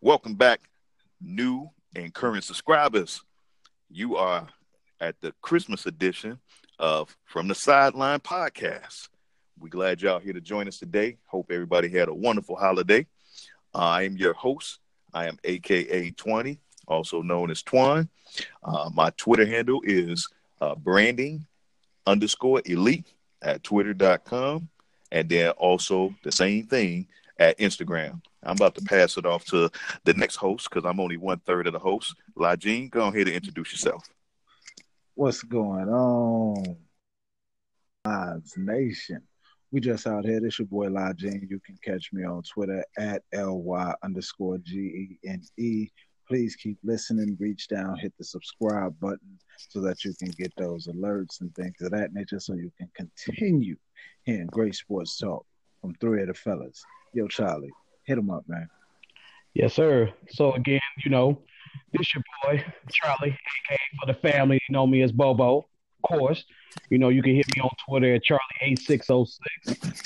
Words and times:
Welcome 0.00 0.36
back, 0.36 0.60
new 1.20 1.68
and 1.94 2.14
current 2.14 2.44
subscribers. 2.44 3.22
You 3.90 4.16
are 4.16 4.48
at 5.00 5.20
the 5.20 5.34
Christmas 5.42 5.84
edition 5.84 6.38
of 6.78 7.14
From 7.26 7.48
the 7.48 7.54
Sideline 7.54 8.20
podcast. 8.20 9.10
We're 9.58 9.68
glad 9.68 10.00
y'all 10.00 10.18
here 10.18 10.32
to 10.32 10.40
join 10.40 10.66
us 10.66 10.78
today. 10.78 11.18
Hope 11.26 11.50
everybody 11.50 11.90
had 11.90 12.08
a 12.08 12.14
wonderful 12.14 12.56
holiday. 12.56 13.06
I 13.74 14.04
am 14.04 14.16
your 14.16 14.32
host. 14.32 14.78
I 15.12 15.26
am 15.26 15.38
AKA 15.44 16.12
20, 16.12 16.58
also 16.86 17.22
known 17.22 17.50
as 17.50 17.62
Twine. 17.62 18.08
Uh, 18.62 18.90
my 18.92 19.10
Twitter 19.16 19.46
handle 19.46 19.80
is 19.84 20.28
uh, 20.60 20.74
branding 20.74 21.46
underscore 22.06 22.62
elite 22.64 23.06
at 23.42 23.62
twitter.com. 23.62 24.68
And 25.10 25.28
then 25.28 25.50
also 25.50 26.14
the 26.22 26.32
same 26.32 26.66
thing 26.66 27.06
at 27.38 27.58
Instagram. 27.58 28.22
I'm 28.42 28.56
about 28.56 28.74
to 28.76 28.82
pass 28.82 29.16
it 29.16 29.26
off 29.26 29.44
to 29.46 29.70
the 30.04 30.14
next 30.14 30.36
host 30.36 30.68
because 30.68 30.88
I'm 30.88 31.00
only 31.00 31.16
one 31.16 31.38
third 31.40 31.66
of 31.66 31.72
the 31.72 31.78
host. 31.78 32.14
Lajine, 32.36 32.90
go 32.90 33.08
ahead 33.08 33.26
and 33.26 33.36
introduce 33.36 33.72
yourself. 33.72 34.08
What's 35.14 35.42
going 35.42 35.88
on, 35.88 36.76
Lives 38.04 38.54
Nation? 38.56 39.22
We 39.70 39.80
just 39.80 40.06
out 40.06 40.24
here. 40.24 40.40
This 40.40 40.58
your 40.58 40.66
boy 40.66 40.88
Lajine. 40.88 41.48
You 41.48 41.60
can 41.60 41.78
catch 41.82 42.12
me 42.12 42.24
on 42.24 42.42
Twitter 42.42 42.84
at 42.98 43.22
ly 43.32 43.94
underscore 44.02 44.58
g 44.58 44.78
e 44.78 45.18
n 45.24 45.42
e. 45.56 45.88
Please 46.32 46.56
keep 46.56 46.78
listening. 46.82 47.36
Reach 47.38 47.68
down, 47.68 47.98
hit 47.98 48.14
the 48.16 48.24
subscribe 48.24 48.98
button 49.00 49.38
so 49.68 49.82
that 49.82 50.02
you 50.02 50.14
can 50.14 50.30
get 50.30 50.50
those 50.56 50.86
alerts 50.86 51.42
and 51.42 51.54
things 51.54 51.74
of 51.82 51.90
that 51.90 52.14
nature, 52.14 52.40
so 52.40 52.54
you 52.54 52.72
can 52.78 52.90
continue 52.96 53.76
hearing 54.24 54.46
great 54.46 54.74
sports 54.74 55.18
talk 55.18 55.44
from 55.82 55.94
three 55.96 56.22
of 56.22 56.28
the 56.28 56.34
fellas. 56.34 56.82
Yo, 57.12 57.28
Charlie, 57.28 57.68
hit 58.04 58.16
him 58.16 58.30
up, 58.30 58.44
man. 58.48 58.66
Yes, 59.52 59.74
sir. 59.74 60.10
So 60.30 60.54
again, 60.54 60.80
you 61.04 61.10
know, 61.10 61.38
this 61.92 62.14
your 62.14 62.24
boy 62.42 62.64
Charlie, 62.90 63.36
aka 63.68 63.78
for 64.00 64.06
the 64.06 64.18
family. 64.18 64.58
You 64.66 64.72
know 64.72 64.86
me 64.86 65.02
as 65.02 65.12
Bobo, 65.12 65.58
of 65.58 66.18
course. 66.18 66.46
You 66.88 66.96
know 66.96 67.10
you 67.10 67.22
can 67.22 67.34
hit 67.34 67.54
me 67.54 67.60
on 67.60 67.68
Twitter 67.86 68.14
at 68.14 68.22
Charlie 68.22 68.40
eight 68.62 68.78
six 68.78 69.08
zero 69.08 69.18
oh 69.18 69.24
six. 69.26 69.82
You 69.84 69.90
know, 69.90 69.96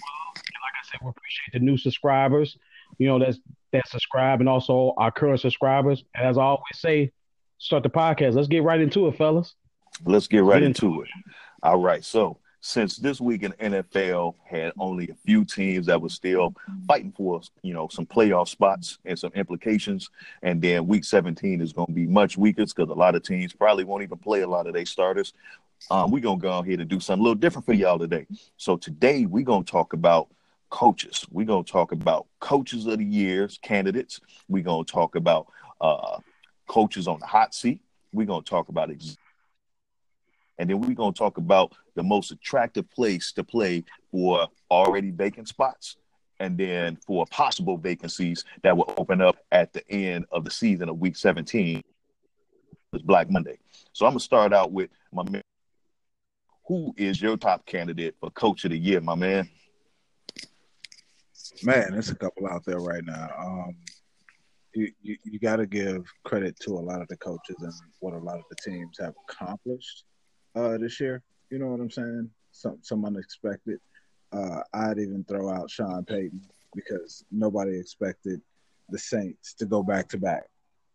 well. 0.00 0.32
And 0.34 0.62
like 0.62 0.76
I 0.80 0.86
said, 0.90 1.00
we 1.02 1.10
appreciate 1.10 1.52
the 1.52 1.58
new 1.58 1.76
subscribers. 1.76 2.56
You 2.96 3.08
know 3.08 3.18
that's 3.18 3.38
that 3.72 3.88
subscribe 3.88 4.40
and 4.40 4.48
also 4.48 4.94
our 4.96 5.10
current 5.10 5.40
subscribers. 5.40 6.04
And 6.14 6.26
as 6.26 6.38
I 6.38 6.42
always 6.42 6.64
say, 6.74 7.12
start 7.58 7.82
the 7.82 7.90
podcast. 7.90 8.34
Let's 8.34 8.48
get 8.48 8.62
right 8.62 8.80
into 8.80 9.08
it, 9.08 9.16
fellas. 9.16 9.54
Let's 10.04 10.28
get 10.28 10.42
right 10.44 10.60
get 10.60 10.66
into, 10.66 10.86
into 10.86 11.02
it. 11.02 11.08
it. 11.08 11.34
All 11.62 11.80
right. 11.80 12.04
So 12.04 12.38
since 12.60 12.96
this 12.96 13.20
week 13.20 13.44
in 13.44 13.52
NFL 13.52 14.34
had 14.44 14.72
only 14.78 15.08
a 15.08 15.14
few 15.14 15.44
teams 15.44 15.86
that 15.86 16.00
were 16.00 16.08
still 16.08 16.52
fighting 16.88 17.12
for 17.12 17.40
you 17.62 17.72
know 17.72 17.88
some 17.88 18.06
playoff 18.06 18.48
spots 18.48 18.98
and 19.04 19.18
some 19.18 19.30
implications, 19.34 20.10
and 20.42 20.60
then 20.60 20.86
week 20.86 21.04
17 21.04 21.60
is 21.60 21.72
going 21.72 21.86
to 21.86 21.92
be 21.92 22.06
much 22.06 22.36
weaker 22.36 22.64
because 22.64 22.90
a 22.90 22.94
lot 22.94 23.14
of 23.14 23.22
teams 23.22 23.52
probably 23.52 23.84
won't 23.84 24.02
even 24.02 24.18
play 24.18 24.40
a 24.40 24.48
lot 24.48 24.66
of 24.66 24.74
their 24.74 24.84
starters. 24.84 25.32
Um, 25.90 26.10
we're 26.10 26.20
gonna 26.20 26.38
go 26.38 26.50
out 26.50 26.66
here 26.66 26.76
to 26.76 26.84
do 26.84 26.98
something 26.98 27.20
a 27.20 27.22
little 27.22 27.34
different 27.36 27.66
for 27.66 27.72
y'all 27.72 27.98
today. 27.98 28.26
So 28.56 28.76
today 28.76 29.26
we're 29.26 29.44
gonna 29.44 29.64
talk 29.64 29.92
about 29.92 30.28
coaches. 30.70 31.26
We're 31.30 31.46
gonna 31.46 31.64
talk 31.64 31.92
about 31.92 32.26
coaches 32.40 32.86
of 32.86 32.98
the 32.98 33.04
years 33.04 33.58
candidates. 33.62 34.20
We're 34.48 34.62
gonna 34.62 34.84
talk 34.84 35.14
about 35.14 35.46
uh, 35.80 36.18
coaches 36.68 37.08
on 37.08 37.20
the 37.20 37.26
hot 37.26 37.54
seat. 37.54 37.80
We're 38.12 38.26
gonna 38.26 38.42
talk 38.42 38.68
about 38.68 38.90
ex- 38.90 39.16
and 40.58 40.70
then 40.70 40.80
we're 40.80 40.94
going 40.94 41.12
to 41.12 41.18
talk 41.18 41.38
about 41.38 41.72
the 41.94 42.02
most 42.02 42.30
attractive 42.30 42.90
place 42.90 43.32
to 43.32 43.44
play 43.44 43.84
for 44.10 44.48
already 44.70 45.10
vacant 45.10 45.48
spots 45.48 45.96
and 46.38 46.58
then 46.58 46.96
for 47.06 47.24
possible 47.26 47.78
vacancies 47.78 48.44
that 48.62 48.76
will 48.76 48.92
open 48.96 49.20
up 49.20 49.36
at 49.52 49.72
the 49.72 49.88
end 49.90 50.26
of 50.30 50.44
the 50.44 50.50
season 50.50 50.88
of 50.88 50.98
week 50.98 51.16
17 51.16 51.82
is 52.92 53.02
black 53.02 53.30
monday 53.30 53.58
so 53.92 54.06
i'm 54.06 54.12
going 54.12 54.18
to 54.18 54.24
start 54.24 54.52
out 54.52 54.72
with 54.72 54.90
my 55.12 55.22
man 55.30 55.42
who 56.66 56.94
is 56.96 57.20
your 57.20 57.36
top 57.36 57.64
candidate 57.64 58.14
for 58.20 58.30
coach 58.30 58.64
of 58.64 58.70
the 58.70 58.78
year 58.78 59.00
my 59.00 59.14
man 59.14 59.48
man 61.64 61.92
there's 61.92 62.10
a 62.10 62.14
couple 62.14 62.46
out 62.46 62.64
there 62.64 62.78
right 62.78 63.04
now 63.04 63.28
um, 63.38 63.74
you, 64.76 64.92
you, 65.02 65.16
you 65.24 65.38
got 65.38 65.56
to 65.56 65.66
give 65.66 66.04
credit 66.24 66.58
to 66.60 66.72
a 66.72 66.80
lot 66.80 67.00
of 67.00 67.08
the 67.08 67.16
coaches 67.16 67.56
and 67.60 67.72
what 68.00 68.12
a 68.12 68.18
lot 68.18 68.36
of 68.36 68.44
the 68.50 68.70
teams 68.70 68.98
have 69.00 69.14
accomplished 69.28 70.04
uh, 70.54 70.76
this 70.78 71.00
year. 71.00 71.22
You 71.50 71.58
know 71.58 71.68
what 71.68 71.80
I'm 71.80 71.90
saying? 71.90 72.30
Some 72.52 72.78
some 72.82 73.04
unexpected. 73.04 73.78
Uh, 74.32 74.60
I'd 74.74 74.98
even 74.98 75.24
throw 75.24 75.50
out 75.50 75.70
Sean 75.70 76.04
Payton 76.04 76.42
because 76.74 77.24
nobody 77.30 77.78
expected 77.78 78.40
the 78.90 78.98
Saints 78.98 79.54
to 79.54 79.66
go 79.66 79.82
back 79.82 80.08
to 80.08 80.18
back. 80.18 80.44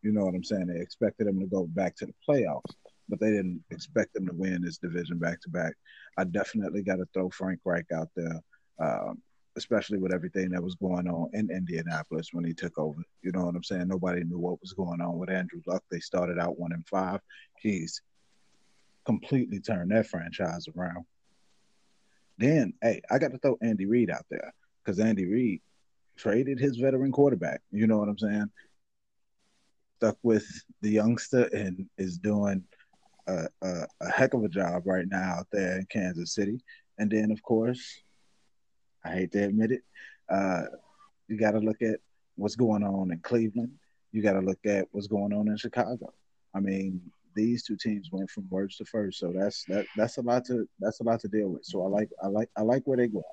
You 0.03 0.11
know 0.11 0.25
what 0.25 0.35
I'm 0.35 0.43
saying? 0.43 0.67
They 0.67 0.79
expected 0.79 1.27
them 1.27 1.39
to 1.39 1.45
go 1.45 1.65
back 1.65 1.95
to 1.97 2.05
the 2.05 2.13
playoffs, 2.27 2.73
but 3.09 3.19
they 3.19 3.29
didn't 3.29 3.63
expect 3.71 4.13
them 4.13 4.27
to 4.27 4.33
win 4.33 4.61
this 4.63 4.77
division 4.77 5.17
back 5.17 5.41
to 5.41 5.49
back. 5.49 5.73
I 6.17 6.25
definitely 6.25 6.83
got 6.83 6.97
to 6.97 7.07
throw 7.13 7.29
Frank 7.29 7.59
Reich 7.63 7.85
out 7.93 8.09
there, 8.15 8.41
um, 8.79 9.21
especially 9.57 9.97
with 9.97 10.13
everything 10.13 10.49
that 10.49 10.63
was 10.63 10.75
going 10.75 11.07
on 11.07 11.29
in 11.33 11.51
Indianapolis 11.51 12.29
when 12.31 12.45
he 12.45 12.53
took 12.53 12.77
over. 12.77 13.01
You 13.21 13.31
know 13.31 13.45
what 13.45 13.55
I'm 13.55 13.63
saying? 13.63 13.87
Nobody 13.87 14.23
knew 14.23 14.39
what 14.39 14.61
was 14.61 14.73
going 14.73 15.01
on 15.01 15.17
with 15.17 15.29
Andrew 15.29 15.61
Luck. 15.67 15.83
They 15.91 15.99
started 15.99 16.39
out 16.39 16.57
one 16.57 16.71
and 16.71 16.87
five. 16.87 17.19
He's 17.57 18.01
completely 19.05 19.59
turned 19.59 19.91
that 19.91 20.07
franchise 20.07 20.67
around. 20.75 21.05
Then, 22.37 22.73
hey, 22.81 23.01
I 23.11 23.19
got 23.19 23.31
to 23.31 23.37
throw 23.37 23.57
Andy 23.61 23.85
Reid 23.85 24.09
out 24.09 24.25
there 24.29 24.53
because 24.83 24.99
Andy 24.99 25.25
Reid 25.25 25.61
traded 26.17 26.59
his 26.59 26.77
veteran 26.77 27.11
quarterback. 27.11 27.61
You 27.71 27.87
know 27.87 27.97
what 27.97 28.09
I'm 28.09 28.17
saying? 28.17 28.49
Stuck 29.97 30.17
with 30.23 30.47
the 30.81 30.89
youngster 30.89 31.49
and 31.53 31.87
is 31.97 32.17
doing 32.17 32.63
a, 33.27 33.47
a, 33.61 33.87
a 34.01 34.09
heck 34.09 34.33
of 34.33 34.43
a 34.43 34.49
job 34.49 34.83
right 34.85 35.05
now 35.07 35.39
out 35.39 35.47
there 35.51 35.77
in 35.77 35.85
Kansas 35.89 36.33
City. 36.33 36.59
And 36.97 37.11
then, 37.11 37.31
of 37.31 37.41
course, 37.43 38.01
I 39.03 39.13
hate 39.13 39.31
to 39.33 39.43
admit 39.43 39.71
it, 39.71 39.81
uh, 40.29 40.63
you 41.27 41.37
got 41.37 41.51
to 41.51 41.59
look 41.59 41.81
at 41.81 41.99
what's 42.35 42.55
going 42.55 42.83
on 42.83 43.11
in 43.11 43.19
Cleveland. 43.19 43.71
You 44.11 44.21
got 44.21 44.33
to 44.33 44.41
look 44.41 44.59
at 44.65 44.87
what's 44.91 45.07
going 45.07 45.33
on 45.33 45.47
in 45.47 45.57
Chicago. 45.57 46.13
I 46.53 46.59
mean, 46.59 47.01
these 47.33 47.63
two 47.63 47.77
teams 47.77 48.09
went 48.11 48.29
from 48.29 48.47
worst 48.49 48.77
to 48.79 48.85
first, 48.85 49.19
so 49.19 49.31
that's 49.33 49.63
that 49.65 49.85
that's 49.95 50.17
a 50.17 50.21
lot 50.21 50.45
to 50.45 50.67
that's 50.79 50.99
a 50.99 51.03
lot 51.03 51.19
to 51.21 51.27
deal 51.27 51.49
with. 51.49 51.63
So 51.63 51.83
I 51.83 51.87
like 51.87 52.09
I 52.21 52.27
like 52.27 52.49
I 52.57 52.61
like 52.61 52.83
where 52.85 52.97
they're 52.97 53.07
going. 53.07 53.23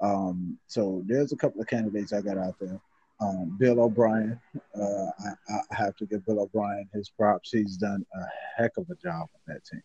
Um, 0.00 0.58
so 0.66 1.02
there's 1.06 1.32
a 1.32 1.36
couple 1.36 1.60
of 1.60 1.68
candidates 1.68 2.12
I 2.12 2.20
got 2.20 2.38
out 2.38 2.56
there. 2.60 2.80
Um, 3.20 3.56
Bill 3.58 3.80
O'Brien, 3.80 4.38
uh, 4.78 5.06
I, 5.20 5.30
I, 5.48 5.74
have 5.74 5.96
to 5.96 6.06
give 6.06 6.26
Bill 6.26 6.40
O'Brien 6.40 6.86
his 6.92 7.08
props. 7.08 7.50
He's 7.50 7.78
done 7.78 8.04
a 8.14 8.60
heck 8.60 8.76
of 8.76 8.90
a 8.90 8.94
job 8.96 9.28
on 9.32 9.40
that 9.46 9.64
team. 9.64 9.82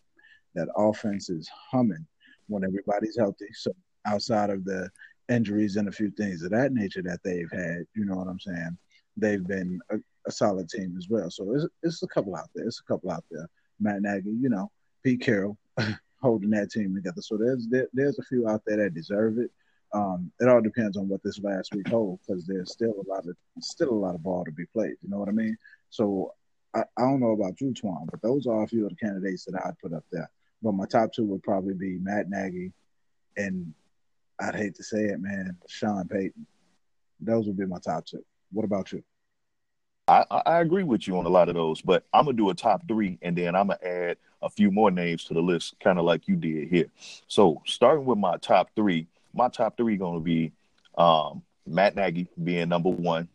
That 0.54 0.68
offense 0.76 1.30
is 1.30 1.50
humming 1.72 2.06
when 2.48 2.66
everybody's 2.66 3.18
healthy. 3.18 3.48
So 3.54 3.72
outside 4.06 4.50
of 4.50 4.66
the 4.66 4.90
injuries 5.32 5.78
and 5.78 5.88
a 5.88 5.92
few 5.92 6.12
things 6.12 6.44
of 6.44 6.52
that 6.52 6.74
nature 6.74 7.02
that 7.04 7.20
they've 7.24 7.52
had, 7.52 7.86
you 7.96 8.06
know 8.06 8.16
what 8.16 8.28
I'm 8.28 8.40
saying? 8.40 8.78
They've 9.18 9.46
been 9.46 9.80
a, 9.90 9.98
a 10.28 10.32
solid 10.32 10.70
team 10.70 10.96
as 10.98 11.08
well. 11.10 11.30
So 11.30 11.54
it's, 11.56 11.66
it's 11.84 12.04
a 12.04 12.08
couple 12.08 12.36
out 12.36 12.50
there. 12.54 12.66
It's 12.66 12.82
a 12.82 12.92
couple 12.92 13.12
out 13.12 13.24
there. 13.32 13.48
Matt 13.80 14.02
Nagy, 14.02 14.30
you 14.30 14.50
know, 14.50 14.72
Pete 15.04 15.22
Carroll 15.22 15.58
holding 16.22 16.52
that 16.52 16.72
team 16.72 16.94
together. 16.94 17.22
So 17.22 17.38
there's 17.38 17.68
there, 17.70 17.88
there's 17.94 18.20
a 18.20 18.24
few 18.24 18.48
out 18.48 18.62
there 18.66 18.78
that 18.78 18.94
deserve 18.94 19.38
it. 19.40 19.52
Um, 19.94 20.32
it 20.40 20.48
all 20.48 20.62
depends 20.62 20.96
on 20.96 21.10
what 21.10 21.22
this 21.24 21.40
last 21.40 21.74
week 21.76 21.88
holds 21.90 22.22
because 22.26 22.46
there's 22.46 22.72
still 22.72 22.94
a 22.94 23.10
lot 23.10 23.28
of 23.28 23.36
still 23.60 23.90
a 23.90 23.94
lot 23.94 24.16
of 24.16 24.24
ball 24.24 24.46
to 24.46 24.52
be 24.52 24.66
played. 24.66 24.96
You 25.02 25.10
know 25.10 25.18
what 25.18 25.28
I 25.28 25.34
mean? 25.34 25.58
So 25.90 26.34
I, 26.74 26.82
I 26.98 27.02
don't 27.02 27.20
know 27.20 27.32
about 27.32 27.60
you, 27.60 27.74
Twan, 27.74 28.08
but 28.10 28.22
those 28.22 28.48
are 28.48 28.64
a 28.64 28.68
few 28.68 28.86
of 28.86 28.92
the 28.92 28.96
candidates 28.96 29.46
that 29.46 29.60
I'd 29.66 29.78
put 29.80 29.94
up 29.94 30.06
there. 30.12 30.30
But 30.62 30.74
my 30.74 30.86
top 30.86 31.12
two 31.14 31.26
would 31.26 31.44
probably 31.44 31.74
be 31.74 31.98
Matt 32.00 32.30
Nagy 32.30 32.72
and 33.36 33.74
I'd 34.42 34.56
hate 34.56 34.76
to 34.76 34.84
say 34.84 35.06
it, 35.06 35.22
man, 35.22 35.58
Sean 35.68 36.08
Payton. 36.08 36.46
Those 37.20 37.46
would 37.46 37.58
be 37.58 37.66
my 37.66 37.78
top 37.80 38.06
two. 38.06 38.26
What 38.52 38.66
about 38.66 38.92
you? 38.92 39.04
I, 40.08 40.26
I 40.46 40.60
agree 40.60 40.84
with 40.84 41.08
you 41.08 41.18
on 41.18 41.26
a 41.26 41.30
lot 41.30 41.48
of 41.48 41.56
those, 41.56 41.82
but 41.82 42.04
I'm 42.12 42.26
gonna 42.26 42.36
do 42.36 42.50
a 42.50 42.54
top 42.54 42.88
three, 42.88 43.18
and 43.22 43.38
then 43.38 43.56
I'm 43.56 43.68
gonna 43.68 43.80
add 43.84 44.18
a 44.42 44.50
few 44.50 44.72
more 44.72 44.90
names 44.90 45.24
to 45.26 45.34
the 45.34 45.42
list, 45.42 45.76
kind 45.80 46.00
of 46.00 46.06
like 46.06 46.28
you 46.28 46.36
did 46.36 46.70
here. 46.70 46.88
So 47.28 47.62
starting 47.66 48.06
with 48.06 48.18
my 48.18 48.38
top 48.38 48.72
three, 48.76 49.08
my 49.34 49.48
top 49.48 49.78
three 49.78 49.96
gonna 49.96 50.20
be 50.20 50.52
um, 50.98 51.44
Matt 51.68 51.96
Nagy 51.96 52.28
being 52.44 52.68
number 52.68 52.90
one. 52.90 53.30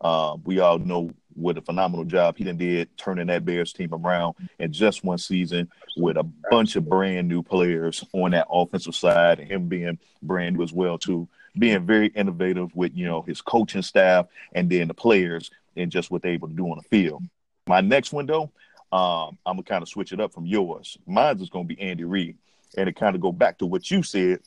Uh, 0.00 0.36
we 0.44 0.58
all 0.58 0.78
know 0.78 1.10
what 1.34 1.58
a 1.58 1.62
phenomenal 1.62 2.04
job 2.04 2.36
he 2.36 2.44
did 2.44 2.96
turning 2.96 3.26
that 3.28 3.44
Bears 3.44 3.72
team 3.72 3.92
around 3.92 4.34
in 4.58 4.72
just 4.72 5.04
one 5.04 5.18
season 5.18 5.70
with 5.96 6.16
a 6.16 6.22
bunch 6.50 6.76
of 6.76 6.88
brand 6.88 7.28
new 7.28 7.42
players 7.42 8.04
on 8.12 8.32
that 8.32 8.46
offensive 8.50 8.94
side, 8.94 9.40
and 9.40 9.50
him 9.50 9.68
being 9.68 9.98
brand 10.22 10.56
new 10.56 10.62
as 10.62 10.72
well 10.72 10.98
too, 10.98 11.28
being 11.58 11.84
very 11.84 12.08
innovative 12.08 12.74
with 12.74 12.96
you 12.96 13.06
know 13.06 13.22
his 13.22 13.40
coaching 13.40 13.82
staff 13.82 14.26
and 14.52 14.70
then 14.70 14.88
the 14.88 14.94
players 14.94 15.50
and 15.76 15.90
just 15.90 16.10
what 16.10 16.22
they're 16.22 16.32
able 16.32 16.48
to 16.48 16.54
do 16.54 16.66
on 16.66 16.76
the 16.76 16.88
field. 16.88 17.22
My 17.66 17.80
next 17.80 18.12
window, 18.12 18.52
um, 18.92 19.38
I'm 19.46 19.56
gonna 19.56 19.62
kind 19.62 19.82
of 19.82 19.88
switch 19.88 20.12
it 20.12 20.20
up 20.20 20.32
from 20.32 20.46
yours. 20.46 20.98
Mine's 21.06 21.42
is 21.42 21.50
gonna 21.50 21.64
be 21.64 21.80
Andy 21.80 22.04
Reid, 22.04 22.36
and 22.76 22.88
it 22.88 22.96
kind 22.96 23.14
of 23.14 23.22
go 23.22 23.32
back 23.32 23.58
to 23.58 23.66
what 23.66 23.90
you 23.90 24.02
said 24.02 24.40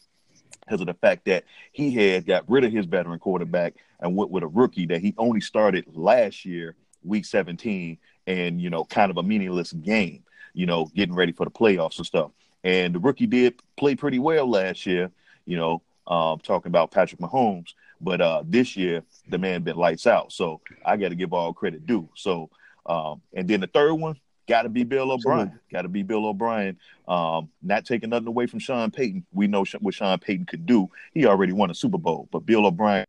because 0.66 0.82
of 0.82 0.88
the 0.88 0.94
fact 0.96 1.26
that 1.26 1.44
he 1.72 1.92
had 1.92 2.26
got 2.26 2.50
rid 2.50 2.64
of 2.64 2.72
his 2.72 2.86
veteran 2.86 3.20
quarterback 3.20 3.76
and 4.00 4.16
went 4.16 4.32
with 4.32 4.44
a 4.44 4.48
rookie 4.48 4.86
that 4.88 5.02
he 5.02 5.14
only 5.18 5.42
started 5.42 5.86
last 5.94 6.46
year, 6.46 6.76
week 7.04 7.26
17, 7.26 7.98
and 8.28 8.62
you 8.62 8.70
know, 8.70 8.84
kind 8.86 9.12
of 9.12 9.18
a 9.18 9.24
meaningless 9.24 9.72
game, 9.74 10.24
you 10.54 10.66
know, 10.66 10.86
getting 10.96 11.16
ready 11.16 11.32
for 11.32 11.46
the 11.46 11.52
playoffs 11.52 11.98
and 11.98 12.06
stuff. 12.06 12.32
And 12.64 12.96
the 12.96 13.00
rookie 13.00 13.28
did 13.28 13.60
play 13.78 13.96
pretty 13.96 14.20
well 14.20 14.50
last 14.50 14.86
year, 14.86 15.12
you 15.46 15.58
know, 15.58 15.82
um, 16.08 16.40
talking 16.40 16.70
about 16.70 16.92
Patrick 16.92 17.22
Mahomes. 17.22 17.74
But 18.02 18.22
uh, 18.22 18.44
this 18.46 18.76
year, 18.76 19.04
the 19.30 19.38
man 19.38 19.64
been 19.64 19.78
lights 19.78 20.08
out. 20.08 20.32
So 20.32 20.62
I 20.84 20.98
got 20.98 21.10
to 21.10 21.16
give 21.16 21.34
all 21.34 21.54
credit 21.54 21.86
due. 21.86 22.10
So, 22.16 22.50
um, 22.86 23.22
and 23.34 23.48
then 23.48 23.62
the 23.62 23.68
third 23.68 23.94
one, 23.94 24.20
got 24.48 24.64
to 24.64 24.70
be 24.70 24.84
Bill 24.84 25.12
O'Brien. 25.12 25.60
Got 25.72 25.84
to 25.84 25.90
be 25.90 26.04
Bill 26.04 26.26
O'Brien. 26.26 26.78
Um, 27.08 27.50
not 27.62 27.86
taking 27.86 28.10
nothing 28.10 28.28
away 28.28 28.48
from 28.48 28.60
Sean 28.60 28.92
Payton. 28.92 29.26
We 29.32 29.48
know 29.48 29.66
what 29.80 29.94
Sean 29.94 30.18
Payton 30.20 30.46
could 30.46 30.66
do. 30.66 30.90
He 31.14 31.26
already 31.26 31.54
won 31.54 31.72
a 31.72 31.76
Super 31.76 31.98
Bowl, 31.98 32.28
but 32.32 32.46
Bill 32.46 32.66
O'Brien 32.66 33.06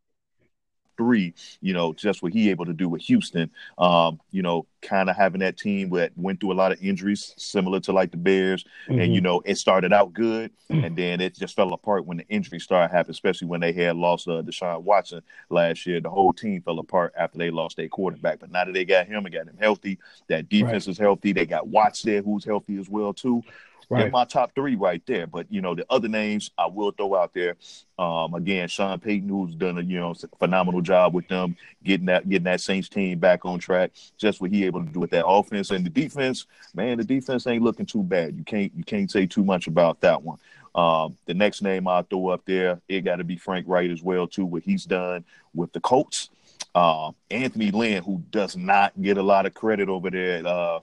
three, 0.97 1.35
you 1.61 1.75
know, 1.75 1.93
just 1.93 2.23
what 2.23 2.33
he 2.33 2.51
able 2.51 2.65
to 2.65 2.73
do 2.73 2.89
with 2.89 3.03
Houston. 3.03 3.51
Um, 3.79 4.21
you 4.31 4.43
know, 4.43 4.67
kind 4.87 5.11
of 5.11 5.17
having 5.17 5.41
that 5.41 5.57
team 5.57 5.91
that 5.91 6.13
went 6.17 6.41
through 6.41 6.53
a 6.53 6.55
lot 6.55 6.73
of 6.73 6.83
injuries, 6.83 7.35
similar 7.37 7.81
to 7.81 7.93
like 7.93 8.11
the 8.11 8.17
Bears. 8.17 8.65
Mm-hmm. 8.89 9.01
And 9.01 9.15
you 9.15 9.21
know, 9.21 9.43
it 9.45 9.57
started 9.57 9.93
out 9.93 10.13
good, 10.13 10.51
and 10.71 10.97
then 10.97 11.21
it 11.21 11.35
just 11.35 11.57
fell 11.57 11.73
apart 11.73 12.07
when 12.07 12.19
the 12.19 12.29
injuries 12.29 12.63
started 12.63 12.95
happening, 12.95 13.13
especially 13.13 13.49
when 13.49 13.61
they 13.61 13.73
had 13.73 13.97
lost 13.97 14.29
uh, 14.29 14.43
Deshaun 14.43 14.83
Watson 14.83 15.23
last 15.51 15.87
year. 15.87 16.01
The 16.01 16.11
whole 16.11 16.33
team 16.33 16.63
fell 16.63 16.79
apart 16.79 17.13
after 17.17 17.39
they 17.39 17.51
lost 17.51 17.77
their 17.77 17.89
quarterback. 17.89 18.41
But 18.41 18.51
now 18.51 18.65
that 18.65 18.73
they 18.73 18.85
got 18.85 19.07
him 19.07 19.27
and 19.27 19.35
got 19.35 19.47
him 19.47 19.59
healthy, 19.61 19.99
that 20.29 20.49
defense 20.49 20.87
right. 20.87 20.93
is 20.93 20.99
healthy. 20.99 21.33
They 21.33 21.47
got 21.47 21.69
Watts 21.69 22.03
there, 22.03 22.23
who's 22.23 22.45
healthy 22.45 22.79
as 22.79 22.89
well 22.89 23.13
too. 23.13 23.43
Right. 23.89 24.11
my 24.11 24.25
top 24.25 24.53
three 24.55 24.75
right 24.75 25.03
there. 25.07 25.27
But 25.27 25.47
you 25.51 25.61
know, 25.61 25.75
the 25.75 25.87
other 25.89 26.09
names 26.09 26.51
I 26.59 26.67
will 26.67 26.91
throw 26.91 27.15
out 27.15 27.33
there. 27.35 27.57
Um, 27.99 28.35
again, 28.35 28.69
Sean 28.69 28.99
Payton, 28.99 29.29
who's 29.29 29.55
done 29.55 29.79
a 29.79 29.83
you 29.83 30.01
know 30.01 30.15
phenomenal 30.39 30.81
job 30.81 31.15
with 31.15 31.29
them, 31.29 31.57
getting 31.85 32.07
that 32.07 32.29
getting 32.29 32.45
that 32.45 32.61
Saints 32.61 32.89
team 32.89 33.19
back 33.19 33.45
on 33.45 33.59
track. 33.59 33.93
Just 34.19 34.41
what 34.41 34.51
he 34.51 34.65
able 34.77 34.87
to 34.87 34.93
do 34.93 35.01
with 35.01 35.11
that 35.11 35.27
offense 35.27 35.71
and 35.71 35.85
the 35.85 35.91
defense. 35.91 36.47
Man, 36.75 36.99
the 36.99 37.05
defense 37.05 37.47
ain't 37.47 37.63
looking 37.63 37.87
too 37.87 38.03
bad. 38.03 38.37
You 38.37 38.45
can't 38.45 38.73
you 38.77 38.85
can't 38.85 39.11
say 39.11 39.27
too 39.27 39.45
much 39.45 39.67
about 39.67 40.01
that 40.01 40.23
one. 40.23 40.39
Um, 40.75 41.17
the 41.25 41.35
next 41.35 41.63
name 41.63 41.89
I'll 41.89 42.03
throw 42.03 42.29
up 42.29 42.45
there, 42.45 42.81
it 42.89 43.01
got 43.01 43.17
to 43.17 43.25
be 43.25 43.37
Frank 43.37 43.67
Reich 43.67 43.91
as 43.91 44.03
well 44.03 44.27
too. 44.27 44.45
What 44.45 44.63
he's 44.63 44.85
done 44.85 45.25
with 45.55 45.73
the 45.73 45.81
Colts. 45.81 46.31
Uh, 46.75 47.13
Anthony 47.31 47.71
Lynn, 47.71 48.03
who 48.03 48.23
does 48.31 48.57
not 48.57 48.93
get 49.01 49.17
a 49.17 49.23
lot 49.23 49.47
of 49.47 49.55
credit 49.55 49.89
over 49.89 50.11
there 50.11 50.39
at 50.39 50.47
uh, 50.47 50.81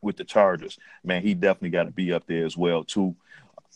with 0.00 0.16
the 0.16 0.24
Chargers, 0.24 0.78
man, 1.02 1.22
he 1.22 1.34
definitely 1.34 1.70
got 1.70 1.84
to 1.84 1.90
be 1.90 2.12
up 2.12 2.26
there 2.26 2.46
as 2.46 2.56
well 2.56 2.84
too. 2.84 3.16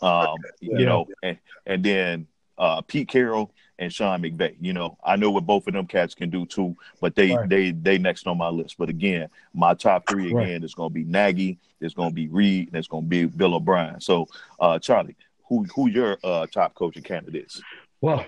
Um, 0.00 0.36
yeah. 0.60 0.78
You 0.78 0.86
know, 0.86 1.08
and, 1.22 1.38
and 1.66 1.84
then 1.84 2.26
uh, 2.56 2.82
Pete 2.82 3.08
Carroll 3.08 3.52
and 3.80 3.92
Sean 3.92 4.22
McVay. 4.22 4.54
You 4.60 4.72
know, 4.72 4.96
I 5.02 5.16
know 5.16 5.30
what 5.30 5.46
both 5.46 5.66
of 5.66 5.74
them 5.74 5.86
cats 5.86 6.14
can 6.14 6.30
do 6.30 6.46
too, 6.46 6.76
but 7.00 7.16
they 7.16 7.34
right. 7.34 7.48
they 7.48 7.70
they 7.72 7.98
next 7.98 8.26
on 8.26 8.38
my 8.38 8.48
list. 8.48 8.76
But 8.78 8.88
again, 8.88 9.28
my 9.52 9.74
top 9.74 10.08
three 10.08 10.28
again 10.28 10.36
right. 10.36 10.64
is 10.64 10.74
going 10.74 10.90
to 10.90 10.94
be 10.94 11.04
Nagy, 11.04 11.58
there's 11.80 11.94
going 11.94 12.10
to 12.10 12.14
be 12.14 12.28
Reid, 12.28 12.68
and 12.68 12.76
it's 12.76 12.88
going 12.88 13.04
to 13.04 13.08
be 13.08 13.24
Bill 13.24 13.54
O'Brien. 13.54 14.00
So, 14.00 14.28
uh, 14.60 14.78
Charlie, 14.78 15.16
who 15.48 15.64
who 15.74 15.88
your 15.88 16.18
uh, 16.22 16.46
top 16.46 16.74
coaching 16.74 17.02
candidates? 17.02 17.60
Well, 18.00 18.24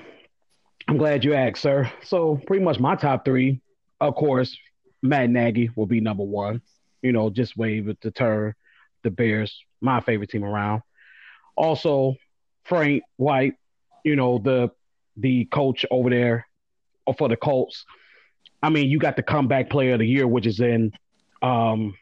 I'm 0.89 0.97
glad 0.97 1.25
you 1.25 1.35
asked, 1.35 1.63
sir. 1.63 1.91
So 2.03 2.41
pretty 2.47 2.65
much 2.65 2.81
my 2.81 2.97
top 2.97 3.25
three, 3.25 3.61
of 4.01 4.17
course, 4.17 4.57
Matt 5.03 5.31
Nagy 5.31 5.71
will 5.77 5.87
be 5.87 6.01
number 6.01 6.25
one 6.25 6.61
you 7.03 7.13
know, 7.13 7.29
just 7.29 7.57
wave 7.57 7.87
to 7.87 7.95
deter 7.95 8.55
the 9.03 9.11
Bears, 9.11 9.65
my 9.81 10.01
favorite 10.01 10.31
team 10.31 10.45
around. 10.45 10.83
Also, 11.57 12.17
Frank 12.65 13.03
White, 13.17 13.55
you 14.05 14.17
know, 14.17 14.39
the 14.39 14.71
the 15.17 15.45
coach 15.47 15.85
over 15.91 16.11
there 16.11 16.47
for 17.19 17.29
the 17.29 17.37
Colts. 17.37 17.85
I 18.63 18.71
mean, 18.71 18.89
you 18.89 18.99
got 18.99 19.17
the 19.17 19.23
comeback 19.23 19.71
player 19.71 19.95
of 19.95 19.99
the 19.99 20.07
year, 20.07 20.27
which 20.27 20.47
is 20.47 20.61
in 20.61 20.93
um, 21.43 21.95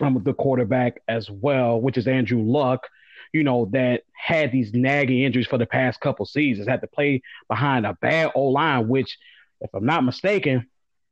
um 0.00 0.22
the 0.22 0.34
quarterback 0.34 1.00
as 1.08 1.30
well, 1.30 1.80
which 1.80 1.96
is 1.96 2.06
Andrew 2.06 2.42
Luck, 2.42 2.86
you 3.32 3.42
know, 3.42 3.68
that 3.72 4.02
had 4.12 4.52
these 4.52 4.72
nagging 4.74 5.22
injuries 5.22 5.46
for 5.46 5.58
the 5.58 5.66
past 5.66 6.00
couple 6.00 6.26
seasons, 6.26 6.68
had 6.68 6.82
to 6.82 6.86
play 6.86 7.22
behind 7.48 7.86
a 7.86 7.94
bad 8.00 8.30
O 8.34 8.48
line, 8.48 8.88
which, 8.88 9.18
if 9.60 9.70
I'm 9.74 9.86
not 9.86 10.04
mistaken, 10.04 10.66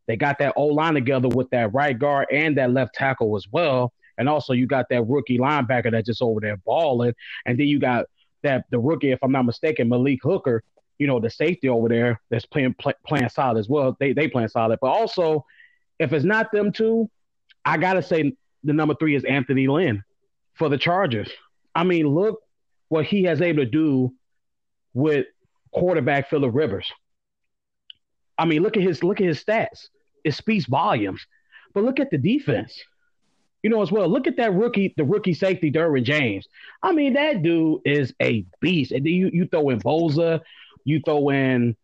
they 0.07 0.17
got 0.17 0.39
that 0.41 0.55
O 0.57 0.67
line 0.67 0.95
together 0.95 1.29
with 1.29 1.49
that 1.51 1.73
right 1.73 1.99
guard 1.99 2.27
and 2.31 2.59
that 2.59 2.73
left 2.73 2.95
tackle 2.95 3.37
as 3.37 3.47
well. 3.51 3.93
And 4.19 4.29
also, 4.29 4.53
you 4.53 4.67
got 4.67 4.87
that 4.91 5.05
rookie 5.05 5.39
linebacker 5.39 5.91
that's 5.91 6.07
just 6.07 6.21
over 6.21 6.41
there 6.41 6.59
balling. 6.59 7.15
And 7.47 7.59
then 7.59 7.67
you 7.67 7.79
got 7.79 8.07
that 8.43 8.65
the 8.71 8.79
rookie, 8.79 9.13
if 9.13 9.19
I'm 9.23 9.33
not 9.33 9.47
mistaken, 9.47 9.89
Malik 9.89 10.21
Hooker, 10.23 10.63
you 11.01 11.09
know, 11.09 11.19
the 11.19 11.31
safety 11.31 11.69
over 11.69 11.89
there 11.89 12.21
that's 12.31 12.47
playing 12.47 12.75
play, 12.75 12.93
playing 13.07 13.29
solid 13.29 13.59
as 13.59 13.69
well. 13.69 13.97
They 13.99 14.13
they 14.13 14.29
playing 14.29 14.49
solid. 14.49 14.79
But 14.81 14.91
also, 14.91 15.45
if 15.99 16.13
it's 16.13 16.25
not 16.25 16.53
them 16.53 16.71
two, 16.71 17.11
I 17.65 17.77
gotta 17.77 18.03
say 18.03 18.35
the 18.63 18.73
number 18.73 18.95
three 18.95 19.17
is 19.17 19.25
Anthony 19.25 19.67
Lynn 19.67 20.05
for 20.55 20.69
the 20.69 20.79
Chargers. 20.79 21.31
I 21.75 21.83
mean, 21.85 22.07
look 22.07 22.41
what 22.89 23.07
he 23.07 23.25
has 23.25 23.41
able 23.41 23.65
to 23.65 23.71
do 23.71 24.13
with 24.95 25.27
quarterback 25.73 26.31
Philip 26.31 26.55
Rivers. 26.55 26.91
I 28.39 28.45
mean, 28.45 28.63
look 28.63 28.77
at 28.77 28.83
his 28.83 29.03
look 29.03 29.21
at 29.21 29.27
his 29.27 29.43
stats 29.43 29.89
it 30.25 30.35
speaks 30.35 30.67
volumes. 30.67 31.27
But 31.75 31.85
look 31.85 32.01
at 32.01 32.11
the 32.11 32.19
defense. 32.19 32.79
You 33.63 33.71
know, 33.71 33.83
as 33.83 33.93
well, 33.93 34.09
look 34.09 34.27
at 34.27 34.37
that 34.39 34.55
rookie, 34.55 34.95
the 34.97 35.05
rookie 35.05 35.35
safety, 35.35 35.71
Derwin 35.71 36.03
James. 36.03 36.49
I 36.83 36.93
mean, 36.93 37.13
that 37.13 37.43
dude 37.43 37.83
is 37.85 38.15
a 38.21 38.47
beast. 38.61 38.91
And 38.91 39.05
then 39.05 39.13
you, 39.13 39.31
you 39.33 39.47
throw 39.47 39.69
in 39.69 39.81
Bosa, 39.81 40.41
you 40.85 41.01
throw 41.05 41.31
in 41.31 41.77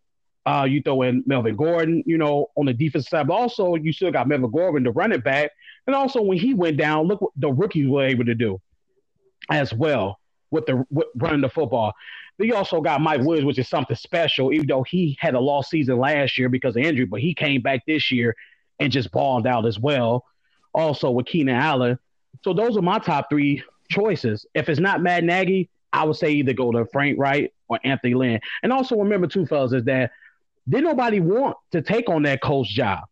uh, 0.47 0.65
you 0.69 0.81
throw 0.81 1.03
in 1.03 1.25
Melvin 1.27 1.57
Gordon, 1.57 2.05
you 2.07 2.19
know, 2.19 2.51
on 2.57 2.67
the 2.67 2.73
defensive 2.73 3.09
side. 3.09 3.27
But 3.27 3.35
also, 3.35 3.75
you 3.75 3.93
still 3.93 4.13
got 4.13 4.29
Melvin 4.29 4.51
Gordon, 4.51 4.85
the 4.85 4.93
running 4.93 5.21
back. 5.21 5.51
And 5.87 5.97
also, 5.97 6.23
when 6.23 6.39
he 6.39 6.55
went 6.55 6.77
down, 6.77 7.07
look 7.07 7.21
what 7.21 7.33
the 7.37 7.53
rookies 7.53 7.89
were 7.89 8.05
able 8.05 8.25
to 8.25 8.35
do 8.35 8.61
as 9.51 9.75
well 9.75 10.21
with 10.51 10.67
the 10.67 10.85
with 10.91 11.09
running 11.17 11.41
the 11.41 11.49
football. 11.49 11.93
But 12.39 12.47
you 12.47 12.55
also 12.55 12.81
got 12.81 13.01
Mike 13.01 13.23
Woods, 13.23 13.45
which 13.45 13.59
is 13.59 13.69
something 13.69 13.97
special, 13.97 14.53
even 14.53 14.67
though 14.67 14.83
he 14.83 15.17
had 15.21 15.35
a 15.35 15.41
lost 15.41 15.71
season 15.71 15.99
last 15.99 16.39
year 16.39 16.49
because 16.49 16.77
of 16.77 16.83
injury, 16.83 17.07
but 17.07 17.21
he 17.21 17.35
came 17.35 17.63
back 17.63 17.85
this 17.87 18.11
year 18.11 18.37
and 18.79 18.93
just 18.93 19.11
balled 19.11 19.47
out 19.47 19.65
as 19.65 19.79
well. 19.79 20.25
Also 20.75 21.11
with 21.11 21.27
Keenan 21.27 21.57
Allen. 21.57 21.99
So 22.45 22.53
those 22.53 22.77
are 22.77 22.83
my 22.83 22.99
top 22.99 23.31
three 23.31 23.63
choices. 23.91 24.45
If 24.55 24.69
it's 24.69 24.81
not 24.81 25.03
Matt 25.03 25.25
Nagy, 25.25 25.71
I 25.93 26.05
would 26.05 26.17
say 26.17 26.33
either 26.33 26.53
go 26.53 26.71
to 26.73 26.85
Frank 26.93 27.19
Reich 27.19 27.53
or 27.69 27.79
Anthony 27.85 28.15
Lynn. 28.15 28.41
And 28.63 28.73
also 28.73 28.97
remember, 28.97 29.27
two 29.27 29.47
fellas, 29.47 29.73
is 29.73 29.85
that 29.85 30.13
did 30.69 30.85
nobody 30.85 31.21
want 31.21 31.57
to 31.73 31.83
take 31.83 32.09
on 32.09 32.23
that 32.23 32.43
coach 32.43 32.69
job, 32.69 33.05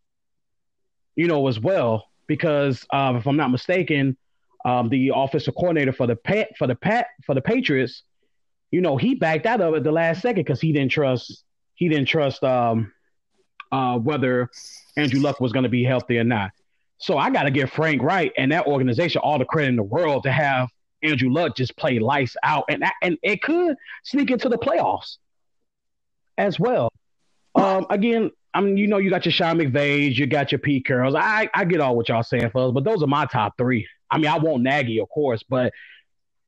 you 1.15 1.27
know, 1.27 1.47
as 1.47 1.59
well, 1.59 2.05
because 2.27 2.85
uh, 2.91 3.13
if 3.17 3.27
I'm 3.27 3.37
not 3.37 3.51
mistaken, 3.51 4.17
um, 4.65 4.89
the 4.89 5.11
offensive 5.13 5.55
coordinator 5.55 5.93
for 5.93 6.07
the 6.07 6.15
Pat 6.15 6.57
for 6.57 6.67
the 6.67 6.75
Pat 6.75 7.07
for 7.25 7.35
the 7.35 7.41
Patriots 7.41 8.03
you 8.75 8.81
know, 8.81 8.97
he 8.97 9.15
backed 9.15 9.45
out 9.45 9.61
of 9.61 9.73
it 9.73 9.85
the 9.85 9.91
last 9.91 10.21
second 10.21 10.43
because 10.43 10.59
he 10.59 10.73
didn't 10.73 10.91
trust 10.91 11.45
he 11.75 11.87
didn't 11.87 12.09
trust 12.09 12.43
um, 12.43 12.91
uh, 13.71 13.97
whether 13.97 14.49
Andrew 14.97 15.21
Luck 15.21 15.39
was 15.39 15.53
going 15.53 15.63
to 15.63 15.69
be 15.69 15.83
healthy 15.83 16.17
or 16.17 16.25
not. 16.25 16.51
So 16.97 17.17
I 17.17 17.29
got 17.29 17.43
to 17.43 17.51
give 17.51 17.71
Frank 17.71 18.01
Reich 18.01 18.33
and 18.37 18.51
that 18.51 18.67
organization 18.67 19.21
all 19.23 19.39
the 19.39 19.45
credit 19.45 19.69
in 19.69 19.75
the 19.77 19.83
world 19.83 20.23
to 20.23 20.31
have 20.31 20.67
Andrew 21.03 21.31
Luck 21.31 21.55
just 21.55 21.75
play 21.77 21.99
lights 21.99 22.35
out, 22.43 22.65
and 22.69 22.83
and 23.01 23.17
it 23.21 23.41
could 23.41 23.75
sneak 24.03 24.31
into 24.31 24.49
the 24.49 24.57
playoffs 24.57 25.17
as 26.37 26.59
well. 26.59 26.91
Um, 27.55 27.85
again, 27.89 28.31
I 28.53 28.61
mean, 28.61 28.77
you 28.77 28.87
know, 28.87 28.97
you 28.97 29.09
got 29.09 29.25
your 29.25 29.31
Sean 29.31 29.57
McVays, 29.57 30.15
you 30.15 30.27
got 30.27 30.51
your 30.51 30.59
Pete 30.59 30.85
Carrolls. 30.85 31.15
I 31.15 31.49
I 31.53 31.65
get 31.65 31.81
all 31.81 31.95
what 31.95 32.09
y'all 32.09 32.23
saying, 32.23 32.49
fellas, 32.51 32.73
but 32.73 32.83
those 32.83 33.03
are 33.03 33.07
my 33.07 33.25
top 33.25 33.57
three. 33.57 33.87
I 34.09 34.17
mean, 34.17 34.27
I 34.27 34.37
want 34.37 34.63
Nagy, 34.63 34.99
of 34.99 35.09
course, 35.09 35.43
but 35.43 35.73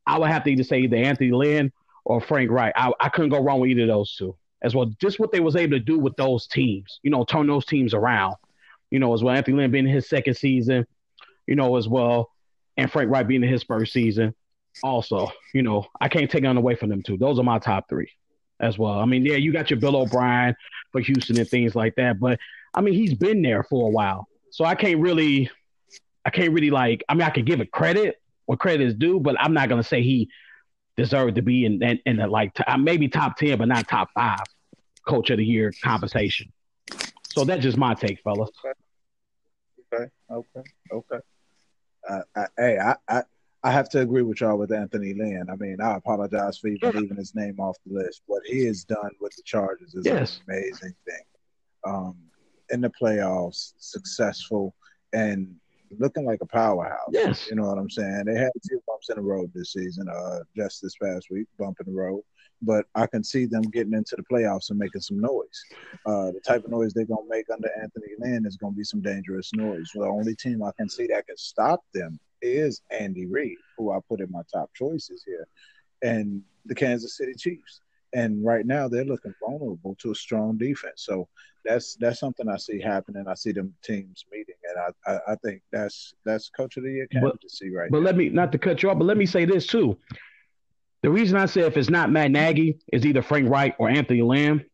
I 0.06 0.18
would 0.18 0.30
have 0.30 0.44
to 0.46 0.52
either 0.52 0.64
say 0.64 0.80
either 0.80 0.98
Anthony 0.98 1.32
Lynn 1.32 1.72
or 2.06 2.22
Frank 2.22 2.50
Reich. 2.50 2.74
I, 2.76 2.92
I 3.00 3.10
couldn't 3.10 3.32
go 3.32 3.44
wrong 3.44 3.60
with 3.60 3.72
either 3.72 3.84
of 3.84 3.90
those 3.90 4.16
two 4.16 4.36
as 4.62 4.74
well. 4.74 4.92
Just 5.02 5.20
what 5.20 5.32
they 5.32 5.40
was 5.40 5.56
able 5.56 5.78
to 5.78 5.84
do 5.84 6.00
with 6.00 6.16
those 6.16 6.48
teams, 6.48 7.00
you 7.04 7.12
know, 7.12 7.26
turn 7.26 7.48
those 7.48 7.66
teams 7.66 7.94
around, 7.94 8.36
you 8.90 9.00
know, 9.00 9.14
as 9.14 9.24
well. 9.24 9.36
Anthony 9.36 9.58
Lynn 9.58 9.72
being 9.72 9.88
his 9.88 10.08
second 10.08 10.36
season, 10.36 10.88
you 11.46 11.56
know, 11.56 11.76
as 11.76 11.88
well, 11.88 12.32
and 12.78 12.92
Frank 12.92 13.12
Reich 13.12 13.28
being 13.28 13.44
in 13.44 13.50
his 13.50 13.64
first 13.64 13.94
season. 13.94 14.34
Also, 14.84 15.32
you 15.54 15.64
know, 15.64 15.86
I 16.00 16.08
can't 16.08 16.30
take 16.30 16.46
on 16.46 16.56
away 16.56 16.76
from 16.76 16.90
them 16.90 17.02
two. 17.02 17.18
Those 17.18 17.40
are 17.40 17.44
my 17.44 17.60
top 17.60 17.90
three 17.90 18.12
as 18.60 18.78
well. 18.78 19.00
I 19.00 19.06
mean, 19.06 19.26
yeah, 19.26 19.36
you 19.36 19.52
got 19.52 19.70
your 19.70 19.80
Bill 19.80 19.96
O'Brien 19.96 20.56
for 20.92 21.02
Houston 21.02 21.38
and 21.40 21.50
things 21.50 21.76
like 21.76 21.96
that, 21.96 22.20
but 22.20 22.40
I 22.74 22.82
mean, 22.82 22.94
he's 22.94 23.16
been 23.16 23.42
there 23.42 23.64
for 23.64 23.88
a 23.88 23.92
while, 23.92 24.28
so 24.52 24.66
I 24.66 24.76
can't 24.76 25.00
really, 25.00 25.50
I 26.26 26.30
can't 26.30 26.54
really 26.54 26.70
like. 26.70 27.04
I 27.10 27.16
mean, 27.16 27.24
I 27.24 27.32
can 27.32 27.44
give 27.44 27.60
it 27.60 27.72
credit 27.72 28.22
what 28.48 28.60
credit 28.60 28.82
is 28.88 28.96
due, 28.96 29.20
but 29.20 29.36
I'm 29.40 29.54
not 29.54 29.70
gonna 29.70 29.84
say 29.84 30.02
he 30.02 30.30
deserved 30.96 31.36
to 31.36 31.42
be 31.44 31.66
in 31.66 31.84
in, 31.84 32.00
in 32.06 32.18
the 32.18 32.28
like 32.28 32.54
t- 32.56 32.64
uh, 32.66 32.78
maybe 32.78 33.08
top 33.08 33.38
ten, 33.38 33.58
but 33.58 33.68
not 33.68 33.88
top 33.88 34.10
five 34.16 34.44
coach 35.06 35.30
of 35.30 35.38
the 35.38 35.46
year 35.46 35.72
conversation. 35.84 36.52
So 37.30 37.44
that's 37.46 37.62
just 37.62 37.78
my 37.78 37.94
take, 37.94 38.22
fellas. 38.24 38.50
Okay, 39.94 40.10
okay. 40.32 40.70
okay. 40.92 41.20
I, 42.10 42.22
I, 42.36 42.46
hey, 42.58 42.78
I, 42.80 42.96
I, 43.08 43.24
I 43.64 43.72
have 43.72 43.90
to 43.90 44.02
agree 44.02 44.22
with 44.22 44.42
y'all 44.42 44.58
with 44.58 44.72
Anthony 44.72 45.14
Lynn. 45.14 45.48
I 45.52 45.56
mean, 45.56 45.82
I 45.82 45.96
apologize 45.96 46.58
for 46.58 46.68
even 46.68 46.92
leaving 46.92 47.18
his 47.18 47.36
name 47.36 47.60
off 47.60 47.78
the 47.86 47.94
list. 47.94 48.22
What 48.28 48.44
he 48.46 48.66
has 48.66 48.84
done 48.84 49.12
with 49.20 49.36
the 49.36 49.44
Chargers 49.44 49.94
is 49.96 50.06
yes. 50.06 50.40
an 50.48 50.54
amazing 50.54 50.96
thing. 51.06 51.24
Um, 51.86 52.16
in 52.70 52.82
the 52.82 52.92
playoffs, 53.02 53.74
successful 53.78 54.76
and 55.14 55.56
looking 56.00 56.26
like 56.26 56.40
a 56.42 56.46
powerhouse. 56.46 57.10
Yes. 57.12 57.48
You 57.50 57.56
know 57.56 57.68
what 57.68 57.78
I'm 57.78 57.90
saying? 57.90 58.26
They 58.26 58.36
had 58.36 58.52
a 58.56 58.68
few 58.68 58.82
bumps 58.88 59.10
in 59.10 59.16
the 59.16 59.22
road 59.22 59.52
this 59.54 59.74
season, 59.74 60.08
uh, 60.10 60.40
just 60.56 60.82
this 60.82 60.96
past 61.02 61.28
week, 61.32 61.48
bump 61.58 61.78
in 61.86 61.94
the 61.94 61.98
road. 61.98 62.22
But 62.62 62.86
I 62.96 63.06
can 63.06 63.24
see 63.24 63.46
them 63.46 63.62
getting 63.62 63.94
into 63.94 64.16
the 64.16 64.24
playoffs 64.24 64.70
and 64.70 64.80
making 64.80 65.02
some 65.02 65.20
noise. 65.20 65.64
Uh, 66.06 66.32
the 66.32 66.42
type 66.46 66.66
of 66.66 66.72
noise 66.72 66.94
they're 66.94 67.06
going 67.06 67.26
to 67.26 67.30
make 67.30 67.46
under 67.52 67.70
Anthony 67.82 68.14
Lynn 68.20 68.46
is 68.46 68.58
going 68.58 68.74
to 68.74 68.78
be 68.78 68.84
some 68.84 69.02
dangerous 69.02 69.52
noise. 69.54 69.90
the 69.94 70.06
only 70.06 70.36
team 70.36 70.64
I 70.64 70.72
can 70.78 70.90
see 70.90 71.08
that 71.08 71.28
can 71.28 71.38
stop 71.38 71.82
them 71.94 72.20
is 72.42 72.82
Andy 72.92 73.26
Reid, 73.28 73.58
who 73.78 73.92
I 73.92 74.00
put 74.08 74.22
in 74.22 74.32
my 74.32 74.42
top 74.52 74.72
choices 74.74 75.24
here, 75.26 75.48
and 76.02 76.42
the 76.66 76.76
Kansas 76.76 77.18
City 77.18 77.34
Chiefs 77.38 77.82
and 78.14 78.44
right 78.44 78.66
now 78.66 78.88
they're 78.88 79.06
looking 79.06 79.34
vulnerable 79.40 79.96
to 80.00 80.12
a 80.12 80.16
strong 80.16 80.58
defense. 80.58 81.04
So 81.04 81.28
that's 81.66 81.96
that's 81.96 82.20
something 82.20 82.48
I 82.48 82.58
see 82.58 82.80
happening. 82.80 83.26
I 83.28 83.34
see 83.34 83.52
them 83.52 83.74
teams 83.84 84.26
meeting, 84.32 84.56
and 84.70 84.94
I 85.06 85.12
I, 85.12 85.34
I 85.34 85.36
think 85.44 85.62
that's 85.72 86.14
that's 86.26 86.50
coach 86.50 86.78
of 86.78 86.84
the 86.84 86.92
year 86.92 87.08
candidacy 87.08 87.70
right. 87.72 87.92
But 87.92 88.00
now. 88.00 88.06
let 88.06 88.18
me 88.18 88.30
not 88.30 88.52
to 88.54 88.58
cut 88.58 88.82
you 88.82 88.90
off, 88.90 88.98
but 88.98 89.06
let 89.06 89.18
me 89.18 89.26
say 89.26 89.46
this 89.46 89.68
too. 89.68 89.98
The 91.04 91.10
reason 91.10 91.38
I 91.38 91.46
say 91.46 91.62
if 91.62 91.78
it's 91.78 91.90
not 91.90 92.12
Matt 92.12 92.32
Nagy, 92.32 92.80
it's 92.88 93.06
either 93.06 93.22
Frank 93.22 93.50
Reich 93.50 93.76
or 93.80 93.90
Anthony 93.90 94.22
Lynn. 94.22 94.66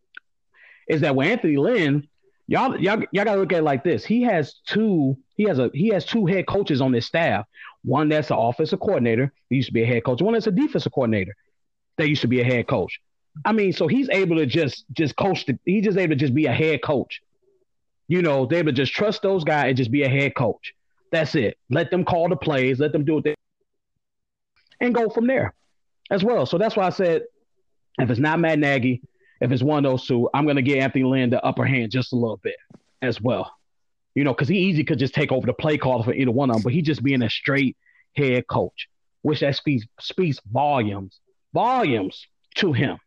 Is 0.87 1.01
that 1.01 1.15
with 1.15 1.27
Anthony 1.27 1.57
Lynn, 1.57 2.07
y'all 2.47 2.79
y'all 2.79 3.03
y'all 3.11 3.25
gotta 3.25 3.39
look 3.39 3.53
at 3.53 3.59
it 3.59 3.63
like 3.63 3.83
this. 3.83 4.05
He 4.05 4.23
has 4.23 4.55
two 4.65 5.17
he 5.35 5.43
has 5.43 5.59
a 5.59 5.69
he 5.73 5.89
has 5.89 6.05
two 6.05 6.25
head 6.25 6.47
coaches 6.47 6.81
on 6.81 6.93
his 6.93 7.05
staff. 7.05 7.45
One 7.83 8.09
that's 8.09 8.31
an 8.31 8.37
offensive 8.37 8.79
coordinator, 8.79 9.33
he 9.49 9.57
used 9.57 9.67
to 9.67 9.73
be 9.73 9.83
a 9.83 9.85
head 9.85 10.03
coach. 10.05 10.21
One 10.21 10.33
that's 10.33 10.47
a 10.47 10.51
defensive 10.51 10.91
coordinator, 10.93 11.35
that 11.97 12.07
used 12.07 12.21
to 12.21 12.27
be 12.27 12.41
a 12.41 12.45
head 12.45 12.67
coach. 12.67 12.99
I 13.45 13.51
mean, 13.51 13.73
so 13.73 13.87
he's 13.87 14.09
able 14.09 14.37
to 14.37 14.45
just 14.45 14.85
just 14.93 15.15
coach. 15.15 15.45
The, 15.45 15.57
he's 15.65 15.83
just 15.83 15.97
able 15.97 16.15
to 16.15 16.19
just 16.19 16.33
be 16.33 16.45
a 16.45 16.53
head 16.53 16.81
coach. 16.81 17.21
You 18.07 18.21
know, 18.21 18.45
they're 18.45 18.59
able 18.59 18.71
to 18.71 18.75
just 18.75 18.93
trust 18.93 19.21
those 19.21 19.43
guys 19.43 19.69
and 19.69 19.77
just 19.77 19.91
be 19.91 20.03
a 20.03 20.09
head 20.09 20.35
coach. 20.35 20.73
That's 21.11 21.35
it. 21.35 21.57
Let 21.69 21.91
them 21.91 22.05
call 22.05 22.29
the 22.29 22.35
plays. 22.35 22.79
Let 22.79 22.91
them 22.91 23.05
do 23.05 23.19
it, 23.19 23.35
and 24.79 24.93
go 24.93 25.09
from 25.09 25.27
there 25.27 25.53
as 26.11 26.23
well. 26.23 26.45
So 26.45 26.57
that's 26.57 26.75
why 26.75 26.85
I 26.85 26.89
said, 26.89 27.23
if 27.99 28.09
it's 28.09 28.19
not 28.19 28.39
Matt 28.39 28.59
Nagy, 28.59 29.01
if 29.41 29.51
it's 29.51 29.63
one 29.63 29.85
of 29.85 29.91
those 29.91 30.05
two, 30.05 30.29
I'm 30.33 30.45
going 30.45 30.55
to 30.55 30.61
give 30.61 30.77
Anthony 30.77 31.03
Lynn 31.03 31.29
the 31.29 31.43
upper 31.43 31.65
hand 31.65 31.91
just 31.91 32.13
a 32.13 32.15
little 32.15 32.37
bit 32.37 32.55
as 33.01 33.21
well. 33.21 33.51
You 34.15 34.23
know, 34.23 34.33
because 34.33 34.47
he 34.47 34.57
easy 34.57 34.83
could 34.83 34.99
just 34.99 35.13
take 35.13 35.31
over 35.31 35.45
the 35.45 35.53
play 35.53 35.77
call 35.77 36.03
for 36.03 36.13
either 36.13 36.31
one 36.31 36.49
of 36.49 36.57
them, 36.57 36.63
but 36.63 36.73
he 36.73 36.81
just 36.81 37.03
being 37.03 37.23
a 37.23 37.29
straight 37.29 37.75
head 38.15 38.47
coach, 38.47 38.87
which 39.21 39.39
that 39.39 39.55
speaks 39.55 39.85
speaks 39.99 40.39
volumes, 40.51 41.19
volumes 41.53 42.27
to 42.55 42.73
him 42.73 42.99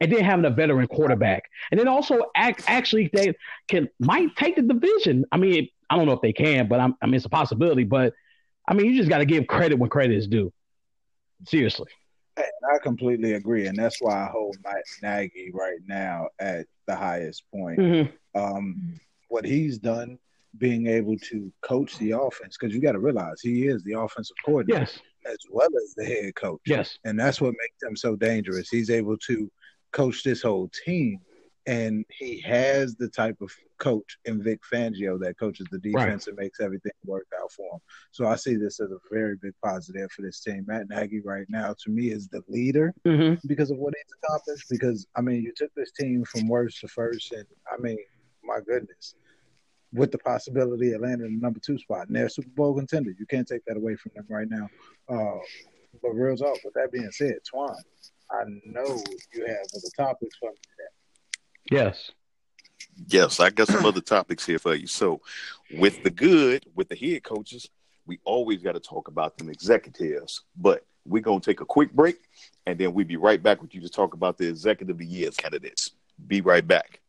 and 0.00 0.10
then 0.10 0.24
having 0.24 0.44
a 0.46 0.50
veteran 0.50 0.86
quarterback, 0.86 1.44
and 1.70 1.78
then 1.78 1.86
also 1.86 2.22
act, 2.34 2.64
actually 2.66 3.10
they 3.12 3.34
can 3.68 3.88
might 3.98 4.34
take 4.34 4.56
the 4.56 4.62
division. 4.62 5.24
I 5.30 5.36
mean, 5.36 5.68
I 5.88 5.96
don't 5.96 6.06
know 6.06 6.12
if 6.12 6.22
they 6.22 6.32
can, 6.32 6.68
but 6.68 6.80
I'm, 6.80 6.96
I 7.02 7.06
mean 7.06 7.16
it's 7.16 7.26
a 7.26 7.30
possibility. 7.30 7.84
But 7.84 8.14
I 8.66 8.74
mean, 8.74 8.86
you 8.86 8.96
just 8.96 9.10
got 9.10 9.18
to 9.18 9.26
give 9.26 9.46
credit 9.46 9.78
when 9.78 9.90
credit 9.90 10.16
is 10.16 10.26
due. 10.26 10.52
Seriously. 11.46 11.90
I 12.72 12.78
completely 12.82 13.34
agree, 13.34 13.66
and 13.66 13.78
that's 13.78 14.00
why 14.00 14.24
I 14.24 14.26
hold 14.26 14.56
Matt 14.64 14.84
Nagy 15.02 15.50
right 15.52 15.80
now 15.86 16.28
at 16.38 16.66
the 16.86 16.96
highest 16.96 17.44
point. 17.52 17.78
Mm-hmm. 17.78 18.40
Um, 18.40 19.00
what 19.28 19.44
he's 19.44 19.78
done, 19.78 20.18
being 20.58 20.86
able 20.86 21.16
to 21.18 21.52
coach 21.62 21.98
the 21.98 22.12
offense, 22.12 22.56
because 22.58 22.74
you 22.74 22.80
got 22.80 22.92
to 22.92 22.98
realize 22.98 23.40
he 23.40 23.66
is 23.66 23.82
the 23.84 23.92
offensive 23.92 24.36
coordinator 24.44 24.80
yes. 24.80 24.98
as 25.26 25.38
well 25.50 25.68
as 25.82 25.94
the 25.94 26.04
head 26.04 26.34
coach. 26.34 26.60
Yes, 26.66 26.98
and 27.04 27.18
that's 27.18 27.40
what 27.40 27.54
makes 27.58 27.82
him 27.82 27.96
so 27.96 28.16
dangerous. 28.16 28.68
He's 28.68 28.90
able 28.90 29.16
to 29.18 29.50
coach 29.92 30.22
this 30.22 30.42
whole 30.42 30.70
team. 30.84 31.20
And 31.70 32.04
he 32.10 32.40
has 32.40 32.96
the 32.96 33.08
type 33.08 33.40
of 33.40 33.52
coach 33.78 34.18
in 34.24 34.42
Vic 34.42 34.58
Fangio 34.72 35.20
that 35.20 35.38
coaches 35.38 35.68
the 35.70 35.78
defense 35.78 36.26
right. 36.26 36.26
and 36.26 36.36
makes 36.36 36.58
everything 36.58 36.90
work 37.04 37.28
out 37.40 37.52
for 37.52 37.74
him. 37.74 37.80
So 38.10 38.26
I 38.26 38.34
see 38.34 38.56
this 38.56 38.80
as 38.80 38.90
a 38.90 38.98
very 39.08 39.36
big 39.36 39.52
positive 39.62 40.10
for 40.10 40.22
this 40.22 40.40
team. 40.40 40.64
Matt 40.66 40.88
Nagy 40.88 41.20
right 41.20 41.46
now, 41.48 41.76
to 41.84 41.90
me, 41.90 42.10
is 42.10 42.26
the 42.26 42.42
leader 42.48 42.92
mm-hmm. 43.06 43.46
because 43.46 43.70
of 43.70 43.78
what 43.78 43.94
he's 43.96 44.12
accomplished. 44.20 44.66
Because 44.68 45.06
I 45.14 45.20
mean, 45.20 45.44
you 45.44 45.52
took 45.56 45.72
this 45.76 45.92
team 45.92 46.24
from 46.24 46.48
worst 46.48 46.80
to 46.80 46.88
first, 46.88 47.30
and 47.30 47.46
I 47.72 47.80
mean, 47.80 47.98
my 48.42 48.58
goodness, 48.66 49.14
with 49.92 50.10
the 50.10 50.18
possibility 50.18 50.92
of 50.92 51.02
landing 51.02 51.28
in 51.28 51.34
the 51.36 51.40
number 51.40 51.60
two 51.60 51.78
spot, 51.78 52.08
and 52.08 52.16
they're 52.16 52.26
a 52.26 52.30
Super 52.30 52.50
Bowl 52.56 52.74
contender. 52.74 53.12
You 53.16 53.26
can't 53.26 53.46
take 53.46 53.64
that 53.66 53.76
away 53.76 53.94
from 53.94 54.10
them 54.16 54.26
right 54.28 54.48
now. 54.48 54.68
Uh, 55.08 55.38
but 56.02 56.10
real 56.10 56.36
talk. 56.36 56.58
With 56.64 56.74
that 56.74 56.90
being 56.90 57.12
said, 57.12 57.38
Twan, 57.52 57.76
I 58.28 58.42
know 58.64 59.04
you 59.34 59.46
have 59.46 59.66
other 59.72 59.90
topics 59.96 60.36
for 60.38 60.50
me 60.50 60.56
today. 60.62 60.99
Yes. 61.70 62.12
Yes, 63.08 63.40
I 63.40 63.50
got 63.50 63.68
some 63.68 63.86
other 63.86 64.00
topics 64.00 64.44
here 64.44 64.58
for 64.58 64.74
you. 64.74 64.86
So, 64.86 65.20
with 65.74 66.02
the 66.02 66.10
good, 66.10 66.66
with 66.74 66.88
the 66.88 66.96
head 66.96 67.22
coaches, 67.22 67.68
we 68.06 68.18
always 68.24 68.62
got 68.62 68.72
to 68.72 68.80
talk 68.80 69.08
about 69.08 69.38
them 69.38 69.48
executives. 69.48 70.42
But 70.56 70.84
we're 71.06 71.22
going 71.22 71.40
to 71.40 71.50
take 71.50 71.60
a 71.60 71.64
quick 71.64 71.92
break 71.92 72.16
and 72.66 72.78
then 72.78 72.92
we'll 72.92 73.06
be 73.06 73.16
right 73.16 73.42
back 73.42 73.62
with 73.62 73.74
you 73.74 73.80
to 73.80 73.88
talk 73.88 74.14
about 74.14 74.38
the 74.38 74.48
executive 74.48 74.94
of 74.94 74.98
the 74.98 75.06
year 75.06 75.30
candidates. 75.30 75.92
Be 76.26 76.40
right 76.40 76.66
back. 76.66 77.00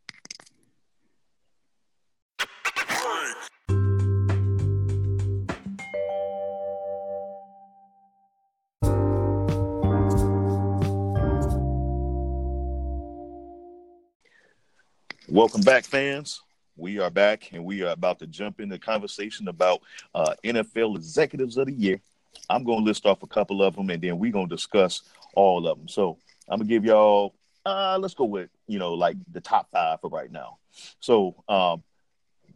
Welcome 15.32 15.62
back, 15.62 15.86
fans. 15.86 16.42
We 16.76 17.00
are 17.00 17.10
back 17.10 17.54
and 17.54 17.64
we 17.64 17.84
are 17.84 17.94
about 17.94 18.20
to 18.20 18.28
jump 18.28 18.60
into 18.60 18.78
conversation 18.78 19.48
about 19.48 19.80
uh, 20.14 20.34
NFL 20.44 20.98
executives 20.98 21.56
of 21.56 21.68
the 21.68 21.72
year. 21.72 22.02
I'm 22.50 22.66
going 22.66 22.80
to 22.80 22.84
list 22.84 23.06
off 23.06 23.24
a 23.24 23.28
couple 23.28 23.64
of 23.64 23.78
them 23.78 23.90
and 23.92 24.04
then 24.04 24.20
we're 24.20 24.34
going 24.34 24.50
to 24.50 24.54
discuss 24.54 25.04
all 25.34 25.66
of 25.70 25.78
them. 25.78 25.88
So 25.88 26.18
I'm 26.50 26.58
going 26.58 26.68
to 26.68 26.74
give 26.74 26.84
y'all, 26.84 27.34
uh, 27.66 27.98
let's 27.98 28.14
go 28.14 28.26
with, 28.26 28.50
you 28.68 28.78
know, 28.78 28.94
like 28.94 29.16
the 29.32 29.40
top 29.40 29.72
five 29.72 30.02
for 30.02 30.10
right 30.10 30.30
now. 30.30 30.58
So 31.00 31.42
um, 31.48 31.82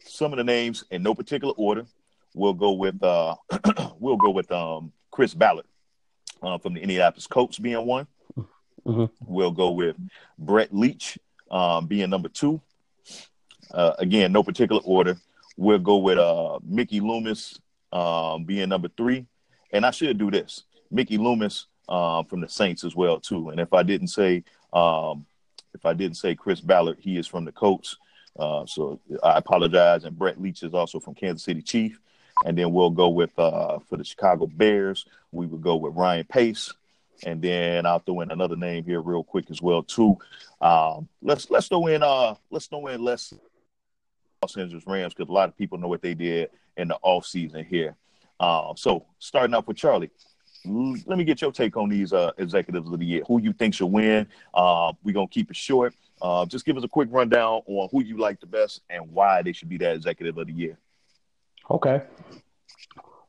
some 0.03 0.34
of 0.34 0.38
the 0.38 0.44
names 0.44 0.84
in 0.91 1.01
no 1.01 1.15
particular 1.15 1.53
order. 1.55 1.86
We'll 2.34 2.53
go 2.53 2.74
with, 2.74 3.01
uh, 3.01 3.36
we'll 4.00 4.17
go 4.17 4.32
with 4.32 4.51
um, 4.51 4.91
Chris 5.12 5.34
Ballard 5.34 5.65
uh, 6.44 6.58
from 6.58 6.74
the 6.74 6.82
Indianapolis 6.82 7.25
Colts 7.25 7.58
being 7.58 7.86
one. 7.86 8.05
Mm-hmm. 8.86 9.05
We'll 9.22 9.51
go 9.51 9.72
with 9.72 9.96
Brett 10.38 10.74
Veach 10.74 11.17
um, 11.55 11.88
being 11.88 12.09
number 12.09 12.27
two. 12.27 12.62
Uh, 13.74 13.93
again, 13.97 14.33
no 14.33 14.43
particular 14.43 14.81
order. 14.83 15.17
We'll 15.55 15.79
go 15.79 15.97
with 15.97 16.17
uh, 16.17 16.59
Mickey 16.63 17.00
Loomis 17.00 17.59
um, 17.93 18.43
being 18.43 18.67
number 18.67 18.89
three. 18.89 19.25
And 19.71 19.85
I 19.85 19.91
should 19.91 20.17
do 20.17 20.29
this. 20.29 20.63
Mickey 20.91 21.17
Loomis 21.17 21.67
um, 21.88 22.25
from 22.25 22.41
the 22.41 22.50
Saints 22.50 22.83
as 22.83 22.93
well 22.93 23.19
too. 23.21 23.50
And 23.50 23.59
if 23.62 23.74
I 23.74 23.83
didn't 23.83 24.09
say 24.09 24.43
um, 24.74 25.25
if 25.74 25.85
I 25.85 25.93
didn't 25.93 26.17
say 26.17 26.35
Chris 26.35 26.59
Ballard, 26.59 26.97
he 27.00 27.17
is 27.17 27.25
from 27.25 27.45
the 27.45 27.53
Colts. 27.53 27.97
Uh, 28.38 28.65
so 28.65 29.00
I 29.24 29.38
apologize. 29.38 30.03
And 30.03 30.17
Brett 30.17 30.38
Veach 30.38 30.63
is 30.63 30.74
also 30.74 31.00
from 31.00 31.15
Kansas 31.15 31.43
City 31.43 31.62
Chief. 31.62 32.00
And 32.43 32.57
then 32.57 32.74
we'll 32.74 32.89
go 32.89 33.07
with 33.07 33.31
uh, 33.39 33.79
for 33.88 33.95
the 33.95 34.03
Chicago 34.03 34.47
Bears. 34.47 35.05
We 35.31 35.45
would 35.45 35.62
go 35.62 35.77
with 35.77 35.95
Ryan 35.95 36.25
Pace 36.25 36.74
and 37.24 37.41
then 37.41 37.86
I'll 37.86 38.00
throw 38.00 38.22
in 38.22 38.31
another 38.31 38.55
name 38.55 38.84
here 38.84 39.01
real 39.01 39.24
quick 39.24 39.50
as 39.50 39.62
well 39.62 39.84
too. 39.84 40.17
Um, 40.62 41.07
let's 41.22 41.50
let's 41.50 41.67
throw 41.67 41.88
in 41.88 42.03
uh 42.03 42.36
let's 42.50 42.67
throw 42.67 42.88
in 42.88 43.03
less 43.03 43.34
Los 44.41 44.57
Angeles 44.57 44.84
Rams 44.86 45.13
because 45.13 45.29
a 45.29 45.34
lot 45.34 45.50
of 45.50 45.57
people 45.57 45.77
know 45.77 45.88
what 45.88 46.01
they 46.01 46.13
did 46.13 46.50
in 46.77 46.89
the 46.89 46.98
off 47.01 47.25
season 47.25 47.65
here. 47.65 47.95
Uh, 48.39 48.74
so 48.75 49.05
starting 49.19 49.53
off 49.53 49.67
with 49.67 49.77
Charlie, 49.77 50.12
let 50.65 51.17
me 51.17 51.24
get 51.24 51.41
your 51.41 51.51
take 51.51 51.77
on 51.77 51.89
these 51.89 52.12
uh, 52.13 52.31
executives 52.38 52.91
of 52.91 53.00
the 53.00 53.05
year. 53.05 53.24
Who 53.27 53.41
you 53.41 53.53
think 53.53 53.74
should 53.74 53.88
win? 53.88 54.27
Uh, 54.53 54.93
we're 55.03 55.13
gonna 55.13 55.27
keep 55.27 55.50
it 55.50 55.55
short. 55.55 55.93
Uh, 56.22 56.45
just 56.45 56.65
give 56.65 56.77
us 56.77 56.84
a 56.84 56.88
quick 56.88 57.10
rundown 57.12 57.62
on 57.65 57.89
who 57.91 58.03
you 58.03 58.17
like 58.17 58.39
the 58.39 58.45
best 58.45 58.81
and 58.89 59.12
why 59.12 59.41
they 59.41 59.51
should 59.51 59.69
be 59.69 59.77
that 59.77 59.95
executive 59.95 60.38
of 60.38 60.48
the 60.48 60.53
year. 60.53 60.77
Okay. 61.69 62.01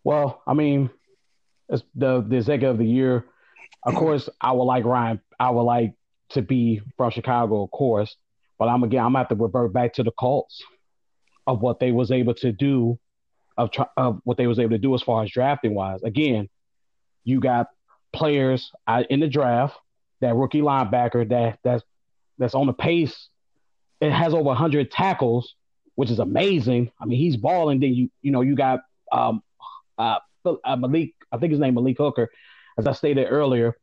Well, 0.04 0.42
I 0.46 0.54
mean, 0.54 0.90
the 1.68 2.22
the 2.22 2.36
executive 2.36 2.70
of 2.70 2.78
the 2.78 2.86
year 2.86 3.26
of 3.86 3.94
course, 3.94 4.28
I 4.40 4.52
would 4.52 4.64
like 4.64 4.84
Ryan. 4.84 5.20
I 5.38 5.50
would 5.50 5.62
like 5.62 5.94
to 6.30 6.42
be 6.42 6.82
from 6.96 7.10
Chicago, 7.12 7.62
of 7.62 7.70
course. 7.70 8.16
But 8.58 8.68
I'm 8.68 8.82
again, 8.82 9.00
I'm 9.00 9.12
gonna 9.12 9.18
have 9.18 9.28
to 9.28 9.36
revert 9.36 9.72
back 9.72 9.94
to 9.94 10.02
the 10.02 10.10
Colts 10.10 10.62
of 11.46 11.60
what 11.60 11.78
they 11.78 11.92
was 11.92 12.10
able 12.10 12.34
to 12.34 12.50
do, 12.52 12.98
of, 13.56 13.70
of 13.96 14.20
what 14.24 14.36
they 14.36 14.48
was 14.48 14.58
able 14.58 14.70
to 14.70 14.78
do 14.78 14.94
as 14.94 15.02
far 15.02 15.22
as 15.22 15.30
drafting 15.30 15.74
wise. 15.74 16.02
Again, 16.02 16.48
you 17.22 17.38
got 17.38 17.68
players 18.12 18.72
in 19.08 19.20
the 19.20 19.28
draft, 19.28 19.76
that 20.20 20.34
rookie 20.34 20.62
linebacker 20.62 21.28
that 21.28 21.58
that's 21.62 21.84
that's 22.38 22.54
on 22.54 22.66
the 22.66 22.72
pace. 22.72 23.28
It 24.00 24.10
has 24.10 24.34
over 24.34 24.44
100 24.44 24.90
tackles, 24.90 25.54
which 25.94 26.10
is 26.10 26.18
amazing. 26.18 26.90
I 27.00 27.06
mean, 27.06 27.18
he's 27.18 27.36
balling. 27.36 27.80
Then 27.80 27.94
you 27.94 28.10
you 28.20 28.32
know 28.32 28.40
you 28.40 28.56
got 28.56 28.80
um, 29.12 29.42
uh, 29.96 30.18
uh, 30.44 30.76
Malik. 30.76 31.14
I 31.30 31.38
think 31.38 31.52
his 31.52 31.60
name 31.60 31.74
Malik 31.74 31.98
Hooker, 31.98 32.30
as 32.78 32.86
I 32.86 32.92
stated 32.92 33.26
earlier. 33.30 33.76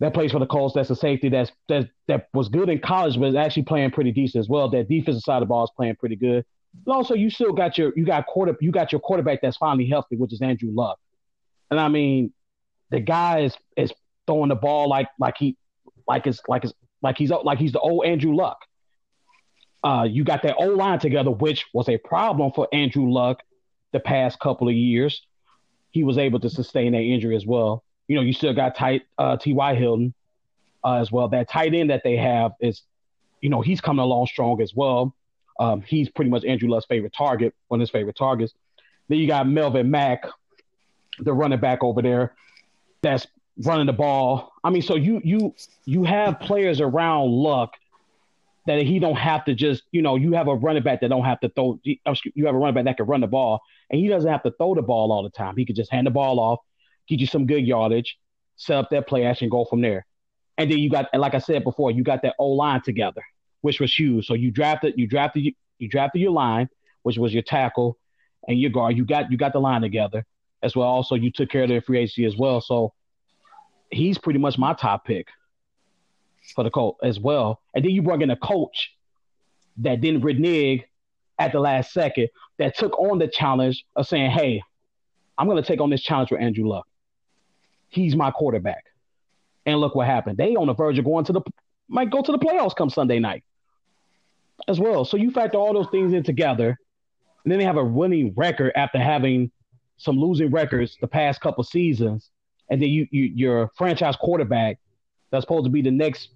That 0.00 0.12
plays 0.12 0.32
for 0.32 0.40
the 0.40 0.46
Colts. 0.46 0.74
That's 0.74 0.90
a 0.90 0.96
safety 0.96 1.28
that's 1.28 1.52
that 1.68 1.88
that 2.08 2.28
was 2.34 2.48
good 2.48 2.68
in 2.68 2.80
college, 2.80 3.18
but 3.18 3.28
is 3.28 3.34
actually 3.36 3.62
playing 3.62 3.92
pretty 3.92 4.10
decent 4.10 4.40
as 4.40 4.48
well. 4.48 4.68
That 4.68 4.88
defensive 4.88 5.22
side 5.22 5.36
of 5.36 5.42
the 5.42 5.46
ball 5.46 5.64
is 5.64 5.70
playing 5.76 5.96
pretty 5.96 6.16
good. 6.16 6.44
But 6.84 6.92
also, 6.92 7.14
you 7.14 7.30
still 7.30 7.52
got 7.52 7.78
your 7.78 7.92
you 7.96 8.04
got 8.04 8.26
quarter 8.26 8.56
you 8.60 8.72
got 8.72 8.90
your 8.90 9.00
quarterback 9.00 9.40
that's 9.40 9.56
finally 9.56 9.88
healthy, 9.88 10.16
which 10.16 10.32
is 10.32 10.42
Andrew 10.42 10.70
Luck. 10.72 10.98
And 11.70 11.78
I 11.78 11.88
mean, 11.88 12.32
the 12.90 13.00
guy 13.00 13.40
is 13.40 13.56
is 13.76 13.92
throwing 14.26 14.48
the 14.48 14.56
ball 14.56 14.88
like 14.88 15.08
like 15.18 15.36
he 15.38 15.56
like 16.08 16.26
it's 16.26 16.40
like 16.48 16.64
it's 16.64 16.74
like 17.02 17.16
he's 17.16 17.30
like 17.30 17.58
he's 17.58 17.72
the 17.72 17.80
old 17.80 18.04
Andrew 18.04 18.34
Luck. 18.34 18.58
Uh, 19.84 20.06
you 20.10 20.24
got 20.24 20.42
that 20.42 20.56
O 20.58 20.68
line 20.68 20.98
together, 20.98 21.30
which 21.30 21.66
was 21.74 21.88
a 21.88 21.98
problem 21.98 22.50
for 22.52 22.66
Andrew 22.72 23.10
Luck 23.10 23.42
the 23.92 24.00
past 24.00 24.40
couple 24.40 24.68
of 24.68 24.74
years. 24.74 25.22
He 25.90 26.02
was 26.04 26.18
able 26.18 26.40
to 26.40 26.50
sustain 26.50 26.92
that 26.92 27.02
injury 27.02 27.36
as 27.36 27.46
well. 27.46 27.84
You 28.08 28.16
know, 28.16 28.22
you 28.22 28.32
still 28.32 28.54
got 28.54 28.76
tight 28.76 29.02
uh, 29.18 29.36
T.Y. 29.36 29.74
Hilton 29.74 30.14
uh, 30.84 30.96
as 30.96 31.10
well. 31.10 31.28
That 31.28 31.48
tight 31.48 31.74
end 31.74 31.90
that 31.90 32.02
they 32.04 32.16
have 32.16 32.52
is, 32.60 32.82
you 33.40 33.48
know, 33.48 33.60
he's 33.60 33.80
coming 33.80 34.02
along 34.02 34.26
strong 34.26 34.60
as 34.60 34.74
well. 34.74 35.14
Um, 35.58 35.82
he's 35.82 36.08
pretty 36.08 36.30
much 36.30 36.44
Andrew 36.44 36.68
Luck's 36.68 36.86
favorite 36.86 37.14
target, 37.16 37.54
one 37.68 37.80
of 37.80 37.82
his 37.82 37.90
favorite 37.90 38.16
targets. 38.16 38.52
Then 39.08 39.18
you 39.18 39.26
got 39.26 39.46
Melvin 39.46 39.90
Mack, 39.90 40.24
the 41.18 41.32
running 41.32 41.60
back 41.60 41.82
over 41.82 42.02
there, 42.02 42.34
that's 43.02 43.26
running 43.58 43.86
the 43.86 43.92
ball. 43.92 44.52
I 44.62 44.70
mean, 44.70 44.82
so 44.82 44.96
you 44.96 45.20
you 45.24 45.54
you 45.84 46.04
have 46.04 46.40
players 46.40 46.80
around 46.80 47.30
Luck 47.30 47.74
that 48.66 48.80
he 48.82 48.98
don't 48.98 49.16
have 49.16 49.44
to 49.44 49.54
just 49.54 49.82
you 49.92 50.02
know 50.02 50.16
you 50.16 50.32
have 50.32 50.48
a 50.48 50.54
running 50.54 50.82
back 50.82 51.00
that 51.02 51.08
don't 51.08 51.24
have 51.24 51.40
to 51.40 51.48
throw. 51.50 51.78
You 51.84 52.46
have 52.46 52.54
a 52.54 52.58
running 52.58 52.74
back 52.74 52.84
that 52.84 52.96
can 52.96 53.06
run 53.06 53.20
the 53.20 53.26
ball, 53.26 53.60
and 53.90 54.00
he 54.00 54.08
doesn't 54.08 54.30
have 54.30 54.42
to 54.42 54.50
throw 54.52 54.74
the 54.74 54.82
ball 54.82 55.12
all 55.12 55.22
the 55.22 55.30
time. 55.30 55.56
He 55.56 55.64
could 55.64 55.76
just 55.76 55.92
hand 55.92 56.06
the 56.06 56.10
ball 56.10 56.40
off, 56.40 56.60
get 57.08 57.20
you 57.20 57.26
some 57.26 57.46
good 57.46 57.66
yardage, 57.66 58.16
set 58.56 58.76
up 58.76 58.90
that 58.90 59.06
play 59.06 59.24
action, 59.24 59.48
go 59.48 59.64
from 59.64 59.80
there. 59.80 60.06
And 60.56 60.70
then 60.70 60.78
you 60.78 60.90
got, 60.90 61.06
like 61.14 61.34
I 61.34 61.38
said 61.38 61.64
before, 61.64 61.90
you 61.90 62.04
got 62.04 62.22
that 62.22 62.34
O 62.38 62.48
line 62.50 62.80
together, 62.82 63.22
which 63.62 63.80
was 63.80 63.92
huge. 63.92 64.26
So 64.26 64.34
you 64.34 64.50
drafted, 64.50 64.94
you 64.96 65.06
drafted, 65.06 65.54
you 65.78 65.88
drafted 65.88 66.22
your 66.22 66.30
line, 66.30 66.68
which 67.02 67.18
was 67.18 67.32
your 67.32 67.42
tackle 67.42 67.98
and 68.46 68.58
your 68.58 68.70
guard. 68.70 68.96
You 68.96 69.04
got, 69.04 69.30
you 69.30 69.36
got 69.36 69.52
the 69.52 69.60
line 69.60 69.82
together 69.82 70.24
as 70.62 70.76
well. 70.76 70.86
Also, 70.86 71.14
you 71.14 71.30
took 71.30 71.50
care 71.50 71.64
of 71.64 71.68
the 71.68 71.80
free 71.80 71.98
agency 71.98 72.24
as 72.24 72.36
well. 72.36 72.60
So 72.60 72.92
he's 73.90 74.18
pretty 74.18 74.38
much 74.38 74.58
my 74.58 74.74
top 74.74 75.04
pick 75.04 75.28
for 76.54 76.62
the 76.62 76.70
Colt 76.70 76.98
as 77.02 77.18
well. 77.18 77.60
And 77.74 77.84
then 77.84 77.92
you 77.92 78.02
brought 78.02 78.22
in 78.22 78.30
a 78.30 78.36
coach 78.36 78.92
that 79.78 80.00
didn't 80.00 80.22
renege 80.22 80.84
at 81.38 81.52
the 81.52 81.58
last 81.58 81.92
second, 81.92 82.28
that 82.58 82.76
took 82.76 82.96
on 82.98 83.18
the 83.18 83.26
challenge 83.26 83.84
of 83.96 84.06
saying, 84.06 84.30
"Hey, 84.30 84.62
I'm 85.36 85.48
going 85.48 85.60
to 85.60 85.66
take 85.66 85.80
on 85.80 85.90
this 85.90 86.02
challenge 86.02 86.30
with 86.30 86.40
Andrew 86.40 86.68
Luck. 86.68 86.86
He's 87.94 88.16
my 88.16 88.30
quarterback." 88.30 88.84
And 89.66 89.78
look 89.80 89.94
what 89.94 90.06
happened. 90.06 90.36
They 90.36 90.56
on 90.56 90.66
the 90.66 90.74
verge 90.74 90.98
of 90.98 91.04
going 91.04 91.24
to 91.26 91.32
the 91.32 91.42
might 91.88 92.10
go 92.10 92.22
to 92.22 92.32
the 92.32 92.38
playoffs 92.38 92.76
come 92.76 92.90
Sunday 92.90 93.18
night 93.18 93.44
as 94.68 94.80
well. 94.80 95.04
So 95.04 95.16
you 95.16 95.30
factor 95.30 95.58
all 95.58 95.72
those 95.72 95.88
things 95.90 96.12
in 96.12 96.22
together, 96.22 96.78
and 97.44 97.52
then 97.52 97.58
they 97.58 97.64
have 97.64 97.76
a 97.76 97.84
winning 97.84 98.32
record 98.36 98.72
after 98.74 98.98
having 98.98 99.50
some 99.96 100.18
losing 100.18 100.50
records 100.50 100.96
the 101.00 101.06
past 101.06 101.40
couple 101.40 101.62
seasons, 101.64 102.30
and 102.70 102.80
then 102.80 102.88
you, 102.88 103.06
you 103.10 103.24
your 103.24 103.70
franchise 103.76 104.16
quarterback 104.16 104.78
that's 105.30 105.42
supposed 105.42 105.64
to 105.64 105.70
be 105.70 105.82
the 105.82 105.90
next 105.90 106.30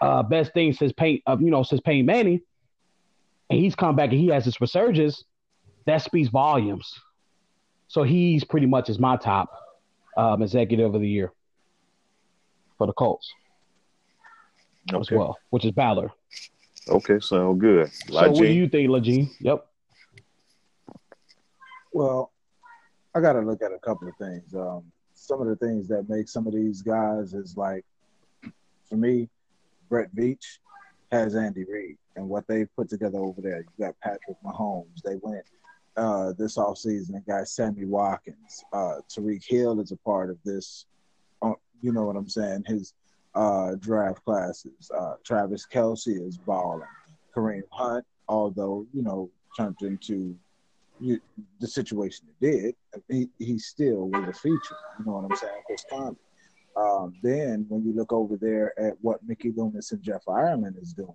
uh, 0.00 0.22
best 0.22 0.52
thing 0.52 0.72
since 0.72 0.92
Peyton, 0.92 1.22
uh, 1.26 1.36
you 1.40 1.50
know, 1.50 1.62
since 1.62 1.80
Peyton 1.80 2.06
Manning, 2.06 2.40
and 3.50 3.58
he's 3.58 3.74
come 3.74 3.96
back 3.96 4.10
and 4.10 4.20
he 4.20 4.28
has 4.28 4.44
his 4.44 4.60
resurgence. 4.60 5.24
That 5.84 6.02
speaks 6.02 6.28
volumes. 6.28 7.00
So 7.88 8.02
he's 8.02 8.42
pretty 8.42 8.66
much 8.66 8.90
is 8.90 8.98
my 8.98 9.16
top 9.16 9.65
um, 10.16 10.42
executive 10.42 10.94
of 10.94 11.00
the 11.00 11.08
year 11.08 11.32
for 12.78 12.86
the 12.86 12.92
Colts 12.92 13.32
okay. 14.92 15.00
as 15.00 15.10
well, 15.10 15.38
which 15.50 15.64
is 15.64 15.72
Ballard. 15.72 16.10
Okay, 16.88 17.18
sound 17.20 17.60
good. 17.60 17.90
So 18.08 18.30
what 18.30 18.36
do 18.36 18.46
you 18.46 18.68
think, 18.68 18.88
Legene? 18.88 19.30
Yep. 19.40 19.66
Well, 21.92 22.30
I 23.14 23.20
got 23.20 23.32
to 23.32 23.40
look 23.40 23.62
at 23.62 23.72
a 23.72 23.78
couple 23.78 24.08
of 24.08 24.14
things. 24.16 24.54
Um, 24.54 24.84
some 25.14 25.40
of 25.40 25.48
the 25.48 25.56
things 25.56 25.88
that 25.88 26.08
make 26.08 26.28
some 26.28 26.46
of 26.46 26.52
these 26.52 26.82
guys 26.82 27.34
is 27.34 27.56
like, 27.56 27.84
for 28.88 28.96
me, 28.96 29.28
Brett 29.88 30.14
Veach 30.14 30.58
has 31.10 31.34
Andy 31.34 31.64
Reid 31.64 31.96
and 32.14 32.28
what 32.28 32.46
they've 32.46 32.68
put 32.76 32.88
together 32.88 33.18
over 33.18 33.40
there. 33.40 33.60
You 33.78 33.86
got 33.86 33.94
Patrick 34.00 34.36
Mahomes. 34.44 35.02
They 35.04 35.16
went 35.22 35.44
uh, 35.96 36.32
this 36.38 36.56
offseason 36.56 37.10
and 37.10 37.26
got 37.26 37.48
Sammy 37.48 37.84
Watkins. 37.84 38.64
Uh, 38.72 38.96
Tyreek 39.08 39.44
Hill 39.46 39.80
is 39.80 39.92
a 39.92 39.96
part 39.96 40.30
of 40.30 40.38
this 40.44 40.86
you 41.82 41.92
know 41.92 42.04
what 42.04 42.16
I'm 42.16 42.28
saying, 42.28 42.64
his 42.66 42.94
uh, 43.34 43.74
draft 43.76 44.24
classes. 44.24 44.90
Uh, 44.96 45.14
Travis 45.24 45.66
Kelce 45.72 46.26
is 46.26 46.38
balling. 46.38 46.88
Kareem 47.34 47.62
Hunt, 47.70 48.04
although, 48.28 48.86
you 48.92 49.02
know, 49.02 49.30
turned 49.56 49.76
into 49.82 50.36
you, 51.00 51.20
the 51.60 51.68
situation 51.68 52.26
it 52.40 52.44
did, 52.44 52.74
he, 53.08 53.28
he 53.38 53.58
still 53.58 54.08
was 54.08 54.28
a 54.28 54.32
feature. 54.32 54.76
You 54.98 55.04
know 55.04 55.12
what 55.12 55.30
I'm 55.30 55.36
saying? 55.36 55.62
Chris 55.66 55.84
Conley. 55.90 56.16
Um, 56.76 57.14
then 57.22 57.66
when 57.68 57.84
you 57.84 57.94
look 57.94 58.12
over 58.12 58.36
there 58.36 58.78
at 58.78 58.94
what 59.00 59.20
Mickey 59.26 59.52
Loomis 59.56 59.92
and 59.92 60.02
Jeff 60.02 60.22
Ireland 60.28 60.76
is 60.80 60.92
doing 60.92 61.14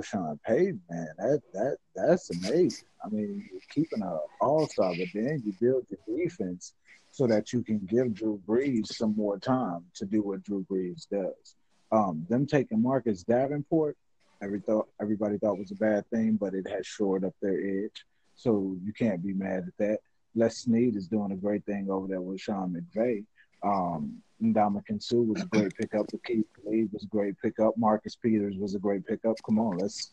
Sean 0.00 0.40
Payton, 0.46 0.80
man, 0.88 1.08
that 1.18 1.42
that 1.52 1.76
that's 1.94 2.30
amazing. 2.30 2.86
I 3.04 3.08
mean, 3.08 3.46
you're 3.50 3.60
keeping 3.74 4.02
an 4.02 4.18
all 4.40 4.66
star, 4.68 4.94
but 4.96 5.08
then 5.12 5.42
you 5.44 5.52
build 5.60 5.86
the 5.90 5.98
defense 6.16 6.72
so 7.10 7.26
that 7.26 7.52
you 7.52 7.62
can 7.62 7.80
give 7.80 8.14
Drew 8.14 8.40
Brees 8.48 8.86
some 8.86 9.14
more 9.14 9.38
time 9.38 9.84
to 9.96 10.06
do 10.06 10.22
what 10.22 10.42
Drew 10.42 10.64
Brees 10.70 11.06
does. 11.08 11.56
Um, 11.90 12.26
them 12.30 12.46
taking 12.46 12.80
Marcus 12.80 13.22
Davenport, 13.22 13.96
every 14.42 14.60
thought, 14.60 14.88
everybody 15.00 15.36
thought 15.36 15.58
was 15.58 15.72
a 15.72 15.76
bad 15.76 16.08
thing, 16.08 16.38
but 16.40 16.54
it 16.54 16.66
has 16.68 16.86
shored 16.86 17.24
up 17.24 17.34
their 17.42 17.60
edge. 17.60 18.06
So 18.34 18.76
you 18.82 18.94
can't 18.94 19.22
be 19.22 19.34
mad 19.34 19.64
at 19.68 19.76
that. 19.78 19.98
Les 20.34 20.56
Snead 20.56 20.96
is 20.96 21.06
doing 21.06 21.32
a 21.32 21.36
great 21.36 21.66
thing 21.66 21.90
over 21.90 22.08
there 22.08 22.22
with 22.22 22.40
Sean 22.40 22.74
McVay. 22.74 23.24
Um, 23.62 24.22
Ndamukong 24.42 25.02
Suh 25.02 25.16
was 25.16 25.42
a 25.42 25.46
great 25.46 25.74
pickup. 25.76 26.06
The 26.08 26.18
Keith 26.18 26.46
Lee 26.64 26.88
was 26.92 27.04
a 27.04 27.06
great 27.06 27.34
pickup. 27.40 27.76
Marcus 27.76 28.16
Peters 28.16 28.56
was 28.56 28.74
a 28.74 28.78
great 28.78 29.06
pickup. 29.06 29.36
Come 29.46 29.58
on, 29.58 29.78
let's 29.78 30.12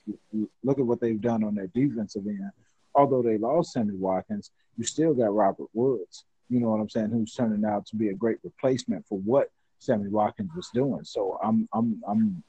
look 0.64 0.80
at 0.80 0.86
what 0.86 1.02
they've 1.02 1.20
done 1.22 1.44
on 1.44 1.56
their 1.56 1.68
defensive 1.68 2.28
end. 2.28 2.52
Although 2.96 3.22
they 3.22 3.38
lost 3.38 3.74
Sammy 3.74 3.96
Watkins, 3.96 4.52
you 4.78 4.84
still 4.84 5.14
got 5.14 5.34
Robert 5.34 5.70
Woods 5.74 6.26
you 6.50 6.60
know 6.60 6.70
what 6.70 6.82
I'm 6.82 6.90
saying, 6.90 7.12
who's 7.12 7.34
turning 7.34 7.64
out 7.64 7.86
to 7.88 7.96
be 7.96 8.10
a 8.10 8.14
great 8.14 8.38
replacement 8.44 9.06
for 9.08 9.20
what 9.20 9.52
Sammy 9.78 10.10
Watkins 10.10 10.52
was 10.56 10.70
doing. 10.74 11.04
So 11.04 11.40
I'm 11.44 11.70
I'm 11.74 12.02
I'm 12.08 12.44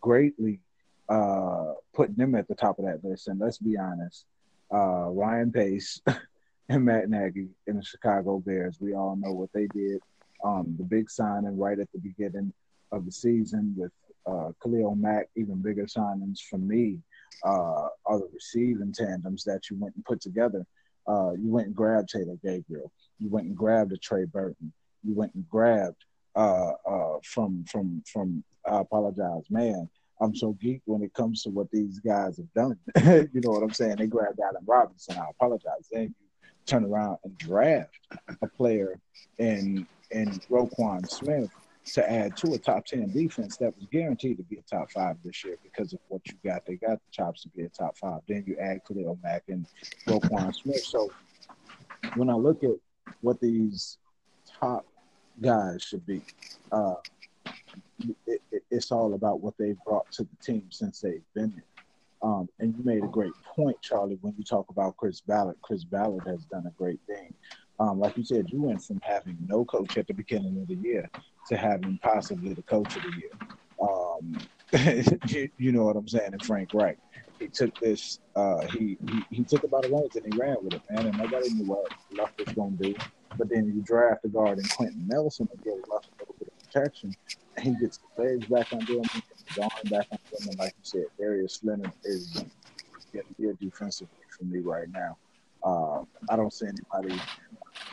greatly 0.00 0.60
uh, 1.08 1.74
putting 1.94 2.16
them 2.16 2.34
at 2.34 2.48
the 2.48 2.54
top 2.54 2.78
of 2.78 2.86
that 2.86 3.04
list. 3.04 3.28
And 3.28 3.38
let's 3.38 3.58
be 3.58 3.76
honest, 3.76 4.24
uh, 4.72 5.10
Ryan 5.10 5.52
Pace 5.52 6.00
and 6.68 6.84
Matt 6.84 7.10
Nagy 7.10 7.48
in 7.66 7.76
the 7.76 7.84
Chicago 7.84 8.38
Bears, 8.38 8.78
we 8.80 8.94
all 8.94 9.14
know 9.16 9.32
what 9.32 9.52
they 9.52 9.66
did. 9.68 10.00
Um, 10.44 10.74
the 10.78 10.84
big 10.84 11.10
signing 11.10 11.58
right 11.58 11.78
at 11.78 11.90
the 11.92 11.98
beginning 11.98 12.52
of 12.92 13.06
the 13.06 13.12
season 13.12 13.74
with 13.76 13.92
uh, 14.26 14.50
Khalil 14.62 14.94
Mack, 14.94 15.28
even 15.36 15.62
bigger 15.62 15.86
signings 15.86 16.40
for 16.40 16.58
me 16.58 16.98
uh, 17.44 17.88
are 18.06 18.18
the 18.18 18.28
receiving 18.32 18.92
tandems 18.92 19.44
that 19.44 19.70
you 19.70 19.76
went 19.78 19.94
and 19.94 20.04
put 20.04 20.20
together. 20.20 20.66
Uh, 21.06 21.32
you 21.32 21.50
went 21.50 21.66
and 21.66 21.76
grabbed 21.76 22.08
Taylor 22.08 22.36
Gabriel. 22.42 22.90
You 23.18 23.28
went 23.28 23.46
and 23.46 23.56
grabbed 23.56 23.92
a 23.92 23.96
Trey 23.96 24.24
Burton. 24.24 24.72
You 25.02 25.14
went 25.14 25.34
and 25.34 25.48
grabbed 25.48 26.04
uh, 26.34 26.72
uh, 26.86 27.18
from 27.22 27.64
from 27.64 28.02
from. 28.10 28.42
I 28.66 28.80
apologize, 28.80 29.44
man. 29.50 29.88
I'm 30.20 30.34
so 30.34 30.52
geek 30.52 30.80
when 30.86 31.02
it 31.02 31.12
comes 31.12 31.42
to 31.42 31.50
what 31.50 31.70
these 31.70 31.98
guys 31.98 32.38
have 32.38 32.52
done. 32.54 32.78
you 33.32 33.40
know 33.40 33.50
what 33.50 33.62
I'm 33.62 33.72
saying? 33.72 33.96
They 33.96 34.06
grabbed 34.06 34.40
Allen 34.40 34.64
Robinson. 34.64 35.18
I 35.18 35.28
apologize. 35.30 35.88
Then 35.90 36.14
you 36.42 36.48
turn 36.66 36.84
around 36.84 37.18
and 37.24 37.36
draft 37.36 37.90
a 38.40 38.46
player 38.46 38.98
in 39.38 39.86
in 40.14 40.30
Roquan 40.50 41.08
Smith 41.08 41.50
to 41.86 42.10
add 42.10 42.36
to 42.38 42.54
a 42.54 42.58
top 42.58 42.86
10 42.86 43.12
defense 43.12 43.58
that 43.58 43.76
was 43.76 43.86
guaranteed 43.92 44.38
to 44.38 44.42
be 44.44 44.56
a 44.56 44.62
top 44.62 44.90
five 44.90 45.16
this 45.22 45.44
year 45.44 45.58
because 45.62 45.92
of 45.92 45.98
what 46.08 46.22
you 46.26 46.34
got. 46.42 46.64
They 46.64 46.76
got 46.76 46.92
the 46.92 47.10
chops 47.10 47.42
to 47.42 47.48
be 47.50 47.64
a 47.64 47.68
top 47.68 47.96
five. 47.98 48.20
Then 48.26 48.44
you 48.46 48.56
add 48.58 48.80
Khalil 48.88 49.18
Mack 49.22 49.42
and 49.48 49.66
Roquan 50.06 50.54
Smith. 50.54 50.82
So 50.82 51.12
when 52.14 52.30
I 52.30 52.34
look 52.34 52.64
at 52.64 52.70
what 53.20 53.40
these 53.40 53.98
top 54.60 54.86
guys 55.40 55.82
should 55.82 56.06
be. 56.06 56.22
Uh, 56.70 56.94
it, 58.26 58.42
it, 58.50 58.62
it's 58.70 58.92
all 58.92 59.14
about 59.14 59.40
what 59.40 59.54
they've 59.58 59.78
brought 59.86 60.10
to 60.12 60.22
the 60.24 60.36
team 60.44 60.66
since 60.70 61.00
they've 61.00 61.22
been 61.34 61.52
there. 61.54 61.64
Um, 62.22 62.48
and 62.58 62.74
you 62.76 62.84
made 62.84 63.04
a 63.04 63.08
great 63.08 63.34
point, 63.44 63.76
Charlie, 63.82 64.18
when 64.22 64.34
you 64.38 64.44
talk 64.44 64.70
about 64.70 64.96
Chris 64.96 65.20
Ballard. 65.20 65.56
Chris 65.60 65.84
Ballard 65.84 66.26
has 66.26 66.44
done 66.46 66.66
a 66.66 66.70
great 66.70 67.00
thing. 67.06 67.34
Um, 67.80 67.98
like 67.98 68.16
you 68.16 68.24
said, 68.24 68.46
you 68.50 68.60
went 68.60 68.82
from 68.82 69.00
having 69.02 69.36
no 69.48 69.64
coach 69.64 69.98
at 69.98 70.06
the 70.06 70.14
beginning 70.14 70.60
of 70.60 70.68
the 70.68 70.76
year 70.76 71.10
to 71.48 71.56
having 71.56 71.98
possibly 72.02 72.54
the 72.54 72.62
coach 72.62 72.96
of 72.96 73.02
the 73.02 73.12
year. 73.18 73.30
Um, 73.80 74.38
you, 75.28 75.50
you, 75.58 75.72
know 75.72 75.84
what 75.84 75.96
I'm 75.96 76.08
saying? 76.08 76.32
And 76.32 76.44
Frank 76.44 76.72
Reich, 76.72 76.98
he 77.38 77.48
took 77.48 77.78
this. 77.80 78.20
Uh, 78.36 78.66
he, 78.68 78.96
he 79.08 79.36
he 79.36 79.44
took 79.44 79.64
about 79.64 79.84
a 79.84 79.88
reins 79.88 80.16
and 80.16 80.32
he 80.32 80.38
ran 80.38 80.56
with 80.62 80.74
it, 80.74 80.82
man. 80.90 81.06
And 81.06 81.18
nobody 81.18 81.52
knew 81.52 81.64
what 81.64 81.92
Luck 82.12 82.32
was 82.38 82.54
going 82.54 82.76
to 82.78 82.92
do. 82.92 82.94
But 83.36 83.48
then 83.48 83.66
you 83.66 83.82
draft 83.82 84.24
a 84.24 84.28
guard 84.28 84.58
in 84.58 84.64
Quenton 84.64 85.06
Nelson 85.08 85.48
and 85.52 85.64
get 85.64 85.74
lost 85.88 86.08
a 86.16 86.22
little 86.22 86.34
bit 86.38 86.48
of 86.48 86.72
protection, 86.72 87.12
and 87.56 87.64
he 87.64 87.74
gets 87.80 87.98
the 88.16 88.22
legs 88.22 88.46
back 88.46 88.72
under 88.72 88.94
him, 88.94 89.04
going 89.56 89.68
back 89.90 90.06
under 90.10 90.42
him, 90.42 90.48
and 90.48 90.58
like 90.58 90.74
you 90.78 90.84
said, 90.84 91.04
Darius 91.18 91.60
Leonard 91.64 91.92
is 92.04 92.44
your 93.38 93.54
defensively 93.54 94.14
for 94.36 94.44
me 94.44 94.60
right 94.60 94.88
now. 94.92 95.16
Uh, 95.64 96.04
I 96.28 96.36
don't 96.36 96.52
see 96.52 96.66
anybody 96.66 97.20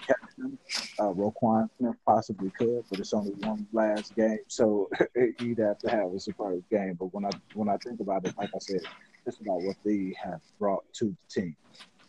catching. 0.05 0.57
Uh, 0.99 1.13
Roquan 1.13 1.69
Smith 1.77 1.95
possibly 2.05 2.51
could, 2.57 2.83
but 2.89 2.99
it's 2.99 3.13
only 3.13 3.31
one 3.31 3.65
last 3.71 4.15
game, 4.15 4.39
so 4.47 4.89
he'd 5.39 5.59
have 5.59 5.79
to 5.79 5.89
have 5.89 6.13
a 6.13 6.19
superb 6.19 6.63
game. 6.69 6.97
But 6.99 7.13
when 7.13 7.25
I 7.25 7.31
when 7.53 7.69
I 7.69 7.77
think 7.77 7.99
about 7.99 8.25
it, 8.25 8.37
like 8.37 8.49
I 8.53 8.59
said, 8.59 8.81
it's 9.25 9.39
about 9.39 9.61
what 9.61 9.77
they 9.85 10.13
have 10.21 10.41
brought 10.59 10.83
to 10.93 11.05
the 11.05 11.41
team, 11.41 11.55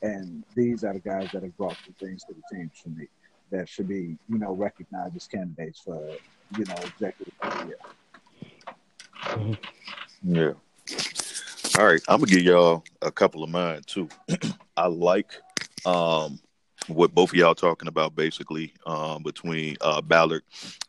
and 0.03 0.45
these 0.57 0.85
are 0.85 0.95
the 0.95 1.01
guys 1.01 1.31
that 1.33 1.43
have 1.43 1.57
brought 1.57 1.77
the 1.87 1.93
things 2.05 2.25
to 2.25 2.35
the 2.35 2.57
team 2.57 2.71
for 2.75 2.89
me 2.91 3.07
that 3.53 3.69
should 3.69 3.87
be 3.87 4.17
you 4.29 4.39
know 4.39 4.53
recognized 4.53 5.15
as 5.15 5.29
candidates 5.29 5.81
for 5.81 6.17
you 6.59 6.65
know 6.65 6.75
executive 6.75 7.35
yeah. 7.45 9.55
Yeah. 10.25 10.53
All 11.79 11.87
right, 11.87 12.01
I'm 12.09 12.21
gonna 12.21 12.27
give 12.27 12.43
y'all 12.43 12.85
a 13.01 13.11
couple 13.11 13.45
of 13.45 13.51
mine 13.51 13.83
too. 13.87 14.09
I 14.77 14.89
like 14.89 15.33
um, 15.85 16.41
what 16.89 17.15
both 17.15 17.31
of 17.31 17.37
y'all 17.37 17.55
talking 17.55 17.89
about 17.89 18.15
basically 18.15 18.75
um, 18.87 19.23
between 19.23 19.77
uh, 19.81 20.01
Ballard 20.01 20.43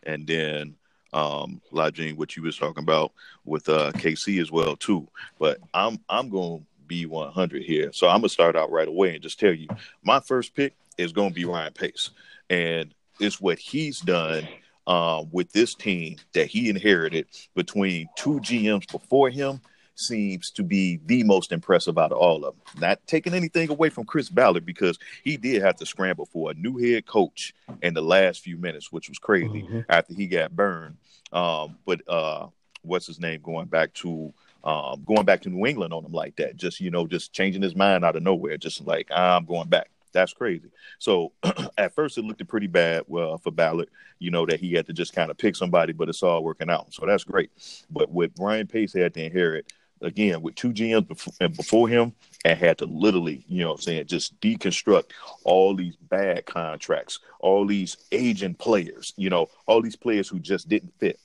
and 0.03 0.25
then 0.25 0.75
um, 1.13 1.61
Lajine, 1.71 2.17
what 2.17 2.35
you 2.35 2.43
was 2.43 2.57
talking 2.57 2.83
about 2.83 3.11
with 3.45 3.69
uh, 3.69 3.91
KC 3.93 4.41
as 4.41 4.51
well 4.51 4.75
too. 4.75 5.07
But 5.39 5.59
I'm 5.73 5.99
I'm 6.09 6.29
gonna 6.29 6.61
be 6.87 7.05
100 7.05 7.63
here, 7.63 7.91
so 7.93 8.07
I'm 8.07 8.17
gonna 8.19 8.29
start 8.29 8.55
out 8.55 8.71
right 8.71 8.87
away 8.87 9.13
and 9.13 9.23
just 9.23 9.39
tell 9.39 9.53
you 9.53 9.67
my 10.03 10.19
first 10.19 10.55
pick 10.55 10.75
is 10.97 11.11
gonna 11.11 11.31
be 11.31 11.45
Ryan 11.45 11.73
Pace, 11.73 12.09
and 12.49 12.93
it's 13.19 13.39
what 13.39 13.59
he's 13.59 13.99
done 13.99 14.47
um, 14.87 15.29
with 15.31 15.51
this 15.51 15.75
team 15.75 16.17
that 16.33 16.47
he 16.47 16.69
inherited 16.69 17.27
between 17.55 18.09
two 18.17 18.39
GMs 18.39 18.91
before 18.91 19.29
him 19.29 19.61
seems 19.95 20.51
to 20.51 20.63
be 20.63 20.99
the 21.05 21.23
most 21.23 21.51
impressive 21.51 21.97
out 21.97 22.11
of 22.11 22.17
all 22.17 22.45
of 22.45 22.55
them. 22.55 22.81
Not 22.81 22.99
taking 23.07 23.33
anything 23.33 23.69
away 23.69 23.89
from 23.89 24.05
Chris 24.05 24.29
Ballard 24.29 24.65
because 24.65 24.97
he 25.23 25.37
did 25.37 25.61
have 25.61 25.75
to 25.77 25.85
scramble 25.85 26.25
for 26.25 26.51
a 26.51 26.53
new 26.53 26.77
head 26.77 27.05
coach 27.05 27.53
in 27.81 27.93
the 27.93 28.01
last 28.01 28.41
few 28.41 28.57
minutes, 28.57 28.91
which 28.91 29.09
was 29.09 29.19
crazy 29.19 29.63
mm-hmm. 29.63 29.79
after 29.89 30.13
he 30.13 30.27
got 30.27 30.55
burned. 30.55 30.97
Um, 31.31 31.77
but 31.85 32.01
uh, 32.07 32.47
what's 32.81 33.07
his 33.07 33.19
name 33.19 33.41
going 33.41 33.67
back 33.67 33.93
to 33.95 34.33
um, 34.63 35.03
going 35.05 35.25
back 35.25 35.41
to 35.41 35.49
New 35.49 35.65
England 35.65 35.93
on 35.93 36.05
him 36.05 36.13
like 36.13 36.37
that, 36.37 36.55
just 36.55 36.79
you 36.79 36.89
know, 36.89 37.05
just 37.05 37.33
changing 37.33 37.61
his 37.61 37.75
mind 37.75 38.05
out 38.05 38.15
of 38.15 38.23
nowhere, 38.23 38.57
just 38.57 38.85
like 38.85 39.09
I'm 39.11 39.45
going 39.45 39.67
back. 39.67 39.89
That's 40.13 40.33
crazy. 40.33 40.69
So 40.99 41.33
at 41.77 41.93
first 41.93 42.17
it 42.17 42.23
looked 42.23 42.47
pretty 42.47 42.67
bad 42.67 43.03
well, 43.07 43.37
for 43.39 43.51
Ballard, 43.51 43.89
you 44.19 44.31
know, 44.31 44.45
that 44.45 44.59
he 44.59 44.73
had 44.73 44.85
to 44.87 44.93
just 44.93 45.13
kind 45.13 45.31
of 45.31 45.37
pick 45.37 45.55
somebody, 45.55 45.91
but 45.91 46.07
it's 46.07 46.23
all 46.23 46.43
working 46.43 46.69
out. 46.69 46.93
So 46.93 47.05
that's 47.05 47.23
great. 47.23 47.49
But 47.89 48.11
with 48.11 48.35
Brian 48.35 48.67
Pace 48.67 48.93
had 48.93 49.13
to 49.15 49.25
inherit 49.25 49.73
again 50.03 50.41
with 50.41 50.55
two 50.55 50.71
GMs 50.73 51.07
before, 51.07 51.49
before 51.49 51.89
him 51.89 52.13
and 52.45 52.59
had 52.59 52.77
to 52.79 52.85
literally, 52.85 53.43
you 53.47 53.63
know 53.63 53.73
I'm 53.73 53.77
saying, 53.77 54.07
just 54.07 54.39
deconstruct 54.39 55.11
all 55.43 55.75
these 55.75 55.95
bad 55.95 56.45
contracts, 56.45 57.19
all 57.39 57.65
these 57.65 57.97
aging 58.11 58.55
players, 58.55 59.13
you 59.17 59.29
know, 59.29 59.49
all 59.65 59.81
these 59.81 59.95
players 59.95 60.27
who 60.27 60.39
just 60.39 60.69
didn't 60.69 60.93
fit. 60.99 61.19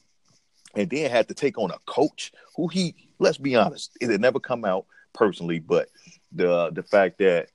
And 0.75 0.89
then 0.91 1.11
had 1.11 1.29
to 1.29 1.35
take 1.35 1.59
on 1.59 1.71
a 1.71 1.79
coach 1.87 2.33
who 2.55 2.69
he, 2.69 2.95
let's 3.19 3.39
be 3.39 3.57
honest, 3.57 3.97
it 4.01 4.11
had 4.11 4.21
never 4.21 4.39
come 4.39 4.65
out 4.65 4.87
personally, 5.13 5.59
but 5.59 5.89
the 6.33 6.71
the 6.71 6.83
fact 6.83 7.19
that 7.19 7.49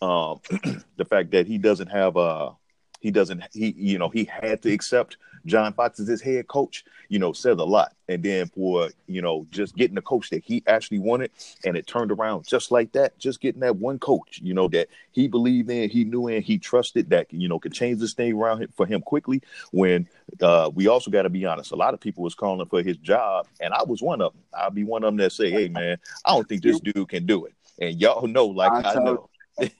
um 0.00 0.40
the 0.96 1.04
fact 1.04 1.32
that 1.32 1.46
he 1.46 1.58
doesn't 1.58 1.88
have 1.88 2.16
a 2.16 2.52
he 3.00 3.10
doesn't 3.10 3.42
he 3.52 3.74
you 3.76 3.98
know 3.98 4.08
he 4.08 4.24
had 4.24 4.62
to 4.62 4.72
accept 4.72 5.16
John 5.46 5.72
Fox 5.72 6.00
as 6.00 6.08
his 6.08 6.20
head 6.20 6.48
coach, 6.48 6.84
you 7.08 7.18
know, 7.18 7.32
says 7.32 7.58
a 7.58 7.64
lot. 7.64 7.94
And 8.08 8.22
then 8.22 8.48
for, 8.48 8.90
you 9.06 9.22
know, 9.22 9.46
just 9.50 9.76
getting 9.76 9.94
the 9.94 10.02
coach 10.02 10.30
that 10.30 10.44
he 10.44 10.62
actually 10.66 10.98
wanted 10.98 11.30
and 11.64 11.76
it 11.76 11.86
turned 11.86 12.10
around 12.10 12.46
just 12.46 12.70
like 12.70 12.92
that, 12.92 13.18
just 13.18 13.40
getting 13.40 13.60
that 13.60 13.76
one 13.76 13.98
coach, 13.98 14.40
you 14.42 14.54
know, 14.54 14.68
that 14.68 14.88
he 15.12 15.28
believed 15.28 15.70
in, 15.70 15.88
he 15.88 16.04
knew 16.04 16.28
in, 16.28 16.42
he 16.42 16.58
trusted 16.58 17.10
that, 17.10 17.32
you 17.32 17.48
know, 17.48 17.58
could 17.58 17.72
change 17.72 18.00
this 18.00 18.14
thing 18.14 18.34
around 18.34 18.66
for 18.74 18.86
him 18.86 19.00
quickly. 19.00 19.42
When 19.72 20.08
uh, 20.40 20.70
we 20.74 20.88
also 20.88 21.10
got 21.10 21.22
to 21.22 21.30
be 21.30 21.44
honest, 21.44 21.72
a 21.72 21.76
lot 21.76 21.94
of 21.94 22.00
people 22.00 22.24
was 22.24 22.34
calling 22.34 22.66
for 22.66 22.82
his 22.82 22.96
job, 22.96 23.46
and 23.60 23.72
I 23.72 23.82
was 23.82 24.02
one 24.02 24.20
of 24.20 24.32
them. 24.32 24.42
I'll 24.54 24.70
be 24.70 24.84
one 24.84 25.04
of 25.04 25.08
them 25.08 25.16
that 25.18 25.32
say, 25.32 25.50
hey, 25.50 25.68
man, 25.68 25.98
I 26.24 26.34
don't 26.34 26.48
think 26.48 26.62
this 26.62 26.80
dude 26.80 27.08
can 27.08 27.26
do 27.26 27.46
it. 27.46 27.54
And 27.80 28.00
y'all 28.00 28.26
know, 28.26 28.46
like 28.46 28.72
I, 28.72 28.92
I 28.92 28.94
know. 28.94 29.30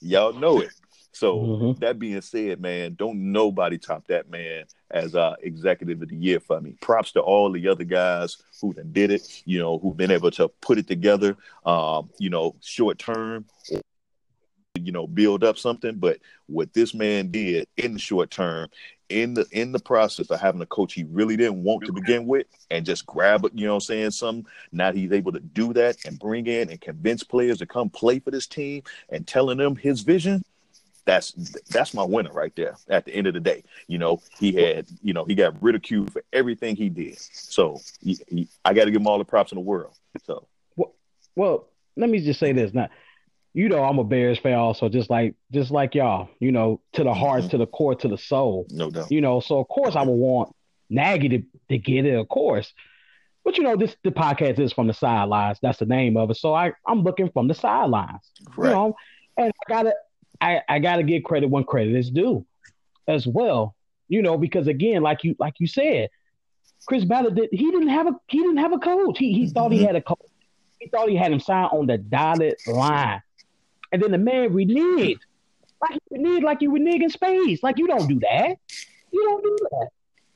y'all 0.00 0.32
know 0.32 0.60
it. 0.60 0.70
So 1.12 1.38
mm-hmm. 1.38 1.80
that 1.80 1.98
being 1.98 2.20
said, 2.20 2.60
man, 2.60 2.94
don't 2.94 3.32
nobody 3.32 3.78
top 3.78 4.06
that 4.08 4.30
man 4.30 4.64
as 4.90 5.14
uh 5.14 5.34
executive 5.42 6.00
of 6.02 6.08
the 6.08 6.16
year 6.16 6.40
for 6.40 6.60
me. 6.60 6.76
Props 6.80 7.12
to 7.12 7.20
all 7.20 7.50
the 7.52 7.68
other 7.68 7.84
guys 7.84 8.36
who 8.60 8.72
done 8.72 8.92
did 8.92 9.10
it, 9.10 9.42
you 9.44 9.58
know, 9.58 9.78
who've 9.78 9.96
been 9.96 10.10
able 10.10 10.30
to 10.32 10.48
put 10.60 10.78
it 10.78 10.86
together, 10.86 11.36
um, 11.66 12.10
you 12.18 12.30
know, 12.30 12.54
short 12.60 12.98
term 12.98 13.44
you 14.84 14.92
know, 14.92 15.06
build 15.06 15.44
up 15.44 15.58
something. 15.58 15.96
But 15.96 16.18
what 16.46 16.72
this 16.72 16.94
man 16.94 17.30
did 17.30 17.66
in 17.76 17.94
the 17.94 17.98
short 17.98 18.30
term, 18.30 18.68
in 19.08 19.32
the 19.34 19.46
in 19.52 19.72
the 19.72 19.78
process 19.78 20.30
of 20.30 20.38
having 20.38 20.60
a 20.60 20.66
coach 20.66 20.92
he 20.92 21.04
really 21.04 21.36
didn't 21.36 21.62
want 21.62 21.84
to 21.84 21.92
begin 21.92 22.26
with, 22.26 22.46
and 22.70 22.84
just 22.84 23.06
grab 23.06 23.44
it, 23.44 23.52
you 23.54 23.66
know, 23.66 23.74
I'm 23.74 23.80
saying 23.80 24.10
some. 24.10 24.44
Now 24.70 24.92
he's 24.92 25.12
able 25.12 25.32
to 25.32 25.40
do 25.40 25.72
that 25.74 25.96
and 26.04 26.18
bring 26.18 26.46
in 26.46 26.70
and 26.70 26.80
convince 26.80 27.22
players 27.22 27.58
to 27.58 27.66
come 27.66 27.88
play 27.88 28.18
for 28.18 28.30
this 28.30 28.46
team 28.46 28.82
and 29.08 29.26
telling 29.26 29.58
them 29.58 29.76
his 29.76 30.02
vision 30.02 30.42
that's 31.08 31.32
that's 31.70 31.94
my 31.94 32.04
winner 32.04 32.30
right 32.32 32.54
there 32.54 32.76
at 32.90 33.06
the 33.06 33.14
end 33.14 33.26
of 33.26 33.32
the 33.32 33.40
day. 33.40 33.64
You 33.86 33.96
know 33.96 34.20
he 34.38 34.52
had 34.52 34.86
you 35.02 35.14
know 35.14 35.24
he 35.24 35.34
got 35.34 35.60
ridiculed 35.62 36.12
for 36.12 36.22
everything 36.34 36.76
he 36.76 36.90
did. 36.90 37.18
So 37.18 37.80
he, 38.02 38.18
he, 38.28 38.48
i 38.62 38.74
got 38.74 38.84
to 38.84 38.90
give 38.90 39.00
him 39.00 39.06
all 39.06 39.16
the 39.16 39.24
props 39.24 39.50
in 39.50 39.56
the 39.56 39.62
world. 39.62 39.96
So. 40.24 40.46
Well, 40.76 40.94
well 41.34 41.68
let 41.96 42.10
me 42.10 42.20
just 42.20 42.38
say 42.38 42.52
this 42.52 42.74
now. 42.74 42.90
You 43.54 43.70
know 43.70 43.82
i'm 43.82 43.98
a 43.98 44.04
bears 44.04 44.38
fan 44.38 44.58
also 44.58 44.90
just 44.90 45.08
like 45.08 45.34
just 45.50 45.70
like 45.70 45.94
y'all 45.94 46.28
you 46.40 46.52
know 46.52 46.80
to 46.92 47.02
the 47.02 47.14
heart 47.14 47.40
mm-hmm. 47.40 47.50
to 47.50 47.58
the 47.58 47.66
core 47.66 47.94
to 47.94 48.08
the 48.08 48.18
soul. 48.18 48.66
No 48.70 48.90
doubt. 48.90 49.10
You 49.10 49.22
know 49.22 49.40
so 49.40 49.58
of 49.58 49.68
course 49.68 49.96
i 49.96 50.02
would 50.02 50.12
want 50.12 50.54
nagy 50.90 51.28
to, 51.30 51.42
to 51.70 51.78
get 51.78 52.04
it 52.04 52.14
of 52.14 52.28
course. 52.28 52.72
But 53.44 53.56
you 53.56 53.64
know 53.64 53.76
this 53.76 53.96
the 54.04 54.10
podcast 54.10 54.58
is 54.58 54.74
from 54.74 54.88
the 54.88 54.94
sidelines. 54.94 55.58
That's 55.62 55.78
the 55.78 55.86
name 55.86 56.18
of 56.18 56.30
it. 56.30 56.36
So 56.36 56.52
i 56.52 56.74
i'm 56.86 57.02
looking 57.02 57.30
from 57.30 57.48
the 57.48 57.54
sidelines. 57.54 58.30
Right. 58.54 58.68
you 58.68 58.74
know 58.74 58.96
and 59.38 59.50
i 59.66 59.72
gotta 59.72 59.94
I, 60.40 60.62
I 60.68 60.78
got 60.78 60.96
to 60.96 61.02
give 61.02 61.24
credit 61.24 61.50
when 61.50 61.64
credit 61.64 61.94
is 61.94 62.10
due 62.10 62.46
as 63.06 63.26
well. 63.26 63.74
You 64.08 64.22
know, 64.22 64.38
because 64.38 64.66
again, 64.66 65.02
like 65.02 65.24
you 65.24 65.36
like 65.38 65.54
you 65.58 65.66
said, 65.66 66.08
Chris 66.86 67.04
Ballard 67.04 67.34
did 67.34 67.50
he 67.52 67.70
didn't 67.70 67.88
have 67.88 68.06
a 68.06 68.14
he 68.28 68.38
didn't 68.38 68.58
have 68.58 68.72
a 68.72 68.78
coach. 68.78 69.18
He 69.18 69.32
he 69.32 69.44
mm-hmm. 69.44 69.52
thought 69.52 69.72
he 69.72 69.82
had 69.82 69.96
a 69.96 70.00
coach. 70.00 70.18
He 70.80 70.88
thought 70.88 71.08
he 71.08 71.16
had 71.16 71.32
him 71.32 71.40
sign 71.40 71.64
on 71.64 71.86
the 71.86 71.98
dotted 71.98 72.56
line. 72.66 73.20
And 73.92 74.02
then 74.02 74.12
the 74.12 74.18
man 74.18 74.50
reneged. 74.50 75.20
Like 75.80 75.98
he 76.10 76.16
reneged 76.16 76.42
like 76.42 76.62
you 76.62 76.72
renege 76.72 77.02
in 77.02 77.10
space. 77.10 77.62
Like 77.62 77.78
you 77.78 77.86
don't 77.86 78.08
do 78.08 78.20
that. 78.20 78.56
You 79.12 79.24
don't 79.24 79.42
do 79.42 79.56
that. 79.70 79.88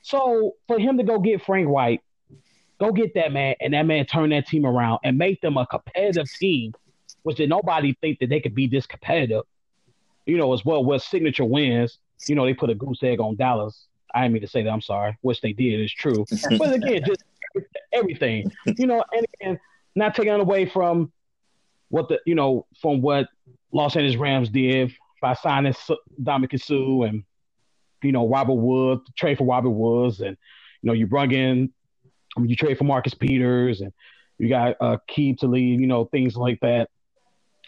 So 0.03 0.57
for 0.67 0.79
him 0.79 0.99
to 0.99 1.05
go 1.05 1.19
get 1.19 1.45
Frank 1.45 1.69
White, 1.69 2.01
go 2.81 2.93
get 2.93 3.15
that 3.15 3.33
man, 3.33 3.55
and 3.61 3.73
that 3.75 3.85
man 3.87 4.05
turn 4.05 4.31
that 4.31 4.47
team 4.49 4.67
around 4.67 4.99
and 5.05 5.17
make 5.17 5.41
them 5.41 5.57
a 5.57 5.67
competitive 5.67 6.31
team, 6.31 6.75
which 7.23 7.37
did 7.37 7.49
nobody 7.49 7.97
think 8.01 8.19
that 8.19 8.29
they 8.29 8.41
could 8.41 8.55
be 8.55 8.67
this 8.67 8.87
competitive 8.87 9.45
you 10.27 10.37
know, 10.37 10.53
as 10.53 10.65
well 10.65 10.85
with 10.85 11.03
signature 11.03 11.45
wins. 11.45 11.99
You 12.29 12.35
know, 12.35 12.45
they 12.45 12.55
put 12.55 12.71
a 12.71 12.75
goose 12.75 13.03
egg 13.03 13.21
on 13.21 13.37
Dallas. 13.37 13.87
I 14.15 14.23
didn't 14.23 14.35
mean 14.35 14.43
to 14.43 14.49
say 14.49 14.63
that. 14.63 14.71
I'm 14.71 14.81
sorry. 14.81 15.17
Which 15.23 15.41
they 15.41 15.53
did 15.53 15.81
is 15.81 15.93
true. 15.93 16.25
but 16.59 16.75
again, 16.75 17.03
just 17.05 17.25
everything. 17.93 18.51
You 18.77 18.87
know, 18.87 19.05
and, 19.13 19.27
and 19.41 19.59
not 19.95 20.15
taking 20.15 20.33
away 20.33 20.67
from 20.67 21.13
what 21.89 22.09
the 22.09 22.21
you 22.27 22.35
know 22.35 22.67
from 22.81 23.03
what 23.03 23.29
Los 23.73 23.97
Angeles 23.97 24.17
Rams 24.17 24.49
did 24.49 24.93
by 25.21 25.35
signing 25.35 25.75
Ndamukong 26.21 26.63
Suh 26.63 27.07
and 27.09 27.25
you 28.03 28.13
know 28.13 28.29
Robert 28.29 28.55
Woods, 28.55 29.03
trade 29.17 29.39
for 29.39 29.45
Robert 29.45 29.71
Woods, 29.71 30.21
and 30.21 30.37
you 30.83 30.87
know 30.87 30.93
you 30.93 31.07
brought 31.07 31.33
in 31.33 31.73
you 32.39 32.57
trade 32.57 32.79
for 32.79 32.85
Marcus 32.85 33.15
Peters, 33.15 33.81
and 33.81 33.93
you 34.39 34.49
got 34.49 34.77
uh, 34.81 34.97
to 35.09 35.35
Talib, 35.35 35.81
you 35.81 35.87
know 35.87 36.05
things 36.07 36.37
like 36.37 36.61
that. 36.61 36.89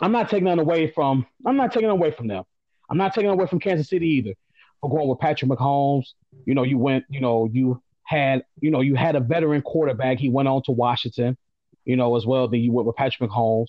I'm 0.00 0.12
not 0.12 0.28
taking 0.28 0.46
that 0.46 0.58
away 0.58 0.90
from. 0.90 1.26
I'm 1.46 1.56
not 1.56 1.72
taking 1.72 1.90
away 1.90 2.10
from 2.10 2.28
them. 2.28 2.44
I'm 2.90 2.98
not 2.98 3.14
taking 3.14 3.30
away 3.30 3.46
from 3.46 3.60
Kansas 3.60 3.88
City 3.88 4.06
either. 4.06 4.34
For 4.80 4.90
going 4.90 5.08
with 5.08 5.18
Patrick 5.18 5.50
Mahomes, 5.50 6.08
you 6.44 6.54
know, 6.54 6.62
you 6.62 6.78
went, 6.78 7.04
you 7.08 7.20
know, 7.20 7.48
you 7.50 7.82
had, 8.02 8.44
you 8.60 8.70
know, 8.70 8.80
you 8.80 8.96
had 8.96 9.16
a 9.16 9.20
veteran 9.20 9.62
quarterback. 9.62 10.18
He 10.18 10.28
went 10.28 10.48
on 10.48 10.62
to 10.64 10.72
Washington, 10.72 11.38
you 11.84 11.96
know, 11.96 12.16
as 12.16 12.26
well. 12.26 12.48
Then 12.48 12.60
you 12.60 12.72
went 12.72 12.86
with 12.86 12.96
Patrick 12.96 13.30
Mahomes, 13.30 13.68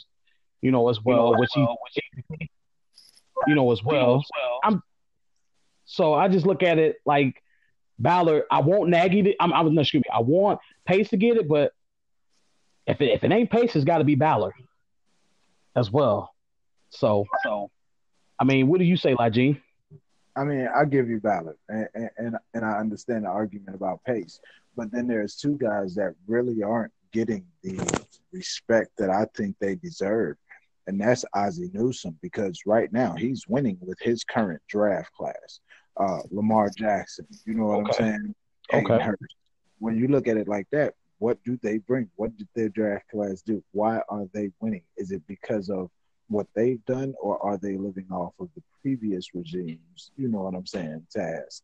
you 0.62 0.72
know, 0.72 0.90
as 0.90 1.00
well, 1.04 1.38
which 1.40 1.52
he, 1.54 1.62
which 1.62 2.50
you 3.48 3.56
know, 3.56 3.72
as 3.72 3.82
well. 3.84 4.24
I'm, 4.64 4.82
so 5.86 6.14
I 6.14 6.28
just 6.28 6.46
look 6.46 6.64
at 6.64 6.80
it 6.80 6.98
like 7.06 7.42
Ballard. 8.00 8.44
I 8.52 8.62
want 8.62 8.90
Nagy. 8.90 9.22
To, 9.24 9.36
I'm, 9.40 9.54
I'm 9.54 9.74
not 9.74 9.82
excuse 9.82 10.02
me. 10.02 10.10
I 10.14 10.22
want 10.22 10.60
Pace 10.86 11.10
to 11.10 11.18
get 11.18 11.38
it, 11.38 11.48
but 11.48 11.72
if 12.88 13.00
it, 13.00 13.12
if 13.12 13.24
it 13.24 13.32
ain't 13.32 13.50
Pace, 13.52 13.76
it's 13.76 13.86
got 13.86 14.00
to 14.00 14.04
be 14.04 14.16
Ballard 14.16 14.54
as 15.76 15.92
well. 15.92 16.34
So, 16.90 17.26
so 17.44 17.70
I 18.40 18.44
mean, 18.44 18.68
what 18.68 18.80
do 18.80 18.86
you 18.86 18.98
say, 18.98 19.16
Lajine? 19.16 19.60
I 20.36 20.44
mean, 20.44 20.68
I 20.76 20.86
give 20.86 21.10
you 21.10 21.20
valid, 21.20 21.56
and, 21.70 21.88
and 22.18 22.36
and 22.54 22.66
I 22.66 22.80
understand 22.80 23.24
the 23.26 23.30
argument 23.30 23.76
about 23.76 24.04
pace, 24.04 24.40
but 24.76 24.92
then 24.92 25.08
there's 25.08 25.36
two 25.36 25.58
guys 25.58 25.96
that 25.96 26.14
really 26.28 26.62
aren't 26.62 26.92
getting 27.14 27.46
the 27.64 28.06
respect 28.34 28.92
that 28.98 29.10
I 29.10 29.26
think 29.36 29.56
they 29.60 29.76
deserve, 29.76 30.36
and 30.88 31.00
that's 31.00 31.24
Ozzie 31.34 31.72
Newsome 31.74 32.18
because 32.22 32.60
right 32.66 32.92
now 32.92 33.14
he's 33.14 33.48
winning 33.48 33.78
with 33.80 33.98
his 34.02 34.24
current 34.24 34.62
draft 34.68 35.12
class. 35.14 35.62
Uh, 35.98 36.20
Lamar 36.30 36.70
Jackson, 36.78 37.26
you 37.46 37.54
know 37.54 37.68
what 37.68 37.90
okay. 37.90 38.04
I'm 38.04 38.36
saying? 38.74 38.86
Okay. 38.92 39.12
When 39.80 39.98
you 39.98 40.10
look 40.10 40.28
at 40.28 40.36
it 40.36 40.50
like 40.50 40.68
that, 40.72 40.96
what 41.26 41.44
do 41.44 41.58
they 41.64 41.80
bring? 41.80 42.08
What 42.18 42.38
did 42.38 42.48
their 42.54 42.70
draft 42.70 43.10
class 43.10 43.42
do? 43.42 43.64
Why 43.72 44.00
are 44.10 44.28
they 44.32 44.52
winning? 44.60 44.84
Is 44.96 45.10
it 45.10 45.24
because 45.28 45.72
of 45.72 45.90
what 46.28 46.46
they've 46.54 46.86
done, 46.86 47.16
or 47.20 47.44
are 47.44 47.58
they 47.58 47.78
living 47.78 48.06
off 48.12 48.34
of 48.40 48.48
the 48.54 48.62
previous 48.80 49.34
regimes? 49.34 50.12
You 50.18 50.28
know 50.28 50.44
what 50.44 50.54
I'm 50.54 50.68
saying? 50.68 51.08
Task. 51.10 51.64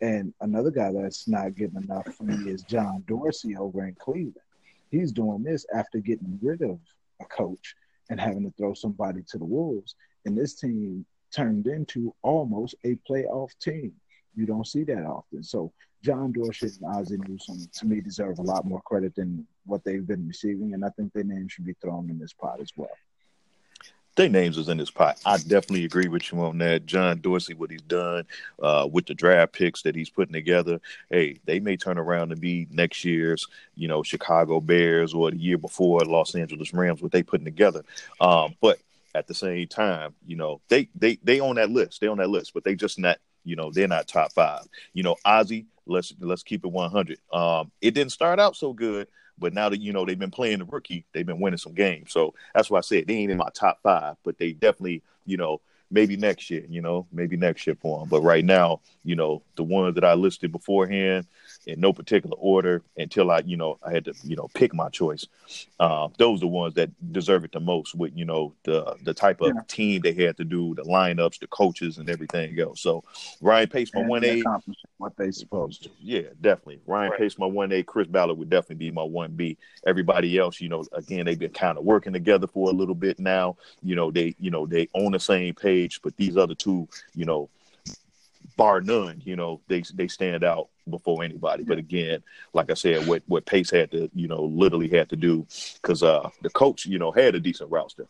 And 0.00 0.32
another 0.42 0.70
guy 0.70 0.92
that's 0.92 1.26
not 1.26 1.56
getting 1.56 1.82
enough 1.82 2.06
for 2.14 2.22
me 2.22 2.52
is 2.52 2.62
John 2.62 3.02
Dorsey 3.08 3.56
over 3.56 3.84
in 3.84 3.96
Cleveland. 3.96 4.36
He's 4.92 5.10
doing 5.10 5.42
this 5.42 5.66
after 5.74 5.98
getting 5.98 6.38
rid 6.40 6.62
of 6.62 6.78
a 7.20 7.24
coach 7.24 7.74
and 8.10 8.20
having 8.20 8.44
to 8.44 8.54
throw 8.56 8.74
somebody 8.74 9.22
to 9.30 9.38
the 9.38 9.44
wolves. 9.44 9.96
And 10.24 10.38
this 10.38 10.54
team 10.54 11.04
turned 11.34 11.66
into 11.66 12.14
almost 12.22 12.76
a 12.84 12.96
playoff 13.10 13.58
team. 13.60 13.92
You 14.34 14.46
don't 14.46 14.66
see 14.66 14.84
that 14.84 15.04
often. 15.04 15.42
So 15.42 15.72
John 16.02 16.32
Dorsey 16.32 16.70
and 16.82 16.96
Ozzie 16.96 17.18
Newsome, 17.26 17.68
to 17.72 17.86
me, 17.86 18.00
deserve 18.00 18.38
a 18.38 18.42
lot 18.42 18.64
more 18.64 18.80
credit 18.82 19.14
than 19.14 19.46
what 19.66 19.84
they've 19.84 20.06
been 20.06 20.26
receiving, 20.26 20.74
and 20.74 20.84
I 20.84 20.88
think 20.90 21.12
their 21.12 21.24
names 21.24 21.52
should 21.52 21.66
be 21.66 21.74
thrown 21.74 22.08
in 22.10 22.18
this 22.18 22.32
pot 22.32 22.60
as 22.60 22.70
well 22.76 22.90
their 24.20 24.28
names 24.28 24.58
is 24.58 24.68
in 24.68 24.76
this 24.76 24.90
pot. 24.90 25.18
I 25.24 25.38
definitely 25.38 25.84
agree 25.84 26.08
with 26.08 26.30
you 26.30 26.40
on 26.40 26.58
that. 26.58 26.84
John 26.86 27.20
Dorsey, 27.20 27.54
what 27.54 27.70
he's 27.70 27.82
done 27.82 28.26
uh, 28.62 28.88
with 28.90 29.06
the 29.06 29.14
draft 29.14 29.52
picks 29.52 29.82
that 29.82 29.94
he's 29.94 30.10
putting 30.10 30.32
together. 30.32 30.80
Hey, 31.08 31.38
they 31.44 31.60
may 31.60 31.76
turn 31.76 31.98
around 31.98 32.32
and 32.32 32.40
be 32.40 32.66
next 32.70 33.04
year's, 33.04 33.46
you 33.74 33.88
know, 33.88 34.02
Chicago 34.02 34.60
Bears 34.60 35.14
or 35.14 35.30
the 35.30 35.38
year 35.38 35.58
before 35.58 36.00
Los 36.00 36.34
Angeles 36.34 36.74
Rams. 36.74 37.00
What 37.00 37.12
they 37.12 37.22
putting 37.22 37.44
together, 37.44 37.82
um, 38.20 38.54
but 38.60 38.78
at 39.14 39.26
the 39.26 39.34
same 39.34 39.66
time, 39.66 40.14
you 40.26 40.36
know, 40.36 40.60
they 40.68 40.88
they 40.94 41.18
they 41.24 41.40
on 41.40 41.56
that 41.56 41.70
list. 41.70 42.00
They 42.00 42.06
on 42.06 42.18
that 42.18 42.30
list, 42.30 42.52
but 42.52 42.64
they 42.64 42.74
just 42.74 42.98
not. 42.98 43.18
You 43.44 43.56
know, 43.56 43.70
they're 43.70 43.88
not 43.88 44.08
top 44.08 44.32
five. 44.32 44.66
You 44.92 45.02
know, 45.02 45.16
Ozzie, 45.24 45.66
let's 45.86 46.12
let's 46.20 46.42
keep 46.42 46.64
it 46.64 46.70
100. 46.70 47.18
Um, 47.32 47.70
it 47.80 47.92
didn't 47.92 48.12
start 48.12 48.38
out 48.38 48.56
so 48.56 48.72
good, 48.72 49.08
but 49.38 49.52
now 49.54 49.68
that 49.68 49.80
you 49.80 49.92
know 49.92 50.04
they've 50.04 50.18
been 50.18 50.30
playing 50.30 50.60
the 50.60 50.64
rookie, 50.64 51.04
they've 51.12 51.26
been 51.26 51.40
winning 51.40 51.58
some 51.58 51.74
games. 51.74 52.12
So 52.12 52.34
that's 52.54 52.70
why 52.70 52.78
I 52.78 52.82
said 52.82 53.06
they 53.06 53.14
ain't 53.14 53.32
in 53.32 53.38
my 53.38 53.50
top 53.54 53.80
five, 53.82 54.16
but 54.24 54.38
they 54.38 54.52
definitely, 54.52 55.02
you 55.26 55.36
know, 55.36 55.60
maybe 55.90 56.16
next 56.16 56.50
year, 56.50 56.64
you 56.68 56.80
know, 56.80 57.06
maybe 57.12 57.36
next 57.36 57.66
year 57.66 57.76
for 57.80 58.00
them. 58.00 58.08
But 58.08 58.22
right 58.22 58.44
now, 58.44 58.80
you 59.04 59.16
know, 59.16 59.42
the 59.56 59.64
ones 59.64 59.94
that 59.94 60.04
I 60.04 60.14
listed 60.14 60.52
beforehand 60.52 61.26
in 61.66 61.80
no 61.80 61.92
particular 61.92 62.36
order 62.38 62.82
until 62.96 63.30
I, 63.30 63.40
you 63.44 63.56
know, 63.56 63.78
I 63.82 63.92
had 63.92 64.04
to, 64.06 64.14
you 64.24 64.36
know, 64.36 64.48
pick 64.54 64.72
my 64.74 64.88
choice. 64.88 65.26
Uh, 65.78 66.08
those 66.18 66.38
are 66.38 66.40
the 66.40 66.46
ones 66.46 66.74
that 66.74 66.90
deserve 67.12 67.44
it 67.44 67.52
the 67.52 67.60
most 67.60 67.94
with, 67.94 68.16
you 68.16 68.24
know, 68.24 68.54
the 68.64 68.96
the 69.02 69.14
type 69.14 69.40
of 69.40 69.52
yeah. 69.54 69.62
team 69.68 70.00
they 70.02 70.12
had 70.12 70.36
to 70.36 70.44
do, 70.44 70.74
the 70.74 70.82
lineups, 70.82 71.40
the 71.40 71.46
coaches, 71.48 71.98
and 71.98 72.08
everything 72.08 72.58
else. 72.60 72.80
So 72.80 73.04
Ryan 73.40 73.68
Pace, 73.68 73.90
my 73.94 74.02
one 74.02 74.24
A, 74.24 74.42
what 74.98 75.16
they 75.16 75.30
supposed 75.30 75.84
to. 75.84 75.90
Yeah, 76.00 76.28
definitely. 76.40 76.80
Ryan 76.86 77.10
right. 77.10 77.20
Pace, 77.20 77.38
my 77.38 77.46
one 77.46 77.72
A. 77.72 77.82
Chris 77.82 78.06
Ballard 78.06 78.38
would 78.38 78.50
definitely 78.50 78.76
be 78.76 78.90
my 78.90 79.02
one 79.02 79.32
B. 79.32 79.56
Everybody 79.86 80.38
else, 80.38 80.60
you 80.60 80.68
know, 80.68 80.84
again, 80.92 81.26
they've 81.26 81.38
been 81.38 81.52
kind 81.52 81.78
of 81.78 81.84
working 81.84 82.12
together 82.12 82.46
for 82.46 82.68
a 82.68 82.72
little 82.72 82.94
bit 82.94 83.18
now. 83.18 83.56
You 83.82 83.96
know, 83.96 84.10
they, 84.10 84.34
you 84.38 84.50
know, 84.50 84.66
they 84.66 84.88
on 84.94 85.12
the 85.12 85.20
same 85.20 85.54
page, 85.54 85.79
but 86.02 86.16
these 86.16 86.36
other 86.36 86.54
two, 86.54 86.88
you 87.14 87.24
know, 87.24 87.48
bar 88.56 88.80
none, 88.80 89.22
you 89.24 89.36
know, 89.36 89.60
they 89.68 89.82
they 89.94 90.08
stand 90.08 90.44
out 90.44 90.68
before 90.88 91.22
anybody. 91.22 91.62
But 91.62 91.78
again, 91.78 92.22
like 92.52 92.70
I 92.70 92.74
said, 92.74 93.06
what 93.06 93.22
what 93.26 93.46
Pace 93.46 93.70
had 93.70 93.90
to, 93.92 94.10
you 94.14 94.28
know, 94.28 94.42
literally 94.44 94.88
had 94.88 95.08
to 95.10 95.16
do 95.16 95.46
because 95.80 96.02
uh 96.02 96.28
the 96.42 96.50
coach, 96.50 96.86
you 96.86 96.98
know, 96.98 97.10
had 97.10 97.34
a 97.34 97.40
decent 97.40 97.70
roster. 97.70 98.06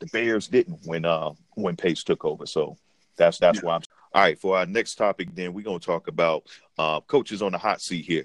The 0.00 0.06
Bears 0.06 0.48
didn't 0.48 0.80
when 0.84 1.04
uh 1.04 1.30
when 1.54 1.76
Pace 1.76 2.02
took 2.02 2.24
over. 2.24 2.46
So 2.46 2.76
that's 3.16 3.38
that's 3.38 3.58
yeah. 3.58 3.64
why 3.64 3.74
I'm 3.76 3.82
all 4.14 4.22
right. 4.22 4.38
For 4.38 4.56
our 4.56 4.66
next 4.66 4.96
topic, 4.96 5.28
then 5.34 5.52
we're 5.52 5.64
gonna 5.64 5.78
talk 5.78 6.08
about 6.08 6.44
uh 6.78 7.00
coaches 7.00 7.42
on 7.42 7.52
the 7.52 7.58
hot 7.58 7.80
seat 7.80 8.04
here. 8.04 8.24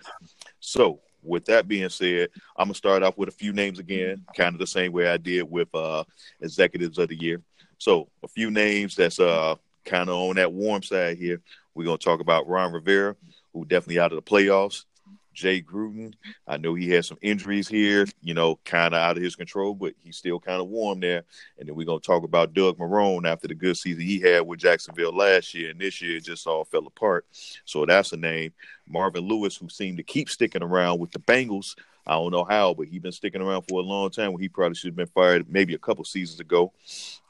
So 0.59 1.01
with 1.21 1.45
that 1.45 1.67
being 1.67 1.89
said, 1.89 2.29
I'm 2.57 2.65
gonna 2.65 2.75
start 2.75 3.03
off 3.03 3.17
with 3.17 3.29
a 3.29 3.33
few 3.33 3.53
names 3.53 3.79
again, 3.79 4.25
kind 4.35 4.55
of 4.55 4.59
the 4.59 4.67
same 4.67 4.91
way 4.91 5.07
I 5.07 5.17
did 5.17 5.43
with 5.43 5.67
uh 5.75 6.03
executives 6.41 6.97
of 6.97 7.09
the 7.09 7.19
year. 7.19 7.41
So 7.79 8.09
a 8.23 8.27
few 8.27 8.51
names 8.51 8.95
that's 8.95 9.19
uh 9.19 9.55
kind 9.85 10.09
of 10.09 10.15
on 10.15 10.35
that 10.35 10.53
warm 10.53 10.83
side 10.83 11.17
here. 11.17 11.41
We're 11.73 11.85
gonna 11.85 11.97
talk 11.97 12.19
about 12.19 12.47
Ron 12.47 12.73
Rivera, 12.73 13.15
who 13.53 13.65
definitely 13.65 13.99
out 13.99 14.11
of 14.11 14.17
the 14.17 14.29
playoffs. 14.29 14.85
Jay 15.33 15.61
Gruden, 15.61 16.13
I 16.45 16.57
know 16.57 16.73
he 16.73 16.89
had 16.89 17.05
some 17.05 17.17
injuries 17.21 17.69
here, 17.69 18.05
you 18.21 18.33
know, 18.33 18.59
kind 18.65 18.93
of 18.93 18.99
out 18.99 19.15
of 19.15 19.23
his 19.23 19.37
control, 19.37 19.73
but 19.73 19.93
he's 20.03 20.17
still 20.17 20.37
kind 20.37 20.59
of 20.59 20.67
warm 20.67 20.99
there. 20.99 21.23
And 21.57 21.67
then 21.69 21.75
we're 21.75 21.85
gonna 21.85 22.01
talk 22.01 22.23
about 22.23 22.53
Doug 22.53 22.77
Marrone 22.77 23.25
after 23.25 23.47
the 23.47 23.55
good 23.55 23.77
season 23.77 24.01
he 24.03 24.19
had 24.19 24.41
with 24.41 24.59
Jacksonville 24.59 25.15
last 25.15 25.53
year, 25.53 25.69
and 25.71 25.79
this 25.79 26.01
year 26.01 26.17
it 26.17 26.25
just 26.25 26.45
all 26.45 26.65
fell 26.65 26.85
apart. 26.85 27.25
So 27.63 27.85
that's 27.85 28.11
a 28.11 28.17
name. 28.17 28.51
Marvin 28.85 29.23
Lewis, 29.23 29.55
who 29.55 29.69
seemed 29.69 29.97
to 29.97 30.03
keep 30.03 30.29
sticking 30.29 30.63
around 30.63 30.99
with 30.99 31.11
the 31.11 31.19
Bengals. 31.19 31.75
I 32.05 32.13
don't 32.13 32.31
know 32.31 32.43
how, 32.43 32.73
but 32.73 32.87
he's 32.87 33.01
been 33.01 33.11
sticking 33.11 33.41
around 33.41 33.63
for 33.63 33.79
a 33.79 33.83
long 33.83 34.09
time. 34.09 34.37
He 34.39 34.49
probably 34.49 34.75
should 34.75 34.89
have 34.89 34.95
been 34.95 35.07
fired 35.07 35.45
maybe 35.49 35.73
a 35.73 35.79
couple 35.79 36.03
seasons 36.03 36.39
ago. 36.39 36.73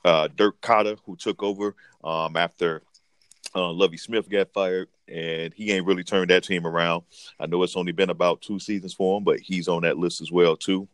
Uh, 0.05 0.29
Dirk 0.35 0.61
Koetter, 0.61 0.97
who 1.05 1.15
took 1.15 1.43
over 1.43 1.75
um, 2.03 2.37
after 2.37 2.81
uh, 3.55 3.71
Lovie 3.71 3.97
Smith 3.97 4.29
got 4.29 4.53
fired, 4.53 4.87
and 5.07 5.53
he 5.53 5.71
ain't 5.71 5.85
really 5.85 6.03
turned 6.03 6.29
that 6.29 6.43
team 6.43 6.65
around. 6.65 7.03
I 7.39 7.47
know 7.47 7.63
it's 7.63 7.75
only 7.75 7.91
been 7.91 8.09
about 8.09 8.41
two 8.41 8.59
seasons 8.59 8.93
for 8.93 9.17
him, 9.17 9.23
but 9.23 9.39
he's 9.39 9.67
on 9.67 9.81
that 9.81 9.97
list 9.97 10.21
as 10.21 10.31
well 10.31 10.55
too. 10.55 10.87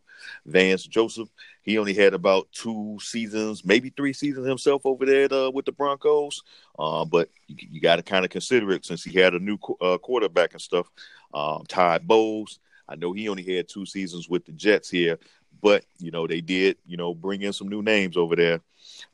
Vance 0.46 0.84
Joseph, 0.84 1.28
he 1.62 1.78
only 1.78 1.94
had 1.94 2.14
about 2.14 2.48
two 2.52 2.98
seasons, 3.00 3.64
maybe 3.64 3.90
three 3.90 4.12
seasons 4.12 4.46
himself 4.46 4.82
over 4.84 5.04
there 5.04 5.32
uh, 5.32 5.50
with 5.50 5.66
the 5.66 5.72
Broncos. 5.72 6.42
Uh, 6.78 7.04
but 7.04 7.28
you, 7.46 7.56
you 7.72 7.80
got 7.80 7.96
to 7.96 8.02
kind 8.02 8.24
of 8.24 8.30
consider 8.30 8.72
it 8.72 8.84
since 8.84 9.04
he 9.04 9.18
had 9.18 9.34
a 9.34 9.38
new 9.38 9.58
uh, 9.80 9.98
quarterback 9.98 10.52
and 10.52 10.62
stuff. 10.62 10.90
Um, 11.34 11.64
Todd 11.68 12.06
Bowles, 12.06 12.58
I 12.88 12.96
know 12.96 13.12
he 13.12 13.28
only 13.28 13.42
had 13.42 13.68
two 13.68 13.86
seasons 13.86 14.28
with 14.28 14.44
the 14.44 14.52
Jets 14.52 14.88
here, 14.90 15.18
but 15.62 15.84
you 15.98 16.10
know 16.10 16.26
they 16.26 16.40
did, 16.40 16.76
you 16.86 16.96
know, 16.96 17.14
bring 17.14 17.42
in 17.42 17.52
some 17.52 17.68
new 17.68 17.82
names 17.82 18.16
over 18.16 18.36
there. 18.36 18.60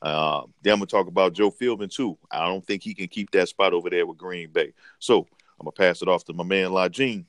Uh, 0.01 0.43
then 0.63 0.75
I'm 0.75 0.79
gonna 0.79 0.87
talk 0.87 1.07
about 1.07 1.33
Joe 1.33 1.51
Philbin 1.51 1.91
too. 1.91 2.19
I 2.31 2.47
don't 2.47 2.67
think 2.67 2.83
he 2.83 2.95
can 2.95 3.09
keep 3.09 3.31
that 3.33 3.49
spot 3.49 3.73
over 3.73 3.91
there 3.91 4.07
with 4.07 4.19
Green 4.19 4.51
Bay. 4.51 4.73
So 4.99 5.27
I'm 5.59 5.65
gonna 5.65 5.73
pass 5.73 6.03
it 6.03 6.09
off 6.09 6.25
to 6.25 6.33
my 6.33 6.45
man 6.45 6.71
Lajine. 6.71 7.25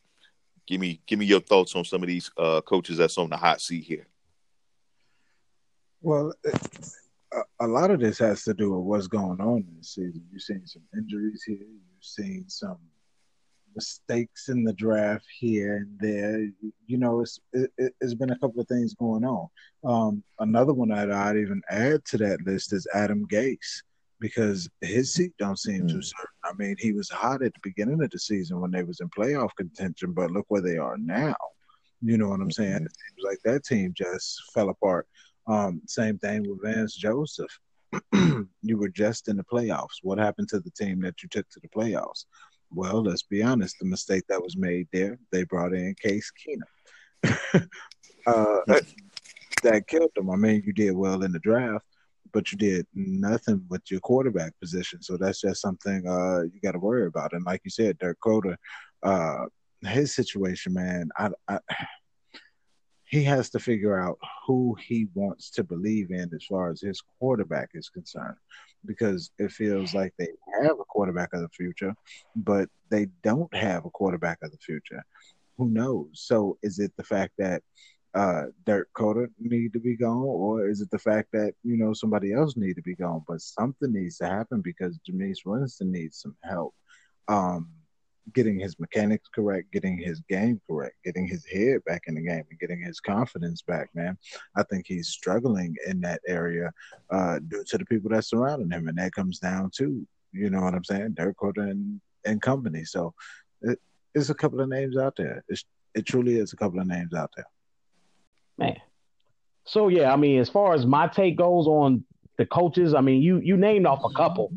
Give 0.65 0.79
me 0.79 1.01
give 1.05 1.19
me 1.19 1.25
your 1.25 1.41
thoughts 1.41 1.75
on 1.75 1.85
some 1.85 2.03
of 2.03 2.07
these 2.07 2.31
uh, 2.37 2.61
coaches 2.61 2.97
that's 2.97 3.17
on 3.17 3.29
the 3.29 3.37
hot 3.37 3.61
seat 3.61 3.83
here. 3.83 4.07
Well, 6.01 6.33
a, 7.31 7.41
a 7.61 7.67
lot 7.67 7.91
of 7.91 7.99
this 7.99 8.19
has 8.19 8.43
to 8.43 8.53
do 8.53 8.73
with 8.73 8.85
what's 8.85 9.07
going 9.07 9.39
on 9.39 9.57
in 9.57 9.75
the 9.77 9.83
season. 9.83 10.23
You're 10.31 10.39
seeing 10.39 10.65
some 10.65 10.83
injuries 10.95 11.43
here. 11.43 11.57
You're 11.57 12.01
seeing 12.01 12.45
some 12.47 12.77
mistakes 13.75 14.49
in 14.49 14.63
the 14.63 14.73
draft 14.73 15.25
here 15.39 15.77
and 15.77 15.99
there. 15.99 16.49
You 16.87 16.97
know, 16.97 17.21
it's 17.21 17.39
it, 17.53 17.93
has 18.01 18.15
been 18.15 18.31
a 18.31 18.39
couple 18.39 18.61
of 18.61 18.67
things 18.67 18.93
going 18.93 19.25
on. 19.25 19.47
Um, 19.83 20.23
another 20.39 20.73
one 20.73 20.89
that 20.89 21.11
I'd 21.11 21.37
even 21.37 21.61
add 21.69 22.05
to 22.05 22.17
that 22.19 22.45
list 22.45 22.73
is 22.73 22.87
Adam 22.93 23.27
Gase 23.27 23.81
because 24.19 24.69
his 24.81 25.13
seat 25.13 25.33
don't 25.37 25.59
seem 25.59 25.81
mm. 25.81 25.89
too 25.89 26.01
certain. 26.01 26.27
I 26.45 26.53
mean, 26.57 26.75
he 26.79 26.93
was 26.93 27.09
hot 27.09 27.43
at 27.43 27.53
the 27.53 27.59
beginning 27.61 28.01
of 28.01 28.09
the 28.09 28.19
season 28.19 28.61
when 28.61 28.71
they 28.71 28.83
was 28.83 29.01
in 29.01 29.09
playoff 29.09 29.49
contention, 29.57 30.13
but 30.13 30.31
look 30.31 30.45
where 30.47 30.61
they 30.61 30.77
are 30.77 30.97
now. 30.97 31.35
You 32.01 32.17
know 32.17 32.29
what 32.29 32.39
I'm 32.41 32.51
saying? 32.51 32.73
Mm-hmm. 32.73 32.85
It 32.85 32.91
seems 32.91 33.25
like 33.25 33.39
that 33.43 33.65
team 33.65 33.93
just 33.95 34.41
fell 34.53 34.69
apart. 34.69 35.07
Um, 35.47 35.81
same 35.87 36.17
thing 36.19 36.47
with 36.47 36.61
Vance 36.61 36.95
Joseph. 36.95 37.51
you 38.13 38.77
were 38.77 38.89
just 38.89 39.27
in 39.27 39.37
the 39.37 39.43
playoffs. 39.43 39.99
What 40.01 40.17
happened 40.17 40.49
to 40.49 40.59
the 40.59 40.71
team 40.71 41.01
that 41.01 41.21
you 41.21 41.29
took 41.29 41.47
to 41.49 41.59
the 41.59 41.67
playoffs? 41.69 42.25
Well, 42.73 43.03
let's 43.03 43.23
be 43.23 43.43
honest. 43.43 43.77
The 43.79 43.85
mistake 43.85 44.23
that 44.29 44.41
was 44.41 44.57
made 44.57 44.87
there, 44.91 45.19
they 45.31 45.43
brought 45.43 45.73
in 45.73 45.95
Case 46.01 46.31
Keenum. 46.31 47.67
uh, 48.27 48.59
that, 49.63 49.87
killed 49.87 50.11
them. 50.15 50.29
I 50.29 50.35
mean, 50.35 50.63
you 50.65 50.73
did 50.73 50.95
well 50.95 51.23
in 51.23 51.31
the 51.31 51.39
draft, 51.39 51.85
but 52.33 52.51
you 52.51 52.57
did 52.57 52.85
nothing 52.93 53.63
with 53.69 53.81
your 53.89 53.99
quarterback 54.01 54.53
position. 54.59 55.01
So 55.01 55.17
that's 55.17 55.41
just 55.41 55.61
something 55.61 56.07
uh, 56.07 56.41
you 56.43 56.59
got 56.61 56.73
to 56.73 56.79
worry 56.79 57.05
about. 57.05 57.33
And 57.33 57.45
like 57.45 57.61
you 57.63 57.71
said, 57.71 57.97
Dirk 57.99 58.17
Koetter, 58.23 58.55
uh, 59.03 59.45
his 59.87 60.15
situation, 60.15 60.73
man, 60.73 61.09
I, 61.17 61.29
I 61.47 61.59
he 63.13 63.23
has 63.23 63.47
to 63.51 63.59
figure 63.59 63.99
out 63.99 64.17
who 64.47 64.75
he 64.81 65.07
wants 65.13 65.51
to 65.51 65.63
believe 65.63 66.09
in 66.09 66.31
as 66.33 66.43
far 66.45 66.71
as 66.71 66.81
his 66.81 66.99
quarterback 67.19 67.69
is 67.75 67.87
concerned 67.87 68.37
because 68.87 69.29
it 69.37 69.51
feels 69.51 69.93
like 69.93 70.11
they 70.17 70.29
have 70.63 70.79
a 70.79 70.85
quarterback 70.85 71.31
of 71.33 71.41
the 71.41 71.49
future 71.49 71.93
but 72.35 72.67
they 72.89 73.05
don't 73.21 73.53
have 73.53 73.85
a 73.85 73.89
quarterback 73.91 74.39
of 74.41 74.49
the 74.49 74.57
future 74.57 75.03
who 75.59 75.69
knows 75.69 76.07
so 76.13 76.57
is 76.63 76.79
it 76.79 76.91
the 76.97 77.03
fact 77.03 77.33
that 77.37 77.61
uh, 78.15 78.45
Dirk 78.65 78.89
Koetter 78.95 79.27
need 79.39 79.73
to 79.73 79.79
be 79.79 79.95
gone, 79.95 80.21
or 80.21 80.69
is 80.69 80.81
it 80.81 80.91
the 80.91 80.99
fact 80.99 81.29
that 81.33 81.53
you 81.63 81.77
know 81.77 81.93
somebody 81.93 82.31
else 82.31 82.55
need 82.55 82.75
to 82.75 82.81
be 82.83 82.93
gone? 82.93 83.23
But 83.27 83.41
something 83.41 83.91
needs 83.91 84.17
to 84.17 84.27
happen 84.27 84.61
because 84.61 84.99
Jameis 84.99 85.39
Winston 85.43 85.91
needs 85.91 86.21
some 86.21 86.35
help. 86.43 86.75
Um, 87.27 87.69
getting 88.33 88.59
his 88.59 88.79
mechanics 88.79 89.27
correct, 89.33 89.71
getting 89.73 89.97
his 89.97 90.21
game 90.29 90.61
correct, 90.69 90.95
getting 91.03 91.27
his 91.27 91.45
head 91.45 91.83
back 91.85 92.03
in 92.07 92.15
the 92.15 92.21
game, 92.21 92.43
and 92.49 92.59
getting 92.59 92.81
his 92.81 92.99
confidence 92.99 93.61
back, 93.61 93.89
man. 93.93 94.17
I 94.55 94.63
think 94.63 94.85
he's 94.87 95.09
struggling 95.09 95.75
in 95.87 95.99
that 96.01 96.21
area 96.27 96.71
uh, 97.09 97.39
due 97.47 97.63
to 97.65 97.77
the 97.77 97.85
people 97.85 98.09
that 98.11 98.25
surrounding 98.25 98.71
him, 98.71 98.87
and 98.87 98.97
that 98.97 99.13
comes 99.13 99.39
down 99.39 99.71
to 99.77 100.07
you 100.33 100.49
know 100.49 100.61
what 100.61 100.73
I'm 100.73 100.83
saying, 100.83 101.13
Dirk 101.13 101.37
Koetter 101.37 101.69
and, 101.69 102.01
and 102.25 102.41
company. 102.41 102.83
So 102.83 103.13
it, 103.61 103.79
it's 104.13 104.29
a 104.29 104.33
couple 104.33 104.59
of 104.59 104.67
names 104.67 104.97
out 104.97 105.15
there. 105.15 105.43
It's, 105.47 105.63
it 105.93 106.05
truly 106.05 106.37
is 106.37 106.53
a 106.53 106.57
couple 106.57 106.79
of 106.79 106.87
names 106.87 107.13
out 107.13 107.31
there. 107.35 107.45
Man. 108.57 108.77
So 109.65 109.87
yeah, 109.87 110.11
I 110.11 110.17
mean, 110.17 110.39
as 110.39 110.49
far 110.49 110.73
as 110.73 110.85
my 110.85 111.07
take 111.07 111.37
goes 111.37 111.67
on 111.67 112.03
the 112.37 112.45
coaches, 112.45 112.93
I 112.93 113.01
mean, 113.01 113.21
you 113.21 113.39
you 113.39 113.55
named 113.55 113.85
off 113.85 114.03
a 114.03 114.13
couple 114.13 114.51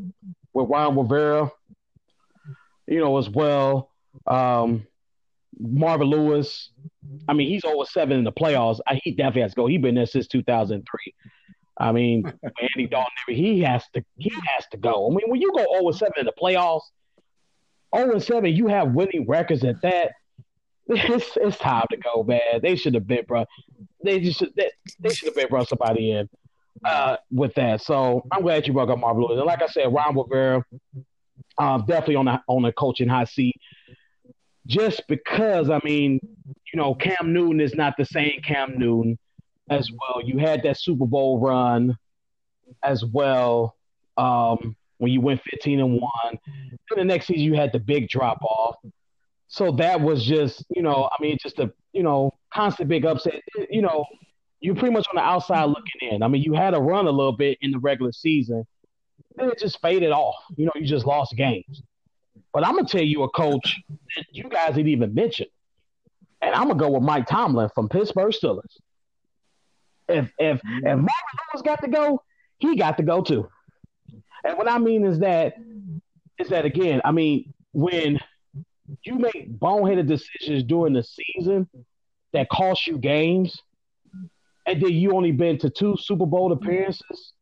with 0.52 0.68
Ron 0.68 0.98
Rivera, 0.98 1.52
you 2.86 3.00
know, 3.00 3.18
as 3.18 3.28
well. 3.28 3.90
Um, 4.26 4.86
Marvin 5.58 6.08
Lewis. 6.08 6.70
I 7.28 7.32
mean, 7.32 7.48
he's 7.48 7.64
over 7.64 7.84
seven 7.84 8.18
in 8.18 8.24
the 8.24 8.32
playoffs. 8.32 8.80
I, 8.86 9.00
he 9.02 9.12
definitely 9.12 9.42
has 9.42 9.52
to 9.52 9.56
go. 9.56 9.66
He's 9.66 9.80
been 9.80 9.94
there 9.94 10.06
since 10.06 10.26
2003. 10.26 11.14
I 11.78 11.92
mean, 11.92 12.24
Andy 12.60 12.88
Dalton, 12.88 13.10
he 13.28 13.60
has 13.60 13.84
to 13.94 14.04
he 14.16 14.30
has 14.30 14.66
to 14.72 14.76
go. 14.76 15.06
I 15.06 15.10
mean, 15.10 15.28
when 15.28 15.40
you 15.40 15.52
go 15.54 15.66
over 15.78 15.92
seven 15.92 16.14
in 16.18 16.26
the 16.26 16.32
playoffs, 16.32 16.82
over 17.92 18.18
seven, 18.20 18.54
you 18.54 18.66
have 18.68 18.92
winning 18.92 19.26
records 19.26 19.64
at 19.64 19.80
that. 19.82 20.12
It's 20.88 21.36
it's 21.36 21.58
time 21.58 21.82
to 21.90 21.96
go, 21.96 22.22
man. 22.22 22.60
They 22.62 22.76
should 22.76 22.94
have 22.94 23.08
been, 23.08 23.24
bro. 23.26 23.44
They 24.04 24.20
just 24.20 24.44
they, 24.54 24.70
they 25.00 25.12
should 25.12 25.26
have 25.26 25.34
been 25.34 25.48
brought 25.48 25.68
somebody 25.68 26.12
in 26.12 26.28
uh, 26.84 27.16
with 27.28 27.54
that. 27.54 27.80
So 27.82 28.24
I'm 28.30 28.42
glad 28.42 28.68
you 28.68 28.72
brought 28.72 28.90
up 28.90 29.00
Marvin 29.00 29.24
Lewis. 29.24 29.38
And 29.38 29.46
like 29.46 29.62
I 29.62 29.66
said, 29.66 29.92
Ron 29.92 30.16
Rivera, 30.16 30.64
um, 31.58 31.84
definitely 31.86 32.16
on 32.16 32.26
the 32.26 32.40
on 32.48 32.62
the 32.62 32.72
coaching 32.72 33.08
hot 33.08 33.28
seat. 33.28 33.56
Just 34.66 35.02
because 35.08 35.70
I 35.70 35.80
mean, 35.84 36.20
you 36.72 36.76
know, 36.76 36.94
Cam 36.94 37.32
Newton 37.32 37.60
is 37.60 37.74
not 37.74 37.94
the 37.96 38.04
same 38.04 38.40
Cam 38.42 38.78
Newton 38.78 39.18
as 39.70 39.90
well. 39.90 40.24
You 40.24 40.38
had 40.38 40.62
that 40.64 40.78
Super 40.78 41.06
Bowl 41.06 41.38
run 41.38 41.96
as 42.82 43.04
well 43.04 43.76
um, 44.16 44.76
when 44.98 45.12
you 45.12 45.20
went 45.20 45.40
15 45.50 45.80
and 45.80 46.00
one. 46.00 46.38
Then 46.88 46.98
the 46.98 47.04
next 47.04 47.26
season 47.26 47.42
you 47.42 47.54
had 47.54 47.72
the 47.72 47.78
big 47.78 48.08
drop 48.08 48.42
off. 48.42 48.76
So 49.48 49.70
that 49.72 50.00
was 50.00 50.24
just, 50.24 50.64
you 50.70 50.82
know, 50.82 51.08
I 51.12 51.22
mean, 51.22 51.38
just 51.40 51.58
a, 51.60 51.72
you 51.92 52.02
know, 52.02 52.32
constant 52.52 52.88
big 52.88 53.06
upset. 53.06 53.40
You 53.70 53.82
know, 53.82 54.04
you're 54.60 54.74
pretty 54.74 54.92
much 54.92 55.06
on 55.08 55.16
the 55.16 55.22
outside 55.22 55.64
looking 55.64 56.10
in. 56.10 56.22
I 56.22 56.28
mean, 56.28 56.42
you 56.42 56.54
had 56.54 56.74
a 56.74 56.80
run 56.80 57.06
a 57.06 57.10
little 57.10 57.36
bit 57.36 57.58
in 57.60 57.70
the 57.70 57.78
regular 57.78 58.12
season, 58.12 58.66
then 59.36 59.50
it 59.50 59.58
just 59.58 59.80
faded 59.80 60.10
off. 60.10 60.36
You 60.56 60.66
know, 60.66 60.72
you 60.74 60.86
just 60.86 61.06
lost 61.06 61.36
games. 61.36 61.82
But 62.52 62.66
I'm 62.66 62.74
gonna 62.74 62.88
tell 62.88 63.02
you 63.02 63.22
a 63.22 63.30
coach 63.30 63.80
that 64.16 64.24
you 64.30 64.44
guys 64.48 64.74
didn't 64.74 64.88
even 64.88 65.14
mention, 65.14 65.46
and 66.40 66.54
I'm 66.54 66.68
gonna 66.68 66.78
go 66.78 66.90
with 66.90 67.02
Mike 67.02 67.26
Tomlin 67.26 67.68
from 67.74 67.88
Pittsburgh 67.88 68.32
Steelers. 68.32 68.78
If 70.08 70.30
if 70.38 70.60
if 70.64 70.82
Marvin 70.84 71.06
Lewis 71.52 71.62
got 71.62 71.82
to 71.82 71.88
go, 71.88 72.22
he 72.58 72.76
got 72.76 72.96
to 72.96 73.02
go 73.02 73.22
too. 73.22 73.48
And 74.44 74.56
what 74.56 74.70
I 74.70 74.78
mean 74.78 75.04
is 75.04 75.18
that 75.18 75.54
is 76.38 76.48
that 76.48 76.64
again, 76.64 77.00
I 77.04 77.12
mean, 77.12 77.52
when 77.72 78.20
you 79.02 79.16
make 79.16 79.58
boneheaded 79.58 80.06
decisions 80.06 80.62
during 80.62 80.92
the 80.92 81.02
season 81.02 81.68
that 82.32 82.48
cost 82.48 82.86
you 82.86 82.98
games, 82.98 83.60
and 84.66 84.80
then 84.80 84.92
you 84.92 85.12
only 85.12 85.32
been 85.32 85.58
to 85.58 85.70
two 85.70 85.96
Super 85.98 86.26
Bowl 86.26 86.52
appearances, 86.52 87.32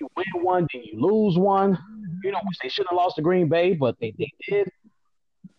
you 0.00 0.08
win 0.16 0.26
one, 0.42 0.66
then 0.72 0.82
you 0.84 1.00
lose 1.00 1.38
one. 1.38 1.78
You 2.22 2.32
know, 2.32 2.40
which 2.44 2.58
they 2.62 2.68
shouldn't 2.68 2.90
have 2.90 2.96
lost 2.96 3.16
to 3.16 3.22
Green 3.22 3.48
Bay, 3.48 3.74
but 3.74 3.96
they, 4.00 4.14
they 4.18 4.32
did. 4.48 4.70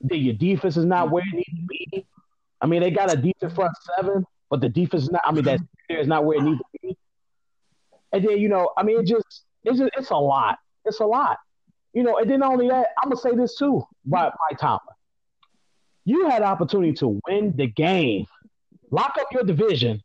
Then 0.02 0.20
your 0.20 0.34
defense 0.34 0.78
is 0.78 0.86
not 0.86 1.12
where 1.12 1.24
it 1.26 1.34
needs 1.34 1.50
to 1.50 1.66
be. 1.68 2.06
I 2.62 2.68
mean, 2.68 2.82
they 2.82 2.92
got 2.92 3.14
a 3.14 3.18
decent 3.18 3.54
front 3.54 3.72
seven, 3.96 4.26
but 4.50 4.62
the 4.62 4.70
defense 4.70 5.04
is 5.04 5.12
not. 5.12 5.22
I 5.26 5.32
mean, 5.32 5.44
that 5.46 5.60
is 5.90 6.08
not 6.08 6.26
where 6.26 6.38
it 6.38 6.44
needs 6.44 6.60
to 6.60 6.66
be. 6.82 6.98
And 8.12 8.24
then 8.24 8.38
you 8.40 8.50
know, 8.50 8.72
I 8.78 8.84
mean, 8.84 9.00
it 9.00 9.06
just 9.06 9.44
it's 9.64 9.80
just, 9.80 9.92
it's 9.98 10.10
a 10.10 10.16
lot. 10.16 10.58
It's 10.86 11.00
a 11.00 11.06
lot. 11.06 11.38
You 11.94 12.04
know, 12.04 12.18
and 12.18 12.30
then 12.30 12.44
only 12.44 12.68
that, 12.70 12.88
I'm 13.02 13.10
gonna 13.10 13.22
say 13.22 13.36
this 13.36 13.58
too 13.58 13.84
by 14.06 14.30
by 14.30 14.56
Tomlin. 14.58 14.80
You 16.06 16.30
had 16.30 16.44
opportunity 16.44 16.94
to 16.94 17.20
win 17.28 17.56
the 17.56 17.68
game, 17.68 18.26
lock 18.92 19.16
up 19.20 19.28
your 19.32 19.44
division 19.44 20.02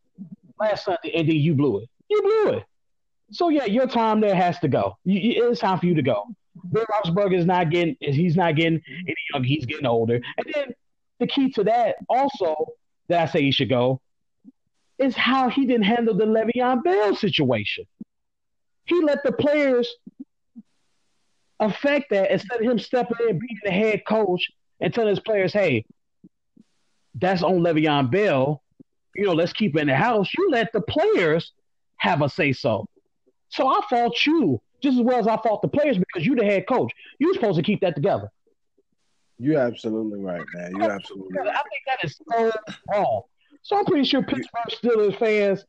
last 0.59 0.85
Sunday, 0.85 1.13
and 1.15 1.29
then 1.29 1.37
you 1.37 1.55
blew 1.55 1.79
it. 1.81 1.89
You 2.09 2.23
blew 2.23 2.59
it. 2.59 2.65
So 3.33 3.49
yeah, 3.49 3.65
your 3.65 3.87
time 3.87 4.21
there 4.21 4.35
has 4.35 4.59
to 4.61 4.69
go. 4.69 4.97
It's 5.05 5.61
time 5.61 5.79
for 5.79 5.87
you 5.87 5.95
to 5.95 6.03
go. 6.03 6.27
Bill 6.73 6.85
Roethlisberger 6.87 7.39
is 7.39 7.47
not 7.47 7.71
getting. 7.71 7.97
He's 8.01 8.37
not 8.37 8.57
getting 8.57 8.81
any 9.07 9.17
younger. 9.33 9.49
He's 9.49 9.67
getting 9.67 9.87
older. 9.87 10.21
And 10.37 10.47
then 10.55 10.75
the 11.21 11.27
key 11.27 11.51
to 11.53 11.65
that 11.65 11.97
also 12.09 12.57
that 13.09 13.23
I 13.23 13.27
say 13.27 13.43
he 13.43 13.53
should 13.53 13.69
go 13.69 14.01
is 14.99 15.17
how 15.17 15.49
he 15.49 15.65
didn't 15.65 15.85
handle 15.85 16.15
the 16.15 16.27
Le'Veon 16.27 16.83
Bell 16.83 17.15
situation. 17.17 17.85
He 18.85 19.01
let 19.03 19.23
the 19.25 19.33
players 19.33 19.89
affect 21.61 22.11
that 22.11 22.31
instead 22.31 22.61
of 22.61 22.67
him 22.67 22.79
stepping 22.79 23.17
in, 23.29 23.39
being 23.39 23.61
the 23.65 23.71
head 23.71 24.03
coach, 24.07 24.51
and 24.81 24.93
telling 24.93 25.11
his 25.11 25.21
players, 25.21 25.53
"Hey, 25.53 25.85
that's 27.15 27.43
on 27.43 27.61
Le'Veon 27.61 28.11
Bell. 28.11 28.63
You 29.15 29.27
know, 29.27 29.33
let's 29.33 29.53
keep 29.53 29.77
it 29.77 29.81
in 29.81 29.87
the 29.87 29.95
house." 29.95 30.29
You 30.37 30.51
let 30.51 30.73
the 30.73 30.81
players 30.81 31.53
have 31.99 32.23
a 32.23 32.29
say 32.29 32.53
so. 32.53 32.87
So 33.51 33.69
I 33.69 33.81
fault 33.89 34.17
you 34.27 34.61
just 34.83 34.99
as 34.99 35.05
well 35.05 35.19
as 35.19 35.27
I 35.27 35.37
fault 35.37 35.63
the 35.63 35.69
players 35.69 35.99
because 35.99 36.27
you 36.27 36.35
the 36.35 36.45
head 36.45 36.67
coach. 36.67 36.93
You're 37.19 37.35
supposed 37.35 37.57
to 37.57 37.63
keep 37.63 37.81
that 37.83 37.95
together. 37.95 38.31
You're 39.39 39.61
absolutely 39.61 40.21
right, 40.21 40.45
man. 40.55 40.73
You're 40.77 40.91
absolutely. 40.91 41.39
Right. 41.39 41.49
I 41.49 41.63
think 41.63 41.83
that 41.87 42.05
is 42.05 42.21
so 42.31 42.53
wrong. 42.91 43.23
So 43.63 43.77
I'm 43.77 43.85
pretty 43.85 44.05
sure 44.05 44.23
Pittsburgh 44.23 44.65
Steelers 44.71 45.19
fans, 45.19 45.65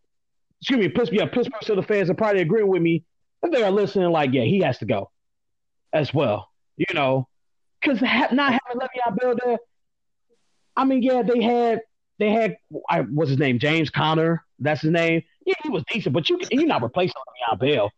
excuse 0.59 0.79
me, 0.79 0.89
Pittsburgh, 0.89 1.19
yeah, 1.19 1.25
Pittsburgh 1.25 1.61
Steelers 1.61 1.87
fans 1.87 2.09
are 2.09 2.13
probably 2.13 2.41
agreeing 2.41 2.67
with 2.67 2.81
me 2.81 3.03
if 3.43 3.51
they 3.51 3.63
are 3.63 3.71
listening. 3.71 4.09
Like, 4.11 4.33
yeah, 4.33 4.43
he 4.43 4.59
has 4.61 4.77
to 4.79 4.85
go 4.85 5.09
as 5.93 6.13
well. 6.13 6.49
You 6.77 6.93
know, 6.93 7.27
because 7.81 7.99
ha- 7.99 8.29
not 8.31 8.53
having 8.53 8.81
Le'Veon 8.81 9.17
Bell 9.19 9.35
there. 9.43 9.57
I 10.75 10.85
mean, 10.85 11.03
yeah, 11.03 11.21
they 11.21 11.41
had 11.41 11.81
they 12.17 12.29
had 12.29 12.57
I, 12.89 13.01
what's 13.01 13.29
his 13.29 13.39
name, 13.39 13.59
James 13.59 13.89
Conner. 13.89 14.43
That's 14.59 14.81
his 14.81 14.91
name. 14.91 15.23
Yeah, 15.45 15.55
he 15.63 15.69
was 15.69 15.83
decent, 15.91 16.13
but 16.13 16.29
you 16.29 16.39
you're 16.51 16.67
not 16.67 16.81
replacing 16.81 17.15
Le'Veon 17.51 17.59
Bell. 17.59 17.91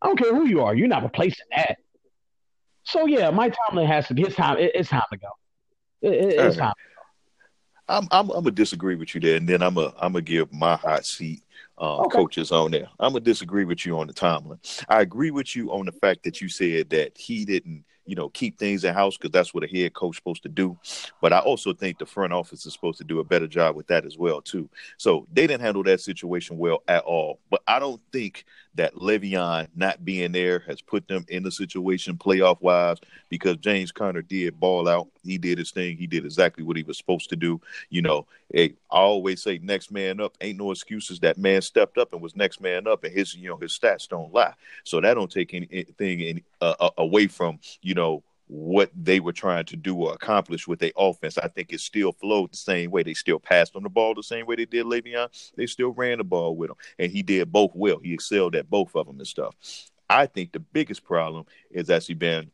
I 0.00 0.06
don't 0.06 0.18
care 0.18 0.34
who 0.34 0.46
you 0.46 0.62
are, 0.62 0.74
you're 0.74 0.88
not 0.88 1.02
replacing 1.02 1.46
that. 1.56 1.78
So 2.84 3.06
yeah, 3.06 3.30
Mike 3.30 3.54
Tomlin 3.66 3.86
has 3.86 4.06
to. 4.08 4.14
Be 4.14 4.24
his 4.24 4.34
time. 4.34 4.58
It, 4.58 4.72
it's 4.74 4.90
time 4.90 5.02
to 5.10 5.18
go. 5.18 5.28
It, 6.02 6.12
it, 6.12 6.38
it's 6.38 6.56
time. 6.56 6.74
I'm 7.88 8.06
I'm 8.10 8.30
I'm 8.30 8.44
gonna 8.44 8.50
disagree 8.50 8.94
with 8.94 9.14
you 9.14 9.20
there, 9.20 9.36
and 9.36 9.48
then 9.48 9.62
I'm 9.62 9.76
a 9.76 9.92
I'm 9.98 10.12
gonna 10.12 10.22
give 10.22 10.52
my 10.52 10.76
hot 10.76 11.04
seat 11.04 11.42
um, 11.78 12.00
okay. 12.00 12.16
coaches 12.16 12.52
on 12.52 12.70
there. 12.70 12.88
I'm 13.00 13.12
gonna 13.12 13.20
disagree 13.20 13.64
with 13.64 13.84
you 13.84 13.98
on 13.98 14.06
the 14.06 14.12
Tomlin. 14.12 14.58
I 14.88 15.00
agree 15.00 15.30
with 15.30 15.56
you 15.56 15.70
on 15.72 15.86
the 15.86 15.92
fact 15.92 16.24
that 16.24 16.40
you 16.40 16.48
said 16.48 16.90
that 16.90 17.16
he 17.16 17.44
didn't 17.44 17.84
you 18.06 18.14
know, 18.14 18.28
keep 18.30 18.58
things 18.58 18.84
in 18.84 18.94
house 18.94 19.16
because 19.16 19.30
that's 19.30 19.54
what 19.54 19.64
a 19.64 19.66
head 19.66 19.94
coach 19.94 20.16
supposed 20.16 20.42
to 20.42 20.48
do. 20.48 20.78
But 21.20 21.32
I 21.32 21.38
also 21.38 21.72
think 21.72 21.98
the 21.98 22.06
front 22.06 22.32
office 22.32 22.66
is 22.66 22.72
supposed 22.72 22.98
to 22.98 23.04
do 23.04 23.20
a 23.20 23.24
better 23.24 23.46
job 23.46 23.76
with 23.76 23.86
that 23.88 24.04
as 24.04 24.18
well 24.18 24.40
too. 24.40 24.68
So 24.98 25.26
they 25.32 25.46
didn't 25.46 25.62
handle 25.62 25.82
that 25.84 26.00
situation 26.00 26.58
well 26.58 26.82
at 26.88 27.04
all. 27.04 27.40
But 27.50 27.62
I 27.66 27.78
don't 27.78 28.00
think 28.12 28.44
that 28.74 28.94
Le'Veon 28.94 29.68
not 29.76 30.04
being 30.04 30.32
there 30.32 30.60
has 30.60 30.80
put 30.80 31.06
them 31.06 31.24
in 31.28 31.42
the 31.42 31.50
situation 31.50 32.16
playoff 32.16 32.60
wise 32.60 32.98
because 33.28 33.56
James 33.58 33.92
Conner 33.92 34.22
did 34.22 34.58
ball 34.58 34.88
out. 34.88 35.08
He 35.22 35.38
did 35.38 35.58
his 35.58 35.70
thing. 35.70 35.96
He 35.96 36.06
did 36.06 36.24
exactly 36.24 36.64
what 36.64 36.76
he 36.76 36.82
was 36.82 36.98
supposed 36.98 37.30
to 37.30 37.36
do. 37.36 37.60
You 37.90 38.02
know, 38.02 38.26
hey, 38.52 38.74
I 38.90 38.98
always 38.98 39.42
say 39.42 39.58
next 39.62 39.90
man 39.90 40.20
up. 40.20 40.36
Ain't 40.40 40.58
no 40.58 40.70
excuses. 40.70 41.20
That 41.20 41.38
man 41.38 41.62
stepped 41.62 41.98
up 41.98 42.12
and 42.12 42.20
was 42.20 42.36
next 42.36 42.60
man 42.60 42.86
up, 42.86 43.04
and 43.04 43.12
his 43.12 43.34
you 43.34 43.48
know 43.48 43.56
his 43.56 43.78
stats 43.78 44.08
don't 44.08 44.32
lie. 44.32 44.54
So 44.82 45.00
that 45.00 45.14
don't 45.14 45.30
take 45.30 45.54
anything 45.54 46.20
in, 46.20 46.42
uh, 46.60 46.90
away 46.98 47.28
from 47.28 47.60
you 47.82 47.94
know 47.94 48.22
what 48.46 48.90
they 48.94 49.20
were 49.20 49.32
trying 49.32 49.64
to 49.64 49.76
do 49.76 49.96
or 49.96 50.12
accomplish 50.12 50.68
with 50.68 50.78
their 50.78 50.92
offense. 50.96 51.38
I 51.38 51.48
think 51.48 51.72
it 51.72 51.80
still 51.80 52.12
flowed 52.12 52.52
the 52.52 52.56
same 52.56 52.90
way. 52.90 53.02
They 53.02 53.14
still 53.14 53.38
passed 53.38 53.74
on 53.74 53.82
the 53.82 53.88
ball 53.88 54.14
the 54.14 54.22
same 54.22 54.46
way 54.46 54.56
they 54.56 54.66
did 54.66 54.86
Le'Veon. 54.86 55.52
They 55.56 55.66
still 55.66 55.90
ran 55.92 56.18
the 56.18 56.24
ball 56.24 56.56
with 56.56 56.70
him, 56.70 56.76
and 56.98 57.10
he 57.10 57.22
did 57.22 57.50
both 57.50 57.72
well. 57.74 57.98
He 57.98 58.12
excelled 58.12 58.54
at 58.54 58.68
both 58.68 58.94
of 58.94 59.06
them 59.06 59.18
and 59.18 59.26
stuff. 59.26 59.54
I 60.08 60.26
think 60.26 60.52
the 60.52 60.60
biggest 60.60 61.04
problem 61.04 61.46
is 61.70 61.88
actually 61.88 62.16
been 62.16 62.50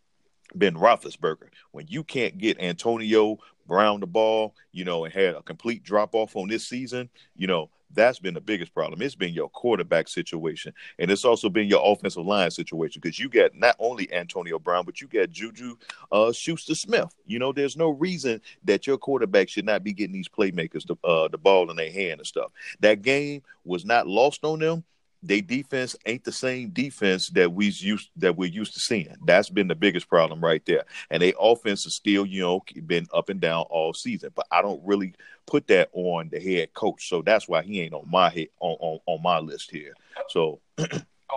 Ben 0.55 0.74
Roethlisberger. 0.74 1.49
When 1.72 1.86
you 1.88 2.05
can't 2.05 2.38
get 2.38 2.61
Antonio 2.61 3.38
Brown 3.71 4.01
the 4.01 4.07
ball, 4.09 4.57
you 4.73 4.85
know, 4.85 5.05
and 5.05 5.14
had 5.14 5.37
a 5.37 5.43
complete 5.43 5.85
drop 5.85 6.12
off 6.12 6.35
on 6.35 6.49
this 6.49 6.66
season, 6.66 7.09
you 7.37 7.47
know, 7.47 7.71
That's 7.93 8.18
been 8.18 8.35
the 8.35 8.41
biggest 8.41 8.75
problem. 8.75 9.01
It's 9.03 9.14
been 9.14 9.33
your 9.35 9.49
quarterback 9.49 10.09
situation, 10.09 10.73
and 10.99 11.11
it's 11.11 11.25
also 11.25 11.49
been 11.49 11.68
your 11.68 11.83
offensive 11.85 12.25
line 12.25 12.51
situation 12.51 13.01
because 13.01 13.18
you 13.18 13.29
got 13.29 13.55
not 13.55 13.77
only 13.79 14.12
Antonio 14.12 14.59
Brown, 14.59 14.85
but 14.85 15.01
you 15.01 15.09
got 15.09 15.31
Juju 15.31 15.77
uh, 16.12 16.33
Schuster 16.33 16.75
Smith. 16.75 17.14
You 17.27 17.39
know, 17.39 17.53
there's 17.53 17.77
no 17.77 17.91
reason 17.91 18.41
that 18.64 18.87
your 18.87 18.99
quarterback 18.99 19.49
should 19.49 19.66
not 19.66 19.85
be 19.85 19.93
getting 19.93 20.14
these 20.14 20.29
playmakers 20.29 20.87
the, 20.87 20.97
uh, 21.07 21.29
the 21.29 21.39
ball 21.39 21.71
in 21.71 21.77
their 21.77 21.93
hand 21.93 22.21
and 22.21 22.27
stuff. 22.27 22.53
That 22.81 23.03
game 23.03 23.43
was 23.64 23.85
not 23.85 24.07
lost 24.07 24.45
on 24.45 24.61
them 24.61 24.85
they 25.23 25.41
defense 25.41 25.97
ain't 26.07 26.25
the 26.25 26.33
same 26.33 26.71
defense 26.71 27.29
that 27.31 27.53
we 27.53 27.66
used 27.66 28.11
that 28.16 28.37
we're 28.37 28.51
used 28.51 28.75
to 28.75 28.81
seeing. 28.81 29.14
That's 29.25 29.51
been 29.51 29.68
the 29.68 29.75
biggest 29.75 30.09
problem 30.09 30.41
right 30.41 30.64
there. 30.66 30.85
And 31.11 31.23
they 31.23 31.35
offense 31.39 31.85
is 31.87 31.95
still, 31.95 32.25
you 32.25 32.41
know, 32.41 32.62
been 32.87 33.07
up 33.12 33.29
and 33.29 33.41
down 33.41 33.64
all 33.68 33.93
season. 33.93 34.31
But 34.35 34.47
I 34.51 34.62
don't 34.62 34.81
really 34.85 35.14
put 35.47 35.66
that 35.68 35.91
on 35.93 36.31
the 36.33 36.41
head 36.41 36.73
coach. 36.75 37.09
So 37.09 37.23
that's 37.23 37.49
why 37.49 37.62
he 37.62 37.81
ain't 37.83 37.95
on 37.95 38.09
my 38.11 38.31
head 38.31 38.49
on, 38.61 38.77
on, 38.81 39.01
on 39.07 39.23
my 39.23 39.39
list 39.39 39.71
here. 39.71 39.93
So 40.29 40.61
go 40.79 40.85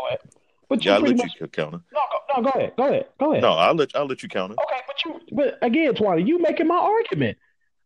ahead. 0.07 0.19
But 0.69 0.83
yeah, 0.85 0.95
I'll 0.95 1.01
let 1.01 1.17
much, 1.17 1.35
you 1.39 1.47
counter. 1.47 1.81
No, 1.93 1.99
no, 2.35 2.43
go 2.43 2.49
ahead. 2.49 2.73
Go 2.77 2.83
ahead. 2.85 3.05
Go 3.19 3.31
ahead. 3.31 3.43
No, 3.43 3.51
I'll 3.51 3.75
let 3.75 3.95
I'll 3.95 4.07
let 4.07 4.23
you 4.23 4.29
counter. 4.29 4.55
Okay, 4.55 4.81
but 4.87 5.05
you 5.05 5.19
but 5.31 5.57
again, 5.61 5.93
Twana, 5.93 6.25
you 6.25 6.39
making 6.39 6.67
my 6.67 6.77
argument. 6.77 7.37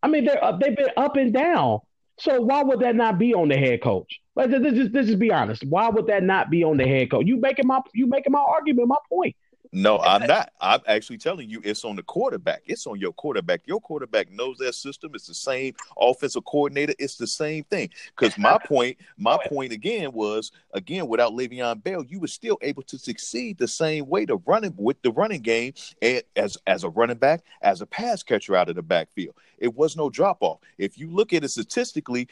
I 0.04 0.08
mean, 0.08 0.26
they're 0.26 0.44
uh, 0.44 0.56
they've 0.58 0.76
been 0.76 0.92
up 0.96 1.18
and 1.18 1.34
down. 1.34 1.80
So 2.20 2.42
why 2.42 2.64
would 2.64 2.80
that 2.80 2.96
not 2.96 3.18
be 3.20 3.34
on 3.34 3.50
the 3.50 3.58
head 3.58 3.82
coach? 3.82 4.20
Let's 4.38 4.52
just, 4.52 4.94
let's 4.94 5.08
just 5.08 5.20
be 5.20 5.32
honest. 5.32 5.64
Why 5.66 5.90
would 5.90 6.06
that 6.08 6.22
not 6.22 6.52
be 6.52 6.64
on 6.64 6.78
the 6.78 6.86
head 6.86 7.10
coach? 7.10 7.26
You 7.26 7.38
making 7.38 7.66
my 7.66 7.82
you 7.94 8.06
making 8.06 8.32
my 8.32 8.40
argument, 8.40 8.88
my 8.88 8.98
point. 9.10 9.36
No, 9.72 10.00
I'm 10.00 10.26
not. 10.28 10.52
I'm 10.62 10.80
actually 10.88 11.18
telling 11.18 11.50
you 11.50 11.62
it's 11.64 11.84
on 11.84 11.96
the 11.96 12.04
quarterback. 12.04 12.62
It's 12.66 12.88
on 12.88 13.00
your 13.00 13.14
quarterback. 13.14 13.62
Your 13.66 13.82
quarterback 13.82 14.32
knows 14.32 14.58
that 14.58 14.76
system. 14.76 15.12
It's 15.14 15.28
the 15.28 15.34
same 15.34 15.74
offensive 16.00 16.46
coordinator. 16.46 16.94
It's 17.00 17.18
the 17.18 17.28
same 17.28 17.64
thing. 17.66 17.90
Because 18.16 18.38
my 18.38 18.58
point, 18.66 18.98
my 19.18 19.38
point 19.48 19.74
again 19.74 20.12
was 20.14 20.52
again 20.74 21.08
without 21.08 21.34
Le'Veon 21.34 21.84
Bell, 21.84 22.04
you 22.08 22.20
were 22.20 22.28
still 22.28 22.58
able 22.62 22.84
to 22.84 22.98
succeed 22.98 23.58
the 23.58 23.68
same 23.68 24.08
way 24.08 24.26
to 24.26 24.38
running 24.46 24.74
with 24.78 25.02
the 25.02 25.12
running 25.12 25.42
game 25.42 25.74
and 26.02 26.22
as 26.36 26.58
as 26.68 26.84
a 26.84 26.90
running 26.90 27.18
back, 27.18 27.42
as 27.62 27.82
a 27.82 27.86
pass 27.86 28.24
catcher 28.24 28.56
out 28.56 28.70
of 28.70 28.76
the 28.76 28.84
backfield. 28.84 29.36
It 29.58 29.76
was 29.76 29.98
no 29.98 30.10
drop 30.10 30.38
off. 30.42 30.60
If 30.78 30.98
you 30.98 31.10
look 31.10 31.34
at 31.34 31.44
it 31.44 31.50
statistically, 31.50 32.28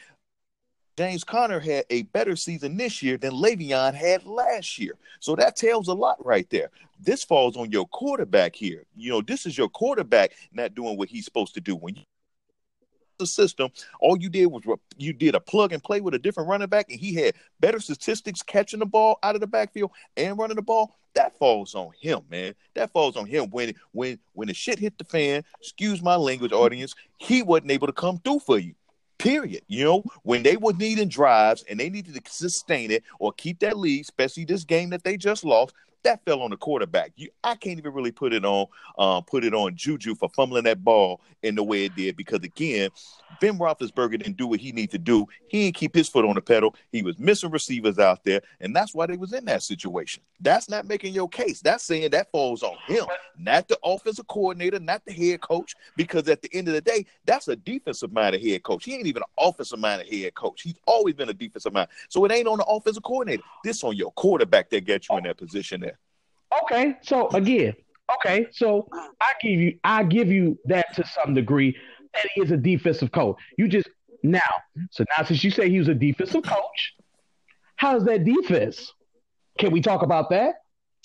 James 0.96 1.24
Conner 1.24 1.60
had 1.60 1.84
a 1.90 2.02
better 2.04 2.36
season 2.36 2.76
this 2.76 3.02
year 3.02 3.18
than 3.18 3.32
Le'Veon 3.32 3.94
had 3.94 4.24
last 4.24 4.78
year. 4.78 4.94
So 5.20 5.36
that 5.36 5.56
tells 5.56 5.88
a 5.88 5.94
lot 5.94 6.24
right 6.24 6.48
there. 6.48 6.70
This 6.98 7.22
falls 7.22 7.56
on 7.56 7.70
your 7.70 7.86
quarterback 7.86 8.56
here. 8.56 8.84
You 8.96 9.10
know, 9.10 9.20
this 9.20 9.44
is 9.44 9.58
your 9.58 9.68
quarterback 9.68 10.32
not 10.52 10.74
doing 10.74 10.96
what 10.96 11.10
he's 11.10 11.26
supposed 11.26 11.54
to 11.54 11.60
do. 11.60 11.76
When 11.76 11.96
you 11.96 12.02
the 13.18 13.26
system, 13.26 13.70
all 14.00 14.16
you 14.18 14.28
did 14.28 14.46
was 14.46 14.62
you 14.98 15.12
did 15.12 15.34
a 15.34 15.40
plug 15.40 15.72
and 15.72 15.82
play 15.82 16.02
with 16.02 16.14
a 16.14 16.18
different 16.18 16.48
running 16.50 16.68
back, 16.68 16.90
and 16.90 17.00
he 17.00 17.14
had 17.14 17.34
better 17.60 17.80
statistics 17.80 18.42
catching 18.42 18.80
the 18.80 18.86
ball 18.86 19.18
out 19.22 19.34
of 19.34 19.40
the 19.40 19.46
backfield 19.46 19.90
and 20.18 20.38
running 20.38 20.56
the 20.56 20.62
ball. 20.62 20.96
That 21.14 21.38
falls 21.38 21.74
on 21.74 21.92
him, 21.98 22.20
man. 22.30 22.54
That 22.74 22.92
falls 22.92 23.16
on 23.16 23.24
him. 23.24 23.48
When 23.50 23.74
when 23.92 24.18
when 24.34 24.48
the 24.48 24.54
shit 24.54 24.78
hit 24.78 24.98
the 24.98 25.04
fan, 25.04 25.44
excuse 25.60 26.02
my 26.02 26.16
language, 26.16 26.52
audience, 26.52 26.94
he 27.16 27.42
wasn't 27.42 27.70
able 27.70 27.86
to 27.86 27.92
come 27.92 28.18
through 28.18 28.40
for 28.40 28.58
you. 28.58 28.74
Period. 29.18 29.62
You 29.66 29.84
know, 29.84 30.04
when 30.22 30.42
they 30.42 30.56
were 30.56 30.74
needing 30.74 31.08
drives 31.08 31.64
and 31.68 31.80
they 31.80 31.88
needed 31.88 32.14
to 32.14 32.30
sustain 32.30 32.90
it 32.90 33.02
or 33.18 33.32
keep 33.32 33.60
that 33.60 33.78
lead, 33.78 34.02
especially 34.02 34.44
this 34.44 34.64
game 34.64 34.90
that 34.90 35.04
they 35.04 35.16
just 35.16 35.44
lost, 35.44 35.74
that 36.06 36.24
fell 36.24 36.42
on 36.42 36.50
the 36.50 36.56
quarterback. 36.56 37.12
You, 37.16 37.28
I 37.44 37.54
can't 37.54 37.78
even 37.78 37.92
really 37.92 38.12
put 38.12 38.32
it 38.32 38.44
on, 38.44 38.66
um, 38.98 39.24
put 39.24 39.44
it 39.44 39.54
on 39.54 39.76
Juju 39.76 40.14
for 40.14 40.28
fumbling 40.30 40.64
that 40.64 40.82
ball 40.82 41.20
in 41.42 41.54
the 41.54 41.62
way 41.62 41.84
it 41.84 41.94
did 41.94 42.16
because 42.16 42.42
again, 42.42 42.90
Ben 43.40 43.58
Roethlisberger 43.58 44.22
didn't 44.22 44.36
do 44.36 44.46
what 44.46 44.60
he 44.60 44.72
needed 44.72 44.92
to 44.92 44.98
do. 44.98 45.26
He 45.48 45.64
didn't 45.64 45.76
keep 45.76 45.94
his 45.94 46.08
foot 46.08 46.24
on 46.24 46.34
the 46.34 46.40
pedal. 46.40 46.74
He 46.92 47.02
was 47.02 47.18
missing 47.18 47.50
receivers 47.50 47.98
out 47.98 48.24
there, 48.24 48.40
and 48.60 48.74
that's 48.74 48.94
why 48.94 49.06
they 49.06 49.16
was 49.16 49.32
in 49.32 49.44
that 49.46 49.62
situation. 49.62 50.22
That's 50.40 50.68
not 50.68 50.86
making 50.86 51.12
your 51.12 51.28
case. 51.28 51.60
That's 51.60 51.84
saying 51.84 52.10
that 52.10 52.30
falls 52.30 52.62
on 52.62 52.76
him, 52.86 53.06
not 53.38 53.68
the 53.68 53.78
offensive 53.84 54.26
coordinator, 54.26 54.78
not 54.78 55.04
the 55.04 55.12
head 55.12 55.40
coach. 55.40 55.74
Because 55.96 56.28
at 56.28 56.42
the 56.42 56.48
end 56.52 56.68
of 56.68 56.74
the 56.74 56.80
day, 56.80 57.06
that's 57.24 57.48
a 57.48 57.56
defensive 57.56 58.12
minded 58.12 58.42
head 58.42 58.62
coach. 58.62 58.84
He 58.84 58.94
ain't 58.94 59.06
even 59.06 59.22
an 59.22 59.46
offensive 59.46 59.78
minded 59.78 60.12
head 60.12 60.34
coach. 60.34 60.62
He's 60.62 60.78
always 60.86 61.14
been 61.14 61.28
a 61.28 61.34
defensive 61.34 61.72
mind. 61.72 61.88
So 62.08 62.24
it 62.24 62.32
ain't 62.32 62.48
on 62.48 62.58
the 62.58 62.64
offensive 62.64 63.02
coordinator. 63.02 63.42
This 63.64 63.82
on 63.84 63.96
your 63.96 64.12
quarterback 64.12 64.70
that 64.70 64.84
gets 64.84 65.08
you 65.08 65.16
in 65.16 65.24
that 65.24 65.36
position 65.36 65.80
there. 65.80 65.95
Okay, 66.62 66.96
so 67.02 67.28
again, 67.30 67.74
okay, 68.16 68.46
so 68.52 68.88
I 69.20 69.32
give 69.40 69.60
you 69.60 69.78
I 69.84 70.04
give 70.04 70.28
you 70.28 70.58
that 70.66 70.94
to 70.96 71.06
some 71.06 71.34
degree 71.34 71.76
that 72.14 72.26
he 72.34 72.40
is 72.40 72.50
a 72.50 72.56
defensive 72.56 73.12
coach. 73.12 73.36
You 73.58 73.68
just 73.68 73.88
now, 74.22 74.40
so 74.90 75.04
now 75.16 75.24
since 75.24 75.44
you 75.44 75.50
say 75.50 75.68
he 75.68 75.78
was 75.78 75.88
a 75.88 75.94
defensive 75.94 76.42
coach, 76.42 76.94
how's 77.76 78.04
that 78.04 78.24
defense? 78.24 78.92
Can 79.58 79.72
we 79.72 79.80
talk 79.80 80.02
about 80.02 80.30
that? 80.30 80.56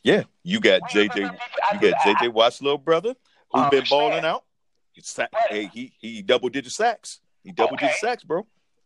Yeah, 0.04 0.24
you 0.43 0.60
got 0.60 0.82
JJ, 0.89 1.16
you 1.16 1.91
got 1.91 2.02
JJ 2.02 2.34
Watt's 2.34 2.62
little 2.62 2.78
brother 2.78 3.16
who's 3.52 3.70
been 3.70 3.84
balling 3.89 4.26
out. 4.26 4.43
Hey, 5.49 5.70
he 5.74 5.93
he 5.99 6.22
double 6.22 6.49
digit 6.49 6.72
sacks. 6.72 7.20
He 7.43 7.52
double 7.52 7.76
digit 7.76 7.95
sacks, 7.97 8.24
bro. 8.24 8.45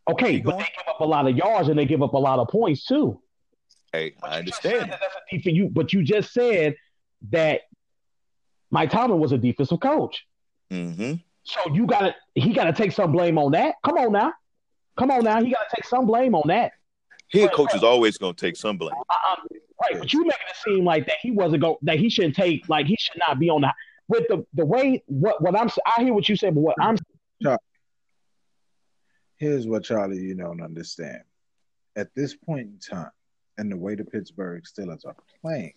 Okay, 0.09 0.39
but 0.39 0.57
they 0.57 0.63
give 0.63 0.87
up 0.87 0.99
a 0.99 1.05
lot 1.05 1.27
of 1.27 1.35
yards 1.35 1.67
and 1.67 1.79
they 1.79 1.85
give 1.85 2.03
up 2.03 2.13
a 2.13 2.17
lot 2.17 2.39
of 2.39 2.47
points 2.49 2.85
too. 2.85 3.19
Hey, 3.93 4.15
I 4.23 4.39
understand. 4.39 4.91
That 4.91 4.99
that's 4.99 5.15
a 5.15 5.35
defense. 5.35 5.55
You, 5.55 5.69
but 5.69 5.93
you 5.93 6.03
just 6.03 6.33
said 6.33 6.75
that 7.31 7.61
Mike 8.71 8.91
Tomlin 8.91 9.19
was 9.19 9.31
a 9.31 9.37
defensive 9.37 9.79
coach. 9.79 10.25
Mm-hmm. 10.71 11.13
So 11.43 11.73
you 11.73 11.85
got 11.85 12.01
to 12.01 12.15
he 12.33 12.53
got 12.53 12.65
to 12.65 12.73
take 12.73 12.91
some 12.91 13.11
blame 13.11 13.37
on 13.37 13.51
that. 13.51 13.75
Come 13.83 13.97
on 13.97 14.11
now, 14.11 14.33
come 14.97 15.11
on 15.11 15.23
now. 15.23 15.41
He 15.43 15.51
got 15.51 15.69
to 15.69 15.75
take 15.75 15.85
some 15.85 16.05
blame 16.05 16.35
on 16.35 16.47
that. 16.47 16.73
Head 17.31 17.51
coach 17.53 17.73
is 17.75 17.83
always 17.83 18.17
going 18.17 18.35
to 18.35 18.45
take 18.45 18.55
some 18.55 18.77
blame. 18.77 18.93
Uh, 19.09 19.35
right, 19.83 19.99
but 19.99 20.11
you 20.13 20.23
making 20.23 20.47
it 20.49 20.55
seem 20.65 20.85
like 20.85 21.05
that 21.07 21.17
he 21.21 21.31
wasn't 21.31 21.61
going 21.61 21.75
that 21.83 21.99
he 21.99 22.09
shouldn't 22.09 22.35
take 22.35 22.67
like 22.69 22.87
he 22.87 22.97
should 22.99 23.19
not 23.27 23.39
be 23.39 23.49
on 23.49 23.61
the 23.61 23.73
with 24.07 24.27
the 24.27 24.45
the 24.53 24.65
way 24.65 25.03
what 25.07 25.41
what 25.41 25.57
I'm 25.57 25.69
I 25.97 26.03
hear 26.03 26.13
what 26.13 26.27
you 26.27 26.35
say, 26.35 26.49
but 26.49 26.61
what 26.61 26.75
I'm 26.79 26.97
here's 29.37 29.67
what 29.67 29.83
Charlie 29.83 30.17
you 30.17 30.35
don't 30.35 30.61
understand. 30.61 31.21
At 31.95 32.13
this 32.15 32.35
point 32.35 32.67
in 32.67 32.79
time, 32.79 33.11
and 33.57 33.71
the 33.71 33.77
way 33.77 33.95
the 33.95 34.03
Pittsburgh 34.03 34.63
Steelers 34.63 35.05
are 35.05 35.15
playing, 35.41 35.73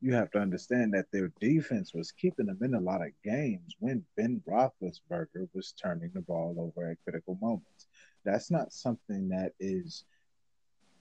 you 0.00 0.12
have 0.12 0.30
to 0.32 0.38
understand 0.38 0.92
that 0.92 1.10
their 1.12 1.32
defense 1.40 1.94
was 1.94 2.12
keeping 2.12 2.46
them 2.46 2.58
in 2.62 2.74
a 2.74 2.80
lot 2.80 3.00
of 3.00 3.12
games 3.24 3.74
when 3.78 4.04
Ben 4.16 4.42
Roethlisberger 4.46 5.48
was 5.54 5.72
turning 5.72 6.10
the 6.12 6.20
ball 6.20 6.54
over 6.58 6.90
at 6.90 6.98
critical 7.04 7.38
moments. 7.40 7.86
That's 8.24 8.50
not 8.50 8.72
something 8.72 9.28
that 9.30 9.52
is 9.60 10.04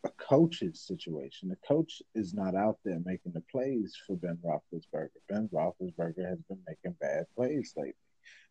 a 0.05 0.09
coach's 0.11 0.79
situation. 0.79 1.49
The 1.49 1.57
coach 1.67 2.01
is 2.15 2.33
not 2.33 2.55
out 2.55 2.77
there 2.83 3.01
making 3.05 3.33
the 3.33 3.43
plays 3.51 3.97
for 4.05 4.15
Ben 4.15 4.37
Roethlisberger. 4.43 5.09
Ben 5.29 5.49
Roethlisberger 5.53 6.27
has 6.27 6.39
been 6.49 6.59
making 6.67 6.95
bad 6.99 7.25
plays 7.35 7.73
lately, 7.75 7.95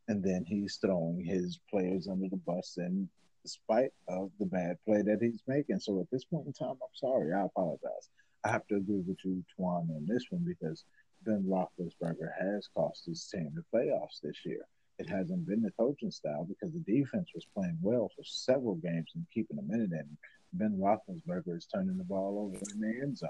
and 0.09 0.23
then 0.23 0.45
he's 0.47 0.77
throwing 0.77 1.25
his 1.25 1.61
players 1.71 2.09
under 2.09 2.29
the 2.29 2.37
bus 2.37 2.77
and 2.79 3.09
despite 3.43 3.90
of 4.09 4.30
the 4.38 4.47
bad 4.47 4.76
play 4.86 5.03
that 5.03 5.18
he's 5.20 5.43
making. 5.47 5.80
So 5.80 6.01
at 6.01 6.11
this 6.11 6.24
point 6.24 6.47
in 6.47 6.53
time, 6.53 6.70
I'm 6.70 6.95
sorry. 6.95 7.32
I 7.32 7.45
apologize. 7.45 8.09
I 8.45 8.51
have 8.51 8.66
to 8.68 8.76
agree 8.76 9.03
with 9.07 9.18
you, 9.24 9.45
Twan, 9.59 9.88
on 9.90 10.07
this 10.07 10.24
one 10.30 10.45
because 10.47 10.84
Ben 11.24 11.45
Roethlisberger 11.49 12.30
has 12.40 12.68
cost 12.74 13.07
his 13.07 13.24
team 13.24 13.53
the 13.55 13.76
playoffs 13.76 14.20
this 14.22 14.38
year. 14.45 14.66
It 14.99 15.09
hasn't 15.09 15.47
been 15.47 15.62
the 15.62 15.72
coaching 15.78 16.11
style 16.11 16.45
because 16.45 16.72
the 16.74 16.93
defense 16.93 17.28
was 17.34 17.47
playing 17.55 17.78
well 17.80 18.11
for 18.14 18.22
several 18.24 18.76
games 18.76 19.11
and 19.14 19.26
keeping 19.32 19.57
them 19.57 19.70
in. 19.72 19.90
And 19.93 20.16
Ben 20.53 20.78
Roethlisberger 20.78 21.57
is 21.57 21.66
turning 21.66 21.99
the 21.99 22.05
ball 22.05 22.38
over 22.47 22.62
in 22.72 22.80
the 22.80 23.03
end 23.03 23.18
zone. 23.18 23.28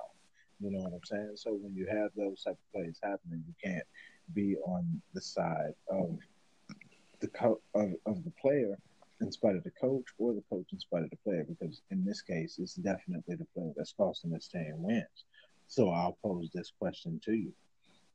You 0.61 0.71
know 0.71 0.81
what 0.81 0.93
I'm 0.93 1.05
saying? 1.05 1.33
So 1.37 1.53
when 1.53 1.75
you 1.75 1.87
have 1.87 2.11
those 2.17 2.43
type 2.43 2.55
of 2.55 2.73
plays 2.73 2.99
happening, 3.03 3.45
you 3.47 3.55
can't 3.63 3.87
be 4.35 4.57
on 4.67 5.03
the 5.15 5.21
side 5.21 5.75
of 5.91 6.19
the 7.21 7.29
co- 7.29 7.61
of, 7.75 7.93
of 8.07 8.25
the 8.25 8.33
player 8.41 8.79
in 9.23 9.33
spite 9.33 9.57
of 9.57 9.65
the 9.65 9.71
coach 9.71 10.05
or 10.19 10.35
the 10.35 10.43
coach 10.51 10.67
in 10.73 10.81
spite 10.81 11.05
of 11.05 11.11
the 11.11 11.17
player, 11.25 11.45
because 11.49 11.83
in 11.91 12.05
this 12.05 12.23
case, 12.23 12.59
it's 12.59 12.75
definitely 12.75 13.37
the 13.37 13.47
player 13.55 13.73
that's 13.77 13.93
costing 13.93 14.31
this 14.31 14.49
team 14.49 14.75
wins. 14.77 15.25
So 15.69 15.91
I'll 15.91 16.19
pose 16.23 16.51
this 16.53 16.73
question 16.79 17.21
to 17.25 17.33
you. 17.33 17.53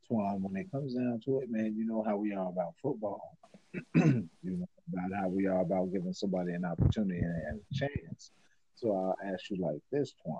Twan, 0.08 0.40
when 0.40 0.56
it 0.56 0.70
comes 0.70 0.94
down 0.94 1.20
to 1.24 1.40
it, 1.40 1.50
man, 1.50 1.74
you 1.76 1.86
know 1.86 2.04
how 2.06 2.16
we 2.16 2.32
are 2.32 2.48
about 2.48 2.74
football. 2.80 3.36
you 3.94 4.28
know 4.42 4.68
about 4.92 5.18
how 5.20 5.28
we 5.28 5.46
are 5.46 5.60
about 5.60 5.92
giving 5.92 6.12
somebody 6.12 6.52
an 6.52 6.64
opportunity 6.64 7.20
and 7.20 7.60
a 7.60 7.74
chance. 7.74 8.30
So 8.74 8.92
I'll 8.94 9.32
ask 9.32 9.50
you 9.50 9.56
like 9.60 9.80
this, 9.90 10.14
Twan. 10.24 10.38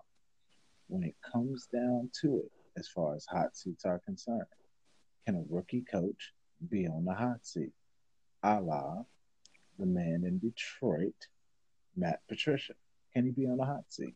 When 0.89 1.03
it 1.03 1.17
comes 1.33 1.67
down 1.73 2.11
to 2.23 2.39
it, 2.39 2.53
as 2.79 2.89
far 2.89 3.15
as 3.15 3.27
hot 3.27 3.57
seats 3.57 3.85
are 3.85 4.01
concerned, 4.07 4.43
can 5.27 5.37
a 5.37 5.43
rookie 5.55 5.85
coach 5.91 6.33
be 6.71 6.87
on 6.87 7.05
the 7.05 7.15
hot 7.15 7.45
seat? 7.45 7.73
A 8.43 8.61
la 8.61 9.05
the 9.79 9.87
man 9.87 10.25
in 10.27 10.39
Detroit, 10.39 11.29
Matt 11.97 12.21
Patricia? 12.29 12.75
Can 13.15 13.25
he 13.25 13.31
be 13.31 13.47
on 13.47 13.57
the 13.57 13.65
hot 13.65 13.85
seat? 13.89 14.15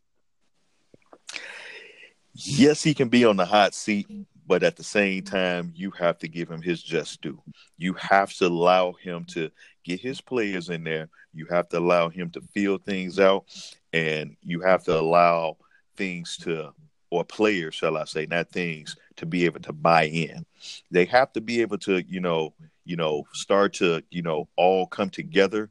Yes, 2.33 2.81
he 2.81 2.93
can 2.93 3.09
be 3.09 3.25
on 3.25 3.37
the 3.37 3.45
hot 3.45 3.75
seat, 3.75 4.07
but 4.47 4.63
at 4.63 4.75
the 4.75 4.83
same 4.83 5.23
time, 5.23 5.71
you 5.75 5.91
have 5.91 6.17
to 6.19 6.27
give 6.27 6.49
him 6.49 6.61
his 6.61 6.81
just 6.81 7.21
due. 7.21 7.41
You 7.77 7.93
have 7.93 8.33
to 8.35 8.47
allow 8.47 8.93
him 8.93 9.25
to 9.25 9.51
get 9.83 9.99
his 9.99 10.19
players 10.19 10.69
in 10.69 10.83
there. 10.83 11.09
You 11.33 11.45
have 11.51 11.69
to 11.69 11.77
allow 11.77 12.09
him 12.09 12.31
to 12.31 12.41
feel 12.53 12.77
things 12.77 13.19
out. 13.19 13.45
and 13.93 14.35
you 14.41 14.59
have 14.61 14.83
to 14.85 14.99
allow 14.99 15.55
things 15.95 16.35
to 16.37 16.73
or 17.11 17.23
players, 17.23 17.75
shall 17.75 17.95
I 17.95 18.05
say, 18.05 18.25
not 18.25 18.49
things, 18.49 18.95
to 19.17 19.27
be 19.27 19.45
able 19.45 19.59
to 19.61 19.71
buy 19.71 20.05
in. 20.05 20.43
They 20.89 21.05
have 21.05 21.31
to 21.33 21.41
be 21.41 21.61
able 21.61 21.77
to, 21.79 22.03
you 22.07 22.19
know, 22.19 22.55
you 22.85 22.95
know, 22.95 23.23
start 23.33 23.73
to, 23.75 24.03
you 24.09 24.21
know, 24.21 24.47
all 24.57 24.87
come 24.87 25.09
together 25.09 25.69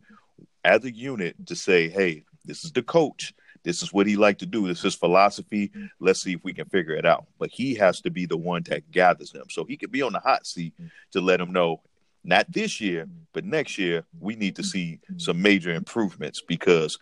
as 0.64 0.84
a 0.84 0.94
unit 0.94 1.36
to 1.46 1.56
say, 1.56 1.88
hey, 1.88 2.24
this 2.44 2.64
is 2.64 2.72
the 2.72 2.82
coach. 2.82 3.34
This 3.64 3.82
is 3.82 3.92
what 3.92 4.06
he 4.06 4.16
like 4.16 4.38
to 4.38 4.46
do. 4.46 4.66
This 4.66 4.84
is 4.84 4.94
philosophy. 4.94 5.70
Let's 6.00 6.20
see 6.20 6.32
if 6.32 6.42
we 6.42 6.52
can 6.52 6.68
figure 6.68 6.94
it 6.94 7.06
out. 7.06 7.26
But 7.38 7.50
he 7.52 7.74
has 7.76 8.00
to 8.00 8.10
be 8.10 8.26
the 8.26 8.36
one 8.36 8.62
that 8.68 8.90
gathers 8.90 9.30
them. 9.30 9.46
So 9.50 9.64
he 9.64 9.76
could 9.76 9.92
be 9.92 10.02
on 10.02 10.12
the 10.12 10.18
hot 10.18 10.46
seat 10.46 10.74
to 11.12 11.20
let 11.20 11.38
them 11.38 11.52
know, 11.52 11.80
not 12.24 12.50
this 12.50 12.80
year, 12.80 13.06
but 13.32 13.44
next 13.44 13.78
year, 13.78 14.04
we 14.18 14.34
need 14.34 14.56
to 14.56 14.64
see 14.64 14.98
some 15.16 15.40
major 15.40 15.72
improvements 15.72 16.42
because 16.46 16.98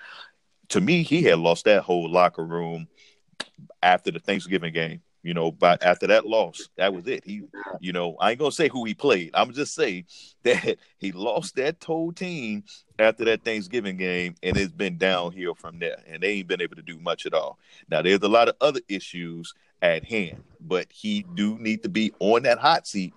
to 0.68 0.80
me, 0.80 1.02
he 1.02 1.22
had 1.22 1.38
lost 1.38 1.64
that 1.64 1.82
whole 1.82 2.08
locker 2.10 2.44
room 2.44 2.88
after 3.82 4.10
the 4.10 4.18
Thanksgiving 4.20 4.72
game. 4.72 5.02
You 5.22 5.34
know, 5.34 5.52
but 5.52 5.82
after 5.82 6.06
that 6.06 6.26
loss, 6.26 6.68
that 6.76 6.94
was 6.94 7.06
it. 7.06 7.24
He, 7.24 7.42
you 7.78 7.92
know, 7.92 8.16
I 8.20 8.30
ain't 8.30 8.38
gonna 8.38 8.52
say 8.52 8.68
who 8.68 8.84
he 8.84 8.94
played. 8.94 9.30
I'm 9.34 9.52
just 9.52 9.74
say 9.74 10.06
that 10.44 10.78
he 10.98 11.12
lost 11.12 11.56
that 11.56 11.82
whole 11.84 12.12
team 12.12 12.64
after 12.98 13.24
that 13.26 13.44
Thanksgiving 13.44 13.98
game, 13.98 14.34
and 14.42 14.56
it's 14.56 14.72
been 14.72 14.96
downhill 14.96 15.54
from 15.54 15.78
there. 15.78 16.02
And 16.08 16.22
they 16.22 16.32
ain't 16.32 16.48
been 16.48 16.62
able 16.62 16.76
to 16.76 16.82
do 16.82 16.98
much 16.98 17.26
at 17.26 17.34
all. 17.34 17.58
Now, 17.90 18.00
there's 18.02 18.22
a 18.22 18.28
lot 18.28 18.48
of 18.48 18.56
other 18.60 18.80
issues 18.88 19.52
at 19.82 20.04
hand, 20.04 20.42
but 20.60 20.86
he 20.90 21.26
do 21.34 21.58
need 21.58 21.82
to 21.82 21.88
be 21.88 22.12
on 22.18 22.42
that 22.44 22.58
hot 22.58 22.86
seat. 22.86 23.14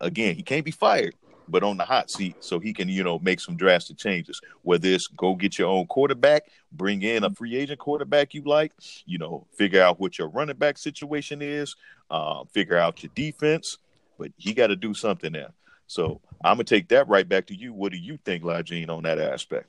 Again, 0.00 0.34
he 0.36 0.42
can't 0.42 0.64
be 0.64 0.70
fired, 0.70 1.14
but 1.48 1.62
on 1.62 1.76
the 1.76 1.84
hot 1.84 2.10
seat 2.10 2.36
so 2.40 2.58
he 2.58 2.72
can, 2.72 2.88
you 2.88 3.02
know, 3.02 3.18
make 3.18 3.40
some 3.40 3.56
drastic 3.56 3.96
changes. 3.96 4.40
Whether 4.62 4.88
it's 4.88 5.06
go 5.06 5.34
get 5.34 5.58
your 5.58 5.68
own 5.68 5.86
quarterback, 5.86 6.44
bring 6.72 7.02
in 7.02 7.24
a 7.24 7.30
free 7.30 7.56
agent 7.56 7.78
quarterback 7.78 8.34
you 8.34 8.42
like, 8.42 8.72
you 9.06 9.18
know, 9.18 9.46
figure 9.56 9.82
out 9.82 10.00
what 10.00 10.18
your 10.18 10.28
running 10.28 10.56
back 10.56 10.78
situation 10.78 11.42
is, 11.42 11.74
uh, 12.10 12.44
figure 12.52 12.76
out 12.76 13.02
your 13.02 13.12
defense, 13.14 13.78
but 14.18 14.30
he 14.36 14.52
got 14.52 14.68
to 14.68 14.76
do 14.76 14.94
something 14.94 15.32
there. 15.32 15.52
So 15.86 16.20
I'm 16.44 16.56
gonna 16.56 16.64
take 16.64 16.88
that 16.88 17.08
right 17.08 17.28
back 17.28 17.46
to 17.46 17.54
you. 17.54 17.72
What 17.72 17.92
do 17.92 17.98
you 17.98 18.18
think, 18.24 18.44
Lajine, 18.44 18.90
on 18.90 19.04
that 19.04 19.18
aspect? 19.18 19.68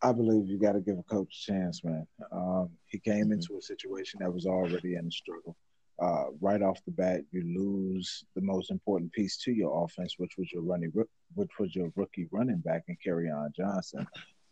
I 0.00 0.12
believe 0.12 0.48
you 0.48 0.58
got 0.58 0.72
to 0.72 0.80
give 0.80 0.96
a 0.96 1.02
coach 1.02 1.42
a 1.48 1.52
chance, 1.52 1.82
man. 1.82 2.06
Um, 2.30 2.70
he 2.86 3.00
came 3.00 3.24
mm-hmm. 3.24 3.32
into 3.32 3.56
a 3.58 3.62
situation 3.62 4.20
that 4.20 4.32
was 4.32 4.46
already 4.46 4.94
in 4.94 5.08
a 5.08 5.10
struggle 5.10 5.56
uh, 6.00 6.26
right 6.40 6.62
off 6.62 6.84
the 6.84 6.92
bat, 6.92 7.22
you 7.32 7.42
lose 7.42 8.24
the 8.34 8.40
most 8.40 8.70
important 8.70 9.12
piece 9.12 9.36
to 9.38 9.52
your 9.52 9.84
offense, 9.84 10.14
which 10.18 10.36
was 10.38 10.52
your 10.52 10.62
running, 10.62 10.92
which 11.34 11.50
was 11.58 11.74
your 11.74 11.92
rookie 11.96 12.28
running 12.30 12.58
back 12.58 12.84
in 12.88 12.96
Kerryon 13.04 13.54
Johnson. 13.54 14.06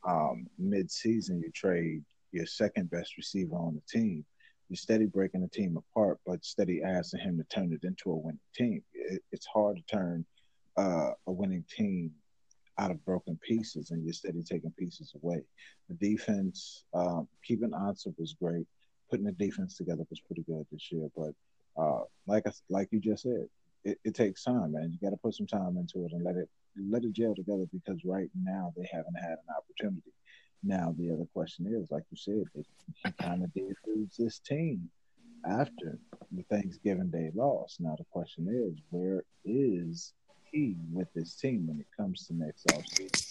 Um, 0.07 0.47
mid-season, 0.59 1.41
you 1.41 1.51
trade 1.53 2.05
your 2.33 2.47
second 2.47 2.91
best 2.91 3.17
receiver 3.17 3.55
on 3.57 3.75
the 3.75 3.99
team. 3.99 4.25
You're 4.69 4.77
steady 4.77 5.07
breaking 5.07 5.43
the 5.43 5.49
team 5.49 5.77
apart, 5.77 6.19
but 6.27 6.45
steady 6.45 6.83
asking 6.83 7.21
him 7.21 7.39
to 7.39 7.45
turn 7.45 7.73
it 7.73 7.87
into 7.87 8.11
a 8.11 8.17
winning 8.17 8.41
team. 8.55 8.83
It, 8.93 9.23
it's 9.31 9.47
hard 9.47 9.77
to 9.77 9.97
turn 9.97 10.25
uh, 10.77 11.13
a 11.27 11.33
winning 11.33 11.65
team 11.71 12.11
out 12.79 12.91
of 12.91 13.05
broken 13.05 13.39
pieces, 13.47 13.91
and 13.91 14.05
you're 14.05 14.13
steady 14.13 14.43
taking 14.43 14.73
pieces 14.73 15.15
away. 15.23 15.43
The 15.89 15.95
defense, 15.95 16.85
um, 16.93 17.29
keeping 17.47 17.71
Ansah 17.71 18.15
was 18.19 18.35
great 18.35 18.67
putting 19.11 19.27
the 19.27 19.33
defense 19.33 19.77
together 19.77 20.05
was 20.11 20.21
pretty 20.21 20.43
good 20.43 20.67
this 20.71 20.91
year. 20.91 21.09
But 21.17 21.33
uh, 21.81 22.01
like 22.27 22.47
I, 22.47 22.53
like 22.69 22.89
you 22.91 23.01
just 23.01 23.23
said, 23.23 23.47
it, 23.85 23.99
it 24.05 24.15
takes 24.15 24.45
time, 24.45 24.73
man. 24.73 24.93
You 24.93 25.09
got 25.09 25.15
to 25.15 25.21
put 25.23 25.35
some 25.35 25.47
time 25.47 25.77
into 25.77 26.07
it 26.07 26.13
and 26.13 26.25
let 26.25 26.37
it 26.37 26.49
let 26.91 27.05
it 27.05 27.13
gel 27.13 27.35
together 27.35 27.65
because 27.73 28.05
right 28.05 28.29
now 28.43 28.73
they 28.77 28.89
haven't 28.93 29.15
had 29.15 29.33
an 29.33 29.55
opportunity. 29.57 30.13
Now 30.63 30.95
the 30.99 31.13
other 31.13 31.27
question 31.33 31.67
is, 31.67 31.91
like 31.91 32.03
you 32.11 32.17
said, 32.17 32.65
he 33.05 33.13
kind 33.13 33.45
of 33.45 33.53
did 33.55 33.75
lose 33.87 34.17
this 34.19 34.39
team 34.41 34.91
after 35.49 35.99
the 36.33 36.43
Thanksgiving 36.51 37.11
Day 37.11 37.31
loss. 37.35 37.77
Now 37.79 37.95
the 37.97 38.05
question 38.11 38.49
is, 38.49 38.83
where 38.91 39.23
is 39.45 40.13
he 40.51 40.77
with 40.93 41.09
this 41.15 41.35
team 41.35 41.67
when 41.67 41.81
it 41.81 41.87
comes 41.97 42.27
to 42.27 42.35
next 42.35 42.67
offseason? 42.67 43.23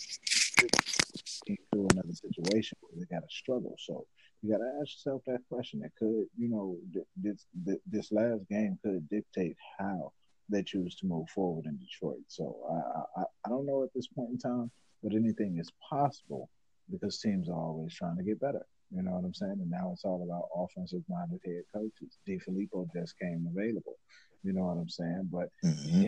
Into 1.48 1.88
another 1.92 2.14
situation 2.14 2.78
where 2.82 3.00
they 3.00 3.14
got 3.14 3.28
to 3.28 3.36
struggle. 3.36 3.76
So 3.78 4.06
you 4.42 4.52
got 4.52 4.60
to 4.60 4.72
ask 4.82 4.94
yourself 4.94 5.22
that 5.28 5.42
question. 5.50 5.80
That 5.82 5.96
could, 5.98 6.26
you 6.38 6.50
know, 6.50 6.78
this 7.16 7.46
this 7.88 8.12
last 8.12 8.48
game 8.50 8.78
could 8.84 9.08
dictate 9.10 9.56
how 9.80 10.12
they 10.50 10.64
choose 10.64 10.96
to 10.96 11.08
move 11.08 11.30
forward 11.30 11.66
in 11.66 11.78
Detroit. 11.78 12.24
So 12.28 12.56
I, 12.70 13.22
I 13.22 13.24
I 13.46 13.50
don't 13.50 13.66
know 13.66 13.84
at 13.84 13.94
this 13.96 14.08
point 14.08 14.32
in 14.32 14.38
time, 14.38 14.72
but 15.02 15.14
anything 15.14 15.58
is 15.60 15.72
possible 15.90 16.50
because 16.92 17.20
teams 17.20 17.50
are 17.50 17.54
always 17.54 17.94
trying 17.96 18.18
to 18.18 18.24
get 18.24 18.40
better. 18.40 18.66
You 18.92 19.02
know 19.02 19.12
what 19.12 19.26
I'm 19.26 19.34
saying? 19.34 19.58
And 19.60 19.72
now 19.72 19.92
it's 19.94 20.06
all 20.06 20.24
about 20.24 20.50
offensive 20.64 21.04
minded 21.10 21.40
head 21.44 21.64
coaches. 21.74 22.18
DeFilippo 22.28 22.88
just 22.94 23.18
came 23.20 23.48
available. 23.50 23.98
You 24.44 24.54
know 24.54 24.66
what 24.66 24.78
I'm 24.78 24.90
saying? 24.90 25.30
But 25.32 25.50
mm-hmm. 25.66 26.06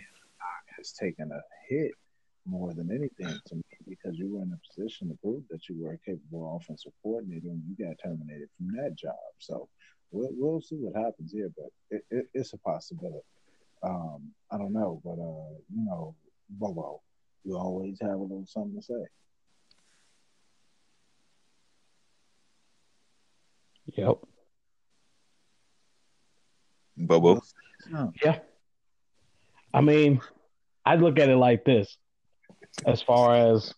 has 0.76 0.92
taken 0.92 1.30
a 1.32 1.40
hit 1.68 1.92
more 2.48 2.72
than 2.72 2.90
anything 2.90 3.38
to 3.46 3.54
me 3.54 3.62
because 3.86 4.18
you 4.18 4.34
were 4.34 4.42
in 4.42 4.52
a 4.52 4.66
position 4.66 5.08
to 5.08 5.14
prove 5.22 5.42
that 5.50 5.68
you 5.68 5.76
were 5.80 5.92
a 5.92 5.98
capable 5.98 6.56
offensive 6.56 6.92
coordinator 7.02 7.48
and 7.48 7.62
you 7.68 7.86
got 7.86 7.96
terminated 8.02 8.48
from 8.56 8.74
that 8.76 8.94
job. 8.96 9.14
So 9.38 9.68
we'll, 10.10 10.30
we'll 10.32 10.60
see 10.60 10.76
what 10.76 10.96
happens 11.00 11.32
here, 11.32 11.50
but 11.56 11.70
it, 11.90 12.04
it, 12.10 12.26
it's 12.34 12.52
a 12.52 12.58
possibility. 12.58 13.26
Um, 13.82 14.30
I 14.50 14.58
don't 14.58 14.72
know, 14.72 15.00
but 15.04 15.12
uh, 15.12 15.58
you 15.74 15.84
know, 15.84 16.14
Bobo, 16.50 17.00
you 17.44 17.56
always 17.56 17.98
have 18.00 18.18
a 18.18 18.22
little 18.22 18.44
something 18.46 18.76
to 18.76 18.82
say. 18.82 19.04
Yep. 23.96 24.18
Bobo. 26.96 27.40
Yeah. 28.22 28.38
I 29.72 29.80
mean, 29.80 30.20
I 30.84 30.96
look 30.96 31.18
at 31.18 31.28
it 31.28 31.36
like 31.36 31.64
this 31.64 31.96
as 32.86 33.02
far 33.02 33.54
as 33.54 33.74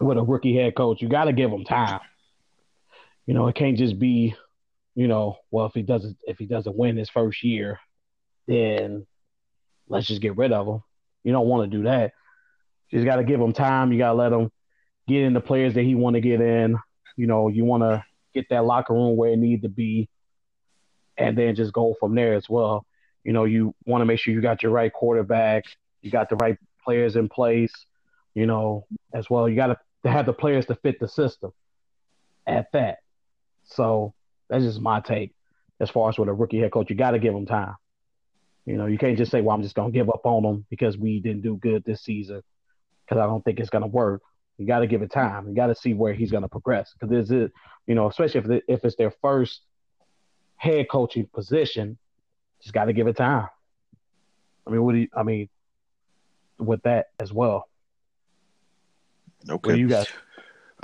with 0.00 0.18
a 0.18 0.22
rookie 0.22 0.56
head 0.56 0.74
coach. 0.74 1.02
You 1.02 1.08
got 1.08 1.24
to 1.24 1.32
give 1.32 1.50
him 1.50 1.64
time. 1.64 2.00
You 3.26 3.34
know, 3.34 3.48
it 3.48 3.54
can't 3.54 3.76
just 3.76 3.98
be, 3.98 4.34
you 4.94 5.08
know, 5.08 5.38
well 5.50 5.66
if 5.66 5.72
he 5.74 5.82
doesn't 5.82 6.16
if 6.26 6.38
he 6.38 6.46
doesn't 6.46 6.76
win 6.76 6.96
his 6.96 7.10
first 7.10 7.42
year, 7.42 7.80
then 8.46 9.06
let's 9.88 10.06
just 10.06 10.22
get 10.22 10.36
rid 10.36 10.52
of 10.52 10.66
him. 10.66 10.82
You 11.24 11.32
don't 11.32 11.48
want 11.48 11.70
to 11.70 11.76
do 11.76 11.84
that. 11.84 12.12
You 12.90 12.98
just 12.98 13.06
got 13.06 13.16
to 13.16 13.24
give 13.24 13.40
him 13.40 13.52
time. 13.52 13.92
You 13.92 13.98
got 13.98 14.10
to 14.10 14.14
let 14.14 14.32
him 14.32 14.50
get 15.08 15.22
in 15.22 15.32
the 15.32 15.40
players 15.40 15.74
that 15.74 15.82
he 15.82 15.94
want 15.94 16.14
to 16.14 16.20
get 16.20 16.40
in. 16.40 16.76
You 17.16 17.26
know, 17.26 17.48
you 17.48 17.64
want 17.64 17.82
to 17.82 18.04
get 18.34 18.48
that 18.50 18.64
locker 18.64 18.92
room 18.94 19.16
where 19.16 19.30
it 19.30 19.38
needs 19.38 19.62
to 19.62 19.68
be, 19.68 20.08
and 21.16 21.36
then 21.36 21.54
just 21.54 21.72
go 21.72 21.96
from 21.98 22.14
there 22.14 22.34
as 22.34 22.48
well. 22.48 22.86
You 23.24 23.32
know, 23.32 23.44
you 23.44 23.74
want 23.84 24.02
to 24.02 24.06
make 24.06 24.20
sure 24.20 24.32
you 24.32 24.40
got 24.40 24.62
your 24.62 24.70
right 24.70 24.92
quarterback, 24.92 25.64
you 26.00 26.10
got 26.10 26.28
the 26.28 26.36
right 26.36 26.58
players 26.86 27.16
in 27.16 27.28
place, 27.28 27.72
you 28.34 28.46
know, 28.46 28.86
as 29.12 29.28
well. 29.28 29.48
You 29.48 29.56
got 29.56 29.66
to, 29.68 29.78
have 30.04 30.26
the 30.26 30.32
players 30.32 30.66
to 30.66 30.76
fit 30.76 31.00
the 31.00 31.08
system 31.08 31.50
at 32.46 32.70
that. 32.72 32.98
So 33.64 34.14
that's 34.48 34.62
just 34.62 34.80
my 34.80 35.00
take 35.00 35.34
as 35.80 35.90
far 35.90 36.08
as 36.08 36.16
with 36.16 36.28
a 36.28 36.32
rookie 36.32 36.60
head 36.60 36.70
coach. 36.70 36.88
You 36.88 36.94
got 36.94 37.10
to 37.10 37.18
give 37.18 37.34
them 37.34 37.44
time. 37.44 37.74
You 38.66 38.76
know, 38.76 38.86
you 38.86 38.98
can't 38.98 39.18
just 39.18 39.32
say, 39.32 39.40
well, 39.40 39.56
I'm 39.56 39.64
just 39.64 39.74
going 39.74 39.90
to 39.90 39.98
give 39.98 40.08
up 40.08 40.20
on 40.24 40.44
them 40.44 40.64
because 40.70 40.96
we 40.96 41.18
didn't 41.18 41.42
do 41.42 41.56
good 41.56 41.82
this 41.84 42.02
season 42.02 42.40
because 43.04 43.20
I 43.20 43.26
don't 43.26 43.44
think 43.44 43.58
it's 43.58 43.70
going 43.70 43.82
to 43.82 43.88
work. 43.88 44.22
You 44.58 44.66
got 44.66 44.78
to 44.78 44.86
give 44.86 45.02
it 45.02 45.10
time. 45.10 45.48
You 45.48 45.54
got 45.56 45.66
to 45.66 45.74
see 45.74 45.92
where 45.92 46.14
he's 46.14 46.30
going 46.30 46.44
to 46.44 46.48
progress 46.48 46.94
because 46.98 47.28
is 47.28 47.50
you 47.88 47.94
know, 47.96 48.08
especially 48.08 48.40
if, 48.40 48.62
if 48.68 48.84
it's 48.84 48.96
their 48.96 49.12
first 49.22 49.60
head 50.54 50.86
coaching 50.88 51.28
position, 51.32 51.98
just 52.62 52.72
got 52.72 52.84
to 52.84 52.92
give 52.92 53.08
it 53.08 53.16
time. 53.16 53.48
I 54.66 54.70
mean, 54.70 54.82
what 54.84 54.92
do 54.92 54.98
you, 54.98 55.08
I 55.16 55.24
mean, 55.24 55.48
with 56.58 56.82
that 56.82 57.10
as 57.20 57.32
well. 57.32 57.68
Okay. 59.48 59.76
You 59.76 59.88
got? 59.88 60.10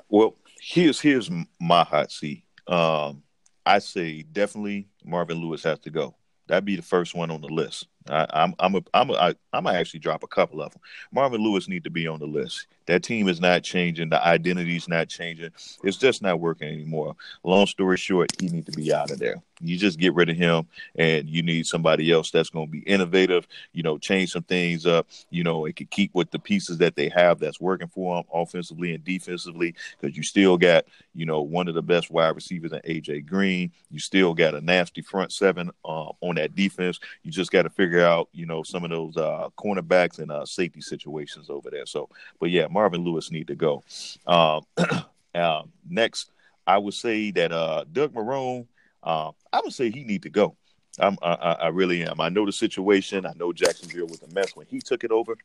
Well, 0.09 0.37
here's 0.61 1.01
here's 1.01 1.31
my 1.61 1.85
hot 1.85 2.13
seat. 2.13 2.45
Um, 2.67 3.23
I 3.65 3.79
say 3.79 4.23
definitely 4.23 4.89
Marvin 5.05 5.39
Lewis 5.39 5.63
has 5.65 5.79
to 5.81 5.91
go. 5.91 6.15
That'd 6.49 6.65
be 6.65 6.77
the 6.77 6.83
first 6.83 7.15
one 7.15 7.31
on 7.31 7.41
the 7.41 7.49
list. 7.49 7.87
I, 8.09 8.27
I'm 8.31 8.55
I'm 8.59 8.75
a, 8.77 8.83
I'm 8.95 9.11
a, 9.11 9.15
I, 9.15 9.29
I'm 9.53 9.65
gonna 9.65 9.79
actually 9.79 10.01
drop 10.01 10.23
a 10.23 10.29
couple 10.29 10.61
of 10.61 10.73
them. 10.73 10.83
Marvin 11.13 11.41
Lewis 11.41 11.69
need 11.69 11.85
to 11.85 11.91
be 11.91 12.07
on 12.07 12.19
the 12.19 12.27
list. 12.27 12.67
That 12.87 13.03
team 13.03 13.29
is 13.29 13.41
not 13.41 13.63
changing. 13.63 14.11
The 14.11 14.25
identity 14.25 14.77
is 14.77 14.89
not 14.89 15.09
changing. 15.09 15.51
It's 15.83 15.97
just 15.97 16.23
not 16.23 16.41
working 16.41 16.69
anymore. 16.69 17.17
Long 17.45 17.67
story 17.67 17.97
short, 17.97 18.31
he 18.41 18.49
need 18.49 18.67
to 18.67 18.73
be 18.73 18.93
out 18.93 19.11
of 19.11 19.19
there. 19.19 19.43
You 19.63 19.79
just 19.79 19.99
get 19.99 20.15
rid 20.15 20.29
of 20.29 20.37
him, 20.37 20.67
and 20.97 21.29
you 21.29 21.43
need 21.43 21.67
somebody 21.67 22.11
else 22.11 22.31
that's 22.31 22.51
going 22.51 22.67
to 22.67 22.71
be 22.71 22.81
innovative. 22.81 23.47
You 23.73 23.85
know, 23.85 23.97
change 23.97 24.33
some 24.33 24.43
things 24.43 24.87
up. 24.87 25.07
You 25.31 25.45
know, 25.45 25.67
it 25.67 25.77
could 25.77 25.91
keep 25.91 26.13
with 26.15 26.31
the 26.33 26.39
pieces 26.39 26.79
that 26.79 26.97
they 26.97 27.09
have 27.11 27.39
that's 27.39 27.61
working 27.61 27.87
for 27.87 28.17
them 28.17 28.25
offensively 28.35 28.95
and 28.95 29.05
defensively. 29.05 29.75
Because 30.01 30.17
you 30.17 30.25
still 30.25 30.59
got, 30.59 30.87
you 31.15 31.27
know, 31.27 31.43
one 31.43 31.69
of 31.69 31.75
the 31.75 31.83
best 31.83 32.11
wide 32.11 32.35
receivers 32.35 32.73
in 32.73 32.81
AJ 32.81 33.27
Green. 33.27 33.71
You 33.91 34.01
still 34.01 34.35
got 34.35 34.55
a 34.55 34.61
nasty 34.61 35.01
front 35.01 35.31
seven 35.31 35.71
uh, 35.85 36.11
on 36.21 36.35
that 36.37 36.57
defense. 36.57 36.99
You 37.23 37.31
just 37.31 37.53
got 37.53 37.63
to 37.63 37.71
figure 37.71 38.05
out, 38.05 38.29
you 38.33 38.47
know, 38.47 38.65
some 38.65 38.83
of 38.83 38.91
those 38.91 39.17
uh, 39.17 39.49
cornerbacks 39.57 40.19
and 40.19 40.33
uh, 40.33 40.45
safety 40.45 40.81
situations 40.81 41.51
over 41.51 41.71
there. 41.71 41.87
So, 41.87 42.09
but 42.41 42.51
yeah, 42.51 42.67
Marvin 42.73 43.05
Lewis 43.05 43.31
need 43.31 43.49
to 43.49 43.55
go. 43.55 43.83
Um, 44.27 44.63
Uh, 45.35 45.63
next, 45.89 46.31
I 46.67 46.79
would 46.79 46.95
say 46.95 47.31
that 47.33 47.53
uh, 47.53 47.85
Doug 47.91 48.15
Marrone, 48.15 48.67
uh, 49.03 49.33
I 49.53 49.61
would 49.63 49.73
say 49.73 49.91
he 49.91 50.05
need 50.05 50.23
to 50.23 50.31
go. 50.31 50.57
I'm, 50.99 51.17
I, 51.23 51.33
I 51.35 51.69
really 51.69 52.05
am. 52.05 52.21
I 52.21 52.29
know 52.29 52.45
the 52.45 52.53
situation. 52.53 53.25
I 53.25 53.33
know 53.37 53.53
Jacksonville 53.53 54.07
was 54.07 54.23
a 54.23 54.35
mess 54.35 54.55
when 54.55 54.67
he 54.67 54.79
took 54.79 55.05
it 55.05 55.11
over. 55.11 55.37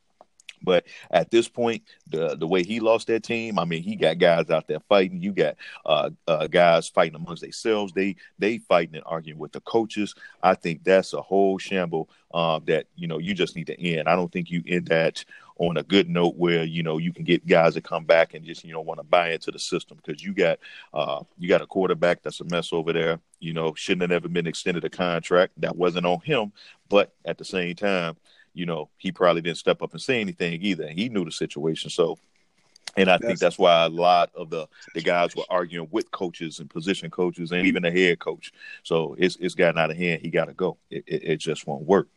But 0.62 0.86
at 1.12 1.30
this 1.30 1.48
point, 1.48 1.84
the 2.10 2.36
the 2.36 2.48
way 2.48 2.64
he 2.64 2.80
lost 2.80 3.08
that 3.08 3.22
team, 3.24 3.60
I 3.60 3.66
mean, 3.66 3.84
he 3.84 3.96
got 3.96 4.18
guys 4.18 4.50
out 4.50 4.68
there 4.68 4.80
fighting. 4.80 5.22
You 5.22 5.32
got 5.32 5.56
uh, 5.86 6.10
uh, 6.28 6.48
guys 6.48 6.90
fighting 6.90 7.16
amongst 7.16 7.44
themselves. 7.44 7.94
They 7.94 8.16
they 8.40 8.58
fighting 8.58 8.96
and 8.96 9.04
arguing 9.06 9.40
with 9.40 9.52
the 9.52 9.62
coaches. 9.62 10.16
I 10.42 10.56
think 10.56 10.84
that's 10.84 11.14
a 11.14 11.22
whole 11.22 11.60
shamble 11.60 12.10
uh, 12.34 12.60
that 12.66 12.88
you 12.96 13.08
know 13.08 13.20
you 13.20 13.36
just 13.36 13.56
need 13.56 13.68
to 13.68 13.80
end. 13.80 14.10
I 14.10 14.16
don't 14.16 14.32
think 14.32 14.50
you 14.50 14.64
end 14.68 14.88
that 14.88 15.24
on 15.60 15.78
a 15.78 15.84
good 15.84 16.10
note 16.10 16.36
where 16.36 16.64
you 16.64 16.84
know 16.84 16.98
you 16.98 17.14
can 17.14 17.24
get 17.24 17.46
guys 17.48 17.74
to 17.74 17.82
come 17.82 18.06
back 18.06 18.34
and 18.34 18.46
just 18.46 18.64
you 18.64 18.74
know 18.74 18.82
want 18.82 19.00
to 19.00 19.04
buy 19.04 19.32
into 19.32 19.52
the 19.52 19.60
system 19.60 19.98
because 20.04 20.24
you 20.24 20.34
got 20.34 20.60
uh, 20.94 21.24
you 21.38 21.48
got 21.48 21.62
a 21.62 21.68
quarterback 21.68 22.22
that's 22.22 22.42
a 22.42 22.46
mess 22.46 22.74
over 22.74 22.94
there. 22.94 23.20
You 23.40 23.54
know, 23.54 23.74
shouldn't 23.76 24.02
have 24.02 24.12
ever 24.12 24.30
been 24.30 24.48
extended 24.48 24.84
a 24.86 24.90
contract. 24.90 25.54
That 25.58 25.76
wasn't 25.76 26.06
on 26.06 26.22
him, 26.22 26.52
but 26.90 27.14
at 27.26 27.38
the 27.38 27.46
same 27.46 27.76
time 27.76 28.18
you 28.58 28.66
know, 28.66 28.90
he 28.98 29.12
probably 29.12 29.42
didn't 29.42 29.60
step 29.60 29.84
up 29.84 29.94
and 29.94 30.02
say 30.02 30.20
anything 30.20 30.62
either. 30.64 30.88
He 30.90 31.10
knew 31.10 31.24
the 31.24 31.32
situation. 31.32 31.92
So, 31.92 32.18
and 32.96 33.08
I 33.08 33.20
think 33.20 33.38
that's 33.38 33.60
why 33.60 33.86
a 33.86 33.90
lot 33.90 34.32
of 34.34 34.50
the, 34.50 34.68
the 34.96 35.02
guys 35.02 35.36
were 35.36 35.44
arguing 35.48 35.88
with 35.92 36.10
coaches 36.10 36.60
and 36.60 36.68
position 36.68 37.12
coaches 37.12 37.52
and 37.52 37.68
even 37.68 37.84
the 37.84 37.92
head 37.92 38.18
coach. 38.18 38.52
So 38.82 39.16
it's, 39.20 39.36
it's 39.36 39.54
gotten 39.54 39.78
out 39.78 39.92
of 39.92 39.98
hand. 39.98 40.22
He 40.24 40.32
got 40.32 40.46
to 40.46 40.54
go. 40.54 40.78
It, 40.90 41.04
it, 41.06 41.24
it, 41.24 41.38
just 41.38 41.68
won't 41.68 41.86
work. 41.86 42.08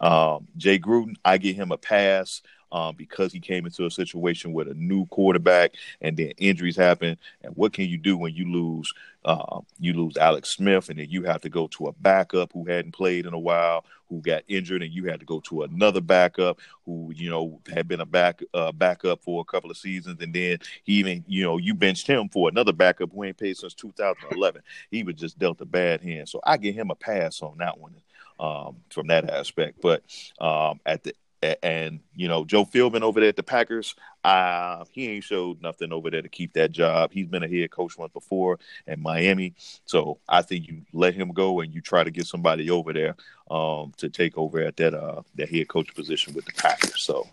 Um, 0.00 0.48
Jay 0.56 0.80
Gruden, 0.80 1.14
I 1.24 1.38
give 1.38 1.54
him 1.54 1.70
a 1.70 1.78
pass 1.78 2.42
um, 2.74 2.96
because 2.96 3.32
he 3.32 3.38
came 3.38 3.64
into 3.64 3.86
a 3.86 3.90
situation 3.90 4.52
with 4.52 4.66
a 4.68 4.74
new 4.74 5.06
quarterback 5.06 5.76
and 6.00 6.16
then 6.16 6.32
injuries 6.38 6.76
happen. 6.76 7.16
And 7.42 7.56
what 7.56 7.72
can 7.72 7.86
you 7.88 7.96
do 7.96 8.18
when 8.18 8.34
you 8.34 8.50
lose? 8.50 8.92
Uh, 9.24 9.60
you 9.80 9.94
lose 9.94 10.18
Alex 10.18 10.50
Smith, 10.50 10.90
and 10.90 10.98
then 10.98 11.08
you 11.08 11.22
have 11.22 11.40
to 11.40 11.48
go 11.48 11.66
to 11.68 11.86
a 11.86 11.92
backup 11.92 12.52
who 12.52 12.66
hadn't 12.66 12.92
played 12.92 13.24
in 13.24 13.32
a 13.32 13.38
while, 13.38 13.86
who 14.10 14.20
got 14.20 14.42
injured, 14.48 14.82
and 14.82 14.92
you 14.92 15.04
had 15.04 15.18
to 15.18 15.24
go 15.24 15.40
to 15.40 15.62
another 15.62 16.02
backup 16.02 16.58
who 16.84 17.10
you 17.16 17.30
know 17.30 17.58
had 17.72 17.88
been 17.88 18.02
a 18.02 18.06
back 18.06 18.42
uh, 18.52 18.70
backup 18.70 19.22
for 19.22 19.40
a 19.40 19.44
couple 19.44 19.70
of 19.70 19.78
seasons, 19.78 20.20
and 20.20 20.34
then 20.34 20.58
he 20.82 20.94
even 20.94 21.24
you 21.26 21.42
know 21.42 21.56
you 21.56 21.72
benched 21.72 22.06
him 22.06 22.28
for 22.28 22.50
another 22.50 22.72
backup 22.72 23.10
who 23.14 23.24
ain't 23.24 23.38
played 23.38 23.56
since 23.56 23.72
2011. 23.72 24.60
he 24.90 25.02
was 25.02 25.14
just 25.14 25.38
dealt 25.38 25.58
a 25.62 25.64
bad 25.64 26.02
hand, 26.02 26.28
so 26.28 26.40
I 26.44 26.58
give 26.58 26.74
him 26.74 26.90
a 26.90 26.94
pass 26.94 27.40
on 27.40 27.56
that 27.58 27.78
one 27.78 27.94
um, 28.38 28.76
from 28.90 29.06
that 29.06 29.30
aspect. 29.30 29.80
But 29.80 30.02
um, 30.38 30.80
at 30.84 31.02
the 31.04 31.14
and 31.62 32.00
you 32.14 32.28
know 32.28 32.44
Joe 32.44 32.64
Philbin 32.64 33.02
over 33.02 33.20
there 33.20 33.28
at 33.28 33.36
the 33.36 33.42
Packers, 33.42 33.94
uh, 34.24 34.84
he 34.90 35.08
ain't 35.08 35.24
showed 35.24 35.60
nothing 35.62 35.92
over 35.92 36.10
there 36.10 36.22
to 36.22 36.28
keep 36.28 36.52
that 36.54 36.72
job. 36.72 37.12
He's 37.12 37.26
been 37.26 37.42
a 37.42 37.48
head 37.48 37.70
coach 37.70 37.96
once 37.98 38.12
before 38.12 38.58
in 38.86 39.00
Miami, 39.00 39.54
so 39.84 40.18
I 40.28 40.42
think 40.42 40.68
you 40.68 40.82
let 40.92 41.14
him 41.14 41.32
go 41.32 41.60
and 41.60 41.74
you 41.74 41.80
try 41.80 42.04
to 42.04 42.10
get 42.10 42.26
somebody 42.26 42.70
over 42.70 42.92
there 42.92 43.16
um, 43.50 43.92
to 43.98 44.08
take 44.08 44.36
over 44.38 44.60
at 44.60 44.76
that 44.76 44.94
uh, 44.94 45.22
that 45.36 45.48
head 45.48 45.68
coach 45.68 45.94
position 45.94 46.34
with 46.34 46.44
the 46.44 46.52
Packers. 46.52 47.02
So, 47.02 47.26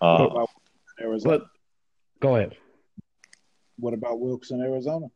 uh, 0.00 0.46
Arizona? 1.00 1.38
But, 1.38 1.48
go 2.20 2.36
ahead. 2.36 2.56
What 3.78 3.94
about 3.94 4.20
Wilks 4.20 4.50
in 4.50 4.60
Arizona? 4.60 5.06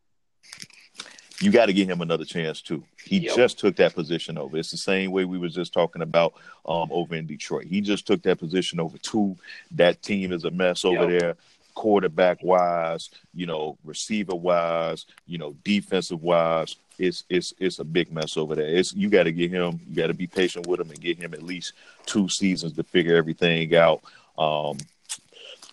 You 1.41 1.51
got 1.51 1.67
to 1.67 1.73
give 1.73 1.89
him 1.89 2.01
another 2.01 2.25
chance 2.25 2.61
too. 2.61 2.85
He 3.03 3.19
yep. 3.19 3.37
just 3.37 3.59
took 3.59 3.77
that 3.77 3.95
position 3.95 4.39
over. 4.39 4.57
It's 4.57 4.71
the 4.71 4.77
same 4.77 5.11
way 5.11 5.25
we 5.25 5.39
were 5.39 5.49
just 5.49 5.73
talking 5.73 6.03
about 6.03 6.35
um, 6.67 6.89
over 6.93 7.15
in 7.15 7.27
Detroit. 7.27 7.67
He 7.67 7.81
just 7.81 8.07
took 8.07 8.23
that 8.23 8.39
position 8.39 8.81
over 8.81 8.99
too. 8.99 9.37
That 9.73 10.03
team 10.03 10.33
is 10.33 10.45
a 10.45 10.51
mess 10.51 10.85
over 10.85 11.11
yep. 11.11 11.21
there, 11.21 11.37
quarterback 11.75 12.39
wise, 12.43 13.11
you 13.35 13.47
know, 13.47 13.77
receiver 13.85 14.35
wise, 14.35 15.07
you 15.27 15.39
know, 15.39 15.55
defensive 15.65 16.23
wise. 16.23 16.77
It's 16.99 17.25
it's 17.29 17.53
it's 17.59 17.81
a 17.81 17.85
big 17.85 18.13
mess 18.13 18.37
over 18.37 18.55
there. 18.55 18.69
It's 18.69 18.95
you 18.95 19.09
got 19.09 19.25
to 19.25 19.33
get 19.33 19.51
him. 19.51 19.81
You 19.89 19.97
got 19.97 20.07
to 20.07 20.15
be 20.15 20.29
patient 20.29 20.69
with 20.69 20.79
him 20.79 20.91
and 20.91 21.01
get 21.01 21.19
him 21.19 21.35
at 21.35 21.43
least 21.43 21.73
two 22.07 22.29
seasons 22.29 22.75
to 22.75 22.85
figure 22.85 23.17
everything 23.17 23.75
out. 23.75 24.03
Um, 24.39 24.79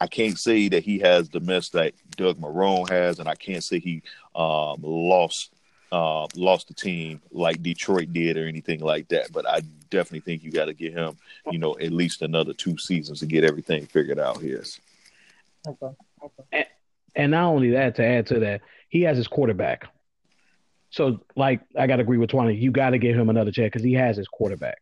I 0.02 0.08
can't 0.08 0.38
say 0.38 0.68
that 0.70 0.84
he 0.84 0.98
has 0.98 1.30
the 1.30 1.40
mess 1.40 1.70
that 1.70 1.94
Doug 2.18 2.40
Marrone 2.40 2.90
has, 2.90 3.20
and 3.20 3.30
I 3.30 3.36
can't 3.36 3.64
say 3.64 3.78
he 3.78 4.02
um, 4.34 4.80
lost 4.82 5.54
uh, 5.92 6.26
lost 6.36 6.70
the 6.70 6.74
team 6.74 7.22
like 7.32 7.62
Detroit 7.62 8.12
did 8.12 8.36
or 8.36 8.48
anything 8.48 8.80
like 8.80 9.10
that. 9.10 9.32
But 9.32 9.48
I 9.48 9.62
definitely 9.92 10.22
think 10.22 10.44
you 10.44 10.52
got 10.52 10.66
to 10.66 10.74
give 10.74 10.96
him, 10.96 11.18
you 11.52 11.60
know, 11.60 11.78
at 11.78 11.92
least 11.92 12.24
another 12.24 12.52
two 12.52 12.80
seasons 12.80 13.20
to 13.20 13.28
get 13.28 13.44
everything 13.44 13.86
figured 13.86 14.18
out 14.18 14.42
here. 14.42 14.64
Okay. 15.68 15.96
okay. 16.24 16.44
And, 16.52 16.66
and 17.16 17.32
not 17.32 17.50
only 17.50 17.70
that, 17.72 17.94
to 17.98 18.04
add 18.04 18.26
to 18.28 18.40
that, 18.40 18.62
he 18.90 19.04
has 19.04 19.18
his 19.18 19.28
quarterback. 19.28 19.86
So, 20.90 21.20
like, 21.36 21.62
I 21.78 21.86
got 21.86 21.98
to 21.98 22.02
agree 22.02 22.18
with 22.18 22.32
Twenty. 22.32 22.56
You 22.56 22.72
got 22.72 22.90
to 22.90 22.98
give 22.98 23.16
him 23.16 23.30
another 23.30 23.52
check 23.52 23.72
because 23.72 23.84
he 23.84 23.94
has 23.94 24.18
his 24.18 24.28
quarterback. 24.28 24.82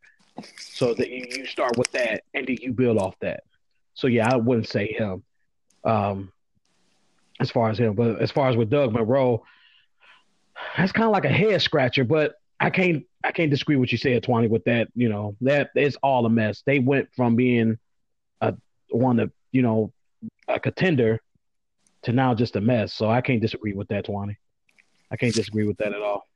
So 0.59 0.93
that 0.93 1.09
you, 1.09 1.26
you 1.30 1.45
start 1.45 1.78
with 1.78 1.91
that, 1.91 2.24
and 2.34 2.47
then 2.47 2.55
you 2.61 2.72
build 2.72 2.97
off 2.97 3.20
that. 3.20 3.43
So 4.00 4.08
yeah, 4.08 4.32
I 4.32 4.38
wouldn't 4.38 4.68
say 4.68 4.93
him. 4.93 5.24
Um, 5.84 6.32
as 7.41 7.52
far 7.52 7.70
as 7.70 7.78
him, 7.78 7.93
but 7.93 8.22
as 8.22 8.32
far 8.32 8.50
as 8.50 8.56
with 8.56 8.70
Doug 8.70 8.93
Marrone, 8.93 9.39
that's 10.78 10.91
kind 10.91 11.06
of 11.06 11.12
like 11.12 11.26
a 11.26 11.30
head 11.30 11.62
scratcher. 11.62 12.04
But 12.06 12.36
I 12.60 12.70
can't 12.70 13.06
I 13.24 13.32
can't 13.32 13.50
disagree 13.50 13.76
with 13.76 13.88
what 13.88 13.91
you 13.91 13.97
said, 13.97 14.24
Twani, 14.24 14.50
with 14.50 14.64
that. 14.66 14.88
You 14.95 15.10
know 15.10 15.36
that 15.41 15.72
it's 15.76 15.97
all 15.97 16.26
a 16.26 16.30
mess. 16.30 16.64
They 16.66 16.80
went 16.80 17.10
from 17.14 17.36
being 17.36 17.78
a 18.39 18.56
one 18.89 19.20
of 19.20 19.32
you 19.52 19.62
know 19.62 19.91
a 20.47 20.60
contender 20.60 21.20
to 22.04 22.14
now 22.14 22.34
just 22.34 22.56
a 22.56 22.62
mess. 22.62 22.93
So 22.93 23.10
I 23.10 23.20
can't 23.20 23.41
disagree 23.41 23.74
with 23.74 23.89
that, 23.89 24.06
Twani. 24.06 24.38
I 25.12 25.18
can't 25.18 25.34
disagree 25.34 25.66
with 25.66 25.78
that 25.78 25.93
at 25.93 26.02
all. 26.02 26.29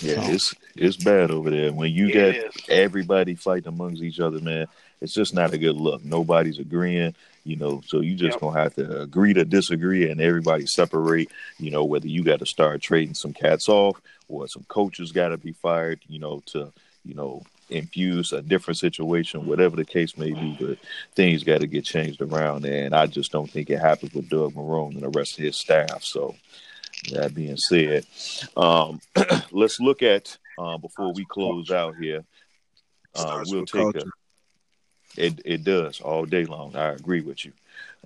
Yeah, 0.00 0.22
so. 0.26 0.32
it's 0.32 0.54
it's 0.76 0.96
bad 0.96 1.30
over 1.30 1.50
there. 1.50 1.72
When 1.72 1.90
you 1.90 2.12
get 2.12 2.52
everybody 2.68 3.34
fighting 3.34 3.68
amongst 3.68 4.02
each 4.02 4.20
other, 4.20 4.40
man, 4.40 4.66
it's 5.00 5.14
just 5.14 5.34
not 5.34 5.52
a 5.52 5.58
good 5.58 5.76
look. 5.76 6.04
Nobody's 6.04 6.58
agreeing, 6.58 7.14
you 7.44 7.56
know. 7.56 7.82
So 7.86 8.00
you 8.00 8.14
just 8.14 8.34
yep. 8.34 8.40
gonna 8.40 8.60
have 8.60 8.74
to 8.76 9.02
agree 9.02 9.34
to 9.34 9.44
disagree, 9.44 10.10
and 10.10 10.20
everybody 10.20 10.66
separate. 10.66 11.30
You 11.58 11.70
know, 11.70 11.84
whether 11.84 12.06
you 12.06 12.22
got 12.22 12.38
to 12.40 12.46
start 12.46 12.80
trading 12.82 13.14
some 13.14 13.32
cats 13.32 13.68
off, 13.68 14.00
or 14.28 14.46
some 14.46 14.64
coaches 14.68 15.12
got 15.12 15.28
to 15.28 15.38
be 15.38 15.52
fired. 15.52 16.00
You 16.06 16.18
know, 16.18 16.42
to 16.46 16.72
you 17.04 17.14
know 17.14 17.42
infuse 17.70 18.32
a 18.32 18.42
different 18.42 18.78
situation, 18.78 19.46
whatever 19.46 19.76
the 19.76 19.84
case 19.84 20.16
may 20.16 20.32
be. 20.32 20.56
But 20.60 20.78
things 21.14 21.42
got 21.42 21.60
to 21.62 21.66
get 21.66 21.84
changed 21.84 22.20
around, 22.20 22.64
and 22.64 22.94
I 22.94 23.06
just 23.06 23.32
don't 23.32 23.50
think 23.50 23.70
it 23.70 23.80
happens 23.80 24.14
with 24.14 24.28
Doug 24.28 24.54
Marrone 24.54 24.94
and 24.94 25.02
the 25.02 25.08
rest 25.08 25.38
of 25.38 25.44
his 25.44 25.58
staff. 25.58 26.04
So 26.04 26.36
that 27.10 27.34
being 27.34 27.56
said, 27.56 28.06
um, 28.56 29.00
let's 29.50 29.80
look 29.80 30.02
at 30.02 30.36
uh, 30.58 30.78
before 30.78 31.12
we 31.12 31.24
close 31.24 31.70
out 31.70 31.96
here. 31.96 32.24
Uh, 33.14 33.44
we'll 33.46 33.66
take 33.66 33.94
a, 33.96 34.04
it 35.16 35.40
it 35.44 35.64
does 35.64 36.00
all 36.00 36.24
day 36.24 36.44
long. 36.44 36.74
I 36.76 36.92
agree 36.92 37.20
with 37.20 37.44
you. 37.44 37.52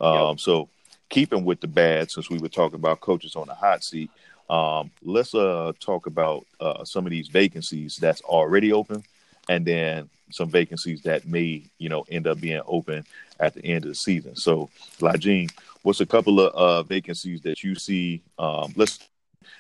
Um. 0.01 0.39
So 0.39 0.69
keeping 1.09 1.45
with 1.45 1.61
the 1.61 1.69
bad, 1.69 2.11
since 2.11 2.29
we 2.31 2.39
were 2.39 2.49
talking 2.49 2.77
about 2.77 3.01
coaches 3.01 3.37
on 3.37 3.47
the 3.47 3.55
hot 3.55 3.85
seat, 3.85 4.11
um, 4.49 4.91
let's 5.03 5.35
uh, 5.35 5.73
talk 5.81 6.07
about 6.07 6.47
uh, 6.61 6.85
some 6.85 7.07
of 7.07 7.11
these 7.11 7.29
vacancies 7.29 7.97
that's 7.97 8.21
already 8.23 8.73
open, 8.73 9.05
and 9.49 9.65
then 9.65 10.09
some 10.31 10.49
vacancies 10.49 11.03
that 11.03 11.27
may 11.27 11.63
you 11.79 11.89
know 11.89 12.05
end 12.11 12.27
up 12.27 12.41
being 12.41 12.63
open 12.67 13.05
at 13.41 13.55
the 13.55 13.65
end 13.65 13.85
of 13.85 13.91
the 13.91 13.95
season. 13.95 14.35
So, 14.37 14.69
Lajine, 14.99 15.51
what's 15.83 16.01
a 16.01 16.07
couple 16.07 16.41
of 16.41 16.55
uh, 16.55 16.83
vacancies 16.83 17.43
that 17.43 17.63
you 17.63 17.75
see? 17.75 18.23
Um, 18.39 18.73
let's 18.77 18.99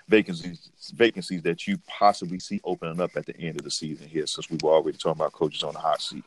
vacancies 0.09 0.70
vacancies 0.95 1.43
that 1.43 1.66
you 1.66 1.78
possibly 1.87 2.39
see 2.39 2.61
opening 2.64 3.01
up 3.01 3.16
at 3.16 3.26
the 3.26 3.39
end 3.39 3.59
of 3.59 3.64
the 3.64 3.70
season 3.70 4.09
here, 4.09 4.26
since 4.26 4.51
we 4.51 4.59
were 4.62 4.72
already 4.72 4.99
talking 4.99 5.20
about 5.20 5.32
coaches 5.32 5.62
on 5.62 5.72
the 5.72 5.78
hot 5.78 6.01
seat. 6.01 6.24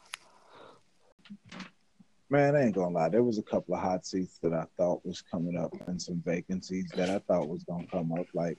Man, 2.31 2.55
I 2.55 2.65
ain't 2.65 2.75
gonna 2.75 2.93
lie. 2.93 3.09
There 3.09 3.23
was 3.23 3.39
a 3.39 3.43
couple 3.43 3.73
of 3.73 3.81
hot 3.81 4.05
seats 4.05 4.37
that 4.43 4.53
I 4.53 4.65
thought 4.77 5.05
was 5.05 5.21
coming 5.21 5.57
up, 5.57 5.73
and 5.87 5.99
some 5.99 6.21
vacancies 6.23 6.89
that 6.95 7.09
I 7.09 7.19
thought 7.19 7.49
was 7.49 7.63
gonna 7.63 7.87
come 7.87 8.11
up. 8.11 8.27
Like 8.33 8.57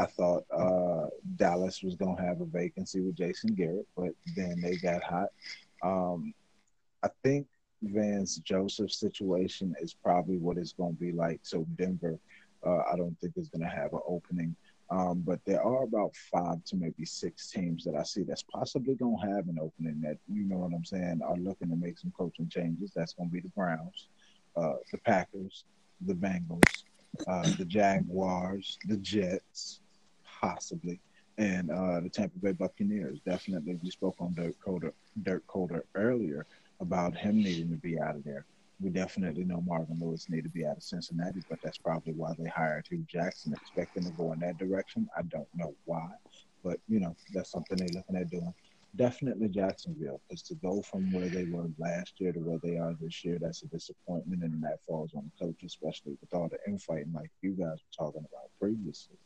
I 0.00 0.06
thought 0.06 0.44
uh, 0.50 1.08
Dallas 1.36 1.82
was 1.82 1.94
gonna 1.94 2.20
have 2.22 2.40
a 2.40 2.46
vacancy 2.46 3.00
with 3.00 3.16
Jason 3.16 3.54
Garrett, 3.54 3.86
but 3.96 4.12
then 4.36 4.60
they 4.62 4.76
got 4.76 5.02
hot. 5.02 5.28
Um, 5.82 6.32
I 7.02 7.08
think 7.22 7.46
Vance 7.82 8.38
Joseph's 8.38 8.98
situation 8.98 9.74
is 9.80 9.94
probably 9.94 10.38
what 10.38 10.56
it's 10.56 10.72
gonna 10.72 10.92
be 10.92 11.12
like. 11.12 11.40
So 11.42 11.66
Denver, 11.76 12.18
uh, 12.66 12.82
I 12.90 12.96
don't 12.96 13.18
think 13.20 13.34
is 13.36 13.48
gonna 13.48 13.68
have 13.68 13.92
an 13.92 14.00
opening. 14.06 14.56
Um, 14.90 15.22
but 15.24 15.38
there 15.44 15.62
are 15.62 15.84
about 15.84 16.16
five 16.16 16.64
to 16.64 16.76
maybe 16.76 17.04
six 17.04 17.50
teams 17.50 17.84
that 17.84 17.94
I 17.94 18.02
see 18.02 18.22
that's 18.24 18.42
possibly 18.42 18.96
going 18.96 19.18
to 19.20 19.34
have 19.34 19.46
an 19.46 19.56
opening 19.60 20.00
that, 20.00 20.16
you 20.28 20.42
know 20.42 20.56
what 20.58 20.72
I'm 20.74 20.84
saying, 20.84 21.20
are 21.24 21.36
looking 21.36 21.70
to 21.70 21.76
make 21.76 21.96
some 21.96 22.10
coaching 22.10 22.48
changes. 22.48 22.90
That's 22.94 23.12
going 23.12 23.28
to 23.28 23.32
be 23.32 23.40
the 23.40 23.50
Browns, 23.50 24.08
uh, 24.56 24.74
the 24.90 24.98
Packers, 24.98 25.64
the 26.00 26.14
Bengals, 26.14 26.84
uh, 27.28 27.48
the 27.56 27.64
Jaguars, 27.64 28.78
the 28.86 28.96
Jets, 28.96 29.80
possibly, 30.40 31.00
and 31.38 31.70
uh, 31.70 32.00
the 32.00 32.10
Tampa 32.10 32.38
Bay 32.38 32.52
Buccaneers. 32.52 33.20
Definitely, 33.26 33.78
we 33.82 33.90
spoke 33.90 34.16
on 34.20 34.34
Dirk 34.34 34.54
Koetter, 34.66 34.92
Dirk 35.22 35.44
Koetter 35.46 35.82
earlier 35.94 36.46
about 36.80 37.16
him 37.16 37.36
needing 37.42 37.70
to 37.70 37.76
be 37.76 37.98
out 38.00 38.16
of 38.16 38.24
there. 38.24 38.46
we 38.80 38.90
definitely 38.90 39.44
know 39.44 39.60
Marvin 39.60 39.98
Lewis 40.00 40.26
need 40.30 40.44
to 40.44 40.50
be 40.50 40.64
out 40.66 40.76
of 40.78 40.82
Cincinnati, 40.82 41.42
but 41.48 41.58
that's 41.62 41.78
probably 41.78 42.14
why 42.14 42.32
they 42.38 42.48
hired 42.48 42.86
Hue 42.88 43.04
Jackson, 43.08 43.52
expecting 43.52 44.04
to 44.04 44.10
go 44.12 44.32
in 44.32 44.40
that 44.40 44.58
direction. 44.58 45.08
I 45.16 45.22
don't 45.22 45.48
know 45.54 45.74
why, 45.84 46.08
but 46.64 46.78
you 46.88 47.00
know 47.00 47.16
that's 47.34 47.50
something 47.50 47.78
they're 47.78 47.88
looking 47.94 48.16
at 48.16 48.30
doing. 48.30 48.54
Definitely 48.96 49.48
Jacksonville, 49.48 50.20
because 50.28 50.42
to 50.44 50.54
go 50.56 50.82
from 50.82 51.12
where 51.12 51.28
they 51.28 51.44
were 51.44 51.68
last 51.78 52.14
year 52.20 52.32
to 52.32 52.40
where 52.40 52.58
they 52.62 52.76
are 52.76 52.94
this 53.00 53.24
year, 53.24 53.38
that's 53.40 53.62
a 53.62 53.68
disappointment, 53.68 54.42
and 54.42 54.62
that 54.64 54.80
falls 54.88 55.12
on 55.14 55.30
the 55.30 55.46
coach, 55.46 55.62
especially 55.64 56.16
with 56.20 56.34
all 56.34 56.48
the 56.48 56.58
infighting 56.66 57.12
like 57.12 57.30
you 57.42 57.52
guys 57.52 57.78
were 57.78 58.06
talking 58.06 58.24
about 58.28 58.50
previously. 58.60 59.16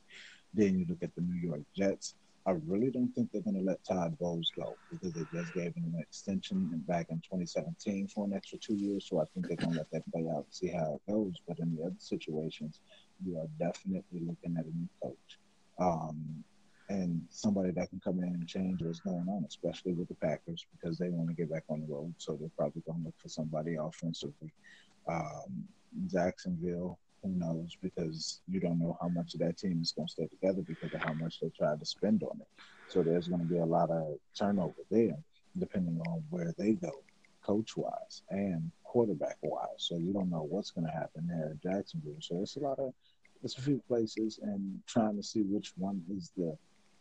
Then 0.55 0.79
you 0.79 0.87
look 0.89 1.03
at 1.03 1.15
the 1.15 1.23
New 1.23 1.41
York 1.41 1.63
Jets 1.77 2.15
I 2.47 2.53
really 2.67 2.91
don't 2.91 3.11
think 3.15 3.33
they're 3.33 3.41
going 3.41 3.57
to 3.57 3.63
let 3.63 3.83
Todd 3.85 4.19
Bowles 4.19 4.53
go 4.55 4.77
because 4.91 5.15
they 5.15 5.25
just 5.33 5.55
gave 5.55 5.75
him 5.75 5.85
an 5.95 5.99
extension 5.99 6.69
back 6.87 7.07
in 7.09 7.17
2017 7.17 8.09
for 8.09 8.27
an 8.27 8.35
extra 8.35 8.59
two 8.59 8.75
years. 8.75 9.09
So 9.09 9.21
I 9.21 9.25
think 9.33 9.49
they're 9.49 9.57
going 9.57 9.73
to 9.73 9.79
let 9.79 9.91
that 9.93 10.13
play 10.13 10.27
out 10.31 10.45
and 10.45 10.53
see 10.53 10.69
how 10.69 10.97
it 10.97 11.11
goes. 11.11 11.33
But 11.49 11.59
in 11.59 11.75
the 11.75 11.85
other 11.85 11.95
situations, 11.99 12.81
you 13.25 13.39
are 13.39 13.47
definitely 13.59 14.21
looking 14.21 14.57
at 14.59 14.67
a 14.67 14.77
new 14.77 14.89
coach 15.03 15.39
um, 15.79 16.45
and 16.91 17.23
somebody 17.31 17.71
that 17.71 17.89
can 17.89 18.01
come 18.05 18.19
in 18.19 18.29
and 18.29 18.47
change 18.47 18.83
what's 18.83 19.01
going 19.01 19.27
on, 19.27 19.47
especially 19.49 19.95
with 19.95 20.09
the 20.09 20.15
Packers 20.17 20.67
because 20.71 20.99
they 20.99 21.09
want 21.09 21.31
to 21.31 21.35
get 21.35 21.51
back 21.51 21.65
on 21.71 21.81
the 21.81 21.87
road. 21.87 22.13
So 22.19 22.37
they're 22.39 22.51
probably 22.59 22.83
going 22.87 23.01
to 23.01 23.07
look 23.07 23.15
for 23.23 23.31
somebody 23.31 23.77
offensively. 23.77 24.53
Um, 25.09 25.65
Jacksonville, 26.09 26.99
who 27.25 27.31
knows? 27.31 27.77
Because 27.83 28.41
you 28.49 28.61
don't 28.61 28.79
know 28.79 28.97
how 29.01 29.09
much 29.09 29.35
of 29.35 29.41
that 29.41 29.57
team 29.57 29.81
is 29.83 29.93
going 29.93 30.07
to 30.07 30.12
stay 30.12 30.27
together 30.27 30.62
because 30.66 30.93
of 30.93 31.01
how 31.01 31.14
much 31.14 31.41
they 31.41 31.49
tried 31.49 31.81
to 31.81 31.87
spend 31.87 32.22
on 32.22 32.41
it. 32.41 32.64
So 32.89 33.03
there's 33.03 33.29
going 33.29 33.41
to 33.41 33.47
be 33.47 33.59
a 33.59 33.64
lot 33.64 33.91
of 33.91 34.18
turnover 34.39 34.83
there, 34.91 35.16
depending 35.59 36.01
on 36.07 36.22
where 36.31 36.55
they 36.59 36.72
go, 36.72 36.93
coach 37.43 37.77
wise 37.77 38.22
and 38.31 38.70
quarterback 38.85 39.39
wise. 39.43 39.68
So 39.79 39.97
you 39.97 40.12
don't 40.12 40.31
know 40.31 40.47
what's 40.49 40.70
going 40.70 40.87
to 40.87 40.93
happen 40.93 41.27
there 41.27 41.51
in 41.53 41.61
Jacksonville. 41.62 42.20
So 42.20 42.43
it's 42.43 42.57
a 42.57 42.61
lot 42.61 42.79
of, 42.79 42.93
it's 43.43 43.59
a 43.59 43.62
few 43.62 43.83
places, 43.89 44.39
and 44.43 44.81
trying 44.87 45.16
to 45.16 45.22
see 45.22 45.43
which 45.43 45.72
one 45.77 46.03
is 46.14 46.31
the 46.37 46.57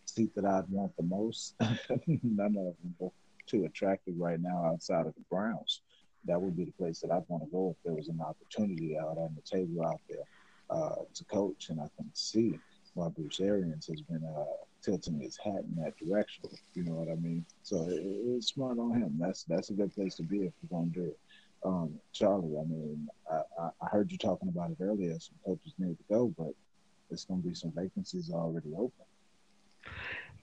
seat 0.05 0.34
that 0.36 0.45
I'd 0.45 0.69
want 0.69 0.95
the 0.95 1.03
most. 1.03 1.55
None 1.59 2.55
of 2.57 2.76
them 2.82 2.95
are 3.01 3.11
too 3.45 3.65
attractive 3.65 4.13
right 4.17 4.39
now 4.39 4.65
outside 4.65 5.05
of 5.05 5.13
the 5.15 5.24
Browns 5.30 5.82
that 6.26 6.41
would 6.41 6.55
be 6.55 6.65
the 6.65 6.71
place 6.71 6.99
that 7.01 7.11
I'd 7.11 7.24
want 7.28 7.43
to 7.43 7.49
go 7.49 7.76
if 7.76 7.84
there 7.84 7.93
was 7.93 8.07
an 8.07 8.21
opportunity 8.21 8.97
out 8.97 9.17
on 9.17 9.36
the 9.36 9.41
table 9.41 9.86
out 9.86 10.01
there 10.09 10.26
uh, 10.69 11.03
to 11.13 11.24
coach. 11.26 11.69
And 11.69 11.80
I 11.80 11.88
can 11.97 12.09
see 12.13 12.57
why 12.93 13.09
Bruce 13.09 13.39
Arians 13.39 13.88
has 13.88 14.01
been 14.01 14.24
uh, 14.24 14.43
tilting 14.82 15.19
his 15.19 15.38
hat 15.38 15.63
in 15.67 15.84
that 15.84 15.97
direction. 15.97 16.45
You 16.74 16.84
know 16.84 16.93
what 16.93 17.09
I 17.09 17.15
mean? 17.15 17.45
So 17.63 17.88
it, 17.89 18.01
it's 18.03 18.47
smart 18.47 18.78
on 18.80 18.93
him. 18.93 19.15
That's 19.19 19.43
that's 19.43 19.69
a 19.69 19.74
good 19.74 19.93
place 19.93 20.15
to 20.15 20.24
be 20.24 20.38
if 20.38 20.53
you're 20.61 20.80
going 20.80 20.91
to 20.93 20.99
do 20.99 21.05
it. 21.05 21.19
Um, 21.65 21.93
Charlie, 22.11 22.57
I 22.59 22.65
mean, 22.65 23.07
I, 23.32 23.69
I 23.82 23.88
heard 23.88 24.11
you 24.11 24.17
talking 24.17 24.49
about 24.49 24.71
it 24.71 24.78
earlier. 24.82 25.17
Some 25.19 25.36
coaches 25.45 25.74
need 25.78 25.97
to 25.97 26.03
go, 26.09 26.34
but 26.38 26.53
there's 27.09 27.24
going 27.24 27.41
to 27.41 27.47
be 27.47 27.55
some 27.55 27.71
vacancies 27.71 28.32
already 28.32 28.74
open. 28.76 29.05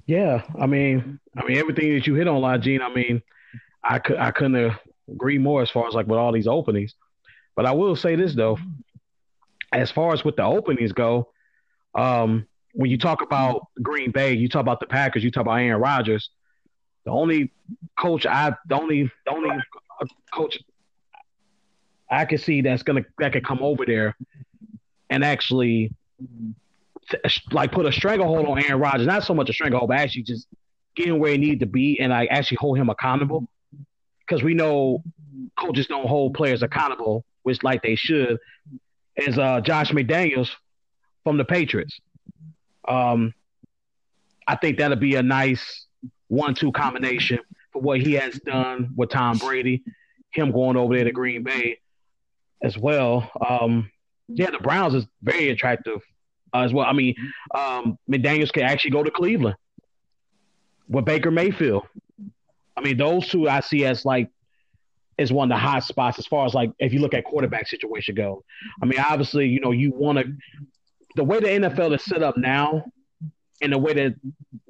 Yeah, 0.06 0.42
I 0.58 0.66
mean, 0.66 1.20
I 1.36 1.44
mean 1.44 1.58
everything 1.58 1.94
that 1.94 2.06
you 2.06 2.14
hit 2.14 2.26
on, 2.26 2.62
Gene. 2.62 2.82
I 2.82 2.92
mean, 2.92 3.22
I 3.84 3.98
could 3.98 4.16
I 4.16 4.30
couldn't 4.30 4.54
have 4.54 4.78
agree 5.10 5.38
more 5.38 5.62
as 5.62 5.70
far 5.70 5.86
as 5.88 5.94
like 5.94 6.06
with 6.06 6.18
all 6.18 6.32
these 6.32 6.46
openings. 6.46 6.94
But 7.56 7.66
I 7.66 7.72
will 7.72 7.96
say 7.96 8.16
this 8.16 8.34
though, 8.34 8.58
as 9.72 9.90
far 9.90 10.12
as 10.12 10.24
with 10.24 10.36
the 10.36 10.44
openings 10.44 10.92
go, 10.92 11.32
um, 11.94 12.46
when 12.72 12.90
you 12.90 12.98
talk 12.98 13.22
about 13.22 13.66
Green 13.82 14.10
Bay, 14.10 14.34
you 14.34 14.48
talk 14.48 14.60
about 14.60 14.80
the 14.80 14.86
Packers, 14.86 15.24
you 15.24 15.30
talk 15.30 15.42
about 15.42 15.56
Aaron 15.56 15.80
Rodgers. 15.80 16.30
The 17.04 17.10
only 17.10 17.52
coach 17.98 18.26
I, 18.26 18.54
the 18.68 18.74
only, 18.74 19.10
the 19.26 19.32
only 19.32 19.50
coach 20.32 20.58
I 22.10 22.24
can 22.24 22.38
see 22.38 22.60
that's 22.60 22.82
gonna 22.82 23.04
that 23.18 23.32
could 23.32 23.44
come 23.44 23.60
over 23.62 23.86
there 23.86 24.16
and 25.08 25.24
actually 25.24 25.92
like 27.50 27.72
put 27.72 27.86
a 27.86 27.92
stranglehold 27.92 28.46
on 28.46 28.62
Aaron 28.64 28.80
Rodgers. 28.80 29.06
Not 29.06 29.24
so 29.24 29.34
much 29.34 29.48
a 29.48 29.52
stranglehold, 29.52 29.88
but 29.88 29.98
actually 29.98 30.22
just 30.22 30.46
getting 30.96 31.18
where 31.18 31.32
he 31.32 31.38
needed 31.38 31.60
to 31.60 31.66
be 31.66 31.98
and 32.00 32.10
like 32.10 32.28
actually 32.30 32.58
hold 32.60 32.78
him 32.78 32.90
accountable 32.90 33.48
because 34.30 34.44
we 34.44 34.54
know 34.54 35.02
coaches 35.58 35.88
don't 35.88 36.06
hold 36.06 36.34
players 36.34 36.62
accountable, 36.62 37.24
which 37.42 37.62
like 37.64 37.82
they 37.82 37.96
should, 37.96 38.38
is 39.16 39.36
uh, 39.38 39.60
Josh 39.60 39.90
McDaniels 39.90 40.50
from 41.24 41.36
the 41.36 41.44
Patriots. 41.44 41.98
Um, 42.86 43.34
I 44.46 44.54
think 44.54 44.78
that'll 44.78 44.96
be 44.96 45.16
a 45.16 45.22
nice 45.22 45.86
one-two 46.28 46.70
combination 46.72 47.40
for 47.72 47.82
what 47.82 48.00
he 48.00 48.12
has 48.12 48.38
done 48.38 48.90
with 48.96 49.10
Tom 49.10 49.36
Brady, 49.38 49.82
him 50.30 50.52
going 50.52 50.76
over 50.76 50.94
there 50.94 51.04
to 51.04 51.12
Green 51.12 51.42
Bay 51.42 51.78
as 52.62 52.78
well. 52.78 53.28
Um, 53.46 53.90
yeah, 54.28 54.50
the 54.50 54.58
Browns 54.58 54.94
is 54.94 55.06
very 55.22 55.50
attractive 55.50 56.00
as 56.54 56.72
well. 56.72 56.86
I 56.86 56.92
mean, 56.92 57.16
um, 57.52 57.98
McDaniels 58.08 58.52
can 58.52 58.62
actually 58.62 58.92
go 58.92 59.02
to 59.02 59.10
Cleveland 59.10 59.56
with 60.88 61.04
Baker 61.04 61.32
Mayfield. 61.32 61.82
I 62.80 62.82
mean, 62.82 62.96
those 62.96 63.28
two 63.28 63.48
I 63.48 63.60
see 63.60 63.84
as 63.84 64.06
like 64.06 64.30
is 65.18 65.30
one 65.30 65.52
of 65.52 65.56
the 65.56 65.60
hot 65.60 65.84
spots 65.84 66.18
as 66.18 66.26
far 66.26 66.46
as 66.46 66.54
like 66.54 66.72
if 66.78 66.94
you 66.94 67.00
look 67.00 67.12
at 67.12 67.24
quarterback 67.24 67.68
situation 67.68 68.14
go. 68.14 68.42
I 68.82 68.86
mean, 68.86 68.98
obviously, 68.98 69.48
you 69.48 69.60
know, 69.60 69.72
you 69.72 69.92
want 69.92 70.18
to 70.18 70.32
the 71.16 71.24
way 71.24 71.40
the 71.40 71.48
NFL 71.48 71.94
is 71.94 72.04
set 72.04 72.22
up 72.22 72.38
now, 72.38 72.84
and 73.60 73.72
the 73.72 73.78
way 73.78 73.92
that 73.92 74.14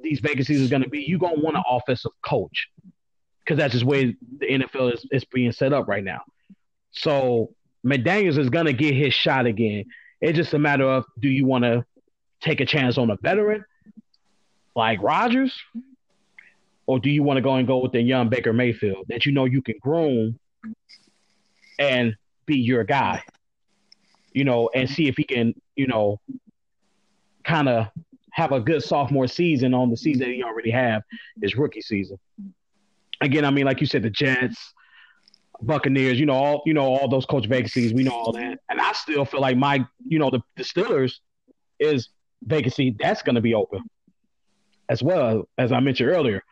these 0.01 0.19
vacancies 0.19 0.59
is 0.59 0.69
going 0.69 0.83
to 0.83 0.89
be, 0.89 1.03
you're 1.03 1.19
gonna 1.19 1.39
want 1.39 1.55
an 1.55 1.63
offensive 1.69 2.11
coach 2.21 2.67
because 3.39 3.57
that's 3.57 3.71
just 3.71 3.85
way 3.85 4.17
the 4.39 4.45
NFL 4.45 4.93
is, 4.93 5.05
is 5.11 5.23
being 5.23 5.53
set 5.53 5.71
up 5.71 5.87
right 5.87 6.03
now. 6.03 6.21
So 6.91 7.53
McDaniel's 7.85 8.37
is 8.37 8.49
gonna 8.49 8.73
get 8.73 8.93
his 8.93 9.13
shot 9.13 9.45
again. 9.45 9.85
It's 10.19 10.35
just 10.35 10.53
a 10.53 10.59
matter 10.59 10.83
of 10.83 11.05
do 11.19 11.29
you 11.29 11.45
want 11.45 11.63
to 11.63 11.85
take 12.41 12.59
a 12.59 12.65
chance 12.65 12.97
on 12.97 13.09
a 13.09 13.15
veteran 13.21 13.63
like 14.75 15.01
Rodgers, 15.01 15.53
or 16.85 16.99
do 16.99 17.09
you 17.09 17.23
want 17.23 17.37
to 17.37 17.41
go 17.41 17.55
and 17.55 17.67
go 17.67 17.77
with 17.77 17.91
the 17.91 18.01
young 18.01 18.29
Baker 18.29 18.53
Mayfield 18.53 19.05
that 19.09 19.25
you 19.25 19.31
know 19.31 19.45
you 19.45 19.61
can 19.61 19.75
groom 19.81 20.39
and 21.79 22.15
be 22.45 22.57
your 22.57 22.83
guy, 22.83 23.23
you 24.33 24.43
know, 24.43 24.69
and 24.73 24.89
see 24.89 25.07
if 25.07 25.17
he 25.17 25.23
can, 25.23 25.53
you 25.75 25.87
know, 25.87 26.19
kind 27.43 27.69
of 27.69 27.87
have 28.31 28.51
a 28.51 28.59
good 28.59 28.83
sophomore 28.83 29.27
season 29.27 29.73
on 29.73 29.89
the 29.89 29.97
season 29.97 30.21
that 30.21 30.33
he 30.33 30.43
already 30.43 30.71
have 30.71 31.03
his 31.41 31.55
rookie 31.55 31.81
season. 31.81 32.17
Again, 33.19 33.45
I 33.45 33.51
mean, 33.51 33.65
like 33.65 33.81
you 33.81 33.87
said, 33.87 34.03
the 34.03 34.09
Jets, 34.09 34.73
Buccaneers, 35.61 36.19
you 36.19 36.25
know, 36.25 36.33
all 36.33 36.63
you 36.65 36.73
know, 36.73 36.85
all 36.85 37.07
those 37.07 37.25
coach 37.25 37.45
vacancies, 37.47 37.93
we 37.93 38.03
know 38.03 38.11
all 38.11 38.31
that. 38.33 38.59
And 38.69 38.81
I 38.81 38.93
still 38.93 39.25
feel 39.25 39.41
like 39.41 39.57
my, 39.57 39.85
you 40.07 40.17
know, 40.17 40.29
the, 40.31 40.41
the 40.55 40.63
Steelers 40.63 41.15
is 41.79 42.09
vacancy 42.43 42.95
that's 42.99 43.21
gonna 43.21 43.41
be 43.41 43.53
open 43.53 43.83
as 44.89 45.03
well, 45.03 45.47
as 45.57 45.71
I 45.71 45.79
mentioned 45.79 46.09
earlier. 46.09 46.43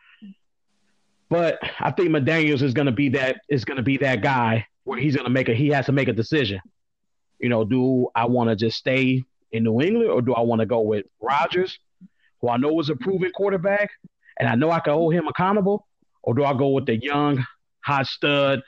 But 1.30 1.60
I 1.78 1.92
think 1.92 2.10
McDaniels 2.10 2.60
is 2.60 2.74
gonna 2.74 2.92
be 2.92 3.08
that 3.10 3.40
is 3.48 3.64
gonna 3.64 3.82
be 3.82 3.96
that 3.98 4.20
guy 4.20 4.66
where 4.84 4.98
he's 4.98 5.16
gonna 5.16 5.30
make 5.30 5.48
a 5.48 5.54
he 5.54 5.68
has 5.68 5.86
to 5.86 5.92
make 5.92 6.08
a 6.08 6.12
decision. 6.12 6.60
You 7.38 7.48
know, 7.48 7.64
do 7.64 8.08
I 8.14 8.26
want 8.26 8.50
to 8.50 8.56
just 8.56 8.76
stay 8.76 9.24
in 9.52 9.64
New 9.64 9.80
England 9.80 10.10
or 10.10 10.20
do 10.20 10.34
I 10.34 10.40
want 10.40 10.60
to 10.60 10.66
go 10.66 10.80
with 10.80 11.06
Rodgers, 11.20 11.78
who 12.40 12.48
I 12.48 12.56
know 12.56 12.78
is 12.80 12.90
a 12.90 12.96
proven 12.96 13.30
quarterback, 13.32 13.90
and 14.38 14.48
I 14.48 14.56
know 14.56 14.70
I 14.70 14.80
can 14.80 14.92
hold 14.92 15.14
him 15.14 15.28
accountable, 15.28 15.86
or 16.22 16.34
do 16.34 16.44
I 16.44 16.52
go 16.52 16.68
with 16.68 16.86
the 16.86 16.96
young 16.96 17.44
hot 17.82 18.06
stud 18.06 18.62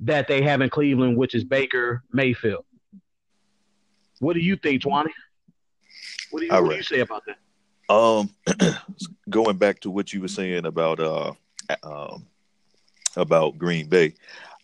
that 0.00 0.28
they 0.28 0.42
have 0.42 0.60
in 0.60 0.70
Cleveland, 0.70 1.16
which 1.16 1.34
is 1.34 1.44
Baker 1.44 2.02
Mayfield? 2.12 2.64
What 4.20 4.34
do 4.34 4.40
you 4.40 4.56
think, 4.56 4.82
Twani? 4.82 5.10
What 6.30 6.40
do 6.40 6.46
you, 6.46 6.52
what 6.52 6.70
do 6.70 6.76
you 6.76 6.82
say 6.82 7.00
about 7.00 7.24
that? 7.26 7.92
Um, 7.92 8.30
going 9.28 9.56
back 9.58 9.80
to 9.80 9.90
what 9.90 10.12
you 10.12 10.20
were 10.20 10.28
saying 10.28 10.64
about 10.64 11.00
uh 11.00 11.32
um, 11.82 12.26
about 13.16 13.58
Green 13.58 13.88
Bay. 13.88 14.14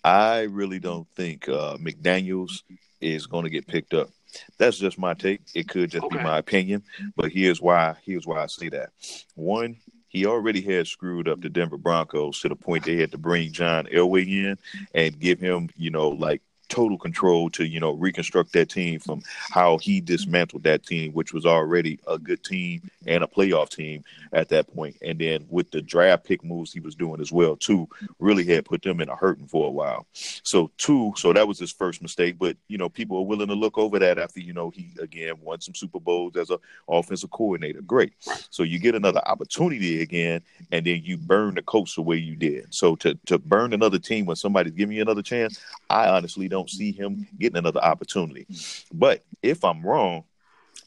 I 0.03 0.43
really 0.43 0.79
don't 0.79 1.09
think 1.15 1.49
uh, 1.49 1.77
McDaniels 1.77 2.63
is 3.01 3.27
going 3.27 3.45
to 3.45 3.51
get 3.51 3.67
picked 3.67 3.95
up. 3.95 4.11
That's 4.59 4.79
just 4.79 4.99
my 4.99 5.15
take. 5.15 5.43
It 5.55 5.69
could 5.69 5.91
just 5.91 6.05
okay. 6.05 6.19
be 6.19 6.23
my 6.23 6.39
opinion, 6.39 6.83
but 7.17 7.33
here's 7.33 7.61
why. 7.61 7.97
Here's 8.05 8.27
why 8.27 8.43
I 8.43 8.47
say 8.47 8.69
that. 8.71 8.91
One, 9.35 9.77
he 10.09 10.27
already 10.27 10.61
had 10.61 10.87
screwed 10.87 11.29
up 11.29 11.41
the 11.41 11.49
Denver 11.49 11.77
Broncos 11.77 12.41
to 12.41 12.49
the 12.49 12.57
point 12.57 12.85
they 12.85 12.97
had 12.97 13.13
to 13.13 13.19
bring 13.19 13.53
John 13.53 13.87
Elway 13.87 14.27
in 14.27 14.59
and 14.95 15.19
give 15.19 15.41
him, 15.41 15.69
you 15.77 15.91
know, 15.91 16.09
like 16.09 16.43
total 16.71 16.97
control 16.97 17.51
to 17.51 17.67
you 17.67 17.81
know 17.81 17.93
reconstruct 17.93 18.53
that 18.53 18.71
team 18.71 18.99
from 19.01 19.23
how 19.51 19.77
he 19.79 20.01
dismantled 20.01 20.63
that 20.63 20.87
team, 20.87 21.13
which 21.13 21.35
was 21.35 21.45
already 21.45 21.99
a 22.07 22.19
good 22.19 22.43
team 22.43 22.89
and 23.07 23.23
a 23.23 23.27
playoff 23.27 23.69
team 23.69 24.05
at 24.33 24.49
that 24.49 24.73
point. 24.73 24.97
And 25.03 25.19
then 25.19 25.47
with 25.51 25.71
the 25.71 25.83
draft 25.83 26.25
pick 26.25 26.43
moves 26.45 26.73
he 26.73 26.81
was 26.81 26.95
doing 26.95 27.21
as 27.21 27.33
well, 27.33 27.57
too, 27.57 27.89
really 28.19 28.45
had 28.45 28.65
put 28.65 28.83
them 28.83 29.01
in 29.01 29.09
a 29.09 29.17
hurting 29.17 29.49
for 29.49 29.67
a 29.67 29.71
while. 29.71 30.07
So 30.13 30.71
two, 30.79 31.13
so 31.17 31.33
that 31.33 31.47
was 31.47 31.59
his 31.59 31.73
first 31.73 32.01
mistake. 32.01 32.39
But 32.39 32.57
you 32.69 32.79
know, 32.79 32.89
people 32.89 33.19
are 33.19 33.27
willing 33.27 33.49
to 33.49 33.55
look 33.55 33.77
over 33.77 33.99
that 33.99 34.19
after 34.19 34.41
you 34.41 34.53
know 34.53 34.71
he 34.71 34.95
again 35.01 35.35
won 35.43 35.61
some 35.61 35.75
Super 35.75 36.01
Bowls 36.01 36.37
as 36.37 36.51
a 36.51 36.59
offensive 36.89 37.31
coordinator. 37.31 37.83
Great. 37.83 38.13
So 38.51 38.63
you 38.63 38.79
get 38.79 38.95
another 38.95 39.21
opportunity 39.27 40.03
again, 40.03 40.43
and 40.71 40.87
then 40.87 41.03
you 41.05 41.17
burn 41.17 41.55
the 41.57 41.63
coach 41.63 41.97
the 41.97 42.03
way 42.03 42.17
you 42.17 42.37
did. 42.37 42.73
So 42.73 42.97
to 42.97 43.19
to 43.27 43.39
burn 43.39 43.73
another 43.73 43.99
team 43.99 44.27
when 44.27 44.37
somebody's 44.37 44.75
giving 44.75 44.97
you 44.97 45.03
another 45.03 45.23
chance, 45.23 45.61
I 45.89 46.09
honestly 46.09 46.49
don't 46.49 46.60
don't 46.61 46.71
see 46.71 46.93
him 46.93 47.27
getting 47.39 47.57
another 47.57 47.81
opportunity. 47.81 48.47
But 48.93 49.23
if 49.43 49.65
I'm 49.65 49.83
wrong, 49.83 50.25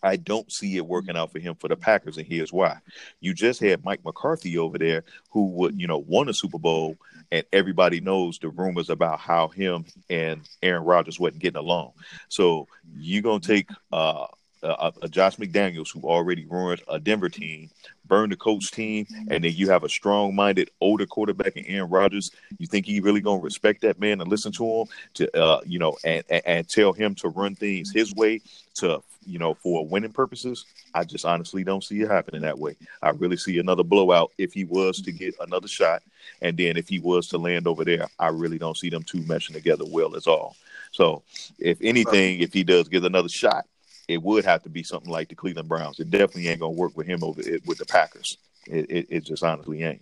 I 0.04 0.18
don't 0.18 0.52
see 0.52 0.78
it 0.78 0.86
working 0.86 1.16
out 1.16 1.32
for 1.32 1.40
him 1.40 1.56
for 1.56 1.70
the 1.70 1.76
Packers, 1.78 2.18
and 2.18 2.28
here's 2.28 2.52
why. 2.52 2.78
You 3.22 3.34
just 3.34 3.60
had 3.62 3.86
Mike 3.86 4.04
McCarthy 4.04 4.58
over 4.58 4.78
there, 4.78 5.04
who 5.30 5.48
would, 5.52 5.80
you 5.80 5.88
know, 5.88 5.98
won 5.98 6.30
a 6.30 6.34
Super 6.34 6.60
Bowl, 6.60 6.98
and 7.32 7.46
everybody 7.54 8.02
knows 8.02 8.38
the 8.38 8.50
rumors 8.50 8.90
about 8.90 9.20
how 9.20 9.48
him 9.48 9.86
and 10.10 10.42
Aaron 10.62 10.84
Rodgers 10.84 11.20
wasn't 11.20 11.42
getting 11.42 11.60
along. 11.60 11.94
So 12.28 12.68
you're 12.96 13.24
gonna 13.24 13.40
take 13.40 13.70
uh, 13.92 14.28
a, 14.64 14.94
a 15.04 15.10
Josh 15.10 15.36
McDaniels 15.38 15.92
who 15.94 16.02
already 16.08 16.46
ruined 16.46 16.82
a 16.88 17.00
Denver 17.00 17.30
team, 17.30 17.70
burn 18.06 18.30
the 18.30 18.36
coach 18.36 18.72
team, 18.72 19.06
and 19.30 19.44
then 19.44 19.54
you 19.54 19.70
have 19.70 19.84
a 19.84 19.90
strong-minded 19.90 20.70
older 20.82 21.06
quarterback 21.06 21.56
in 21.56 21.66
Aaron 21.66 21.90
Rodgers. 21.90 22.32
You 22.58 22.68
think 22.68 22.86
he 22.86 23.00
really 23.00 23.22
gonna 23.22 23.42
respect 23.42 23.82
that 23.82 24.00
man 24.00 24.22
and 24.22 24.30
listen 24.30 24.52
to 24.54 24.66
him 24.66 24.88
to, 25.16 25.40
uh, 25.40 25.62
you 25.66 25.80
know, 25.80 25.98
and, 26.04 26.24
and, 26.30 26.42
and 26.46 26.70
tell 26.70 26.94
him 26.94 27.16
to 27.16 27.30
run 27.30 27.56
things 27.56 27.92
his 27.92 28.14
way 28.16 28.42
to, 28.76 29.02
you 29.26 29.40
know, 29.40 29.54
for 29.54 29.86
winning 29.86 30.12
purposes? 30.12 30.66
I 30.94 31.04
just 31.04 31.26
honestly 31.26 31.64
don't 31.64 31.84
see 31.84 32.02
it 32.02 32.10
happening 32.10 32.42
that 32.42 32.60
way. 32.60 32.76
I 33.02 33.10
really 33.10 33.38
see 33.38 33.60
another 33.60 33.84
blowout 33.84 34.32
if 34.38 34.54
he 34.54 34.64
was 34.64 35.02
to 35.02 35.12
get 35.12 35.36
another 35.40 35.68
shot, 35.68 36.04
and 36.42 36.58
then 36.58 36.78
if 36.78 36.88
he 36.88 37.00
was 37.00 37.28
to 37.30 37.38
land 37.38 37.68
over 37.68 37.84
there, 37.84 38.08
I 38.20 38.28
really 38.28 38.58
don't 38.58 38.78
see 38.78 38.90
them 38.90 39.04
two 39.04 39.20
meshing 39.20 39.54
together 39.54 39.86
well 39.88 40.16
at 40.16 40.28
all. 40.28 40.56
So, 40.92 41.24
if 41.58 41.80
anything, 41.82 42.42
if 42.42 42.54
he 42.54 42.64
does 42.64 42.88
get 42.88 43.04
another 43.04 43.30
shot, 43.30 43.66
it 44.08 44.22
would 44.22 44.46
have 44.46 44.64
to 44.64 44.70
be 44.70 44.84
something 44.84 45.12
like 45.12 45.30
the 45.30 45.36
Cleveland 45.36 45.70
Browns. 45.70 46.00
It 46.00 46.10
definitely 46.10 46.48
ain't 46.50 46.60
gonna 46.60 46.74
work 46.74 46.96
with 46.98 47.08
him 47.08 47.24
over 47.24 47.42
it 47.42 47.66
with 47.66 47.78
the 47.78 47.86
Packers. 47.86 48.38
It, 48.68 48.90
it, 48.90 49.08
it 49.10 49.24
just 49.26 49.44
honestly 49.44 49.84
ain't. 49.84 50.02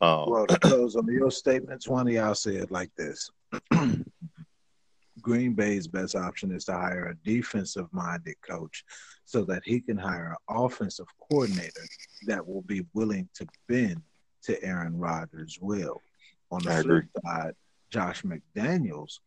Um, 0.00 0.30
well, 0.30 0.46
to 0.46 0.58
close 0.58 0.96
on 0.96 1.06
your 1.06 1.30
statements, 1.30 1.88
one 1.88 2.06
of 2.06 2.12
y'all 2.12 2.34
said 2.34 2.70
like 2.70 2.90
this: 2.96 3.30
Green 5.20 5.54
Bay's 5.54 5.86
best 5.86 6.14
option 6.14 6.52
is 6.52 6.64
to 6.66 6.72
hire 6.72 7.08
a 7.08 7.28
defensive-minded 7.28 8.36
coach, 8.42 8.84
so 9.24 9.44
that 9.44 9.62
he 9.64 9.80
can 9.80 9.96
hire 9.96 10.36
an 10.48 10.56
offensive 10.56 11.06
coordinator 11.28 11.86
that 12.26 12.46
will 12.46 12.62
be 12.62 12.84
willing 12.92 13.28
to 13.34 13.46
bend 13.68 14.02
to 14.42 14.62
Aaron 14.62 14.98
Rodgers' 14.98 15.58
will. 15.60 16.02
On 16.50 16.62
the 16.62 16.70
I 16.70 16.82
flip 16.82 16.84
agree. 16.84 17.08
side, 17.24 17.54
Josh 17.90 18.22
McDaniels, 18.22 19.20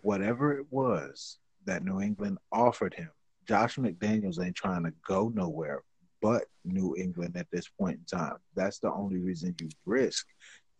whatever 0.00 0.58
it 0.58 0.66
was 0.70 1.38
that 1.64 1.84
New 1.84 2.00
England 2.00 2.38
offered 2.52 2.94
him, 2.94 3.10
Josh 3.46 3.76
McDaniels 3.76 4.44
ain't 4.44 4.56
trying 4.56 4.84
to 4.84 4.92
go 5.06 5.30
nowhere 5.34 5.82
but 6.20 6.44
New 6.64 6.96
England 6.96 7.36
at 7.36 7.46
this 7.50 7.68
point 7.68 7.98
in 7.98 8.18
time. 8.18 8.36
That's 8.54 8.78
the 8.78 8.92
only 8.92 9.18
reason 9.18 9.54
you 9.60 9.68
risk 9.86 10.26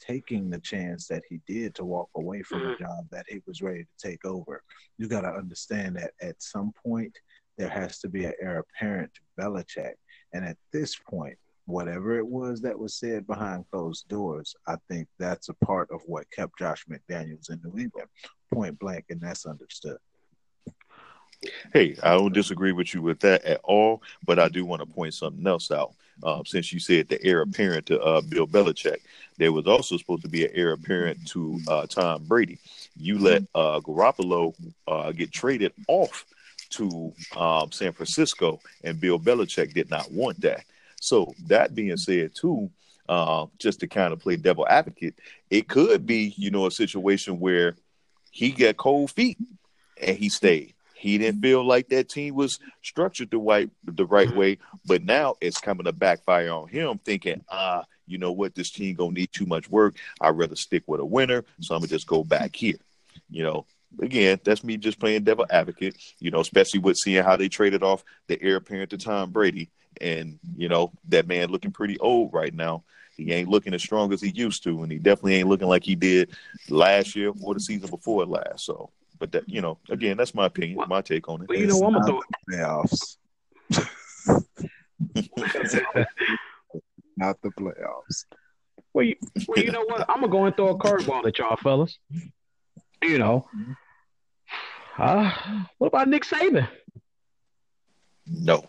taking 0.00 0.48
the 0.48 0.60
chance 0.60 1.08
that 1.08 1.22
he 1.28 1.40
did 1.46 1.74
to 1.74 1.84
walk 1.84 2.08
away 2.16 2.42
from 2.42 2.62
a 2.62 2.64
mm-hmm. 2.66 2.84
job 2.84 3.06
that 3.10 3.26
he 3.28 3.40
was 3.46 3.62
ready 3.62 3.82
to 3.84 4.08
take 4.08 4.24
over. 4.24 4.62
You 4.96 5.08
got 5.08 5.22
to 5.22 5.28
understand 5.28 5.96
that 5.96 6.12
at 6.20 6.40
some 6.40 6.72
point 6.84 7.16
there 7.56 7.68
has 7.68 7.98
to 8.00 8.08
be 8.08 8.24
an 8.24 8.34
heir 8.40 8.60
apparent 8.60 9.10
to 9.14 9.42
Belichick, 9.42 9.94
and 10.32 10.44
at 10.44 10.56
this 10.72 10.94
point, 10.94 11.36
whatever 11.66 12.16
it 12.16 12.26
was 12.26 12.60
that 12.60 12.78
was 12.78 12.94
said 12.94 13.26
behind 13.26 13.64
closed 13.72 14.08
doors, 14.08 14.54
I 14.68 14.76
think 14.88 15.08
that's 15.18 15.48
a 15.48 15.54
part 15.54 15.90
of 15.90 16.00
what 16.06 16.30
kept 16.30 16.58
Josh 16.58 16.86
McDaniels 16.88 17.50
in 17.50 17.60
New 17.64 17.78
England, 17.78 18.08
point 18.54 18.78
blank, 18.78 19.06
and 19.10 19.20
that's 19.20 19.44
understood. 19.44 19.98
Hey, 21.72 21.96
I 22.02 22.14
don't 22.14 22.32
disagree 22.32 22.72
with 22.72 22.94
you 22.94 23.02
with 23.02 23.20
that 23.20 23.44
at 23.44 23.60
all, 23.62 24.02
but 24.24 24.38
I 24.38 24.48
do 24.48 24.64
want 24.64 24.80
to 24.80 24.86
point 24.86 25.14
something 25.14 25.46
else 25.46 25.70
out. 25.70 25.92
Um, 26.24 26.44
since 26.44 26.72
you 26.72 26.80
said 26.80 27.08
the 27.08 27.24
heir 27.24 27.42
apparent 27.42 27.86
to 27.86 28.00
uh, 28.00 28.20
Bill 28.20 28.46
Belichick, 28.46 28.98
there 29.36 29.52
was 29.52 29.68
also 29.68 29.96
supposed 29.96 30.22
to 30.22 30.28
be 30.28 30.44
an 30.44 30.50
heir 30.52 30.72
apparent 30.72 31.24
to 31.28 31.60
uh, 31.68 31.86
Tom 31.86 32.24
Brady. 32.24 32.58
You 32.96 33.18
let 33.18 33.44
uh, 33.54 33.78
Garoppolo 33.80 34.54
uh, 34.88 35.12
get 35.12 35.30
traded 35.30 35.72
off 35.86 36.24
to 36.70 37.12
um, 37.36 37.70
San 37.70 37.92
Francisco, 37.92 38.60
and 38.82 39.00
Bill 39.00 39.18
Belichick 39.18 39.72
did 39.74 39.90
not 39.90 40.10
want 40.10 40.40
that. 40.40 40.64
So 41.00 41.32
that 41.46 41.76
being 41.76 41.96
said, 41.96 42.34
too, 42.34 42.68
uh, 43.08 43.46
just 43.58 43.78
to 43.80 43.86
kind 43.86 44.12
of 44.12 44.18
play 44.18 44.36
devil 44.36 44.66
advocate, 44.68 45.14
it 45.50 45.68
could 45.68 46.04
be 46.04 46.34
you 46.36 46.50
know 46.50 46.66
a 46.66 46.70
situation 46.70 47.38
where 47.38 47.76
he 48.32 48.50
got 48.50 48.76
cold 48.76 49.12
feet 49.12 49.38
and 50.02 50.16
he 50.16 50.28
stayed. 50.28 50.74
He 50.98 51.16
didn't 51.16 51.42
feel 51.42 51.64
like 51.64 51.88
that 51.88 52.08
team 52.08 52.34
was 52.34 52.58
structured 52.82 53.30
the 53.30 53.38
right 53.38 53.70
the 53.84 54.04
right 54.04 54.34
way, 54.34 54.58
but 54.84 55.04
now 55.04 55.36
it's 55.40 55.60
coming 55.60 55.84
to 55.84 55.92
backfire 55.92 56.50
on 56.50 56.66
him, 56.66 56.98
thinking, 56.98 57.44
ah, 57.48 57.84
you 58.08 58.18
know 58.18 58.32
what, 58.32 58.56
this 58.56 58.72
team 58.72 58.96
gonna 58.96 59.12
need 59.12 59.32
too 59.32 59.46
much 59.46 59.70
work. 59.70 59.94
I'd 60.20 60.36
rather 60.36 60.56
stick 60.56 60.82
with 60.86 60.98
a 60.98 61.04
winner, 61.04 61.44
so 61.60 61.74
I'm 61.76 61.80
gonna 61.80 61.88
just 61.88 62.08
go 62.08 62.24
back 62.24 62.56
here. 62.56 62.78
You 63.30 63.44
know, 63.44 63.66
again, 64.00 64.40
that's 64.42 64.64
me 64.64 64.76
just 64.76 64.98
playing 64.98 65.22
devil 65.22 65.46
advocate. 65.48 65.96
You 66.18 66.32
know, 66.32 66.40
especially 66.40 66.80
with 66.80 66.96
seeing 66.96 67.22
how 67.22 67.36
they 67.36 67.48
traded 67.48 67.84
off 67.84 68.02
the 68.26 68.42
heir 68.42 68.56
apparent 68.56 68.90
to 68.90 68.98
Tom 68.98 69.30
Brady, 69.30 69.70
and 70.00 70.40
you 70.56 70.68
know 70.68 70.90
that 71.10 71.28
man 71.28 71.50
looking 71.50 71.70
pretty 71.70 71.98
old 72.00 72.32
right 72.32 72.52
now. 72.52 72.82
He 73.16 73.32
ain't 73.32 73.48
looking 73.48 73.74
as 73.74 73.82
strong 73.82 74.12
as 74.12 74.20
he 74.20 74.30
used 74.30 74.64
to, 74.64 74.82
and 74.82 74.90
he 74.90 74.98
definitely 74.98 75.36
ain't 75.36 75.48
looking 75.48 75.68
like 75.68 75.84
he 75.84 75.94
did 75.94 76.36
last 76.68 77.14
year 77.14 77.32
or 77.42 77.54
the 77.54 77.60
season 77.60 77.90
before 77.90 78.24
last. 78.26 78.64
So, 78.64 78.90
but 79.18 79.32
that 79.32 79.48
you 79.48 79.60
know, 79.60 79.78
again, 79.90 80.16
that's 80.16 80.34
my 80.34 80.46
opinion, 80.46 80.80
my 80.88 81.02
take 81.02 81.28
on 81.28 81.42
it. 81.42 81.48
Well, 81.48 81.58
you 81.58 81.66
know, 81.66 81.80
I'm 81.82 81.92
gonna 81.94 82.06
throw 82.06 82.20
playoffs. 82.50 83.16
Not 87.16 87.40
the 87.42 87.50
playoffs. 87.50 88.24
Well, 88.94 89.04
you, 89.04 89.16
well, 89.46 89.62
you 89.62 89.70
know 89.70 89.84
what? 89.84 90.08
I'm 90.08 90.16
gonna 90.20 90.28
go 90.28 90.46
and 90.46 90.56
throw 90.56 90.70
a 90.70 90.78
curveball 90.78 91.26
at 91.28 91.38
y'all, 91.38 91.56
fellas. 91.56 91.98
You 93.02 93.18
know, 93.18 93.46
uh, 94.98 95.30
what 95.76 95.88
about 95.88 96.08
Nick 96.08 96.24
Saban? 96.24 96.66
No. 98.26 98.64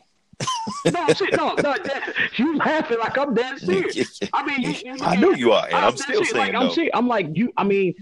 No, 0.86 1.08
shit, 1.14 1.36
no, 1.36 1.54
no. 1.56 1.76
That, 1.84 2.14
you 2.36 2.58
laughing 2.58 3.00
like 3.00 3.18
I'm 3.18 3.34
dead 3.34 3.60
serious. 3.60 4.20
I 4.34 4.46
mean, 4.46 4.62
you, 4.62 4.94
you 4.94 4.98
I 5.02 5.16
know 5.16 5.32
you 5.32 5.52
are, 5.52 5.66
and 5.66 5.76
I'm 5.76 5.92
dead 5.92 6.00
still 6.00 6.24
serious. 6.26 6.32
saying 6.32 6.54
like, 6.54 6.64
I'm, 6.64 6.72
serious. 6.72 6.92
I'm 6.94 7.08
like 7.08 7.28
you. 7.34 7.52
I 7.58 7.64
mean, 7.64 7.96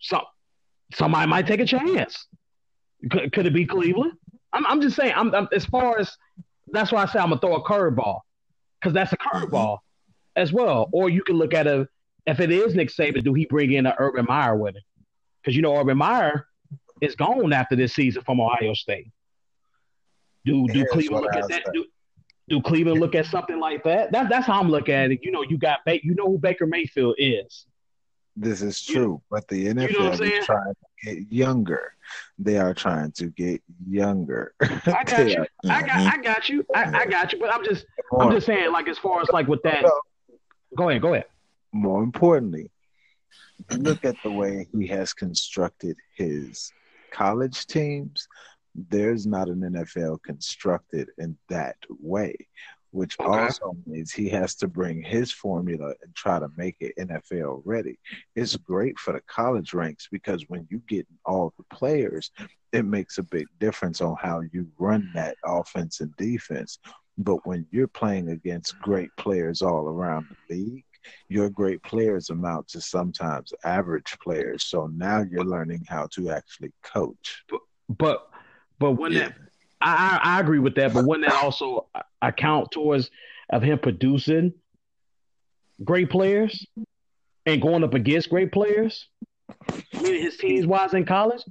so 0.00 0.22
somebody 0.92 1.28
might 1.28 1.46
take 1.46 1.60
a 1.60 1.66
chance. 1.66 2.26
Could, 3.10 3.32
could 3.32 3.46
it 3.46 3.54
be 3.54 3.64
Cleveland? 3.64 4.12
I'm, 4.52 4.66
I'm 4.66 4.80
just 4.80 4.96
saying. 4.96 5.12
I'm, 5.14 5.34
I'm 5.34 5.48
as 5.52 5.66
far 5.66 5.98
as 5.98 6.16
that's 6.68 6.92
why 6.92 7.02
I 7.02 7.06
say 7.06 7.18
I'm 7.18 7.28
gonna 7.28 7.40
throw 7.40 7.56
a 7.56 7.62
curveball 7.62 8.20
because 8.80 8.92
that's 8.94 9.12
a 9.12 9.16
curveball 9.16 9.78
as 10.36 10.52
well. 10.52 10.88
Or 10.92 11.08
you 11.08 11.22
can 11.22 11.36
look 11.36 11.54
at 11.54 11.66
a 11.66 11.88
if 12.26 12.40
it 12.40 12.50
is 12.50 12.74
Nick 12.74 12.90
Saban, 12.90 13.24
do 13.24 13.34
he 13.34 13.46
bring 13.46 13.72
in 13.72 13.86
an 13.86 13.94
Urban 13.98 14.26
Meyer 14.28 14.56
with 14.56 14.76
him? 14.76 14.82
Because 15.42 15.56
you 15.56 15.62
know 15.62 15.76
Urban 15.76 15.96
Meyer 15.96 16.46
is 17.00 17.14
gone 17.14 17.52
after 17.52 17.76
this 17.76 17.94
season 17.94 18.22
from 18.22 18.40
Ohio 18.40 18.74
State. 18.74 19.10
Do 20.44 20.66
do 20.66 20.80
Here's 20.80 20.90
Cleveland 20.90 21.24
look 21.24 21.36
at 21.36 21.48
that? 21.48 21.64
Do, 21.72 21.84
do 22.48 22.62
Cleveland 22.62 23.00
look 23.00 23.14
at 23.14 23.26
something 23.26 23.58
like 23.58 23.84
that? 23.84 24.12
That 24.12 24.28
that's 24.28 24.46
how 24.46 24.60
I'm 24.60 24.70
looking 24.70 24.94
at 24.94 25.10
it. 25.10 25.20
You 25.22 25.30
know, 25.30 25.42
you 25.42 25.58
got 25.58 25.80
ba- 25.84 26.04
you 26.04 26.14
know 26.14 26.26
who 26.26 26.38
Baker 26.38 26.66
Mayfield 26.66 27.16
is. 27.18 27.66
This 28.40 28.62
is 28.62 28.88
You- 28.88 28.94
true, 28.94 29.22
but 29.30 29.48
the 29.48 29.72
know 29.74 29.82
what 29.82 29.94
I'm 29.94 30.12
NFL 30.12 30.38
is 30.38 30.46
trying 30.46 30.74
to 30.74 31.04
get 31.04 31.32
younger. 31.32 31.92
They 32.38 32.56
are 32.56 32.72
trying 32.72 33.12
to 33.12 33.26
get 33.30 33.62
younger. 33.86 34.54
I 34.60 35.02
got 35.04 35.28
you. 35.28 35.46
I 35.68 35.80
got 35.82 35.88
mm-hmm. 35.90 36.08
I 36.08 36.22
got 36.22 36.48
you. 36.48 36.64
I, 36.74 37.00
I 37.00 37.06
got 37.06 37.32
you. 37.32 37.40
But 37.40 37.52
I'm 37.52 37.64
just 37.64 37.84
I'm 38.18 38.30
just 38.30 38.46
saying, 38.46 38.72
like 38.72 38.88
as 38.88 38.98
far 38.98 39.20
as 39.20 39.28
like 39.30 39.48
with 39.48 39.62
that. 39.62 39.84
Go 40.76 40.88
ahead. 40.88 41.02
Go 41.02 41.14
ahead. 41.14 41.26
more 41.72 42.02
importantly, 42.02 42.70
look 43.72 44.04
at 44.04 44.16
the 44.22 44.30
way 44.30 44.66
he 44.72 44.86
has 44.86 45.12
constructed 45.12 45.96
his 46.16 46.72
college 47.10 47.66
teams. 47.66 48.28
There's 48.74 49.26
not 49.26 49.48
an 49.48 49.60
NFL 49.60 50.22
constructed 50.22 51.08
in 51.18 51.36
that 51.48 51.76
way, 52.00 52.36
which 52.90 53.16
Okay. 53.20 53.28
also 53.28 53.76
means 53.86 54.12
he 54.12 54.28
has 54.28 54.54
to 54.56 54.68
bring 54.68 55.02
his 55.02 55.30
formula 55.32 55.94
and 56.02 56.14
try 56.14 56.38
to 56.38 56.48
make 56.56 56.76
it 56.80 56.94
NFL 56.98 57.62
ready. 57.64 57.98
It's 58.34 58.56
great 58.56 58.98
for 58.98 59.12
the 59.12 59.20
college 59.26 59.74
ranks 59.74 60.08
because 60.10 60.44
when 60.48 60.66
you 60.70 60.80
get 60.88 61.06
all 61.24 61.52
the 61.58 61.64
players, 61.76 62.30
it 62.72 62.84
makes 62.84 63.18
a 63.18 63.22
big 63.22 63.46
difference 63.58 64.00
on 64.00 64.16
how 64.20 64.42
you 64.52 64.68
run 64.78 65.10
that 65.14 65.36
offense 65.44 66.00
and 66.00 66.14
defense. 66.16 66.78
But 67.16 67.46
when 67.46 67.66
you're 67.70 67.88
playing 67.88 68.28
against 68.30 68.78
great 68.78 69.10
players 69.16 69.60
all 69.62 69.88
around 69.88 70.28
the 70.48 70.54
league, 70.54 70.84
your 71.28 71.48
great 71.48 71.82
players 71.82 72.30
amount 72.30 72.68
to 72.68 72.80
sometimes 72.80 73.52
average 73.64 74.16
players. 74.22 74.64
So 74.64 74.86
now 74.88 75.24
you're 75.28 75.44
learning 75.44 75.84
how 75.88 76.06
to 76.12 76.30
actually 76.30 76.72
coach. 76.82 77.44
But 77.88 78.28
but 78.78 78.92
when 78.92 79.12
Yeah. 79.12 79.28
that 79.28 79.36
I, 79.80 80.20
I 80.22 80.40
agree 80.40 80.58
with 80.58 80.74
that, 80.76 80.92
but 80.92 81.04
when 81.04 81.20
that 81.22 81.32
also 81.32 81.86
account 82.20 82.70
towards 82.72 83.10
of 83.50 83.62
him 83.62 83.78
producing 83.78 84.52
great 85.84 86.10
players 86.10 86.66
and 87.46 87.62
going 87.62 87.84
up 87.84 87.94
against 87.94 88.28
great 88.28 88.52
players, 88.52 89.08
his 89.90 90.36
teams 90.36 90.66
wise 90.66 90.94
in 90.94 91.04
college. 91.06 91.42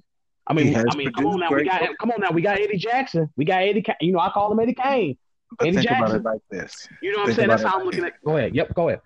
I 0.45 0.53
mean, 0.53 0.75
I 0.75 0.95
mean, 0.95 1.11
come 1.11 1.27
on 1.27 1.39
now, 1.39 1.51
we 1.51 1.63
got 1.63 1.97
come 1.99 2.11
on 2.11 2.21
now, 2.21 2.31
we 2.31 2.41
got 2.41 2.59
Eddie 2.59 2.77
Jackson, 2.77 3.29
we 3.35 3.45
got 3.45 3.61
Eddie. 3.61 3.83
You 4.01 4.13
know, 4.13 4.19
I 4.19 4.29
call 4.29 4.51
him 4.51 4.59
Eddie 4.59 4.73
Kane. 4.73 5.17
But 5.57 5.67
Eddie 5.67 5.77
think 5.77 5.89
about 5.89 5.99
Jackson. 5.99 6.19
it 6.19 6.23
like 6.23 6.41
this. 6.49 6.89
You 7.01 7.11
know 7.11 7.19
what 7.19 7.29
I'm 7.29 7.35
saying? 7.35 7.47
That's 7.49 7.63
how 7.63 7.79
I'm 7.79 7.85
like 7.85 7.85
looking 7.85 8.05
at. 8.05 8.23
Go 8.23 8.37
ahead. 8.37 8.55
Yep. 8.55 8.73
Go 8.73 8.89
ahead. 8.89 9.01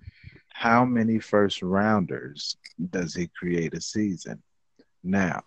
How 0.50 0.86
many 0.86 1.20
first 1.20 1.62
rounders 1.62 2.58
does 2.90 3.16
he 3.16 3.30
create 3.38 3.74
a 3.74 3.82
season? 3.82 4.42
Now, 5.04 5.42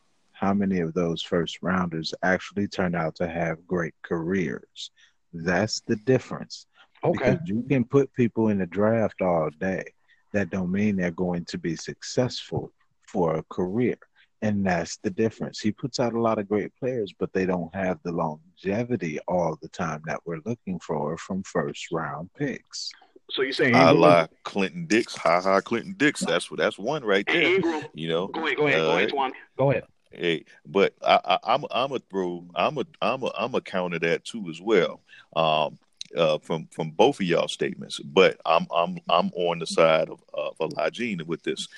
how 0.45 0.55
many 0.55 0.81
of 0.81 0.93
those 0.95 1.23
first 1.23 1.59
rounders 1.63 2.13
actually 2.23 2.69
turn 2.69 2.95
out 2.95 3.15
to 3.17 3.27
have 3.27 3.67
great 3.67 3.95
careers? 4.03 4.91
That's 5.33 5.81
the 5.81 5.97
difference. 5.97 6.67
Okay. 7.03 7.19
Because 7.19 7.49
you 7.49 7.65
can 7.69 7.85
put 7.85 8.13
people 8.15 8.49
in 8.49 8.59
the 8.59 8.67
draft 8.67 9.23
all 9.23 9.49
day. 9.59 9.85
That 10.33 10.51
don't 10.51 10.71
mean 10.73 10.97
they're 10.97 11.11
going 11.13 11.45
to 11.47 11.59
be 11.59 11.77
successful 11.77 12.73
for 13.07 13.37
a 13.37 13.43
career. 13.45 13.97
And 14.43 14.67
that's 14.67 14.99
the 14.99 15.11
difference. 15.11 15.61
He 15.61 15.73
puts 15.73 15.99
out 15.99 16.13
a 16.13 16.21
lot 16.21 16.39
of 16.39 16.49
great 16.49 16.73
players, 16.79 17.15
but 17.19 17.33
they 17.33 17.47
don't 17.47 17.75
have 17.75 17.99
the 18.05 18.13
longevity 18.13 19.19
all 19.27 19.57
the 19.63 19.69
time 19.69 20.03
that 20.07 20.21
we're 20.27 20.43
looking 20.45 20.79
for 20.81 21.17
from 21.17 21.43
first 21.45 21.91
round 21.91 22.29
picks. 22.37 22.91
So 23.31 23.43
you're 23.43 23.53
saying 23.53 23.75
I 23.75 23.91
Ingram, 23.91 24.01
lie 24.01 24.29
Clinton 24.43 24.87
Dix, 24.87 25.17
ha 25.17 25.41
ha 25.41 25.61
Clinton 25.61 25.95
Dix. 25.97 26.21
That's 26.21 26.51
what 26.51 26.61
that's 26.61 26.79
one 26.79 27.03
right 27.05 27.25
there. 27.27 27.55
Ingram. 27.55 27.85
You 27.95 28.09
know. 28.09 28.27
Go 28.27 28.45
ahead, 28.45 28.57
go 28.57 28.67
ahead, 28.67 28.81
go 28.81 28.91
Uh, 28.91 28.97
ahead, 28.97 29.11
Twan. 29.11 29.31
Go 29.57 29.71
ahead. 29.71 29.85
Hey, 30.17 30.45
but 30.67 30.95
I, 31.03 31.21
I, 31.25 31.39
I'm 31.55 31.65
I'm 31.71 31.93
a 31.93 31.99
throw 31.99 32.45
I'm 32.55 32.79
a 32.79 32.87
I'm 33.01 33.23
a 33.23 33.31
I'm 33.37 33.55
a 33.55 33.61
counter 33.61 33.99
that 34.01 34.25
too 34.25 34.47
as 34.51 34.61
well. 34.61 35.01
Um, 35.35 35.79
uh, 36.17 36.39
from 36.39 36.69
from 36.71 36.91
both 36.91 37.21
of 37.21 37.27
y'all 37.27 37.49
statements, 37.49 37.99
but 38.01 38.41
I'm 38.47 38.67
I'm 38.75 38.99
I'm 39.09 39.31
on 39.35 39.59
the 39.59 39.67
side 39.67 40.09
of 40.09 40.23
of 40.33 40.57
Elijah 40.61 41.17
with 41.27 41.43
this. 41.43 41.69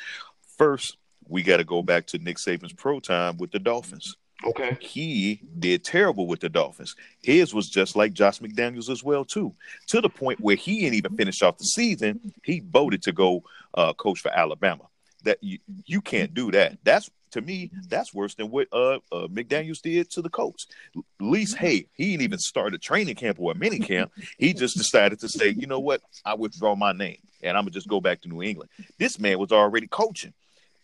First, 0.58 0.96
we 1.28 1.42
got 1.42 1.58
to 1.58 1.64
go 1.64 1.82
back 1.82 2.06
to 2.08 2.18
Nick 2.18 2.36
Saban's 2.36 2.72
pro 2.72 3.00
time 3.00 3.36
with 3.38 3.50
the 3.50 3.58
Dolphins. 3.58 4.16
Okay. 4.44 4.76
He 4.80 5.40
did 5.58 5.82
terrible 5.82 6.26
with 6.26 6.40
the 6.40 6.48
Dolphins. 6.48 6.94
His 7.22 7.54
was 7.54 7.70
just 7.70 7.96
like 7.96 8.12
Josh 8.12 8.40
McDaniels 8.40 8.90
as 8.90 9.02
well 9.02 9.24
too, 9.24 9.54
to 9.86 10.00
the 10.00 10.10
point 10.10 10.40
where 10.40 10.56
he 10.56 10.80
didn't 10.80 10.94
even 10.94 11.16
finish 11.16 11.42
off 11.42 11.58
the 11.58 11.64
season. 11.64 12.32
He 12.44 12.60
voted 12.60 13.02
to 13.04 13.12
go 13.12 13.44
uh, 13.74 13.94
coach 13.94 14.20
for 14.20 14.30
Alabama. 14.30 14.84
That 15.24 15.38
you, 15.40 15.58
you 15.86 16.00
can't 16.00 16.34
do 16.34 16.50
that. 16.52 16.78
That's 16.84 17.10
to 17.32 17.40
me, 17.40 17.70
that's 17.88 18.14
worse 18.14 18.34
than 18.34 18.50
what 18.50 18.68
uh, 18.72 18.96
uh, 19.12 19.28
McDaniels 19.28 19.82
did 19.82 20.10
to 20.10 20.22
the 20.22 20.30
Colts. 20.30 20.66
At 20.96 21.02
least, 21.20 21.56
hey, 21.56 21.86
he 21.94 22.12
didn't 22.12 22.22
even 22.22 22.38
start 22.38 22.74
a 22.74 22.78
training 22.78 23.16
camp 23.16 23.38
or 23.40 23.52
a 23.52 23.54
mini 23.54 23.78
camp. 23.78 24.12
He 24.38 24.52
just 24.52 24.76
decided 24.78 25.20
to 25.20 25.28
say, 25.28 25.48
you 25.50 25.66
know 25.66 25.80
what, 25.80 26.02
I 26.24 26.34
withdraw 26.34 26.74
my 26.74 26.92
name 26.92 27.18
and 27.42 27.56
I'm 27.56 27.64
gonna 27.64 27.70
just 27.70 27.88
go 27.88 28.00
back 28.00 28.22
to 28.22 28.28
New 28.28 28.42
England. 28.42 28.70
This 28.98 29.18
man 29.18 29.38
was 29.38 29.52
already 29.52 29.86
coaching. 29.86 30.32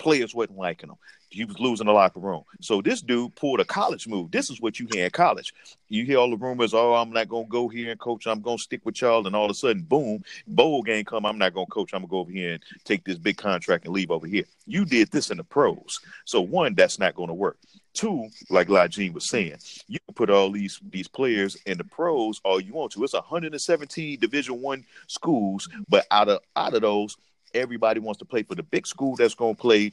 Players 0.02 0.34
wasn't 0.34 0.58
liking 0.58 0.90
him. 0.90 0.96
He 1.30 1.44
was 1.44 1.60
losing 1.60 1.86
the 1.86 1.92
locker 1.92 2.18
room. 2.18 2.42
So 2.60 2.82
this 2.82 3.00
dude 3.02 3.36
pulled 3.36 3.60
a 3.60 3.64
college 3.64 4.08
move. 4.08 4.32
This 4.32 4.50
is 4.50 4.60
what 4.60 4.80
you 4.80 4.88
hear 4.92 5.04
in 5.04 5.12
college. 5.12 5.54
You 5.88 6.04
hear 6.04 6.18
all 6.18 6.28
the 6.28 6.36
rumors, 6.36 6.74
oh, 6.74 6.94
I'm 6.94 7.12
not 7.12 7.28
gonna 7.28 7.46
go 7.46 7.68
here 7.68 7.92
and 7.92 8.00
coach, 8.00 8.26
I'm 8.26 8.40
gonna 8.40 8.58
stick 8.58 8.80
with 8.84 9.00
y'all, 9.00 9.24
and 9.28 9.36
all 9.36 9.44
of 9.44 9.52
a 9.52 9.54
sudden, 9.54 9.82
boom, 9.82 10.24
bowl 10.48 10.82
game 10.82 11.04
come, 11.04 11.24
I'm 11.24 11.38
not 11.38 11.54
gonna 11.54 11.66
coach, 11.66 11.94
I'm 11.94 12.00
gonna 12.00 12.10
go 12.10 12.18
over 12.18 12.32
here 12.32 12.54
and 12.54 12.62
take 12.84 13.04
this 13.04 13.16
big 13.16 13.36
contract 13.36 13.84
and 13.84 13.94
leave 13.94 14.10
over 14.10 14.26
here. 14.26 14.42
You 14.66 14.84
did 14.84 15.12
this 15.12 15.30
in 15.30 15.36
the 15.36 15.44
pros. 15.44 16.00
So 16.24 16.40
one, 16.40 16.74
that's 16.74 16.98
not 16.98 17.14
gonna 17.14 17.32
work. 17.32 17.58
Two, 17.94 18.28
like 18.50 18.66
Lajine 18.66 19.12
was 19.12 19.28
saying, 19.28 19.58
you 19.86 20.00
can 20.00 20.14
put 20.14 20.30
all 20.30 20.50
these 20.50 20.80
these 20.90 21.06
players 21.06 21.56
in 21.64 21.78
the 21.78 21.84
pros 21.84 22.40
all 22.44 22.60
you 22.60 22.72
want 22.72 22.90
to. 22.92 23.04
It's 23.04 23.12
117 23.12 24.18
Division 24.18 24.60
One 24.60 24.84
schools, 25.06 25.68
but 25.88 26.06
out 26.10 26.28
of 26.28 26.40
out 26.56 26.74
of 26.74 26.82
those, 26.82 27.16
everybody 27.54 28.00
wants 28.00 28.18
to 28.18 28.24
play 28.24 28.42
for 28.42 28.54
the 28.54 28.62
big 28.62 28.86
school 28.86 29.16
that's 29.16 29.34
going 29.34 29.54
to 29.54 29.60
play, 29.60 29.92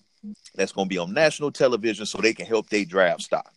that's 0.56 0.72
going 0.72 0.88
to 0.88 0.90
be 0.90 0.98
on 0.98 1.14
national 1.14 1.52
television, 1.52 2.06
so 2.06 2.20
they 2.20 2.34
can 2.34 2.46
help 2.46 2.70
their 2.70 2.86
draft 2.86 3.22
stock. 3.22 3.54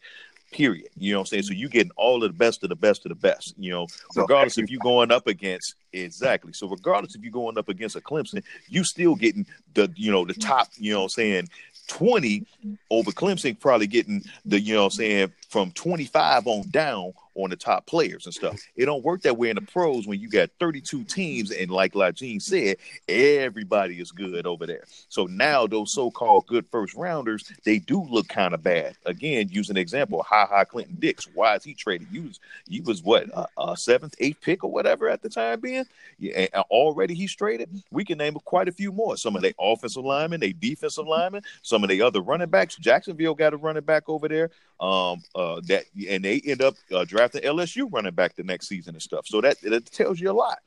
Period. 0.51 0.89
You 0.99 1.13
know 1.13 1.21
what 1.21 1.23
I'm 1.23 1.27
saying? 1.27 1.43
So 1.45 1.55
you're 1.55 1.71
getting 1.71 1.93
all 1.97 2.23
of 2.23 2.31
the 2.31 2.39
best 2.39 2.63
of 2.63 2.69
the 2.69 2.77
best 2.77 3.07
of 3.07 3.09
the 3.09 3.15
best. 3.15 3.55
You 3.59 3.71
know, 3.71 3.87
So 4.13 4.21
regardless 4.23 4.59
if 4.59 4.71
you're 4.71 4.81
going 4.81 5.11
up 5.11 5.27
against 5.27 5.77
exactly. 5.95 6.53
So 6.53 6.69
regardless 6.69 7.15
if 7.15 7.23
you're 7.23 7.33
going 7.33 7.57
up 7.57 7.71
against 7.71 7.97
a 7.97 8.03
Clemson, 8.03 8.45
you 8.69 8.85
still 8.85 9.15
getting 9.15 9.47
the 9.73 9.91
you 9.97 10.13
know 10.13 10.27
the 10.27 10.35
top. 10.35 10.69
You 10.77 10.93
know 10.93 10.99
what 11.01 11.05
I'm 11.05 11.09
saying? 11.11 11.49
20 11.89 12.47
over 12.91 13.11
Clemson, 13.11 13.59
probably 13.59 13.87
getting 13.87 14.23
the, 14.45 14.61
you 14.61 14.75
know 14.75 14.85
what 14.85 14.93
I'm 14.93 14.97
saying, 14.99 15.33
from 15.49 15.73
25 15.73 16.47
on 16.47 16.69
down 16.71 17.13
on 17.35 17.51
the 17.51 17.57
top 17.57 17.87
players 17.87 18.27
and 18.27 18.35
stuff. 18.35 18.61
It 18.77 18.87
don't 18.87 19.05
work 19.05 19.23
that 19.23 19.37
way 19.37 19.51
in 19.51 19.57
the 19.57 19.63
pros 19.63 20.07
when 20.07 20.21
you 20.21 20.29
got 20.29 20.51
32 20.61 21.05
teams, 21.05 21.51
and 21.51 21.71
like 21.71 21.95
Lajine 21.95 22.41
said, 22.41 22.77
everybody 23.09 24.01
is 24.01 24.13
good 24.13 24.47
over 24.47 24.67
there. 24.67 24.85
So 25.09 25.27
now 25.27 25.67
those 25.67 25.93
so-called 25.93 26.47
good 26.47 26.67
first 26.71 26.95
rounders, 26.95 27.51
they 27.65 27.79
do 27.79 28.03
look 28.11 28.29
kind 28.29 28.55
of 28.55 28.63
bad. 28.63 28.97
Again, 29.07 29.49
use 29.51 29.71
an 29.71 29.77
example, 29.77 30.23
Ha 30.23 30.47
Ha 30.47 30.65
Clinton-Dix. 30.65 31.29
Why 31.35 31.57
is 31.57 31.65
he 31.65 31.75
traded? 31.75 32.09
You 32.11 32.23
was, 32.23 32.41
you 32.69 32.83
was 32.83 33.03
what, 33.03 33.29
a, 33.35 33.47
a 33.59 33.77
seventh, 33.77 34.15
eighth 34.19 34.41
pick 34.41 34.65
or 34.65 34.71
whatever 34.71 35.09
at 35.09 35.23
the 35.23 35.29
time 35.29 35.61
being? 35.61 35.85
Yeah, 36.19 36.47
and 36.53 36.65
already 36.71 37.15
he's 37.15 37.35
traded. 37.35 37.69
We 37.91 38.05
can 38.05 38.19
name 38.19 38.35
quite 38.45 38.69
a 38.69 38.73
few 38.73 38.93
more. 38.93 39.17
Some 39.17 39.37
of 39.37 39.43
the 39.43 39.55
offensive 39.59 40.05
linemen, 40.05 40.41
they 40.41 40.53
defensive 40.53 41.07
linemen, 41.07 41.43
some 41.63 41.83
of 41.83 41.91
the 41.91 42.03
other 42.03 42.21
running 42.21 42.51
backs. 42.51 42.77
Jacksonville 42.77 43.35
got 43.35 43.55
a 43.55 43.57
running 43.57 43.85
back 43.85 44.09
over 44.09 44.29
there. 44.29 44.51
Um, 44.81 45.23
uh, 45.37 45.61
that 45.69 45.85
and 46.09 46.25
they 46.25 46.43
end 46.45 46.61
up 46.61 46.75
uh, 46.93 47.05
drafting 47.05 47.22
LSU 47.31 47.89
running 47.91 48.15
back 48.15 48.35
the 48.35 48.43
next 48.43 48.69
season 48.69 48.95
and 48.95 49.03
stuff. 49.03 49.27
So 49.27 49.41
that 49.41 49.61
that 49.63 49.87
tells 49.87 50.21
you 50.21 50.31
a 50.31 50.33
lot. 50.33 50.59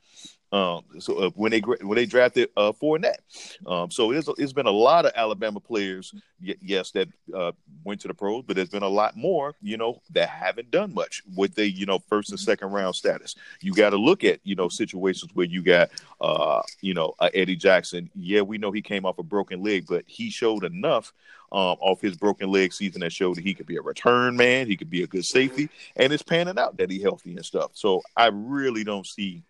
Um, 0.56 0.84
so 1.00 1.18
uh, 1.18 1.30
when 1.34 1.50
they 1.50 1.60
when 1.60 1.96
they 1.96 2.06
drafted 2.06 2.48
uh, 2.56 2.72
Fournette, 2.72 3.18
um, 3.66 3.90
so 3.90 4.12
it's 4.12 4.28
it's 4.38 4.54
been 4.54 4.66
a 4.66 4.70
lot 4.70 5.04
of 5.04 5.12
Alabama 5.14 5.60
players, 5.60 6.14
y- 6.42 6.56
yes, 6.62 6.92
that 6.92 7.08
uh, 7.34 7.52
went 7.84 8.00
to 8.00 8.08
the 8.08 8.14
pros, 8.14 8.44
but 8.46 8.56
there's 8.56 8.70
been 8.70 8.82
a 8.82 8.88
lot 8.88 9.16
more, 9.16 9.54
you 9.60 9.76
know, 9.76 10.00
that 10.10 10.30
haven't 10.30 10.70
done 10.70 10.94
much 10.94 11.22
with 11.36 11.54
the 11.54 11.70
you 11.70 11.84
know 11.84 11.98
first 11.98 12.30
and 12.30 12.40
second 12.40 12.70
round 12.70 12.94
status. 12.94 13.34
You 13.60 13.74
got 13.74 13.90
to 13.90 13.98
look 13.98 14.24
at 14.24 14.40
you 14.44 14.54
know 14.54 14.68
situations 14.68 15.30
where 15.34 15.46
you 15.46 15.62
got 15.62 15.90
uh, 16.22 16.62
you 16.80 16.94
know 16.94 17.14
uh, 17.18 17.28
Eddie 17.34 17.56
Jackson. 17.56 18.08
Yeah, 18.14 18.40
we 18.40 18.56
know 18.56 18.72
he 18.72 18.82
came 18.82 19.04
off 19.04 19.18
a 19.18 19.22
broken 19.22 19.62
leg, 19.62 19.84
but 19.86 20.04
he 20.06 20.30
showed 20.30 20.64
enough 20.64 21.12
um, 21.52 21.76
off 21.80 22.00
his 22.00 22.16
broken 22.16 22.50
leg 22.50 22.72
season 22.72 23.00
that 23.00 23.12
showed 23.12 23.36
that 23.36 23.44
he 23.44 23.52
could 23.52 23.66
be 23.66 23.76
a 23.76 23.82
return 23.82 24.36
man, 24.36 24.66
he 24.66 24.76
could 24.76 24.90
be 24.90 25.02
a 25.02 25.06
good 25.06 25.24
safety, 25.24 25.68
and 25.96 26.12
it's 26.12 26.22
panning 26.22 26.58
out 26.58 26.78
that 26.78 26.90
he 26.90 27.02
healthy 27.02 27.36
and 27.36 27.44
stuff. 27.44 27.72
So 27.74 28.02
I 28.16 28.28
really 28.32 28.84
don't 28.84 29.06
see 29.06 29.42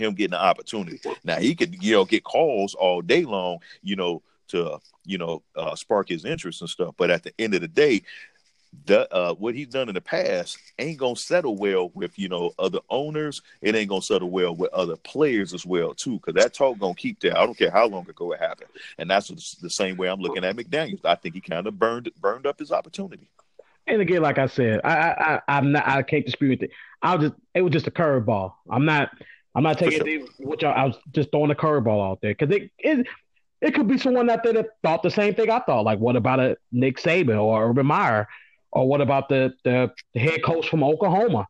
him 0.00 0.14
getting 0.14 0.34
an 0.34 0.40
opportunity. 0.40 1.00
Now 1.24 1.36
he 1.36 1.54
could, 1.54 1.82
you 1.82 1.92
know, 1.92 2.04
get 2.04 2.24
calls 2.24 2.74
all 2.74 3.02
day 3.02 3.24
long, 3.24 3.58
you 3.82 3.96
know, 3.96 4.22
to 4.48 4.78
you 5.04 5.18
know 5.18 5.42
uh, 5.56 5.74
spark 5.74 6.08
his 6.08 6.24
interest 6.24 6.60
and 6.60 6.70
stuff. 6.70 6.94
But 6.96 7.10
at 7.10 7.22
the 7.22 7.32
end 7.38 7.54
of 7.54 7.60
the 7.60 7.68
day, 7.68 8.02
the 8.86 9.12
uh, 9.12 9.34
what 9.34 9.54
he's 9.54 9.68
done 9.68 9.88
in 9.88 9.94
the 9.94 10.00
past 10.00 10.58
ain't 10.78 10.98
gonna 10.98 11.16
settle 11.16 11.56
well 11.56 11.90
with 11.94 12.18
you 12.18 12.28
know 12.28 12.52
other 12.58 12.80
owners. 12.88 13.42
It 13.62 13.74
ain't 13.74 13.88
gonna 13.88 14.02
settle 14.02 14.30
well 14.30 14.54
with 14.54 14.72
other 14.72 14.96
players 14.96 15.54
as 15.54 15.66
well 15.66 15.94
too, 15.94 16.14
because 16.14 16.34
that 16.34 16.54
talk 16.54 16.78
gonna 16.78 16.94
keep 16.94 17.20
there. 17.20 17.36
I 17.36 17.44
don't 17.44 17.58
care 17.58 17.70
how 17.70 17.86
long 17.86 18.08
ago 18.08 18.32
it 18.32 18.40
happened, 18.40 18.70
and 18.98 19.10
that's 19.10 19.56
the 19.56 19.70
same 19.70 19.96
way 19.96 20.08
I'm 20.08 20.20
looking 20.20 20.44
at 20.44 20.56
McDaniels. 20.56 21.04
I 21.04 21.14
think 21.16 21.34
he 21.34 21.40
kind 21.40 21.66
of 21.66 21.78
burned 21.78 22.10
burned 22.20 22.46
up 22.46 22.58
his 22.58 22.72
opportunity. 22.72 23.28
And 23.86 24.00
again, 24.00 24.22
like 24.22 24.38
I 24.38 24.46
said, 24.46 24.80
I 24.84 24.96
I, 24.96 25.34
I 25.34 25.40
I'm 25.48 25.72
not 25.72 25.88
I 25.88 26.02
can't 26.02 26.24
dispute 26.24 26.62
it. 26.62 26.70
I 27.02 27.16
was 27.16 27.30
just 27.30 27.40
it 27.54 27.62
was 27.62 27.72
just 27.72 27.86
a 27.86 27.92
curveball. 27.92 28.54
I'm 28.70 28.84
not 28.84 29.10
I'm 29.54 29.62
not 29.62 29.78
taking 29.78 30.04
sure. 30.06 30.26
what 30.38 30.62
y'all. 30.62 30.74
I 30.74 30.84
was 30.84 30.96
just 31.12 31.30
throwing 31.30 31.50
a 31.50 31.54
curveball 31.54 32.10
out 32.10 32.20
there 32.22 32.34
because 32.34 32.54
it, 32.54 32.70
it 32.78 33.06
it 33.60 33.74
could 33.74 33.88
be 33.88 33.98
someone 33.98 34.30
out 34.30 34.42
there 34.44 34.52
that 34.54 34.66
thought 34.82 35.02
the 35.02 35.10
same 35.10 35.34
thing 35.34 35.50
I 35.50 35.60
thought. 35.60 35.84
Like, 35.84 35.98
what 35.98 36.16
about 36.16 36.40
a 36.40 36.56
Nick 36.72 36.98
Saban 36.98 37.40
or 37.40 37.68
Urban 37.70 37.86
Meyer, 37.86 38.28
or 38.70 38.86
what 38.88 39.00
about 39.00 39.28
the 39.28 39.52
the, 39.64 39.90
the 40.14 40.20
head 40.20 40.42
coach 40.44 40.68
from 40.68 40.84
Oklahoma? 40.84 41.46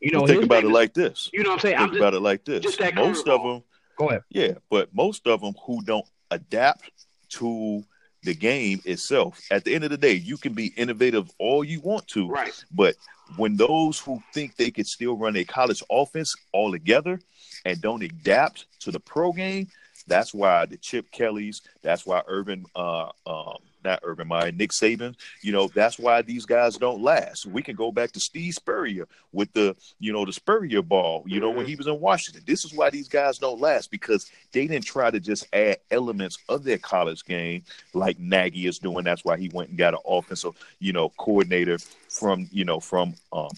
You 0.00 0.10
know, 0.10 0.26
think 0.26 0.44
about 0.44 0.62
name 0.64 0.72
it 0.72 0.74
like 0.74 0.92
this. 0.92 1.30
you 1.32 1.42
know 1.42 1.50
what 1.50 1.54
I'm 1.54 1.60
saying. 1.60 1.76
Think 1.76 1.88
I'm 1.88 1.88
just, 1.94 2.00
about 2.00 2.14
it 2.14 2.20
like 2.20 2.44
this. 2.44 2.78
Most 2.94 3.28
of 3.28 3.42
them, 3.42 3.62
go 3.96 4.08
ahead. 4.10 4.22
yeah, 4.28 4.52
but 4.70 4.94
most 4.94 5.26
of 5.26 5.40
them 5.40 5.54
who 5.64 5.82
don't 5.84 6.04
adapt 6.30 6.90
to 7.30 7.82
the 8.22 8.34
game 8.34 8.80
itself. 8.84 9.40
At 9.50 9.64
the 9.64 9.74
end 9.74 9.84
of 9.84 9.90
the 9.90 9.96
day, 9.96 10.12
you 10.14 10.36
can 10.36 10.52
be 10.52 10.66
innovative 10.76 11.30
all 11.38 11.62
you 11.64 11.80
want 11.80 12.06
to, 12.08 12.28
Right. 12.28 12.52
but 12.72 12.96
when 13.36 13.56
those 13.56 13.98
who 13.98 14.22
think 14.32 14.56
they 14.56 14.70
could 14.70 14.86
still 14.86 15.16
run 15.16 15.36
a 15.36 15.44
college 15.44 15.82
offense 15.90 16.34
all 16.52 16.70
together 16.70 17.20
and 17.64 17.80
don't 17.80 18.02
adapt 18.02 18.66
to 18.80 18.90
the 18.90 19.00
pro 19.00 19.32
game, 19.32 19.68
that's 20.06 20.32
why 20.32 20.66
the 20.66 20.76
Chip 20.76 21.10
Kellys, 21.10 21.62
that's 21.82 22.06
why 22.06 22.22
Urban, 22.28 22.64
uh, 22.76 23.10
um, 23.26 23.56
not 23.86 24.00
Urban 24.02 24.28
Meyer, 24.28 24.52
Nick 24.52 24.70
Saban, 24.70 25.16
you 25.40 25.52
know, 25.52 25.68
that's 25.68 25.98
why 25.98 26.22
these 26.22 26.44
guys 26.44 26.76
don't 26.76 27.00
last. 27.00 27.46
We 27.46 27.62
can 27.62 27.76
go 27.76 27.90
back 27.90 28.12
to 28.12 28.20
Steve 28.20 28.54
Spurrier 28.54 29.08
with 29.32 29.52
the, 29.52 29.74
you 29.98 30.12
know, 30.12 30.24
the 30.24 30.32
Spurrier 30.32 30.82
ball, 30.82 31.24
you 31.26 31.40
know, 31.40 31.50
when 31.50 31.66
he 31.66 31.76
was 31.76 31.86
in 31.86 32.00
Washington. 32.00 32.42
This 32.46 32.64
is 32.64 32.74
why 32.74 32.90
these 32.90 33.08
guys 33.08 33.38
don't 33.38 33.60
last 33.60 33.90
because 33.90 34.30
they 34.52 34.66
didn't 34.66 34.84
try 34.84 35.10
to 35.10 35.20
just 35.20 35.46
add 35.52 35.78
elements 35.90 36.38
of 36.48 36.64
their 36.64 36.78
college 36.78 37.24
game 37.24 37.62
like 37.94 38.18
Nagy 38.18 38.66
is 38.66 38.78
doing. 38.78 39.04
That's 39.04 39.24
why 39.24 39.38
he 39.38 39.48
went 39.54 39.70
and 39.70 39.78
got 39.78 39.94
an 39.94 40.00
offensive, 40.06 40.54
you 40.80 40.92
know, 40.92 41.10
coordinator 41.10 41.78
from, 42.08 42.48
you 42.50 42.64
know, 42.64 42.80
from 42.80 43.14
um, 43.32 43.48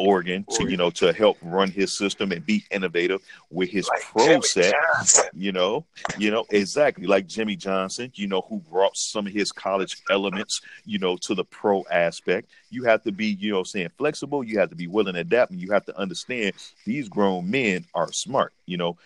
Oregon 0.00 0.44
to, 0.52 0.68
you 0.68 0.76
know, 0.76 0.90
to 0.90 1.12
help 1.12 1.36
run 1.42 1.70
his 1.70 1.96
system 1.96 2.32
and 2.32 2.44
be 2.44 2.64
innovative 2.70 3.20
with 3.50 3.68
his 3.68 3.88
pro 4.00 4.40
set. 4.40 4.74
You 5.32 5.52
know, 5.52 5.86
you 6.18 6.30
know 6.30 6.44
exactly 6.50 7.06
like 7.06 7.26
Jimmy 7.26 7.56
Johnson. 7.56 8.10
You 8.14 8.26
know 8.26 8.42
who 8.48 8.58
brought 8.58 8.96
some 8.96 9.26
of 9.26 9.32
his 9.32 9.52
college 9.52 10.02
elements, 10.10 10.60
you 10.84 10.98
know, 10.98 11.16
to 11.18 11.34
the 11.34 11.44
pro 11.44 11.84
aspect. 11.90 12.50
You 12.70 12.84
have 12.84 13.02
to 13.04 13.12
be, 13.12 13.26
you 13.26 13.52
know, 13.52 13.62
saying 13.62 13.90
flexible. 13.96 14.44
You 14.44 14.58
have 14.58 14.70
to 14.70 14.76
be 14.76 14.86
willing 14.86 15.14
to 15.14 15.20
adapt, 15.20 15.52
and 15.52 15.60
you 15.60 15.70
have 15.72 15.84
to 15.86 15.96
understand 15.98 16.54
these 16.84 17.08
grown 17.08 17.50
men 17.50 17.86
are 17.94 18.12
smart. 18.12 18.52
You 18.66 18.76
know, 18.76 18.98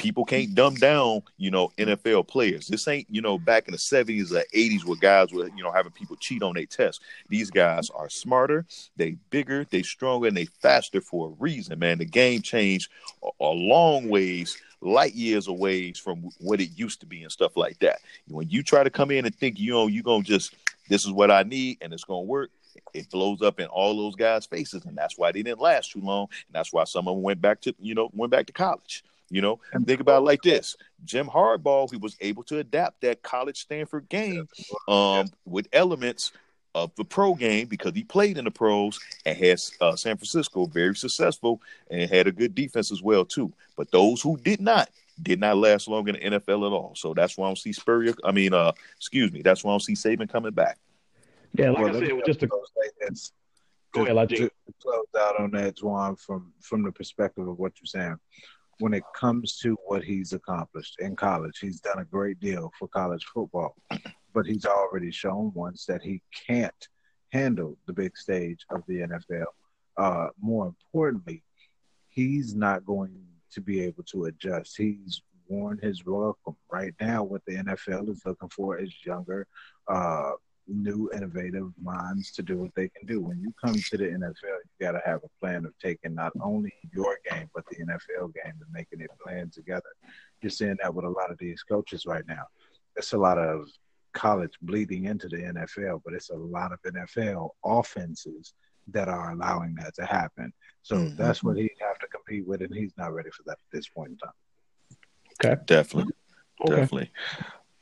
people 0.00 0.24
can't 0.24 0.54
dumb 0.54 0.74
down, 0.74 1.22
you 1.36 1.50
know, 1.50 1.68
NFL 1.76 2.26
players. 2.26 2.66
This 2.66 2.88
ain't, 2.88 3.06
you 3.10 3.20
know, 3.20 3.36
back 3.36 3.68
in 3.68 3.72
the 3.72 3.78
70s 3.78 4.32
or 4.32 4.42
80s 4.54 4.84
where 4.84 4.96
guys 4.96 5.30
were, 5.30 5.48
you 5.54 5.62
know, 5.62 5.70
having 5.70 5.92
people 5.92 6.16
cheat 6.16 6.42
on 6.42 6.54
their 6.54 6.64
tests. 6.64 7.04
These 7.28 7.50
guys 7.50 7.90
are 7.90 8.08
smarter, 8.08 8.64
they 8.96 9.16
bigger, 9.28 9.66
they 9.70 9.82
stronger, 9.82 10.28
and 10.28 10.36
they 10.36 10.46
faster 10.46 11.02
for 11.02 11.28
a 11.28 11.34
reason, 11.38 11.78
man. 11.78 11.98
The 11.98 12.06
game 12.06 12.40
changed 12.40 12.90
a, 13.22 13.28
a 13.40 13.52
long 13.52 14.08
ways, 14.08 14.56
light 14.80 15.14
years 15.14 15.48
away 15.48 15.92
from 15.92 16.30
what 16.38 16.62
it 16.62 16.70
used 16.76 17.00
to 17.00 17.06
be 17.06 17.22
and 17.22 17.30
stuff 17.30 17.54
like 17.54 17.78
that. 17.80 17.98
When 18.26 18.48
you 18.48 18.62
try 18.62 18.82
to 18.82 18.90
come 18.90 19.10
in 19.10 19.26
and 19.26 19.34
think, 19.34 19.58
you 19.58 19.72
know, 19.72 19.86
you're 19.86 20.02
gonna 20.02 20.24
just 20.24 20.54
this 20.88 21.04
is 21.04 21.12
what 21.12 21.30
I 21.30 21.42
need 21.42 21.76
and 21.82 21.92
it's 21.92 22.04
gonna 22.04 22.22
work, 22.22 22.50
it 22.94 23.10
blows 23.10 23.42
up 23.42 23.60
in 23.60 23.66
all 23.66 23.96
those 23.98 24.16
guys' 24.16 24.46
faces, 24.46 24.86
and 24.86 24.96
that's 24.96 25.18
why 25.18 25.30
they 25.30 25.42
didn't 25.42 25.60
last 25.60 25.92
too 25.92 26.00
long, 26.00 26.28
and 26.30 26.54
that's 26.54 26.72
why 26.72 26.84
some 26.84 27.06
of 27.06 27.14
them 27.14 27.22
went 27.22 27.42
back 27.42 27.60
to 27.62 27.74
you 27.78 27.94
know 27.94 28.08
went 28.14 28.30
back 28.30 28.46
to 28.46 28.52
college. 28.54 29.04
You 29.30 29.40
know, 29.40 29.60
and 29.72 29.86
think 29.86 30.00
about 30.00 30.22
it 30.22 30.26
like 30.26 30.42
this: 30.42 30.76
Jim 31.04 31.26
Harbaugh, 31.26 31.90
he 31.90 31.96
was 31.96 32.16
able 32.20 32.42
to 32.44 32.58
adapt 32.58 33.00
that 33.02 33.22
college 33.22 33.58
Stanford 33.58 34.08
game 34.08 34.48
um, 34.88 35.28
with 35.44 35.68
elements 35.72 36.32
of 36.74 36.94
the 36.96 37.04
pro 37.04 37.34
game 37.34 37.66
because 37.66 37.94
he 37.94 38.04
played 38.04 38.38
in 38.38 38.44
the 38.44 38.50
pros 38.50 38.98
and 39.26 39.36
has 39.36 39.72
uh, 39.80 39.96
San 39.96 40.16
Francisco 40.16 40.66
very 40.66 40.94
successful 40.94 41.60
and 41.90 42.10
had 42.10 42.26
a 42.26 42.32
good 42.32 42.54
defense 42.54 42.92
as 42.92 43.02
well 43.02 43.24
too. 43.24 43.52
But 43.76 43.90
those 43.90 44.20
who 44.20 44.36
did 44.36 44.60
not 44.60 44.90
did 45.22 45.40
not 45.40 45.56
last 45.56 45.88
long 45.88 46.08
in 46.08 46.14
the 46.14 46.38
NFL 46.38 46.66
at 46.66 46.72
all. 46.72 46.92
So 46.96 47.12
that's 47.14 47.36
why 47.36 47.46
I 47.46 47.48
don't 47.50 47.56
see 47.56 47.72
Spurrier. 47.72 48.14
I 48.24 48.32
mean, 48.32 48.54
uh, 48.54 48.72
excuse 48.96 49.32
me, 49.32 49.42
that's 49.42 49.62
why 49.62 49.70
I 49.70 49.74
don't 49.74 49.80
see 49.80 49.94
Saban 49.94 50.30
coming 50.30 50.52
back. 50.52 50.78
Yeah, 51.52 51.70
like 51.70 51.84
well, 51.84 51.96
I 51.96 52.06
said, 52.06 52.22
just 52.26 52.42
a 52.42 52.48
Go 53.92 54.06
ahead, 54.06 54.28
to, 54.28 54.36
to 54.36 54.50
close 54.80 55.06
out 55.18 55.40
on 55.40 55.50
that, 55.50 55.82
Juan, 55.82 56.14
from 56.14 56.52
from 56.60 56.84
the 56.84 56.92
perspective 56.92 57.48
of 57.48 57.58
what 57.58 57.72
you're 57.80 57.86
saying 57.86 58.16
when 58.80 58.94
it 58.94 59.04
comes 59.14 59.58
to 59.58 59.76
what 59.86 60.02
he's 60.02 60.32
accomplished 60.32 60.96
in 60.98 61.14
college. 61.14 61.58
He's 61.60 61.80
done 61.80 61.98
a 61.98 62.04
great 62.04 62.40
deal 62.40 62.72
for 62.78 62.88
college 62.88 63.24
football, 63.32 63.76
but 64.34 64.46
he's 64.46 64.66
already 64.66 65.10
shown 65.10 65.52
once 65.54 65.84
that 65.86 66.02
he 66.02 66.22
can't 66.46 66.88
handle 67.30 67.76
the 67.86 67.92
big 67.92 68.16
stage 68.16 68.64
of 68.70 68.82
the 68.88 69.00
NFL. 69.00 69.44
Uh, 69.96 70.28
more 70.40 70.66
importantly, 70.66 71.42
he's 72.08 72.54
not 72.54 72.84
going 72.84 73.14
to 73.52 73.60
be 73.60 73.82
able 73.82 74.02
to 74.04 74.24
adjust. 74.24 74.76
He's 74.76 75.22
worn 75.48 75.78
his 75.82 76.04
welcome. 76.04 76.56
Right 76.70 76.94
now, 77.00 77.22
what 77.22 77.42
the 77.46 77.56
NFL 77.56 78.08
is 78.08 78.22
looking 78.24 78.48
for 78.48 78.78
is 78.78 78.94
younger, 79.04 79.46
uh, 79.88 80.32
new 80.70 81.10
innovative 81.14 81.72
minds 81.82 82.30
to 82.32 82.42
do 82.42 82.58
what 82.58 82.74
they 82.74 82.88
can 82.88 83.06
do. 83.06 83.20
When 83.20 83.40
you 83.40 83.52
come 83.62 83.74
to 83.74 83.96
the 83.96 84.04
NFL, 84.04 84.34
you 84.42 84.86
got 84.86 84.92
to 84.92 85.02
have 85.04 85.20
a 85.24 85.40
plan 85.40 85.64
of 85.64 85.72
taking 85.78 86.14
not 86.14 86.32
only 86.40 86.72
your 86.92 87.18
game 87.28 87.50
but 87.54 87.64
the 87.66 87.76
NFL 87.76 88.34
game 88.34 88.54
and 88.60 88.72
making 88.72 89.00
it 89.00 89.10
blend 89.24 89.52
together. 89.52 89.90
You're 90.42 90.50
seeing 90.50 90.76
that 90.82 90.94
with 90.94 91.04
a 91.04 91.10
lot 91.10 91.30
of 91.30 91.38
these 91.38 91.62
coaches 91.62 92.06
right 92.06 92.24
now. 92.26 92.44
It's 92.96 93.12
a 93.12 93.18
lot 93.18 93.38
of 93.38 93.68
college 94.12 94.52
bleeding 94.62 95.04
into 95.04 95.28
the 95.28 95.36
NFL, 95.36 96.02
but 96.04 96.14
it's 96.14 96.30
a 96.30 96.34
lot 96.34 96.72
of 96.72 96.80
NFL 96.82 97.50
offenses 97.64 98.54
that 98.88 99.08
are 99.08 99.32
allowing 99.32 99.74
that 99.76 99.94
to 99.94 100.04
happen. 100.04 100.52
So 100.82 100.96
mm-hmm. 100.96 101.16
that's 101.16 101.42
what 101.42 101.56
he'd 101.56 101.70
have 101.80 101.98
to 101.98 102.06
compete 102.08 102.46
with, 102.46 102.62
and 102.62 102.74
he's 102.74 102.92
not 102.96 103.14
ready 103.14 103.30
for 103.30 103.42
that 103.44 103.52
at 103.52 103.58
this 103.72 103.88
point 103.88 104.10
in 104.10 104.16
time. 104.18 104.32
Okay, 105.44 105.60
definitely, 105.66 106.12
okay. 106.62 106.76
definitely. 106.76 107.10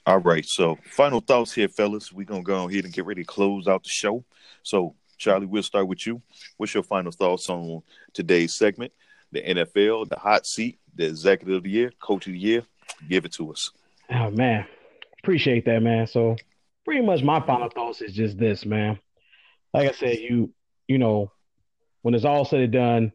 All 0.08 0.20
right. 0.20 0.46
So, 0.46 0.78
final 0.86 1.20
thoughts 1.20 1.52
here, 1.52 1.68
fellas. 1.68 2.10
We're 2.10 2.24
going 2.24 2.40
to 2.40 2.46
go 2.46 2.66
ahead 2.66 2.84
and 2.84 2.94
get 2.94 3.04
ready 3.04 3.22
to 3.24 3.26
close 3.26 3.68
out 3.68 3.82
the 3.82 3.90
show. 3.90 4.24
So, 4.62 4.94
Charlie, 5.18 5.44
we'll 5.44 5.62
start 5.62 5.86
with 5.86 6.06
you. 6.06 6.22
What's 6.56 6.72
your 6.72 6.82
final 6.82 7.12
thoughts 7.12 7.50
on 7.50 7.82
today's 8.14 8.54
segment? 8.54 8.90
The 9.32 9.42
NFL, 9.42 10.08
the 10.08 10.18
hot 10.18 10.46
seat, 10.46 10.78
the 10.94 11.04
executive 11.04 11.56
of 11.56 11.62
the 11.64 11.68
year, 11.68 11.92
coach 12.00 12.26
of 12.26 12.32
the 12.32 12.38
year. 12.38 12.62
Give 13.06 13.26
it 13.26 13.32
to 13.32 13.52
us. 13.52 13.70
Oh, 14.08 14.30
man. 14.30 14.66
Appreciate 15.22 15.66
that, 15.66 15.82
man. 15.82 16.06
So, 16.06 16.36
pretty 16.86 17.04
much 17.04 17.22
my 17.22 17.40
final 17.40 17.68
thoughts 17.68 18.00
is 18.00 18.14
just 18.14 18.38
this, 18.38 18.64
man. 18.64 18.98
Like 19.74 19.90
I 19.90 19.92
said, 19.92 20.20
you, 20.20 20.54
you 20.86 20.96
know, 20.96 21.32
when 22.00 22.14
it's 22.14 22.24
all 22.24 22.46
said 22.46 22.60
and 22.60 22.72
done, 22.72 23.12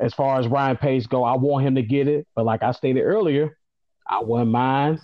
as 0.00 0.12
far 0.12 0.40
as 0.40 0.48
Ryan 0.48 0.76
Pace 0.76 1.06
go, 1.06 1.22
I 1.22 1.36
want 1.36 1.64
him 1.64 1.76
to 1.76 1.82
get 1.82 2.08
it. 2.08 2.26
But 2.34 2.46
like 2.46 2.64
I 2.64 2.72
stated 2.72 3.02
earlier, 3.02 3.56
I 4.08 4.20
wouldn't 4.22 4.50
mind 4.50 5.00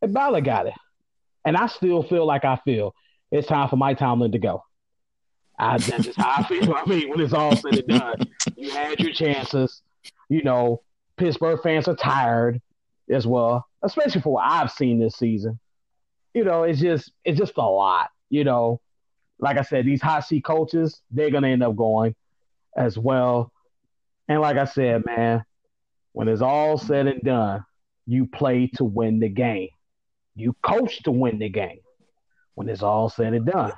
if 0.00 0.12
Ballard 0.12 0.44
got 0.44 0.66
it. 0.66 0.74
And 1.44 1.56
I 1.56 1.66
still 1.66 2.02
feel 2.02 2.26
like 2.26 2.44
I 2.44 2.56
feel 2.56 2.94
it's 3.30 3.48
time 3.48 3.68
for 3.68 3.76
Mike 3.76 3.98
Tomlin 3.98 4.32
to 4.32 4.38
go. 4.38 4.62
I, 5.58 5.78
that's 5.78 6.04
just 6.04 6.18
how 6.18 6.34
I 6.38 6.42
feel. 6.44 6.74
I 6.76 6.84
mean, 6.86 7.08
when 7.08 7.20
it's 7.20 7.32
all 7.32 7.56
said 7.56 7.78
and 7.78 7.88
done, 7.88 8.16
you 8.56 8.70
had 8.70 9.00
your 9.00 9.12
chances. 9.12 9.82
You 10.28 10.42
know, 10.42 10.82
Pittsburgh 11.16 11.60
fans 11.62 11.88
are 11.88 11.96
tired 11.96 12.60
as 13.10 13.26
well, 13.26 13.66
especially 13.82 14.20
for 14.20 14.34
what 14.34 14.44
I've 14.44 14.70
seen 14.70 14.98
this 14.98 15.16
season. 15.16 15.58
You 16.34 16.44
know, 16.44 16.62
it's 16.62 16.80
just 16.80 17.12
it's 17.24 17.38
just 17.38 17.56
a 17.56 17.62
lot. 17.62 18.10
You 18.30 18.44
know, 18.44 18.80
like 19.38 19.58
I 19.58 19.62
said, 19.62 19.84
these 19.84 20.02
hot 20.02 20.26
seat 20.26 20.44
coaches, 20.44 21.00
they're 21.10 21.30
gonna 21.30 21.48
end 21.48 21.62
up 21.62 21.76
going 21.76 22.14
as 22.76 22.96
well. 22.96 23.52
And 24.28 24.40
like 24.40 24.56
I 24.56 24.64
said, 24.64 25.04
man, 25.04 25.44
when 26.12 26.28
it's 26.28 26.42
all 26.42 26.78
said 26.78 27.06
and 27.06 27.20
done, 27.22 27.64
you 28.06 28.26
play 28.26 28.68
to 28.74 28.84
win 28.84 29.20
the 29.20 29.28
game. 29.28 29.68
You 30.34 30.54
coach 30.62 31.02
to 31.04 31.10
win 31.10 31.38
the 31.38 31.48
game 31.48 31.80
when 32.54 32.68
it's 32.68 32.82
all 32.82 33.08
said 33.08 33.34
and 33.34 33.46
done. 33.46 33.72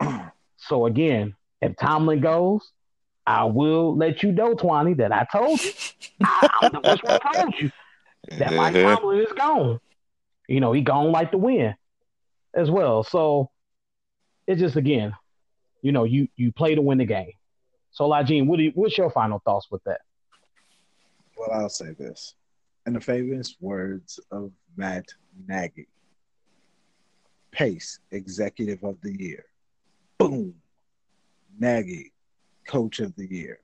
so 0.56 0.86
again, 0.86 1.34
if 1.60 1.76
Tomlin 1.76 2.20
goes, 2.20 2.72
I 3.26 3.44
will 3.44 3.96
let 3.96 4.22
you 4.22 4.32
know, 4.32 4.54
Twani, 4.54 4.96
that 4.98 5.12
I 5.12 5.26
told 5.30 5.62
you. 5.62 5.72
I, 6.22 6.48
I'm 6.62 6.72
the 6.72 6.80
first 6.82 7.02
one 7.02 7.20
told 7.34 7.54
you 7.58 7.70
that 8.38 8.52
Mike 8.52 8.74
uh-huh. 8.76 8.96
Tomlin 8.96 9.20
is 9.20 9.32
gone. 9.32 9.80
You 10.48 10.60
know, 10.60 10.72
he 10.72 10.80
gone 10.80 11.10
like 11.10 11.32
the 11.32 11.38
wind 11.38 11.74
as 12.54 12.70
well. 12.70 13.02
So 13.02 13.50
it's 14.46 14.60
just 14.60 14.76
again, 14.76 15.12
you 15.82 15.92
know, 15.92 16.04
you 16.04 16.28
you 16.36 16.52
play 16.52 16.74
to 16.74 16.82
win 16.82 16.98
the 16.98 17.04
game. 17.04 17.32
So, 17.90 18.08
Lajine, 18.08 18.46
what 18.46 18.58
you, 18.58 18.72
what's 18.74 18.96
your 18.98 19.10
final 19.10 19.40
thoughts 19.44 19.68
with 19.70 19.82
that? 19.84 20.02
Well, 21.36 21.50
I'll 21.50 21.68
say 21.68 21.92
this 21.92 22.34
in 22.86 22.92
the 22.92 23.00
famous 23.00 23.56
words 23.60 24.20
of 24.30 24.52
Matt 24.76 25.06
Nagy. 25.48 25.88
Pace, 27.50 27.98
Executive 28.12 28.84
of 28.84 29.00
the 29.02 29.12
Year. 29.18 29.46
Boom. 30.18 30.54
Nagy, 31.58 32.12
Coach 32.66 33.00
of 33.00 33.16
the 33.16 33.26
Year. 33.26 33.58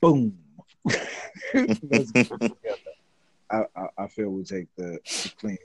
Boom. 0.00 0.38
I, 0.88 1.06
I, 3.50 3.64
I, 3.98 4.06
feel 4.08 4.30
we 4.30 4.44
take 4.44 4.68
the, 4.76 4.98
the 5.04 5.32
clean 5.38 5.58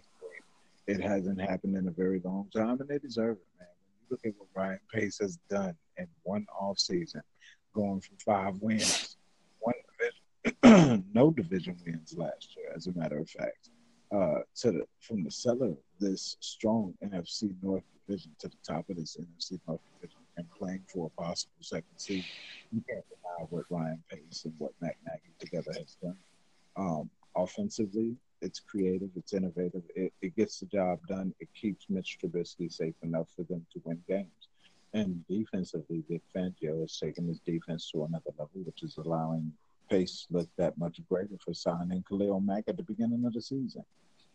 It 0.88 1.00
hasn't 1.02 1.39
happened 1.39 1.78
in 1.78 1.88
a 1.88 1.92
very 1.92 2.20
long 2.24 2.50
time, 2.56 2.80
and 2.80 2.89
they 2.89 2.98
deserve 2.98 3.38
it, 3.38 3.46
man. 3.60 3.68
When 3.86 3.94
you 4.00 4.06
look 4.10 4.22
at 4.26 4.34
what 4.38 4.48
Ryan 4.56 4.80
Pace 4.94 5.20
has 5.20 5.38
done 5.50 5.76
in 5.98 6.08
one 6.24 6.48
off 6.60 6.80
season, 6.80 7.22
going 7.74 8.02
from 8.02 8.18
five 8.18 8.56
wins, 8.62 9.11
no 11.14 11.32
division 11.32 11.76
wins 11.86 12.16
last 12.18 12.56
year, 12.56 12.72
as 12.76 12.88
a 12.88 12.94
matter 12.94 13.20
of 13.20 13.30
fact. 13.30 13.70
Uh, 14.12 14.40
to 14.56 14.72
the 14.72 14.86
from 15.00 15.24
the 15.24 15.32
cellar 15.32 15.74
this 16.00 16.36
strong 16.42 16.94
NFC 17.04 17.54
North 17.62 17.84
division 18.06 18.32
to 18.40 18.50
the 18.50 18.58
top 18.66 18.90
of 18.90 18.98
this 18.98 19.18
NFC 19.18 19.60
North 19.68 19.80
division 19.96 20.20
and 20.38 20.46
playing 20.52 20.82
for 20.88 21.08
a 21.08 21.22
possible 21.22 21.54
second 21.62 21.98
seed, 21.98 22.26
you 22.72 22.82
can't 22.89 23.06
deny 23.10 23.46
what 23.50 23.66
Ryan 23.70 24.04
Pace 24.10 24.43
and 24.46 24.54
what 24.58 24.72
Matt 24.82 24.96
Nagy 25.06 25.34
together 25.39 25.72
has 25.78 25.98
done. 26.02 26.18
Um, 26.76 27.10
offensively, 27.36 28.16
it's 28.42 28.60
creative, 28.60 29.10
it's 29.16 29.34
innovative, 29.34 29.84
it, 29.96 30.14
it 30.22 30.36
gets 30.36 30.60
the 30.60 30.66
job 30.68 31.00
done. 31.08 31.34
It 31.39 31.50
keeps 31.54 31.86
Mitch 31.89 32.18
Trubisky 32.22 32.72
safe 32.72 32.96
enough 33.04 33.28
for 33.36 33.43
them 33.43 33.66
to 33.74 33.82
win 33.84 34.02
games. 34.08 34.48
And 34.93 35.26
defensively, 35.28 36.04
Vic 36.10 36.22
Fangio 36.36 36.82
has 36.82 36.98
taken 36.98 37.28
his 37.28 37.39
defense 37.39 37.89
to 37.92 38.04
another 38.04 38.32
level, 38.38 38.62
which 38.66 38.84
is 38.84 38.98
allowing 38.98 39.54
pace 39.92 40.26
looked 40.32 40.55
that 40.58 40.78
much 40.78 41.01
greater 41.09 41.38
for 41.43 41.54
signing 41.54 42.04
Khalil 42.08 42.39
Mack 42.39 42.63
at 42.68 42.78
the 42.78 42.84
beginning 42.84 43.26
of 43.26 43.34
the 43.34 43.42
season. 43.42 43.84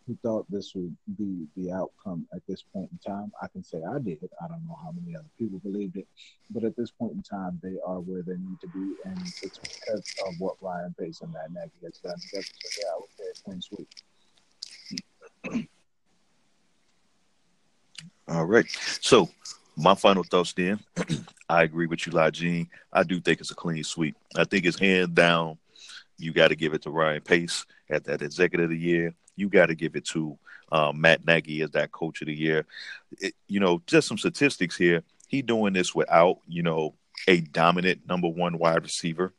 Who 0.06 0.16
thought 0.22 0.46
this 0.48 0.72
would 0.76 0.96
be 1.18 1.46
the 1.56 1.72
outcome 1.72 2.28
at 2.32 2.42
this 2.46 2.62
point 2.62 2.90
in 2.92 2.98
time? 2.98 3.32
I 3.42 3.48
can 3.48 3.64
say 3.64 3.78
I 3.78 3.98
did. 3.98 4.18
I 4.40 4.46
don't 4.46 4.64
know 4.68 4.78
how 4.80 4.92
many 4.92 5.16
other 5.16 5.26
people 5.36 5.58
believed 5.58 5.96
it, 5.96 6.06
but 6.50 6.62
at 6.62 6.76
this 6.76 6.92
point 6.92 7.14
in 7.14 7.22
time, 7.22 7.58
they 7.60 7.76
are 7.84 7.98
where 7.98 8.22
they 8.22 8.36
need 8.36 8.60
to 8.60 8.68
be, 8.68 8.94
and 9.04 9.18
it's 9.42 9.58
because 9.58 10.04
of 10.28 10.34
what 10.38 10.54
Ryan 10.60 10.94
Pace 10.96 11.22
and 11.22 11.32
Matt 11.32 11.50
Nagy 11.52 11.72
has 11.82 11.98
done. 11.98 12.18
So 12.18 12.38
yeah, 12.38 12.90
I 12.94 12.96
would 13.00 13.10
say 13.18 13.24
it's 13.24 13.40
clean 13.40 13.62
sweep. 13.62 13.88
All 18.28 18.44
right. 18.44 18.66
So 19.00 19.28
my 19.76 19.94
final 19.94 20.22
thoughts 20.22 20.52
then, 20.54 20.80
I 21.48 21.62
agree 21.62 21.86
with 21.86 22.06
you, 22.06 22.12
Lajine. 22.12 22.68
I 22.92 23.02
do 23.02 23.20
think 23.20 23.40
it's 23.40 23.50
a 23.50 23.54
clean 23.54 23.84
sweep. 23.84 24.16
I 24.34 24.44
think 24.44 24.64
it's 24.64 24.78
hand 24.78 25.14
down. 25.14 25.58
You 26.18 26.32
got 26.32 26.48
to 26.48 26.56
give 26.56 26.72
it 26.72 26.82
to 26.82 26.90
Ryan 26.90 27.20
Pace 27.20 27.66
at 27.90 28.04
that 28.04 28.22
executive 28.22 28.64
of 28.64 28.70
the 28.70 28.78
year. 28.78 29.14
You 29.36 29.48
got 29.48 29.66
to 29.66 29.74
give 29.74 29.96
it 29.96 30.06
to 30.06 30.38
um, 30.72 31.00
Matt 31.00 31.26
Nagy 31.26 31.60
as 31.60 31.70
that 31.72 31.92
coach 31.92 32.22
of 32.22 32.26
the 32.26 32.34
year. 32.34 32.66
It, 33.20 33.34
you 33.48 33.60
know, 33.60 33.82
just 33.86 34.08
some 34.08 34.18
statistics 34.18 34.76
here. 34.76 35.02
He 35.28 35.42
doing 35.42 35.74
this 35.74 35.94
without, 35.94 36.38
you 36.46 36.62
know, 36.62 36.94
a 37.28 37.40
dominant 37.40 38.06
number 38.08 38.28
one 38.28 38.58
wide 38.58 38.82
receiver. 38.82 39.34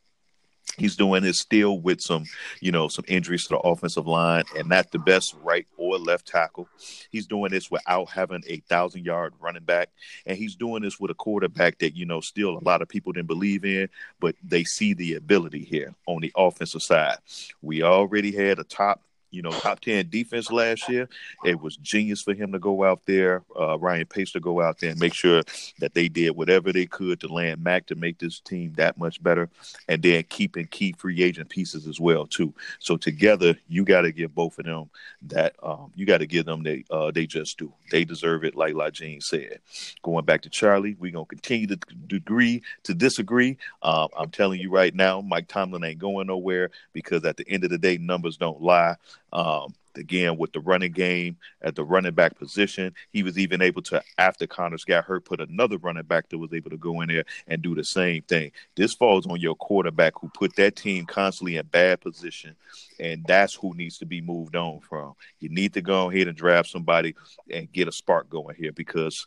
He's 0.78 0.96
doing 0.96 1.24
this 1.24 1.40
still 1.40 1.80
with 1.80 2.02
some, 2.02 2.26
you 2.62 2.72
know, 2.72 2.88
some 2.88 3.06
injuries 3.08 3.44
to 3.46 3.50
the 3.50 3.60
offensive 3.60 4.08
line 4.08 4.44
and 4.56 4.70
not 4.70 4.92
the 4.92 5.00
best 5.00 5.36
right 5.42 5.68
or 5.76 5.98
left 5.98 6.28
tackle. 6.28 6.70
He's 7.10 7.26
doing 7.26 7.52
this 7.52 7.72
without 7.72 8.10
having 8.10 8.44
a 8.48 8.60
thousand 8.70 9.04
yard 9.06 9.34
running 9.40 9.64
back. 9.64 9.90
And 10.26 10.38
he's 10.38 10.56
doing 10.56 10.84
this 10.84 11.00
with 11.00 11.12
a 11.12 11.16
quarterback 11.16 11.80
that, 11.80 11.96
you 11.96 12.06
know, 12.06 12.22
still 12.22 12.58
a 12.58 12.64
lot 12.64 12.82
of 12.82 12.90
people 12.90 13.12
didn't 13.12 13.28
believe 13.28 13.66
in, 13.66 13.90
but 14.20 14.36
they 14.44 14.64
see 14.64 14.94
the 14.94 15.16
ability 15.16 15.64
here 15.64 15.96
on 16.06 16.22
the 16.22 16.32
offensive 16.38 16.84
side. 16.84 17.18
We 17.62 17.82
already 17.82 18.32
had 18.32 18.60
a 18.60 18.64
top 18.64 19.02
you 19.32 19.42
know, 19.42 19.52
top 19.52 19.80
10 19.80 20.10
defense 20.10 20.52
last 20.52 20.88
year. 20.90 21.10
It 21.44 21.62
was 21.62 21.78
genius 21.78 22.22
for 22.22 22.34
him 22.34 22.52
to 22.52 22.60
go 22.60 22.84
out 22.84 23.02
there, 23.06 23.44
uh, 23.60 23.78
Ryan 23.78 24.06
Pace 24.06 24.32
to 24.34 24.40
go 24.40 24.62
out 24.62 24.80
there 24.80 24.92
and 24.92 25.00
make 25.00 25.14
sure 25.14 25.44
that 25.80 25.94
they 25.94 26.08
did 26.08 26.32
whatever 26.32 26.72
they 26.72 26.86
could 26.86 27.20
to 27.22 27.28
land 27.28 27.64
Mack 27.64 27.88
to 27.88 27.96
make 27.96 28.20
this 28.20 28.40
team 28.40 28.74
that 28.78 28.98
much 28.98 29.22
better 29.22 29.50
and 29.88 30.02
then 30.02 30.24
keeping 30.30 30.68
key 30.68 30.94
free 30.98 31.22
agent 31.24 31.50
pieces 31.50 31.88
as 31.88 32.00
well, 32.00 32.26
too. 32.26 32.54
So 32.80 32.98
together, 32.98 33.56
you 33.68 33.84
got 33.84 34.02
to 34.02 34.12
give 34.12 34.34
both 34.34 34.58
of 34.60 34.66
them 34.66 34.90
that, 35.24 35.56
um, 35.62 35.92
you 35.96 36.06
got 36.06 36.20
to 36.20 36.28
give 36.28 36.46
them, 36.46 36.64
they, 36.64 36.86
uh, 36.90 37.12
they 37.12 37.26
just 37.26 37.58
do. 37.58 37.74
They 37.92 38.06
deserve 38.06 38.44
it, 38.44 38.56
like 38.56 38.74
Lajine 38.74 39.24
said. 39.24 39.60
Going 40.04 40.26
back 40.26 40.42
to 40.44 40.50
Charlie, 40.50 40.96
we're 41.00 41.12
going 41.12 41.26
to 41.26 41.36
continue 41.36 41.68
to 41.68 41.78
agree 42.16 42.62
to 42.84 42.94
disagree. 42.94 43.58
Um, 43.82 44.10
I'm 44.18 44.30
telling 44.30 44.60
you 44.60 44.70
right 44.70 44.94
now, 44.94 45.22
Mike 45.22 45.48
Tomlin 45.48 45.84
ain't 45.84 46.00
going 46.00 46.28
nowhere 46.28 46.72
because 46.94 47.24
at 47.26 47.38
the 47.38 47.48
end 47.48 47.64
of 47.64 47.70
the 47.70 47.78
day, 47.78 47.98
numbers 47.98 48.38
don't 48.38 48.62
lie. 48.62 48.96
Um, 49.34 49.74
again, 49.98 50.38
with 50.38 50.54
the 50.54 50.60
running 50.60 50.92
game 50.92 51.38
at 51.62 51.76
the 51.76 51.84
running 51.84 52.14
back 52.14 52.38
position, 52.38 52.94
he 53.12 53.24
was 53.24 53.38
even 53.38 53.62
able 53.62 53.82
to, 53.84 54.02
after 54.18 54.48
Connors 54.48 54.86
got 54.86 55.06
hurt, 55.06 55.26
put 55.26 55.42
another 55.42 55.78
running 55.78 56.04
back 56.04 56.30
that 56.30 56.38
was 56.38 56.54
able 56.54 56.70
to 56.70 56.78
go 56.78 57.02
in 57.02 57.10
there 57.10 57.26
and 57.48 57.62
do 57.62 57.76
the 57.76 57.84
same 57.84 58.22
thing. 58.24 58.52
This 58.76 58.94
falls 58.94 59.28
on 59.28 59.40
your 59.40 59.56
quarterback 59.56 60.14
who 60.20 60.30
put 60.30 60.56
that 60.56 60.76
team 60.76 61.06
constantly 61.06 61.58
in 61.58 61.66
bad 61.66 62.02
position, 62.02 62.56
and 63.00 63.26
that's 63.28 63.56
who 63.56 63.74
needs 63.76 63.98
to 64.00 64.06
be 64.06 64.22
moved 64.22 64.56
on 64.56 64.80
from. 64.82 65.14
You 65.40 65.50
need 65.50 65.74
to 65.74 65.82
go 65.82 66.10
ahead 66.10 66.28
and 66.28 66.38
draft 66.38 66.70
somebody 66.70 67.16
and 67.52 67.72
get 67.72 67.88
a 67.88 67.92
spark 67.92 68.30
going 68.30 68.56
here 68.56 68.72
because 68.72 69.26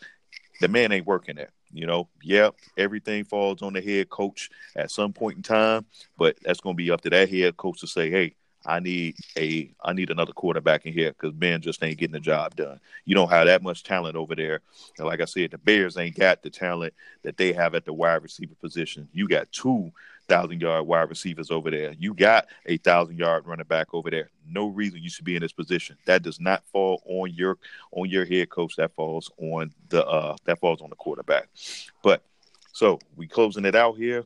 the 0.60 0.68
man 0.68 0.92
ain't 0.92 1.06
working 1.06 1.36
there. 1.36 1.50
You 1.72 1.86
know, 1.86 2.08
yeah, 2.20 2.50
everything 2.76 3.24
falls 3.24 3.62
on 3.62 3.72
the 3.72 3.80
head 3.80 4.10
coach 4.10 4.50
at 4.74 4.90
some 4.90 5.12
point 5.12 5.36
in 5.36 5.42
time, 5.42 5.86
but 6.18 6.36
that's 6.42 6.60
going 6.60 6.74
to 6.74 6.82
be 6.82 6.90
up 6.90 7.00
to 7.02 7.10
that 7.10 7.30
head 7.30 7.56
coach 7.56 7.80
to 7.80 7.86
say, 7.86 8.10
hey, 8.10 8.34
I 8.66 8.80
need 8.80 9.16
a 9.38 9.70
I 9.82 9.92
need 9.92 10.10
another 10.10 10.32
quarterback 10.32 10.84
in 10.84 10.92
here 10.92 11.12
because 11.12 11.32
Ben 11.32 11.60
just 11.60 11.82
ain't 11.82 11.98
getting 11.98 12.12
the 12.12 12.20
job 12.20 12.56
done. 12.56 12.78
You 13.06 13.14
don't 13.14 13.30
have 13.30 13.46
that 13.46 13.62
much 13.62 13.84
talent 13.84 14.16
over 14.16 14.34
there. 14.34 14.60
And 14.98 15.06
like 15.06 15.20
I 15.20 15.24
said, 15.24 15.50
the 15.50 15.58
Bears 15.58 15.96
ain't 15.96 16.18
got 16.18 16.42
the 16.42 16.50
talent 16.50 16.92
that 17.22 17.36
they 17.36 17.52
have 17.52 17.74
at 17.74 17.84
the 17.84 17.92
wide 17.92 18.22
receiver 18.22 18.54
position. 18.60 19.08
You 19.12 19.28
got 19.28 19.50
two 19.52 19.90
thousand 20.28 20.60
yard 20.60 20.86
wide 20.86 21.08
receivers 21.08 21.50
over 21.50 21.70
there. 21.70 21.92
You 21.98 22.14
got 22.14 22.46
a 22.66 22.76
thousand 22.76 23.18
yard 23.18 23.46
running 23.46 23.66
back 23.66 23.94
over 23.94 24.10
there. 24.10 24.30
No 24.46 24.66
reason 24.66 25.02
you 25.02 25.10
should 25.10 25.24
be 25.24 25.36
in 25.36 25.42
this 25.42 25.52
position. 25.52 25.96
That 26.04 26.22
does 26.22 26.38
not 26.38 26.64
fall 26.66 27.02
on 27.06 27.32
your 27.32 27.58
on 27.92 28.10
your 28.10 28.24
head 28.26 28.50
coach. 28.50 28.76
That 28.76 28.92
falls 28.92 29.30
on 29.38 29.72
the 29.88 30.06
uh 30.06 30.36
that 30.44 30.60
falls 30.60 30.82
on 30.82 30.90
the 30.90 30.96
quarterback. 30.96 31.48
But 32.02 32.22
so 32.72 32.98
we 33.16 33.26
closing 33.26 33.64
it 33.64 33.74
out 33.74 33.96
here 33.96 34.24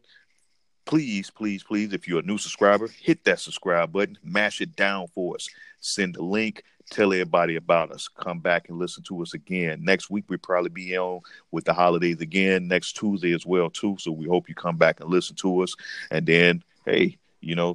please, 0.85 1.31
please, 1.31 1.63
please, 1.63 1.93
if 1.93 2.07
you're 2.07 2.21
a 2.21 2.27
new 2.27 2.39
subscriber, 2.39 2.89
hit 2.89 3.25
that 3.25 3.41
subscribe 3.41 3.93
button, 3.93 4.19
mash 4.23 4.61
it 4.61 4.77
down 4.77 5.07
for 5.09 5.35
us, 5.35 5.49
send 5.81 6.17
a 6.17 6.23
link, 6.23 6.63
tell 6.91 7.13
everybody 7.13 7.57
about 7.57 7.91
us. 7.91 8.09
Come 8.09 8.41
back 8.41 8.69
and 8.69 8.79
listen 8.79 9.03
to 9.05 9.23
us 9.23 9.35
again. 9.35 9.85
Next 9.85 10.11
week 10.11 10.25
we 10.29 10.37
probably 10.37 10.71
be 10.71 10.97
on 10.99 11.21
with 11.51 11.65
the 11.65 11.73
holidays 11.73 12.21
again 12.21 12.69
next 12.69 12.95
Tuesday 12.95 13.33
as 13.33 13.47
well 13.47 13.71
too. 13.71 13.97
So 13.99 14.13
we 14.13 14.27
hope 14.27 14.49
you 14.49 14.55
come 14.55 14.77
back 14.77 15.01
and 15.01 15.11
listen 15.11 15.37
to 15.37 15.63
us. 15.63 15.75
And 16.11 16.27
then, 16.27 16.63
hey, 16.85 17.19
you 17.41 17.55
know, 17.55 17.75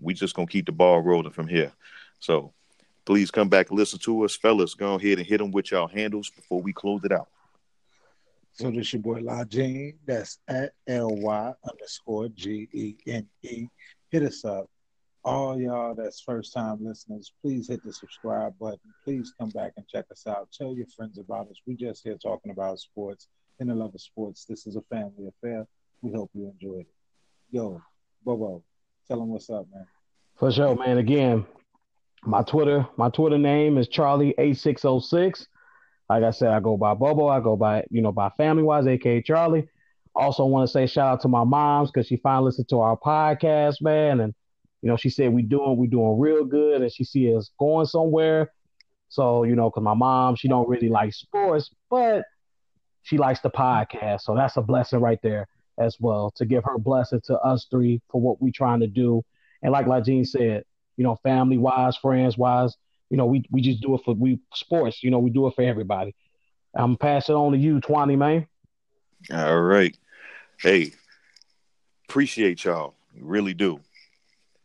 we 0.00 0.14
just 0.14 0.34
gonna 0.34 0.46
keep 0.46 0.66
the 0.66 0.72
ball 0.72 1.00
rolling 1.00 1.32
from 1.32 1.48
here. 1.48 1.72
So 2.20 2.52
please 3.04 3.30
come 3.30 3.48
back 3.48 3.70
and 3.70 3.78
listen 3.78 3.98
to 4.00 4.24
us, 4.24 4.36
fellas. 4.36 4.74
Go 4.74 4.94
ahead 4.94 5.18
and 5.18 5.26
hit 5.26 5.38
them 5.38 5.50
with 5.50 5.70
y'all 5.70 5.88
handles 5.88 6.30
before 6.30 6.60
we 6.60 6.72
close 6.72 7.04
it 7.04 7.12
out. 7.12 7.28
So 8.52 8.70
this 8.70 8.92
your 8.92 9.02
boy 9.02 9.20
La 9.20 9.44
Gene. 9.44 9.94
That's 10.06 10.38
at 10.46 10.72
L 10.86 11.16
Y 11.16 11.52
underscore 11.68 12.28
G 12.28 12.68
E 12.72 12.94
N 13.06 13.26
E. 13.42 13.66
Hit 14.10 14.22
us 14.22 14.44
up. 14.44 14.68
All 15.24 15.58
y'all 15.58 15.94
that's 15.94 16.20
first 16.20 16.52
time 16.52 16.84
listeners, 16.84 17.32
please 17.40 17.68
hit 17.68 17.82
the 17.84 17.92
subscribe 17.92 18.58
button. 18.58 18.80
Please 19.04 19.32
come 19.38 19.50
back 19.50 19.72
and 19.76 19.86
check 19.88 20.04
us 20.10 20.26
out. 20.26 20.48
Tell 20.52 20.74
your 20.74 20.86
friends 20.88 21.18
about 21.18 21.48
us. 21.48 21.56
We 21.66 21.76
just 21.76 22.02
here 22.02 22.18
talking 22.18 22.50
about 22.50 22.80
sports 22.80 23.28
and 23.58 23.70
the 23.70 23.74
love 23.74 23.94
of 23.94 24.00
sports. 24.00 24.44
This 24.44 24.66
is 24.66 24.76
a 24.76 24.82
family 24.82 25.28
affair. 25.28 25.66
We 26.02 26.12
hope 26.12 26.30
you 26.34 26.50
enjoyed 26.50 26.80
it. 26.80 26.94
Yo, 27.52 27.80
Bobo, 28.24 28.62
tell 29.08 29.20
them 29.20 29.28
what's 29.28 29.48
up, 29.48 29.66
man. 29.72 29.86
For 30.36 30.50
sure, 30.50 30.74
man. 30.76 30.98
Again, 30.98 31.46
my 32.24 32.42
Twitter, 32.42 32.86
my 32.96 33.08
Twitter 33.08 33.38
name 33.38 33.78
is 33.78 33.88
Charlie8606. 33.88 35.46
Like 36.12 36.24
I 36.24 36.30
said, 36.30 36.48
I 36.50 36.60
go 36.60 36.76
by 36.76 36.92
Bobo. 36.92 37.28
I 37.28 37.40
go 37.40 37.56
by, 37.56 37.84
you 37.90 38.02
know, 38.02 38.12
by 38.12 38.28
Family 38.36 38.62
Wise, 38.62 38.86
aka 38.86 39.22
Charlie. 39.22 39.66
Also 40.14 40.44
want 40.44 40.68
to 40.68 40.70
say 40.70 40.86
shout 40.86 41.08
out 41.08 41.20
to 41.22 41.28
my 41.28 41.42
moms 41.42 41.90
because 41.90 42.06
she 42.06 42.18
finally 42.18 42.46
listened 42.46 42.68
to 42.68 42.80
our 42.80 42.98
podcast, 42.98 43.80
man. 43.80 44.20
And, 44.20 44.34
you 44.82 44.90
know, 44.90 44.96
she 44.98 45.08
said 45.08 45.32
we 45.32 45.40
doing 45.40 45.78
we 45.78 45.86
doing 45.86 46.18
real 46.18 46.44
good 46.44 46.82
and 46.82 46.92
she 46.92 47.02
see 47.04 47.34
us 47.34 47.50
going 47.58 47.86
somewhere. 47.86 48.52
So, 49.08 49.44
you 49.44 49.54
know, 49.54 49.70
because 49.70 49.82
my 49.82 49.94
mom, 49.94 50.36
she 50.36 50.48
don't 50.48 50.68
really 50.68 50.90
like 50.90 51.14
sports, 51.14 51.70
but 51.88 52.24
she 53.02 53.16
likes 53.16 53.40
the 53.40 53.50
podcast. 53.50 54.20
So 54.20 54.34
that's 54.34 54.58
a 54.58 54.62
blessing 54.62 55.00
right 55.00 55.18
there 55.22 55.48
as 55.78 55.96
well 55.98 56.30
to 56.36 56.44
give 56.44 56.64
her 56.64 56.78
blessing 56.78 57.22
to 57.24 57.38
us 57.38 57.66
three 57.70 58.02
for 58.10 58.20
what 58.20 58.40
we 58.42 58.52
trying 58.52 58.80
to 58.80 58.86
do. 58.86 59.22
And 59.62 59.72
like 59.72 59.86
Gene 60.04 60.26
said, 60.26 60.64
you 60.98 61.04
know, 61.04 61.16
family 61.22 61.56
wise, 61.56 61.96
friends 61.96 62.36
wise, 62.36 62.76
you 63.12 63.18
know, 63.18 63.26
we 63.26 63.44
we 63.50 63.60
just 63.60 63.82
do 63.82 63.94
it 63.94 64.00
for 64.06 64.14
we 64.14 64.40
sports. 64.54 65.02
You 65.02 65.10
know, 65.10 65.18
we 65.18 65.28
do 65.28 65.46
it 65.46 65.54
for 65.54 65.60
everybody. 65.60 66.16
I'm 66.74 66.96
passing 66.96 67.34
on 67.34 67.52
to 67.52 67.58
you, 67.58 67.78
Twenty 67.78 68.16
man. 68.16 68.46
All 69.30 69.60
right. 69.60 69.94
Hey, 70.58 70.94
appreciate 72.08 72.64
y'all. 72.64 72.94
Really 73.20 73.52
do. 73.52 73.80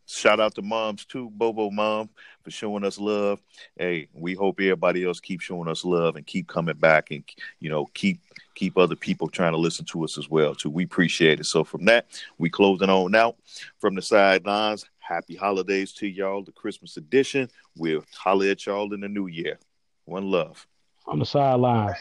Shout 0.05 0.39
out 0.39 0.55
to 0.55 0.61
moms 0.61 1.03
too, 1.03 1.29
Bobo 1.31 1.69
mom, 1.69 2.09
for 2.41 2.49
showing 2.49 2.85
us 2.85 2.97
love. 2.97 3.41
Hey, 3.75 4.07
we 4.13 4.33
hope 4.33 4.61
everybody 4.61 5.03
else 5.03 5.19
keep 5.19 5.41
showing 5.41 5.67
us 5.67 5.83
love 5.83 6.15
and 6.15 6.25
keep 6.25 6.47
coming 6.47 6.77
back 6.77 7.11
and 7.11 7.25
you 7.59 7.69
know 7.69 7.87
keep 7.93 8.21
keep 8.55 8.77
other 8.77 8.95
people 8.95 9.27
trying 9.27 9.51
to 9.51 9.57
listen 9.57 9.83
to 9.87 10.05
us 10.05 10.17
as 10.17 10.29
well 10.29 10.55
too. 10.55 10.69
We 10.69 10.85
appreciate 10.85 11.41
it. 11.41 11.47
So 11.47 11.65
from 11.65 11.83
that, 11.85 12.05
we 12.37 12.49
closing 12.49 12.89
on 12.89 13.13
out 13.13 13.35
from 13.79 13.95
the 13.95 14.01
sidelines. 14.01 14.85
Happy 15.07 15.35
holidays 15.35 15.93
to 15.93 16.07
y'all, 16.07 16.43
the 16.43 16.51
Christmas 16.51 16.97
edition. 16.97 17.47
We'll 17.77 18.03
holler 18.13 18.47
at 18.47 18.65
y'all 18.65 18.93
in 18.93 18.99
the 18.99 19.07
new 19.07 19.27
year. 19.27 19.57
One 20.03 20.29
love. 20.29 20.67
On 21.05 21.17
the 21.17 21.25
sidelines. 21.25 21.95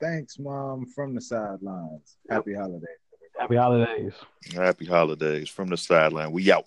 Thanks, 0.00 0.38
Mom, 0.38 0.86
from 0.86 1.16
the 1.16 1.20
sidelines. 1.20 2.16
Happy 2.30 2.54
holidays. 2.54 2.88
Happy 3.36 3.56
holidays. 3.56 4.12
Happy 4.54 4.86
holidays 4.86 5.48
from 5.48 5.70
the 5.70 5.76
sideline. 5.76 6.30
We 6.30 6.52
out. 6.52 6.66